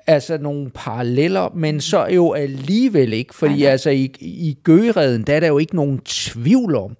altså 0.08 0.38
nogle 0.38 0.70
paralleller, 0.74 1.48
men 1.54 1.80
så 1.80 2.06
jo 2.06 2.32
alligevel 2.32 3.12
ikke, 3.12 3.34
fordi 3.34 3.52
Nej, 3.52 3.60
nej. 3.62 3.70
altså 3.70 3.90
i, 3.90 4.12
i 4.20 4.56
gøgereden, 4.64 5.22
der 5.22 5.34
er 5.34 5.40
der 5.40 5.46
jo 5.48 5.58
ikke 5.58 5.76
nogen 5.76 5.98
tvivl 6.04 6.74
om, 6.76 6.96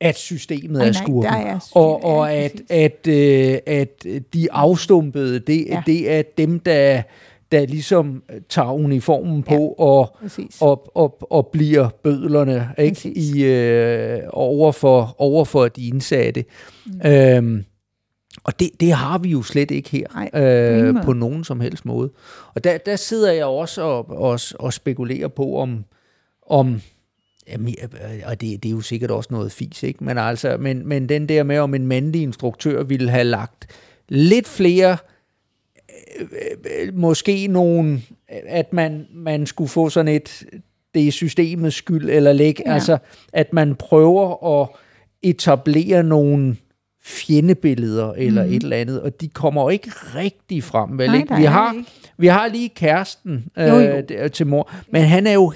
at 0.00 0.18
systemet 0.18 0.70
Nej, 0.72 0.86
er 0.88 0.92
nej, 0.92 1.02
skurken. 1.02 1.32
der 1.32 1.38
er 1.38 1.58
systemet, 1.58 1.84
og 1.86 2.04
og 2.04 2.28
ja, 2.28 2.42
at, 2.44 2.52
at, 2.70 3.06
øh, 3.08 3.58
at 3.66 4.04
de 4.34 4.52
afstumpede, 4.52 5.38
det, 5.38 5.66
Ja. 5.66 5.74
ja. 5.74 5.82
det 5.86 6.10
er 6.12 6.22
dem, 6.38 6.60
der, 6.60 7.02
der 7.52 7.66
ligesom 7.66 8.22
tager 8.48 8.72
uniformen 8.72 9.42
på 9.42 9.68
og 9.78 10.16
Præcis. 10.22 10.56
og, 10.60 10.96
og, 10.96 11.32
og 11.32 11.46
bliver 11.52 11.88
bødlerne 12.02 12.68
ikke? 12.78 12.94
Præcis. 12.94 13.30
I, 13.34 13.44
øh, 13.44 14.18
over, 14.32 14.72
for, 14.72 15.14
over 15.18 15.44
for 15.44 15.68
de 15.68 15.88
indsatte. 15.88 16.44
Mm. 16.86 17.10
Øhm, 17.10 17.64
og 18.44 18.60
det, 18.60 18.70
det 18.80 18.92
har 18.92 19.18
vi 19.18 19.28
jo 19.28 19.42
slet 19.42 19.70
ikke 19.70 19.90
her 19.90 20.06
Nej, 20.14 20.42
øh, 20.42 21.04
på 21.04 21.12
nogen 21.12 21.44
som 21.44 21.60
helst 21.60 21.84
måde. 21.84 22.10
Og 22.54 22.64
der, 22.64 22.78
der 22.78 22.96
sidder 22.96 23.32
jeg 23.32 23.44
også 23.44 23.82
og, 23.82 24.10
og, 24.10 24.40
og 24.58 24.72
spekulerer 24.72 25.28
på, 25.28 25.56
om, 25.56 25.84
om 26.46 26.80
Jamen, 27.48 27.74
øh, 27.82 28.22
og 28.26 28.40
det, 28.40 28.62
det 28.62 28.68
er 28.68 28.72
jo 28.72 28.80
sikkert 28.80 29.10
også 29.10 29.28
noget 29.32 29.52
fis, 29.52 29.82
ikke? 29.82 30.04
Men, 30.04 30.18
altså, 30.18 30.56
men, 30.56 30.88
men 30.88 31.08
den 31.08 31.28
der 31.28 31.42
med, 31.42 31.58
om 31.58 31.74
en 31.74 31.86
mandlig 31.86 32.22
instruktør 32.22 32.82
ville 32.82 33.10
have 33.10 33.24
lagt 33.24 33.66
lidt 34.08 34.48
flere 34.48 34.96
øh, 36.20 36.26
øh, 36.80 36.94
måske 36.94 37.46
nogen, 37.46 38.04
at 38.28 38.72
man, 38.72 39.06
man 39.14 39.46
skulle 39.46 39.68
få 39.68 39.88
sådan 39.88 40.14
et, 40.14 40.44
det 40.94 41.08
er 41.08 41.12
systemets 41.12 41.76
skyld, 41.76 42.10
eller 42.10 42.32
lægge, 42.32 42.62
Ja. 42.66 42.70
ja. 42.70 42.74
altså, 42.74 42.98
at 43.32 43.52
man 43.52 43.74
prøver 43.74 44.60
at 44.62 44.68
etablere 45.22 46.02
nogle 46.02 46.56
fjendebilleder 47.04 48.12
eller 48.12 48.44
Mhm. 48.44 48.52
et 48.52 48.62
eller 48.62 48.76
andet, 48.76 49.00
og 49.02 49.20
de 49.20 49.28
kommer 49.28 49.70
ikke 49.70 49.90
rigtig 50.16 50.64
frem, 50.64 50.98
vel 50.98 51.06
Nej, 51.06 51.16
ikke? 51.16 51.36
Vi 51.36 51.44
har, 51.44 51.72
ikke. 51.72 51.84
vi 52.18 52.26
har 52.26 52.48
lige 52.48 52.68
kæresten 52.68 53.44
øh, 53.58 53.68
Jo, 53.68 53.78
jo. 53.78 53.98
d- 54.10 54.28
til 54.28 54.46
mor, 54.46 54.70
men 54.90 55.02
han 55.02 55.26
er 55.26 55.32
jo, 55.32 55.52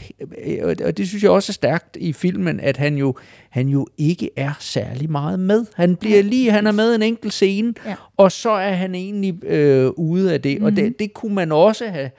øh, 0.46 0.76
og 0.84 0.96
det 0.96 1.08
synes 1.08 1.22
jeg 1.22 1.30
også 1.30 1.50
er 1.50 1.54
stærkt 1.54 1.96
i 2.00 2.12
filmen, 2.12 2.60
at 2.60 2.76
han 2.76 2.96
jo, 2.96 3.14
han 3.50 3.68
jo 3.68 3.86
ikke 3.98 4.30
er 4.36 4.52
særlig 4.60 5.10
meget 5.10 5.40
med. 5.40 5.64
Han 5.74 5.96
bliver 5.96 6.22
Nej, 6.22 6.30
lige, 6.30 6.50
han 6.50 6.66
er 6.66 6.72
med 6.72 6.94
en 6.94 7.02
enkelt 7.02 7.32
scene, 7.32 7.74
Ja. 7.86 7.94
og 8.16 8.32
så 8.32 8.50
er 8.50 8.70
han 8.72 8.94
egentlig 8.94 9.44
øh, 9.44 9.90
ude 9.96 10.32
af 10.32 10.40
det, 10.42 10.58
mm. 10.58 10.64
og 10.64 10.76
det, 10.76 10.98
det 10.98 11.14
kunne 11.14 11.34
man 11.34 11.52
også 11.52 11.86
have 11.88 12.10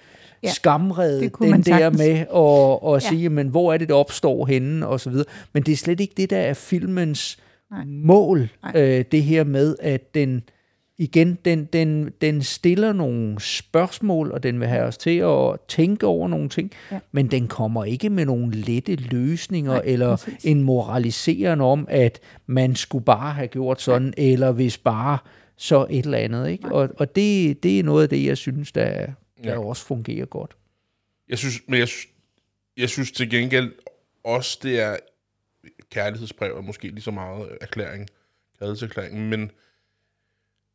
Ja, 0.43 0.47
ja, 0.47 0.53
skamredet, 0.53 1.21
det 1.21 1.39
den 1.39 1.51
der 1.61 1.63
sagtens. 1.63 1.97
med 1.97 2.07
at, 2.35 2.95
at 2.95 3.03
Ja. 3.03 3.09
sige, 3.09 3.29
men 3.29 3.47
hvor 3.47 3.73
er 3.73 3.77
det, 3.77 3.87
det 3.87 3.95
opstår 3.95 4.45
henne, 4.45 4.87
og 4.87 4.99
så 4.99 5.09
videre. 5.09 5.25
Men 5.53 5.63
det 5.63 5.71
er 5.71 5.75
slet 5.77 5.99
ikke 5.99 6.13
det, 6.17 6.29
der 6.29 6.37
er 6.37 6.53
filmens 6.53 7.37
Nej. 7.71 7.85
mål, 7.85 8.49
Nej. 8.63 8.71
øh, 8.75 9.05
det 9.11 9.23
her 9.23 9.43
med, 9.43 9.75
at 9.79 10.15
den 10.15 10.43
igen, 10.99 11.37
den, 11.45 11.65
den, 11.65 12.11
den 12.21 12.41
stiller 12.43 12.93
nogle 12.93 13.41
spørgsmål, 13.41 14.31
og 14.31 14.43
den 14.43 14.59
vil 14.59 14.67
have 14.67 14.83
os 14.83 14.97
til 14.97 15.17
at 15.17 15.55
tænke 15.67 16.05
over 16.07 16.27
nogle 16.27 16.49
ting, 16.49 16.71
Ja. 16.91 16.99
men 17.11 17.31
den 17.31 17.47
kommer 17.47 17.83
ikke 17.85 18.09
med 18.09 18.25
nogle 18.25 18.51
lette 18.55 18.95
løsninger, 18.95 19.71
Nej, 19.71 19.81
eller 19.85 20.15
præcis. 20.17 20.45
en 20.45 20.63
moraliseren 20.63 21.61
om, 21.61 21.85
at 21.89 22.19
man 22.45 22.75
skulle 22.75 23.05
bare 23.05 23.33
have 23.33 23.47
gjort 23.47 23.81
sådan, 23.81 24.13
ja. 24.17 24.23
eller 24.23 24.51
hvis 24.51 24.77
bare 24.77 25.17
så 25.57 25.87
et 25.89 26.05
eller 26.05 26.17
andet. 26.17 26.49
Ikke? 26.49 26.71
Og, 26.71 26.89
og 26.97 27.15
det, 27.15 27.63
det 27.63 27.79
er 27.79 27.83
noget 27.83 28.03
af 28.03 28.09
det, 28.09 28.25
jeg 28.25 28.37
synes, 28.37 28.71
der, 28.71 28.89
der 29.43 29.51
Ja. 29.51 29.59
også 29.59 29.85
fungerer 29.85 30.25
godt. 30.25 30.51
Jeg 31.29 31.37
synes, 31.37 31.55
men 31.67 31.79
jeg, 31.79 31.87
synes- 31.87 32.07
jeg 32.77 32.89
synes 32.89 33.11
til 33.11 33.29
gengæld 33.29 33.71
også, 34.23 34.59
det 34.63 34.79
er 34.81 34.95
kærlighedsbrev, 35.91 36.55
og 36.55 36.63
måske 36.63 36.87
lige 36.87 37.01
så 37.01 37.11
meget 37.11 37.57
erklæring, 37.61 38.07
kærlighedserklæring, 38.59 39.29
men 39.29 39.51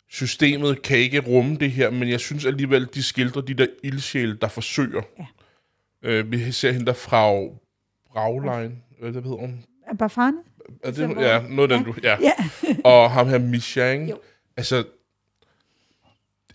systemet 0.08 0.82
kan 0.82 0.98
ikke 0.98 1.20
rumme 1.20 1.56
det 1.56 1.72
her, 1.72 1.90
men 1.90 2.08
jeg 2.08 2.20
synes 2.20 2.46
alligevel, 2.46 2.88
de 2.94 3.02
skildrer 3.02 3.42
de 3.42 3.54
der 3.54 3.66
ildsjæle, 3.82 4.36
der 4.36 4.48
forsøger. 4.48 5.02
Ja. 5.18 5.24
Øh, 6.02 6.32
vi 6.32 6.52
ser 6.52 6.72
hende 6.72 6.86
der 6.86 6.92
fra 6.92 7.30
Braglein, 8.12 8.82
hvad 8.98 9.12
hedder 9.12 9.36
hun? 9.36 9.64
Er 9.86 9.94
Bafane? 9.94 10.36
Er 10.82 10.90
det, 10.90 11.16
ja, 11.20 11.42
noget 11.48 11.72
af 11.72 11.78
den, 11.78 11.86
du, 11.86 11.94
ja. 12.02 12.16
Ja. 12.20 12.32
og 12.90 13.10
ham 13.10 13.28
her 13.28 13.38
Misha, 13.38 13.90
ikke? 13.90 14.06
Jo. 14.06 14.18
Altså, 14.56 14.84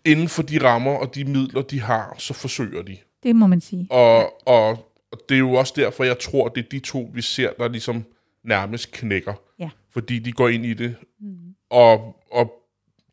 inden 0.05 0.29
for 0.29 0.43
de 0.43 0.63
rammer 0.63 0.91
og 0.91 1.15
de 1.15 1.25
midler, 1.25 1.61
de 1.61 1.81
har, 1.81 2.15
så 2.17 2.33
forsøger 2.33 2.81
de. 2.81 2.97
Det 3.23 3.35
må 3.35 3.47
man 3.47 3.61
sige. 3.61 3.87
Og, 3.89 4.47
og, 4.47 4.69
og 5.11 5.19
det 5.29 5.35
er 5.35 5.39
jo 5.39 5.53
også 5.53 5.73
derfor, 5.75 6.03
jeg 6.03 6.19
tror, 6.19 6.47
det 6.47 6.65
er 6.65 6.69
de 6.69 6.79
to, 6.79 7.11
vi 7.13 7.21
ser, 7.21 7.53
der 7.59 7.67
ligesom 7.67 8.05
nærmest 8.47 8.91
knækker. 8.91 9.33
Ja. 9.59 9.69
Fordi 9.89 10.19
de 10.19 10.31
går 10.31 10.49
ind 10.49 10.65
i 10.65 10.73
det, 10.73 10.95
mm. 11.19 11.37
og, 11.69 12.23
og 12.31 12.53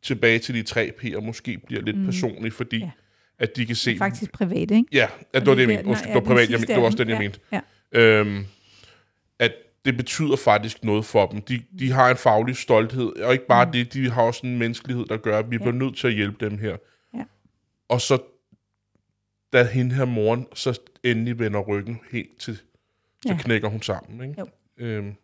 tilbage 0.01 0.39
til 0.39 0.55
de 0.55 0.63
tre 0.63 0.91
P'er 1.01 1.19
måske 1.19 1.57
bliver 1.57 1.81
lidt 1.81 1.97
mm. 1.97 2.05
personlige, 2.05 2.51
fordi 2.51 2.77
Ja. 2.77 2.91
at 3.39 3.55
de 3.55 3.65
kan 3.65 3.75
se... 3.75 3.89
Det 3.89 3.95
er 3.95 3.99
faktisk 3.99 4.31
privat, 4.31 4.71
ikke? 4.71 4.85
Ja, 4.91 5.07
ja 5.33 5.39
det 5.39 5.47
var 5.47 5.55
det, 5.55 5.61
jeg 5.61 5.67
mente. 5.67 5.85
Undskyld, 5.85 6.07
det 6.07 6.15
var 6.15 6.27
privat, 6.27 6.49
jeg 6.49 6.59
det 6.59 6.75
var 6.75 6.81
også 6.83 6.97
den, 6.97 7.09
jeg 7.09 7.15
ja. 7.15 7.21
mente. 7.21 7.39
Ja. 7.51 7.61
Øhm, 7.91 8.45
at 9.39 9.53
det 9.85 9.97
betyder 9.97 10.35
faktisk 10.35 10.83
noget 10.83 11.05
for 11.05 11.25
dem. 11.25 11.41
De, 11.41 11.61
de 11.79 11.91
har 11.91 12.11
en 12.11 12.17
faglig 12.17 12.55
stolthed, 12.55 13.15
og 13.15 13.33
ikke 13.33 13.47
bare 13.47 13.65
mm. 13.65 13.71
det, 13.71 13.93
de 13.93 14.09
har 14.11 14.21
også 14.21 14.47
en 14.47 14.57
menneskelighed, 14.57 15.05
der 15.05 15.17
gør, 15.17 15.39
at 15.39 15.51
vi 15.51 15.55
ja. 15.55 15.61
bliver 15.63 15.75
nødt 15.75 15.97
til 15.97 16.07
at 16.07 16.13
hjælpe 16.13 16.45
dem 16.45 16.57
her. 16.57 16.77
Ja. 17.13 17.23
Og 17.89 18.01
så, 18.01 18.17
da 19.53 19.63
hende 19.63 19.95
her 19.95 20.05
moren 20.05 20.47
så 20.53 20.79
endelig 21.03 21.39
vender 21.39 21.59
ryggen 21.59 21.99
helt 22.11 22.39
til, 22.39 22.55
så 22.55 23.29
Ja. 23.29 23.37
knækker 23.37 23.67
hun 23.69 23.81
sammen. 23.81 24.29
Ikke? 24.29 24.41
Jo. 24.41 24.47
Øhm, 24.77 25.15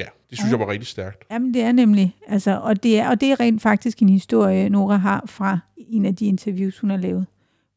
ja, 0.00 0.08
det 0.30 0.38
synes 0.38 0.52
Ja. 0.52 0.56
jeg 0.58 0.66
var 0.66 0.72
rigtig 0.72 0.86
stærkt. 0.86 1.24
Jamen, 1.30 1.54
det 1.54 1.62
er 1.62 1.72
nemlig, 1.72 2.16
altså, 2.26 2.60
og, 2.60 2.82
det 2.82 2.98
er, 2.98 3.08
og 3.10 3.20
det 3.20 3.30
er 3.30 3.40
rent 3.40 3.62
faktisk 3.62 4.02
en 4.02 4.08
historie, 4.08 4.68
Nora 4.68 4.96
har 4.96 5.24
fra 5.26 5.58
en 5.76 6.04
af 6.06 6.16
de 6.16 6.26
interviews, 6.26 6.78
hun 6.78 6.90
har 6.90 6.96
lavet, 6.96 7.26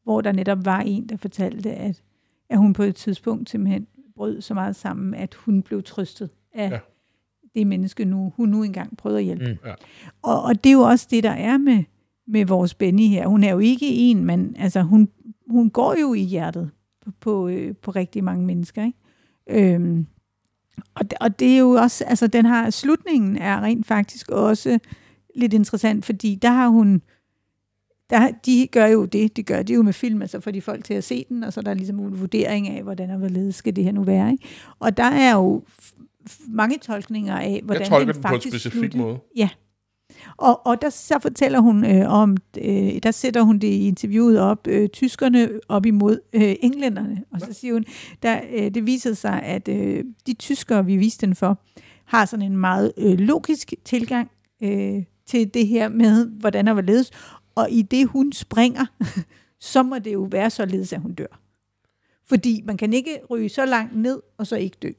hvor 0.04 0.20
der 0.20 0.32
netop 0.32 0.64
var 0.64 0.80
en, 0.80 1.08
der 1.08 1.16
fortalte, 1.16 1.70
at, 1.72 2.02
at 2.50 2.58
hun 2.58 2.72
på 2.72 2.82
et 2.82 2.94
tidspunkt 2.96 3.50
simpelthen 3.50 3.86
brød 4.16 4.40
så 4.40 4.54
meget 4.54 4.76
sammen, 4.76 5.14
at 5.14 5.34
hun 5.34 5.62
blev 5.62 5.82
trøstet 5.82 6.30
af 6.54 6.70
Ja. 6.70 6.78
det 7.54 7.66
menneske, 7.66 8.04
nu, 8.04 8.32
hun 8.36 8.48
nu 8.48 8.62
engang 8.62 8.96
prøvede 8.96 9.18
at 9.18 9.24
hjælpe. 9.24 9.44
Mm. 9.62 9.68
Ja. 9.68 9.74
Og, 10.22 10.42
og 10.42 10.64
det 10.64 10.70
er 10.70 10.74
jo 10.74 10.80
også 10.80 11.06
det, 11.10 11.22
der 11.22 11.30
er 11.30 11.58
med, 11.58 11.84
med 12.28 12.44
vores 12.46 12.74
Benny 12.74 13.08
her. 13.08 13.26
Hun 13.26 13.44
er 13.44 13.50
jo 13.52 13.58
ikke 13.58 13.86
en, 13.86 14.24
men 14.24 14.56
altså, 14.58 14.82
hun, 14.82 15.08
hun 15.50 15.70
går 15.70 15.94
jo 16.00 16.14
i 16.14 16.20
hjertet 16.20 16.70
på, 17.04 17.10
på, 17.20 17.48
øh, 17.48 17.74
på 17.76 17.90
rigtig 17.90 18.24
mange 18.24 18.46
mennesker. 18.46 18.84
Ikke? 18.84 19.74
Øhm, 19.74 20.06
og, 20.94 21.10
det, 21.10 21.18
og 21.20 21.38
det 21.38 21.54
er 21.54 21.58
jo 21.58 21.70
også, 21.70 22.04
altså 22.04 22.26
den 22.26 22.44
har, 22.44 22.70
slutningen 22.70 23.36
er 23.36 23.60
rent 23.60 23.86
faktisk 23.86 24.30
også 24.30 24.78
lidt 25.34 25.52
interessant, 25.52 26.04
fordi 26.04 26.34
der 26.34 26.50
har 26.50 26.68
hun, 26.68 27.02
der, 28.10 28.30
de 28.46 28.68
gør 28.72 28.86
jo 28.86 29.04
det, 29.04 29.36
det 29.36 29.46
gør 29.46 29.62
de 29.62 29.74
jo 29.74 29.82
med 29.82 29.92
film, 29.92 30.22
altså 30.22 30.40
får 30.40 30.50
de 30.50 30.62
folk 30.62 30.84
til 30.84 30.94
at 30.94 31.04
se 31.04 31.24
den, 31.28 31.44
og 31.44 31.52
så 31.52 31.60
er 31.60 31.62
der 31.62 31.74
ligesom 31.74 31.98
en 31.98 32.20
vurdering 32.20 32.68
af, 32.68 32.82
hvordan 32.82 33.10
og 33.10 33.18
hvorledes 33.18 33.54
skal 33.54 33.76
det 33.76 33.84
her 33.84 33.92
nu 33.92 34.02
være. 34.02 34.32
Ikke? 34.32 34.44
Og 34.78 34.96
der 34.96 35.04
er 35.04 35.34
jo 35.34 35.62
mange 36.48 36.78
tolkninger 36.78 37.38
af, 37.38 37.60
hvordan 37.64 37.80
jeg 37.80 37.88
tolker 37.88 38.12
den 38.12 38.14
den 38.14 38.22
på 38.22 38.28
en 38.28 38.32
faktisk 38.32 38.52
specifik 38.52 38.80
sluttede. 38.80 39.02
måde. 39.02 39.18
Og, 40.36 40.66
og 40.66 40.82
der 40.82 40.90
så 40.90 41.18
fortæller 41.22 41.60
hun 41.60 41.84
øh, 41.84 42.10
om, 42.10 42.36
øh, 42.58 43.02
der 43.02 43.10
sætter 43.10 43.42
hun 43.42 43.58
det 43.58 43.68
i 43.68 43.88
interviewet 43.88 44.40
op, 44.40 44.66
øh, 44.66 44.88
tyskerne 44.88 45.48
op 45.68 45.86
imod 45.86 46.20
øh, 46.32 46.54
englænderne. 46.60 47.24
Og 47.32 47.40
så 47.40 47.52
siger 47.52 47.74
hun, 47.74 47.84
der, 48.22 48.40
øh, 48.52 48.74
det 48.74 48.86
viser 48.86 49.14
sig, 49.14 49.42
at 49.42 49.68
øh, 49.68 50.04
de 50.26 50.34
tyskere, 50.34 50.86
vi 50.86 50.96
viste 50.96 51.26
den 51.26 51.34
for, 51.34 51.60
har 52.04 52.24
sådan 52.24 52.46
en 52.46 52.56
meget 52.56 52.92
øh, 52.96 53.18
logisk 53.18 53.72
tilgang 53.84 54.30
øh, 54.62 55.04
til 55.26 55.54
det 55.54 55.66
her 55.66 55.88
med, 55.88 56.26
hvordan 56.26 56.68
og 56.68 56.74
hvorledes. 56.74 57.10
Og 57.54 57.70
i 57.70 57.82
det, 57.82 58.06
hun 58.06 58.32
springer, 58.32 58.86
så 59.72 59.82
må 59.82 59.98
det 59.98 60.12
jo 60.12 60.28
være 60.30 60.50
således, 60.50 60.92
at 60.92 61.00
hun 61.00 61.14
dør. 61.14 61.40
Fordi 62.26 62.62
man 62.64 62.76
kan 62.76 62.92
ikke 62.92 63.20
ryge 63.30 63.48
så 63.48 63.64
langt 63.64 63.96
ned, 63.96 64.22
og 64.38 64.46
så 64.46 64.56
ikke 64.56 64.76
dø. 64.82 64.90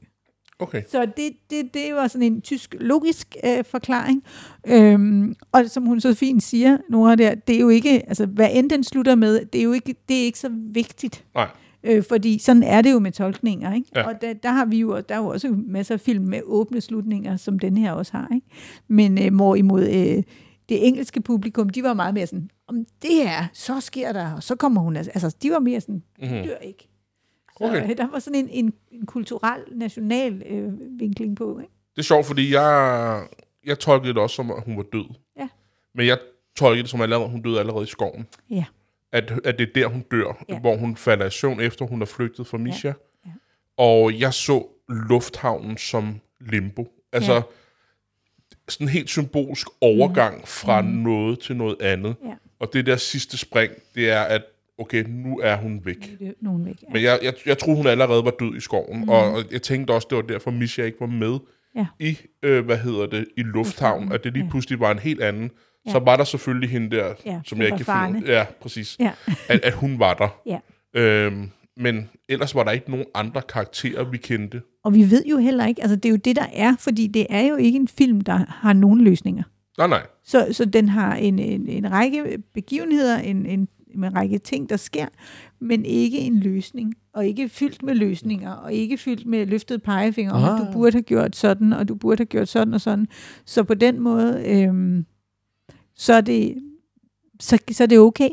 Okay. 0.58 0.82
Så 0.90 1.06
det, 1.16 1.30
det, 1.50 1.74
det 1.74 1.94
var 1.94 2.08
sådan 2.08 2.32
en 2.32 2.40
tysk 2.40 2.74
logisk 2.80 3.36
øh, 3.44 3.64
forklaring. 3.64 4.22
Øhm, 4.66 5.34
og 5.52 5.70
som 5.70 5.86
hun 5.86 6.00
så 6.00 6.14
fint 6.14 6.42
siger, 6.42 6.78
Nora 6.90 7.14
der, 7.14 7.34
det 7.34 7.56
er 7.56 7.60
jo 7.60 7.68
ikke, 7.68 8.08
altså 8.08 8.26
hvad 8.26 8.48
end 8.52 8.70
den 8.70 8.84
slutter 8.84 9.14
med, 9.14 9.44
det 9.44 9.58
er 9.58 9.62
jo 9.64 9.72
ikke, 9.72 9.94
det 10.08 10.20
er 10.20 10.24
ikke 10.24 10.38
så 10.38 10.48
vigtigt. 10.52 11.24
Nej. 11.34 11.48
Øh, 11.84 12.04
fordi 12.08 12.38
sådan 12.38 12.62
er 12.62 12.82
det 12.82 12.92
jo 12.92 12.98
med 12.98 13.12
tolkninger, 13.12 13.74
ikke? 13.74 13.88
Ja. 13.96 14.06
Og 14.06 14.14
der, 14.20 14.32
der 14.32 14.48
har 14.50 14.64
vi 14.64 14.78
jo, 14.78 15.00
der 15.08 15.14
er 15.14 15.18
jo 15.18 15.26
også 15.26 15.54
masser 15.66 15.94
af 15.94 16.00
film 16.00 16.24
med 16.24 16.40
åbne 16.44 16.80
slutninger, 16.80 17.36
som 17.36 17.58
den 17.58 17.76
her 17.76 17.92
også 17.92 18.12
har, 18.12 18.28
ikke? 18.34 18.46
Men 18.88 19.24
øh, 19.24 19.34
hvorimod 19.34 19.82
øh, 19.82 20.22
det 20.68 20.86
engelske 20.86 21.20
publikum, 21.20 21.68
de 21.68 21.82
var 21.82 21.94
meget 21.94 22.14
mere 22.14 22.26
sådan, 22.26 22.50
om 22.68 22.76
det 23.02 23.10
her, 23.14 23.44
så 23.52 23.80
sker 23.80 24.12
der, 24.12 24.32
og 24.32 24.42
så 24.42 24.54
kommer 24.54 24.80
hun, 24.80 24.96
altså, 24.96 25.36
de 25.42 25.50
var 25.50 25.58
mere 25.58 25.80
sådan, 25.80 26.02
Mm-hmm. 26.22 26.42
dør 26.44 26.56
ikke. 26.56 26.88
Så 27.58 27.64
Okay. 27.64 27.90
øh, 27.90 27.96
der 27.96 28.10
var 28.10 28.18
sådan 28.18 28.38
en, 28.40 28.48
en, 28.48 28.72
en 28.92 29.06
kulturel, 29.06 29.60
national 29.72 30.42
øh, 30.46 30.72
vinkling 31.00 31.36
på, 31.36 31.58
ikke? 31.58 31.72
Det 31.96 31.98
er 31.98 32.04
sjovt, 32.04 32.26
fordi 32.26 32.54
jeg, 32.54 33.26
jeg 33.64 33.78
tolkede 33.78 34.14
det 34.14 34.22
også 34.22 34.36
som, 34.36 34.50
at 34.50 34.62
hun 34.64 34.76
var 34.76 34.82
død. 34.92 35.14
Ja. 35.38 35.48
Men 35.94 36.06
jeg 36.06 36.18
tolkede 36.56 36.82
det 36.82 36.90
som, 36.90 37.00
at 37.00 37.28
hun 37.30 37.42
døde 37.42 37.58
allerede 37.60 37.82
i 37.84 37.86
skoven. 37.86 38.26
Ja. 38.50 38.64
At, 39.12 39.32
at 39.44 39.58
det 39.58 39.68
er 39.68 39.72
der, 39.74 39.86
hun 39.86 40.04
dør. 40.10 40.44
Ja. 40.48 40.58
Hvor 40.60 40.76
hun 40.76 40.96
falder 40.96 41.26
i 41.26 41.30
søvn, 41.30 41.60
efter 41.60 41.84
hun 41.86 42.02
er 42.02 42.06
flygtet 42.06 42.46
fra 42.46 42.58
Misha. 42.58 42.92
Ja. 43.26 43.30
Og 43.76 44.20
jeg 44.20 44.34
så 44.34 44.66
lufthavnen 44.88 45.76
som 45.76 46.20
limbo. 46.40 46.88
Altså, 47.12 47.32
Ja. 47.34 47.42
sådan 48.68 48.86
en 48.86 48.92
helt 48.92 49.08
symbolsk 49.10 49.68
overgang 49.80 50.48
fra 50.48 50.82
noget 50.82 51.38
til 51.40 51.56
noget 51.56 51.82
andet. 51.82 52.16
Ja. 52.24 52.34
Og 52.58 52.72
det 52.72 52.86
der 52.86 52.96
sidste 52.96 53.36
spring, 53.38 53.72
det 53.94 54.10
er, 54.10 54.20
at 54.20 54.42
okay, 54.78 55.04
nu 55.08 55.38
er 55.42 55.56
hun 55.56 55.80
væk. 55.84 56.16
Nu 56.20 56.26
er 56.26 56.32
nogen 56.40 56.64
væk. 56.64 56.74
Ja. 56.82 56.86
Men 56.92 57.02
jeg, 57.02 57.18
jeg, 57.22 57.32
jeg 57.46 57.58
troede, 57.58 57.76
hun 57.76 57.86
allerede 57.86 58.24
var 58.24 58.32
død 58.40 58.56
i 58.56 58.60
skoven, 58.60 59.00
mm. 59.00 59.08
og, 59.08 59.32
og 59.32 59.42
jeg 59.52 59.62
tænkte 59.62 59.90
også, 59.92 60.06
det 60.10 60.16
var 60.16 60.22
derfor, 60.22 60.50
Misha 60.50 60.82
ikke 60.82 61.00
var 61.00 61.06
med 61.06 61.38
Ja. 61.76 61.86
i, 62.00 62.18
øh, 62.42 62.64
hvad 62.64 62.76
hedder 62.78 63.06
det, 63.06 63.26
i 63.36 63.42
lufthavn, 63.42 64.12
at 64.12 64.24
det 64.24 64.32
lige 64.32 64.44
Ja. 64.44 64.50
pludselig 64.50 64.80
var 64.80 64.90
en 64.90 64.98
helt 64.98 65.20
anden. 65.22 65.50
Ja. 65.86 65.90
Så 65.92 65.98
var 65.98 66.16
der 66.16 66.24
selvfølgelig 66.24 66.70
hende 66.70 66.96
der, 66.96 67.14
Ja, 67.26 67.40
som 67.46 67.58
jeg 67.58 67.66
ikke 67.66 67.84
kan 67.84 68.08
finde 68.08 68.20
ud. 68.24 68.28
Ja, 68.28 68.44
præcis. 68.60 68.96
Ja. 69.00 69.10
At, 69.48 69.60
at 69.64 69.72
hun 69.72 69.98
var 69.98 70.14
der. 70.14 70.40
Ja. 70.46 70.58
Øhm, 71.00 71.50
men 71.76 72.08
ellers 72.28 72.54
var 72.54 72.64
der 72.64 72.70
ikke 72.70 72.90
nogen 72.90 73.06
andre 73.14 73.42
karakterer, 73.42 74.04
vi 74.10 74.16
kendte. 74.16 74.62
Og 74.84 74.94
vi 74.94 75.10
ved 75.10 75.24
jo 75.30 75.38
heller 75.38 75.66
ikke, 75.66 75.82
altså 75.82 75.96
det 75.96 76.04
er 76.04 76.10
jo 76.10 76.16
det, 76.16 76.36
der 76.36 76.46
er, 76.54 76.74
fordi 76.78 77.06
det 77.06 77.26
er 77.30 77.42
jo 77.42 77.56
ikke 77.56 77.76
en 77.76 77.88
film, 77.88 78.20
der 78.20 78.44
har 78.48 78.72
nogen 78.72 79.00
løsninger. 79.04 79.42
Nej, 79.78 79.86
nej. 79.86 80.02
Så, 80.24 80.48
så 80.52 80.64
den 80.64 80.88
har 80.88 81.14
en, 81.14 81.38
en, 81.38 81.68
en 81.68 81.92
række 81.92 82.38
begivenheder, 82.54 83.18
en, 83.18 83.46
en, 83.46 83.68
en 84.04 84.16
række 84.16 84.38
ting, 84.38 84.70
der 84.70 84.76
sker, 84.76 85.06
men 85.60 85.84
ikke 85.84 86.18
en 86.18 86.40
løsning. 86.40 86.94
Og 87.12 87.26
ikke 87.26 87.48
fyldt 87.48 87.82
med 87.82 87.94
løsninger, 87.94 88.50
og 88.52 88.72
ikke 88.72 88.98
fyldt 88.98 89.26
med 89.26 89.46
løftet 89.46 89.82
pegefinger 89.82 90.32
om, 90.32 90.44
at 90.44 90.60
du 90.60 90.66
Ah. 90.66 90.72
burde 90.72 90.92
have 90.92 91.02
gjort 91.02 91.36
sådan, 91.36 91.72
og 91.72 91.88
du 91.88 91.94
burde 91.94 92.20
have 92.20 92.26
gjort 92.26 92.48
sådan 92.48 92.74
og 92.74 92.80
sådan. 92.80 93.06
Så 93.44 93.64
på 93.64 93.74
den 93.74 94.00
måde, 94.00 94.44
øhm, 94.46 95.06
så, 95.94 96.12
er 96.12 96.20
det, 96.20 96.62
så, 97.40 97.58
så 97.72 97.82
er 97.82 97.86
det 97.86 97.98
okay. 97.98 98.28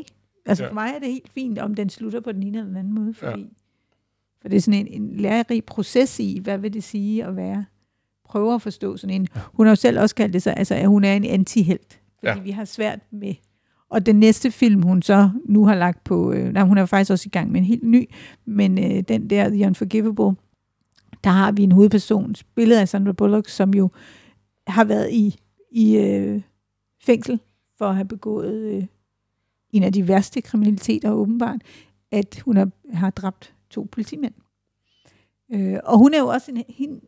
Altså 0.46 0.64
Ja. 0.64 0.70
for 0.70 0.74
mig 0.74 0.92
er 0.96 0.98
det 0.98 1.08
helt 1.08 1.28
fint, 1.34 1.58
om 1.58 1.74
den 1.74 1.90
slutter 1.90 2.20
på 2.20 2.32
den 2.32 2.42
ene 2.42 2.58
eller 2.58 2.68
den 2.68 2.76
anden 2.76 2.94
måde, 2.94 3.14
fordi 3.14 3.40
ja. 3.40 3.46
for 4.42 4.48
det 4.48 4.56
er 4.56 4.60
sådan 4.60 4.86
en, 4.86 5.02
en 5.02 5.16
lærerig 5.16 5.64
proces 5.64 6.20
i, 6.20 6.38
hvad 6.42 6.58
vil 6.58 6.72
det 6.74 6.84
sige 6.84 7.24
at 7.24 7.36
være, 7.36 7.64
prøve 8.24 8.54
at 8.54 8.62
forstå 8.62 8.96
sådan 8.96 9.14
en, 9.14 9.28
hun 9.52 9.66
har 9.66 9.70
jo 9.70 9.76
selv 9.76 10.00
også 10.00 10.14
kaldt 10.14 10.32
det 10.32 10.42
sig, 10.42 10.54
altså 10.56 10.74
at 10.74 10.88
hun 10.88 11.04
er 11.04 11.14
en 11.14 11.24
antihelt, 11.24 12.00
fordi 12.18 12.38
ja. 12.38 12.42
vi 12.44 12.50
har 12.50 12.64
svært 12.64 12.98
med, 13.10 13.34
og 13.94 14.06
den 14.06 14.16
næste 14.16 14.50
film, 14.50 14.82
hun 14.82 15.02
så 15.02 15.30
nu 15.44 15.66
har 15.66 15.74
lagt 15.74 16.04
på, 16.04 16.32
øh, 16.32 16.52
nej, 16.52 16.62
hun 16.62 16.78
er 16.78 16.86
faktisk 16.86 17.10
også 17.10 17.26
i 17.26 17.30
gang 17.30 17.52
med 17.52 17.60
en 17.60 17.66
helt 17.66 17.82
ny, 17.82 18.10
men 18.44 18.78
øh, 18.78 19.00
den 19.00 19.30
der, 19.30 19.48
The 19.48 19.66
Unforgivable, 19.66 20.36
der 21.24 21.30
har 21.30 21.52
vi 21.52 21.62
en 21.62 21.72
hovedperson, 21.72 22.34
spillet 22.34 22.76
af 22.76 22.88
Sandra 22.88 23.12
Bullock, 23.12 23.48
som 23.48 23.74
jo 23.74 23.90
har 24.66 24.84
været 24.84 25.10
i, 25.12 25.40
i 25.70 25.96
øh, 25.96 26.42
fængsel 27.02 27.40
for 27.78 27.86
at 27.86 27.94
have 27.94 28.08
begået 28.08 28.54
øh, 28.54 28.86
en 29.70 29.82
af 29.82 29.92
de 29.92 30.08
værste 30.08 30.40
kriminaliteter 30.40 31.10
åbenbart, 31.10 31.60
at 32.10 32.40
hun 32.44 32.56
har, 32.56 32.70
har 32.92 33.10
dræbt 33.10 33.54
to 33.70 33.88
politimænd. 33.92 34.34
Øh, 35.52 35.78
og 35.84 35.98
hun 35.98 36.14
er 36.14 36.18
jo 36.18 36.26
også 36.26 36.50
en, 36.50 36.62
hende, 36.68 37.00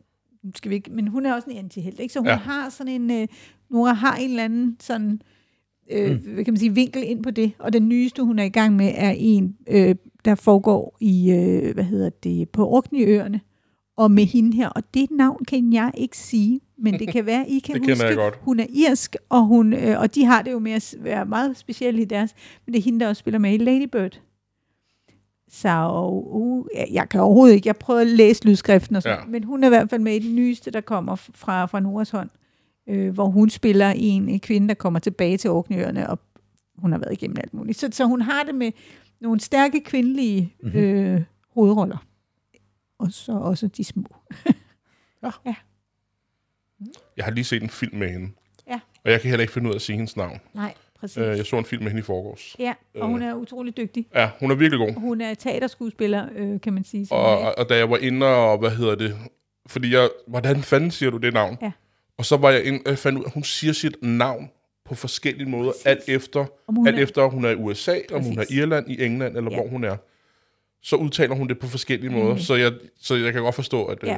skal 0.55 0.69
vi 0.69 0.75
ikke, 0.75 0.91
men 0.91 1.07
hun 1.07 1.25
er 1.25 1.33
også 1.33 1.49
en 1.49 1.57
antihelt, 1.57 1.99
ikke? 1.99 2.13
Så 2.13 2.19
hun 2.19 2.27
ja. 2.27 2.35
har 2.35 2.69
sådan 2.69 3.01
en, 3.01 3.11
øh, 3.11 3.27
Nora 3.69 3.93
har 3.93 4.15
en 4.15 4.29
eller 4.29 4.43
anden 4.43 4.77
sådan, 4.79 5.11
øh, 5.11 5.19
mm. 5.91 6.33
hvad 6.33 6.43
kan 6.43 6.53
man 6.53 6.59
sige, 6.59 6.75
vinkel 6.75 7.03
ind 7.05 7.23
på 7.23 7.31
det. 7.31 7.51
Og 7.59 7.73
den 7.73 7.89
nyeste, 7.89 8.23
hun 8.23 8.39
er 8.39 8.43
i 8.43 8.49
gang 8.49 8.75
med, 8.75 8.91
er 8.95 9.13
en, 9.17 9.55
øh, 9.67 9.95
der 10.25 10.35
foregår 10.35 10.97
i, 10.99 11.31
øh, 11.31 11.73
hvad 11.73 11.83
hedder 11.83 12.09
det, 12.09 12.49
på 12.49 12.69
Orkneyøerne, 12.69 13.41
og 13.97 14.11
med 14.11 14.25
hende 14.25 14.57
her. 14.57 14.69
Og 14.69 14.83
det 14.93 15.11
navn 15.11 15.45
kan 15.45 15.73
jeg 15.73 15.91
ikke 15.97 16.17
sige, 16.17 16.61
men 16.77 16.99
det 16.99 17.07
kan 17.07 17.25
være, 17.25 17.49
I 17.49 17.59
kan 17.65 17.75
Det 17.75 17.89
huske. 17.91 18.05
jeg 18.05 18.15
godt. 18.15 18.39
Hun 18.41 18.59
er 18.59 18.65
irsk, 18.69 19.15
og, 19.29 19.45
hun, 19.45 19.73
øh, 19.73 19.99
og 19.99 20.15
de 20.15 20.25
har 20.25 20.41
det 20.41 20.51
jo 20.51 20.59
med 20.59 20.71
at 20.71 20.95
være 20.99 21.25
meget 21.25 21.57
specielle 21.57 22.01
i 22.01 22.05
deres, 22.05 22.35
men 22.65 22.73
det 22.73 22.79
er 22.79 22.83
hende, 22.83 22.99
der 22.99 23.07
også 23.07 23.19
spiller 23.19 23.39
med 23.39 23.53
i 23.53 23.57
Lady 23.57 23.87
Bird. 23.91 24.21
Så 25.49 25.89
uh, 26.13 26.65
jeg 26.91 27.09
kan 27.09 27.21
overhovedet 27.21 27.55
ikke, 27.55 27.67
jeg 27.67 27.75
prøver 27.75 27.99
at 27.99 28.07
læse 28.07 28.45
lydskriften 28.45 28.95
og 28.95 29.03
sådan, 29.03 29.17
ja. 29.19 29.25
men 29.25 29.43
hun 29.43 29.63
er 29.63 29.67
i 29.67 29.69
hvert 29.69 29.89
fald 29.89 30.01
med 30.01 30.15
i 30.15 30.27
den 30.27 30.35
nyeste, 30.35 30.71
der 30.71 30.81
kommer 30.81 31.15
fra, 31.15 31.65
fra 31.65 31.79
Noras 31.79 32.09
hånd, 32.09 32.29
øh, 32.87 33.13
hvor 33.13 33.25
hun 33.25 33.49
spiller 33.49 33.89
en, 33.95 34.29
en 34.29 34.39
kvinde, 34.39 34.67
der 34.67 34.73
kommer 34.73 34.99
tilbage 34.99 35.37
til 35.37 35.49
Orkneyøerne, 35.49 36.09
og 36.09 36.19
hun 36.77 36.91
har 36.91 36.99
været 36.99 37.13
igennem 37.13 37.37
alt 37.43 37.53
muligt. 37.53 37.77
Så, 37.79 37.89
så 37.91 38.05
hun 38.05 38.21
har 38.21 38.43
det 38.43 38.55
med 38.55 38.71
nogle 39.19 39.39
stærke 39.39 39.81
kvindelige 39.83 40.53
Mhm. 40.63 40.75
øh, 40.77 41.21
hovedroller. 41.53 41.97
Og 42.99 43.11
så 43.11 43.31
også 43.31 43.67
de 43.67 43.83
små. 43.83 44.07
Jeg 47.17 47.25
har 47.25 47.31
lige 47.31 47.43
set 47.43 47.63
en 47.63 47.69
film 47.69 47.97
med 47.97 48.09
hende. 48.09 48.29
Ja. 48.67 48.79
Og 49.05 49.11
jeg 49.11 49.21
kan 49.21 49.29
heller 49.29 49.41
ikke 49.41 49.53
finde 49.53 49.67
ud 49.67 49.73
af 49.73 49.75
at 49.77 49.81
sige 49.81 49.95
hendes 49.95 50.17
navn. 50.17 50.39
Nej, 50.53 50.73
præcis. 50.99 51.17
Øh, 51.17 51.37
jeg 51.37 51.45
så 51.45 51.57
en 51.57 51.65
film 51.65 51.83
med 51.83 51.91
hende 51.91 51.99
i 51.99 52.03
forgårs. 52.03 52.55
Ja, 52.59 52.73
og 52.95 53.07
hun 53.07 53.21
er 53.21 53.33
utrolig 53.33 53.77
dygtig. 53.77 54.07
Ja, 54.15 54.29
hun 54.39 54.51
er 54.51 54.55
virkelig 54.55 54.79
god. 54.87 55.01
Hun 55.01 55.21
er 55.21 55.33
teaterskuespiller, 55.33 56.29
øh, 56.35 56.61
kan 56.61 56.73
man 56.73 56.83
sige. 56.83 57.07
Og, 57.11 57.39
og, 57.39 57.57
og 57.57 57.69
da 57.69 57.77
jeg 57.77 57.89
var 57.89 57.97
inde 57.97 58.25
og, 58.25 58.57
hvad 58.57 58.69
hedder 58.71 58.95
det, 58.95 59.15
fordi 59.67 59.93
jeg, 59.93 60.09
hvordan 60.27 60.61
fanden 60.61 60.91
siger 60.91 61.09
du 61.09 61.17
det 61.17 61.33
navn? 61.33 61.57
Ja. 61.61 61.71
Og 62.17 62.25
så 62.25 62.37
var 62.37 62.49
jeg 62.51 62.63
inde, 62.65 62.79
og 62.85 62.89
jeg 62.89 62.97
fandt 62.99 63.17
ud 63.19 63.23
af, 63.23 63.27
at 63.27 63.33
hun 63.33 63.43
siger 63.43 63.73
sit 63.73 63.97
navn 64.01 64.51
på 64.85 64.95
forskellige 64.95 65.49
måder, 65.49 65.71
alt 65.85 66.03
efter, 66.07 66.45
om 66.67 66.75
hun 66.75 66.87
alt 66.87 66.97
er- 66.99 67.03
efter, 67.03 67.25
hun 67.25 67.45
er 67.45 67.49
i 67.49 67.55
USA, 67.55 67.99
om 68.11 68.23
hun 68.23 68.31
er 68.31 68.33
i 68.33 68.35
Præcis. 68.45 68.57
Irland, 68.57 68.91
i 68.91 69.03
England, 69.05 69.37
eller 69.37 69.51
Ja. 69.51 69.57
hvor 69.57 69.67
hun 69.67 69.83
er. 69.83 69.97
Så 70.81 70.95
udtaler 70.95 71.35
hun 71.35 71.47
det 71.47 71.59
på 71.59 71.67
forskellige 71.67 72.09
måder, 72.11 72.29
Mhm. 72.33 72.39
så 72.39 72.55
jeg, 72.55 72.73
så 72.99 73.15
jeg 73.15 73.33
kan 73.33 73.41
godt 73.41 73.55
forstå, 73.55 73.85
at... 73.85 73.97
øh, 74.03 74.07
Ja. 74.09 74.17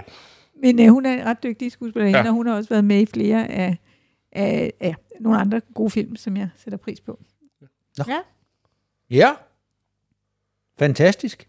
Men 0.62 0.80
øh, 0.80 0.88
hun 0.88 1.06
er 1.06 1.14
en 1.14 1.26
ret 1.26 1.44
dygtig 1.44 1.72
skuespillerinde, 1.72 2.20
Ja. 2.20 2.24
ja. 2.24 2.30
og 2.30 2.34
hun 2.36 2.48
har 2.48 2.56
også 2.56 2.70
været 2.70 2.84
med 2.86 3.02
i 3.02 3.06
flere 3.06 3.52
af, 3.52 3.78
af, 4.32 4.74
af 4.80 4.96
nogle 5.20 5.40
andre 5.40 5.62
gode 5.74 5.90
film, 5.92 6.16
som 6.16 6.38
jeg 6.38 6.50
sætter 6.58 6.78
pris 6.78 7.02
på. 7.02 7.20
Ja. 9.10 9.32
Fantastisk. 10.80 11.48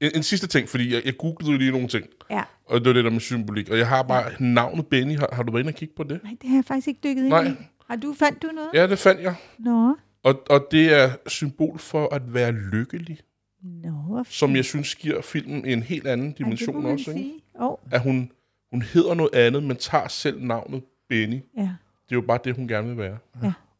En, 0.00 0.10
en 0.14 0.22
sidste 0.22 0.46
ting, 0.46 0.68
fordi 0.68 0.94
jeg, 0.94 1.02
jeg 1.04 1.16
googlede 1.18 1.52
jo 1.52 1.58
lige 1.58 1.70
nogle 1.70 1.88
ting. 1.88 2.06
Ja. 2.30 2.42
Og 2.68 2.80
det 2.80 2.86
var 2.86 2.92
det 2.92 3.04
der 3.04 3.10
med 3.10 3.20
symbolik. 3.20 3.68
Og 3.68 3.78
jeg 3.78 3.88
har 3.88 4.02
bare 4.02 4.30
navnet 4.40 4.86
Benny. 4.86 5.18
Har, 5.18 5.28
har 5.32 5.42
du 5.42 5.52
været 5.52 5.62
inde 5.62 5.70
og 5.70 5.74
kigge 5.74 5.94
på 5.96 6.02
det? 6.02 6.20
Nej, 6.24 6.36
det 6.42 6.48
har 6.50 6.56
jeg 6.56 6.64
faktisk 6.64 6.88
ikke 6.88 7.00
dykket 7.04 7.22
ind 7.22 7.28
Nej. 7.28 7.44
i. 7.44 7.50
Har 7.90 7.96
du, 7.96 8.14
fandt 8.18 8.42
du 8.42 8.46
noget? 8.54 8.70
Ja, 8.74 8.86
det 8.86 8.98
fandt 8.98 9.20
jeg. 9.22 9.34
Nå, 9.58 9.96
Og, 10.22 10.42
og 10.50 10.66
det 10.70 10.92
er 11.02 11.10
symbol 11.26 11.78
for 11.78 12.14
at 12.14 12.34
være 12.34 12.52
lykkelig, 12.52 13.18
nå, 13.62 14.24
som 14.28 14.56
jeg 14.56 14.64
synes 14.64 14.94
giver 14.94 15.22
filmen 15.22 15.64
en 15.66 15.82
helt 15.82 16.06
anden 16.06 16.26
Ej, 16.28 16.34
dimension 16.38 16.82
man 16.82 16.92
også. 16.92 17.10
Ikke? 17.10 17.30
Oh, 17.54 17.76
At 17.90 18.00
hun, 18.02 18.30
hun 18.70 18.82
hedder 18.82 19.14
noget 19.14 19.34
andet, 19.34 19.62
men 19.62 19.76
tager 19.76 20.08
selv 20.08 20.42
navnet 20.44 20.82
Benny. 21.08 21.40
ja. 21.56 21.62
Det 22.08 22.14
er 22.14 22.16
jo 22.16 22.20
bare 22.20 22.38
det, 22.44 22.56
hun 22.56 22.68
gerne 22.68 22.88
vil 22.88 22.96
være. 22.98 23.18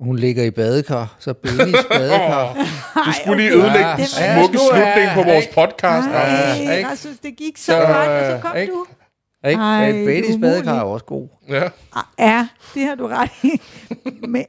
Hun 0.01 0.17
ligger 0.17 0.45
i 0.45 0.51
badekar, 0.51 1.17
så 1.19 1.33
Bennys 1.35 1.85
badekar. 1.91 2.55
Du 3.07 3.13
skulle 3.21 3.43
lige 3.43 3.53
ødelægge 3.55 3.79
Ja, 3.89 3.93
den 3.97 4.07
ja, 4.19 4.35
smukke 4.37 4.59
jeg, 4.59 4.69
slutning 4.95 5.11
på 5.15 5.23
vores 5.33 5.47
podcast. 5.47 6.09
Ej, 6.09 6.61
ikke? 6.77 6.89
Rasmus, 6.89 7.19
det 7.19 7.37
gik 7.37 7.57
så, 7.57 7.65
Så, 7.65 7.77
godt, 7.79 8.09
og 8.09 8.27
så 8.27 8.39
kom 8.43 8.57
ikke? 8.57 8.73
du. 8.73 8.87
Ikke? 9.49 9.61
Ej, 9.61 9.93
Men 9.93 10.07
Bennys 10.07 10.37
badekar 10.41 10.79
er 10.79 10.83
også 10.83 11.05
god. 11.05 11.29
Ja. 11.49 11.63
Ja, 12.19 12.47
det 12.75 12.85
har 12.85 12.95
du 12.95 13.07
ret 13.07 13.31
i. 13.43 13.61
Men 14.29 14.45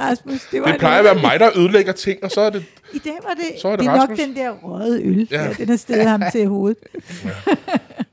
Rasmus, 0.00 0.40
det 0.52 0.60
var 0.60 0.66
Det 0.70 0.78
plejer 0.78 0.98
at 0.98 1.04
være 1.04 1.14
mig, 1.14 1.40
der 1.40 1.50
ødelægger 1.58 1.92
ting, 1.92 2.24
og 2.24 2.30
så 2.30 2.40
er 2.40 2.50
det... 2.50 2.64
I 2.92 2.98
dag 2.98 3.18
var 3.22 3.34
det, 3.34 3.60
Så 3.62 3.68
er 3.68 3.72
det 3.76 3.80
det 3.80 3.86
er 3.88 3.96
nok 3.96 4.16
den 4.18 4.36
der 4.36 4.50
røde 4.50 5.02
øl, 5.02 5.28
Ja. 5.30 5.36
ja. 5.42 5.44
Ja, 5.48 5.52
den 5.58 5.68
har 5.68 5.76
stedet 5.76 6.08
ham 6.08 6.22
til 6.32 6.46
hovedet. 6.48 6.78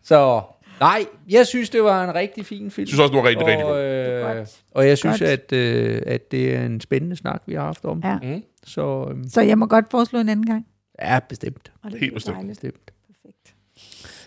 Så 0.04 0.42
nej, 0.80 1.06
jeg 1.30 1.48
synes, 1.48 1.70
det 1.70 1.84
var 1.84 2.04
en 2.10 2.16
rigtig 2.16 2.46
fin 2.46 2.72
film. 2.72 2.84
Jeg 2.84 2.88
synes 2.88 3.00
også, 3.00 3.12
det 3.14 3.24
var 3.24 3.30
rigtig, 3.30 3.48
rigtig 3.48 3.66
og, 3.66 3.72
godt. 3.72 3.84
øh, 3.84 4.38
Godt. 4.38 4.62
og 4.72 4.88
jeg 4.88 4.98
synes, 4.98 5.20
Godt. 5.20 5.30
at, 5.30 5.54
øh, 5.54 6.02
at 6.06 6.32
det 6.32 6.56
er 6.56 6.66
en 6.66 6.82
spændende 6.82 7.16
snak, 7.16 7.42
vi 7.46 7.54
har 7.54 7.62
haft 7.66 7.86
om. 7.86 8.02
Ja. 8.04 8.20
Mm. 8.24 8.44
Så 8.66 9.08
øh, 9.12 9.18
Så 9.30 9.42
jeg 9.42 9.58
må 9.58 9.66
godt 9.66 9.86
foreslå 9.92 10.20
en 10.20 10.30
anden 10.30 10.46
gang. 10.46 10.68
ja, 11.02 11.20
bestemt. 11.30 11.72
Og 11.84 11.92
det 11.92 12.00
Helt 12.00 12.12
er 12.12 12.16
bestemt. 12.16 12.36
dejligt. 12.36 12.62
bestemt. 12.62 12.92
Perfekt. 13.08 13.56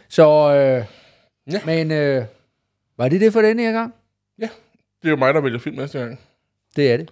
Så, 0.09 0.27
øh, 0.55 0.85
Ja. 1.53 1.61
men 1.67 1.91
øh, 1.91 2.25
var 2.97 3.09
det 3.09 3.21
det 3.21 3.33
for 3.33 3.41
denne 3.43 3.63
her 3.63 3.73
gang? 3.73 3.95
Det 5.03 5.07
er 5.09 5.11
jo 5.11 5.17
mig, 5.17 5.35
der 5.35 5.41
vælger 5.41 5.59
film 5.59 5.77
næste 5.77 5.99
gang. 5.99 6.21
Det 6.77 6.93
er 6.93 6.97
det. 6.97 7.11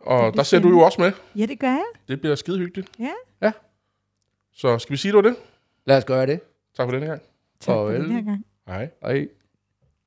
Og 0.00 0.34
der 0.34 0.42
ser 0.42 0.58
du 0.58 0.68
jo 0.68 0.80
også 0.80 1.00
med. 1.00 1.12
Ja, 1.36 1.46
det 1.46 1.58
gør 1.58 1.68
jeg. 1.68 1.84
Det 2.08 2.20
bliver 2.20 2.34
skide 2.36 2.58
hyggeligt. 2.58 2.88
Ja. 2.98 3.10
Ja. 3.42 3.52
Så 4.52 4.78
skal 4.78 4.92
vi 4.92 4.96
sige, 4.96 5.12
det 5.12 5.16
var 5.16 5.22
det? 5.30 5.36
Lad 5.86 5.96
os 5.96 6.04
gøre 6.04 6.26
det. 6.26 6.40
Tak 6.76 6.86
for 6.86 6.90
denne 6.92 7.06
gang. 7.06 7.22
Tak 7.60 7.72
for 7.74 7.88
Farvel. 7.88 8.02
den 8.04 8.10
her 8.10 8.22
gang. 8.22 8.44
Hej. 8.68 8.90
Hej. 9.02 9.28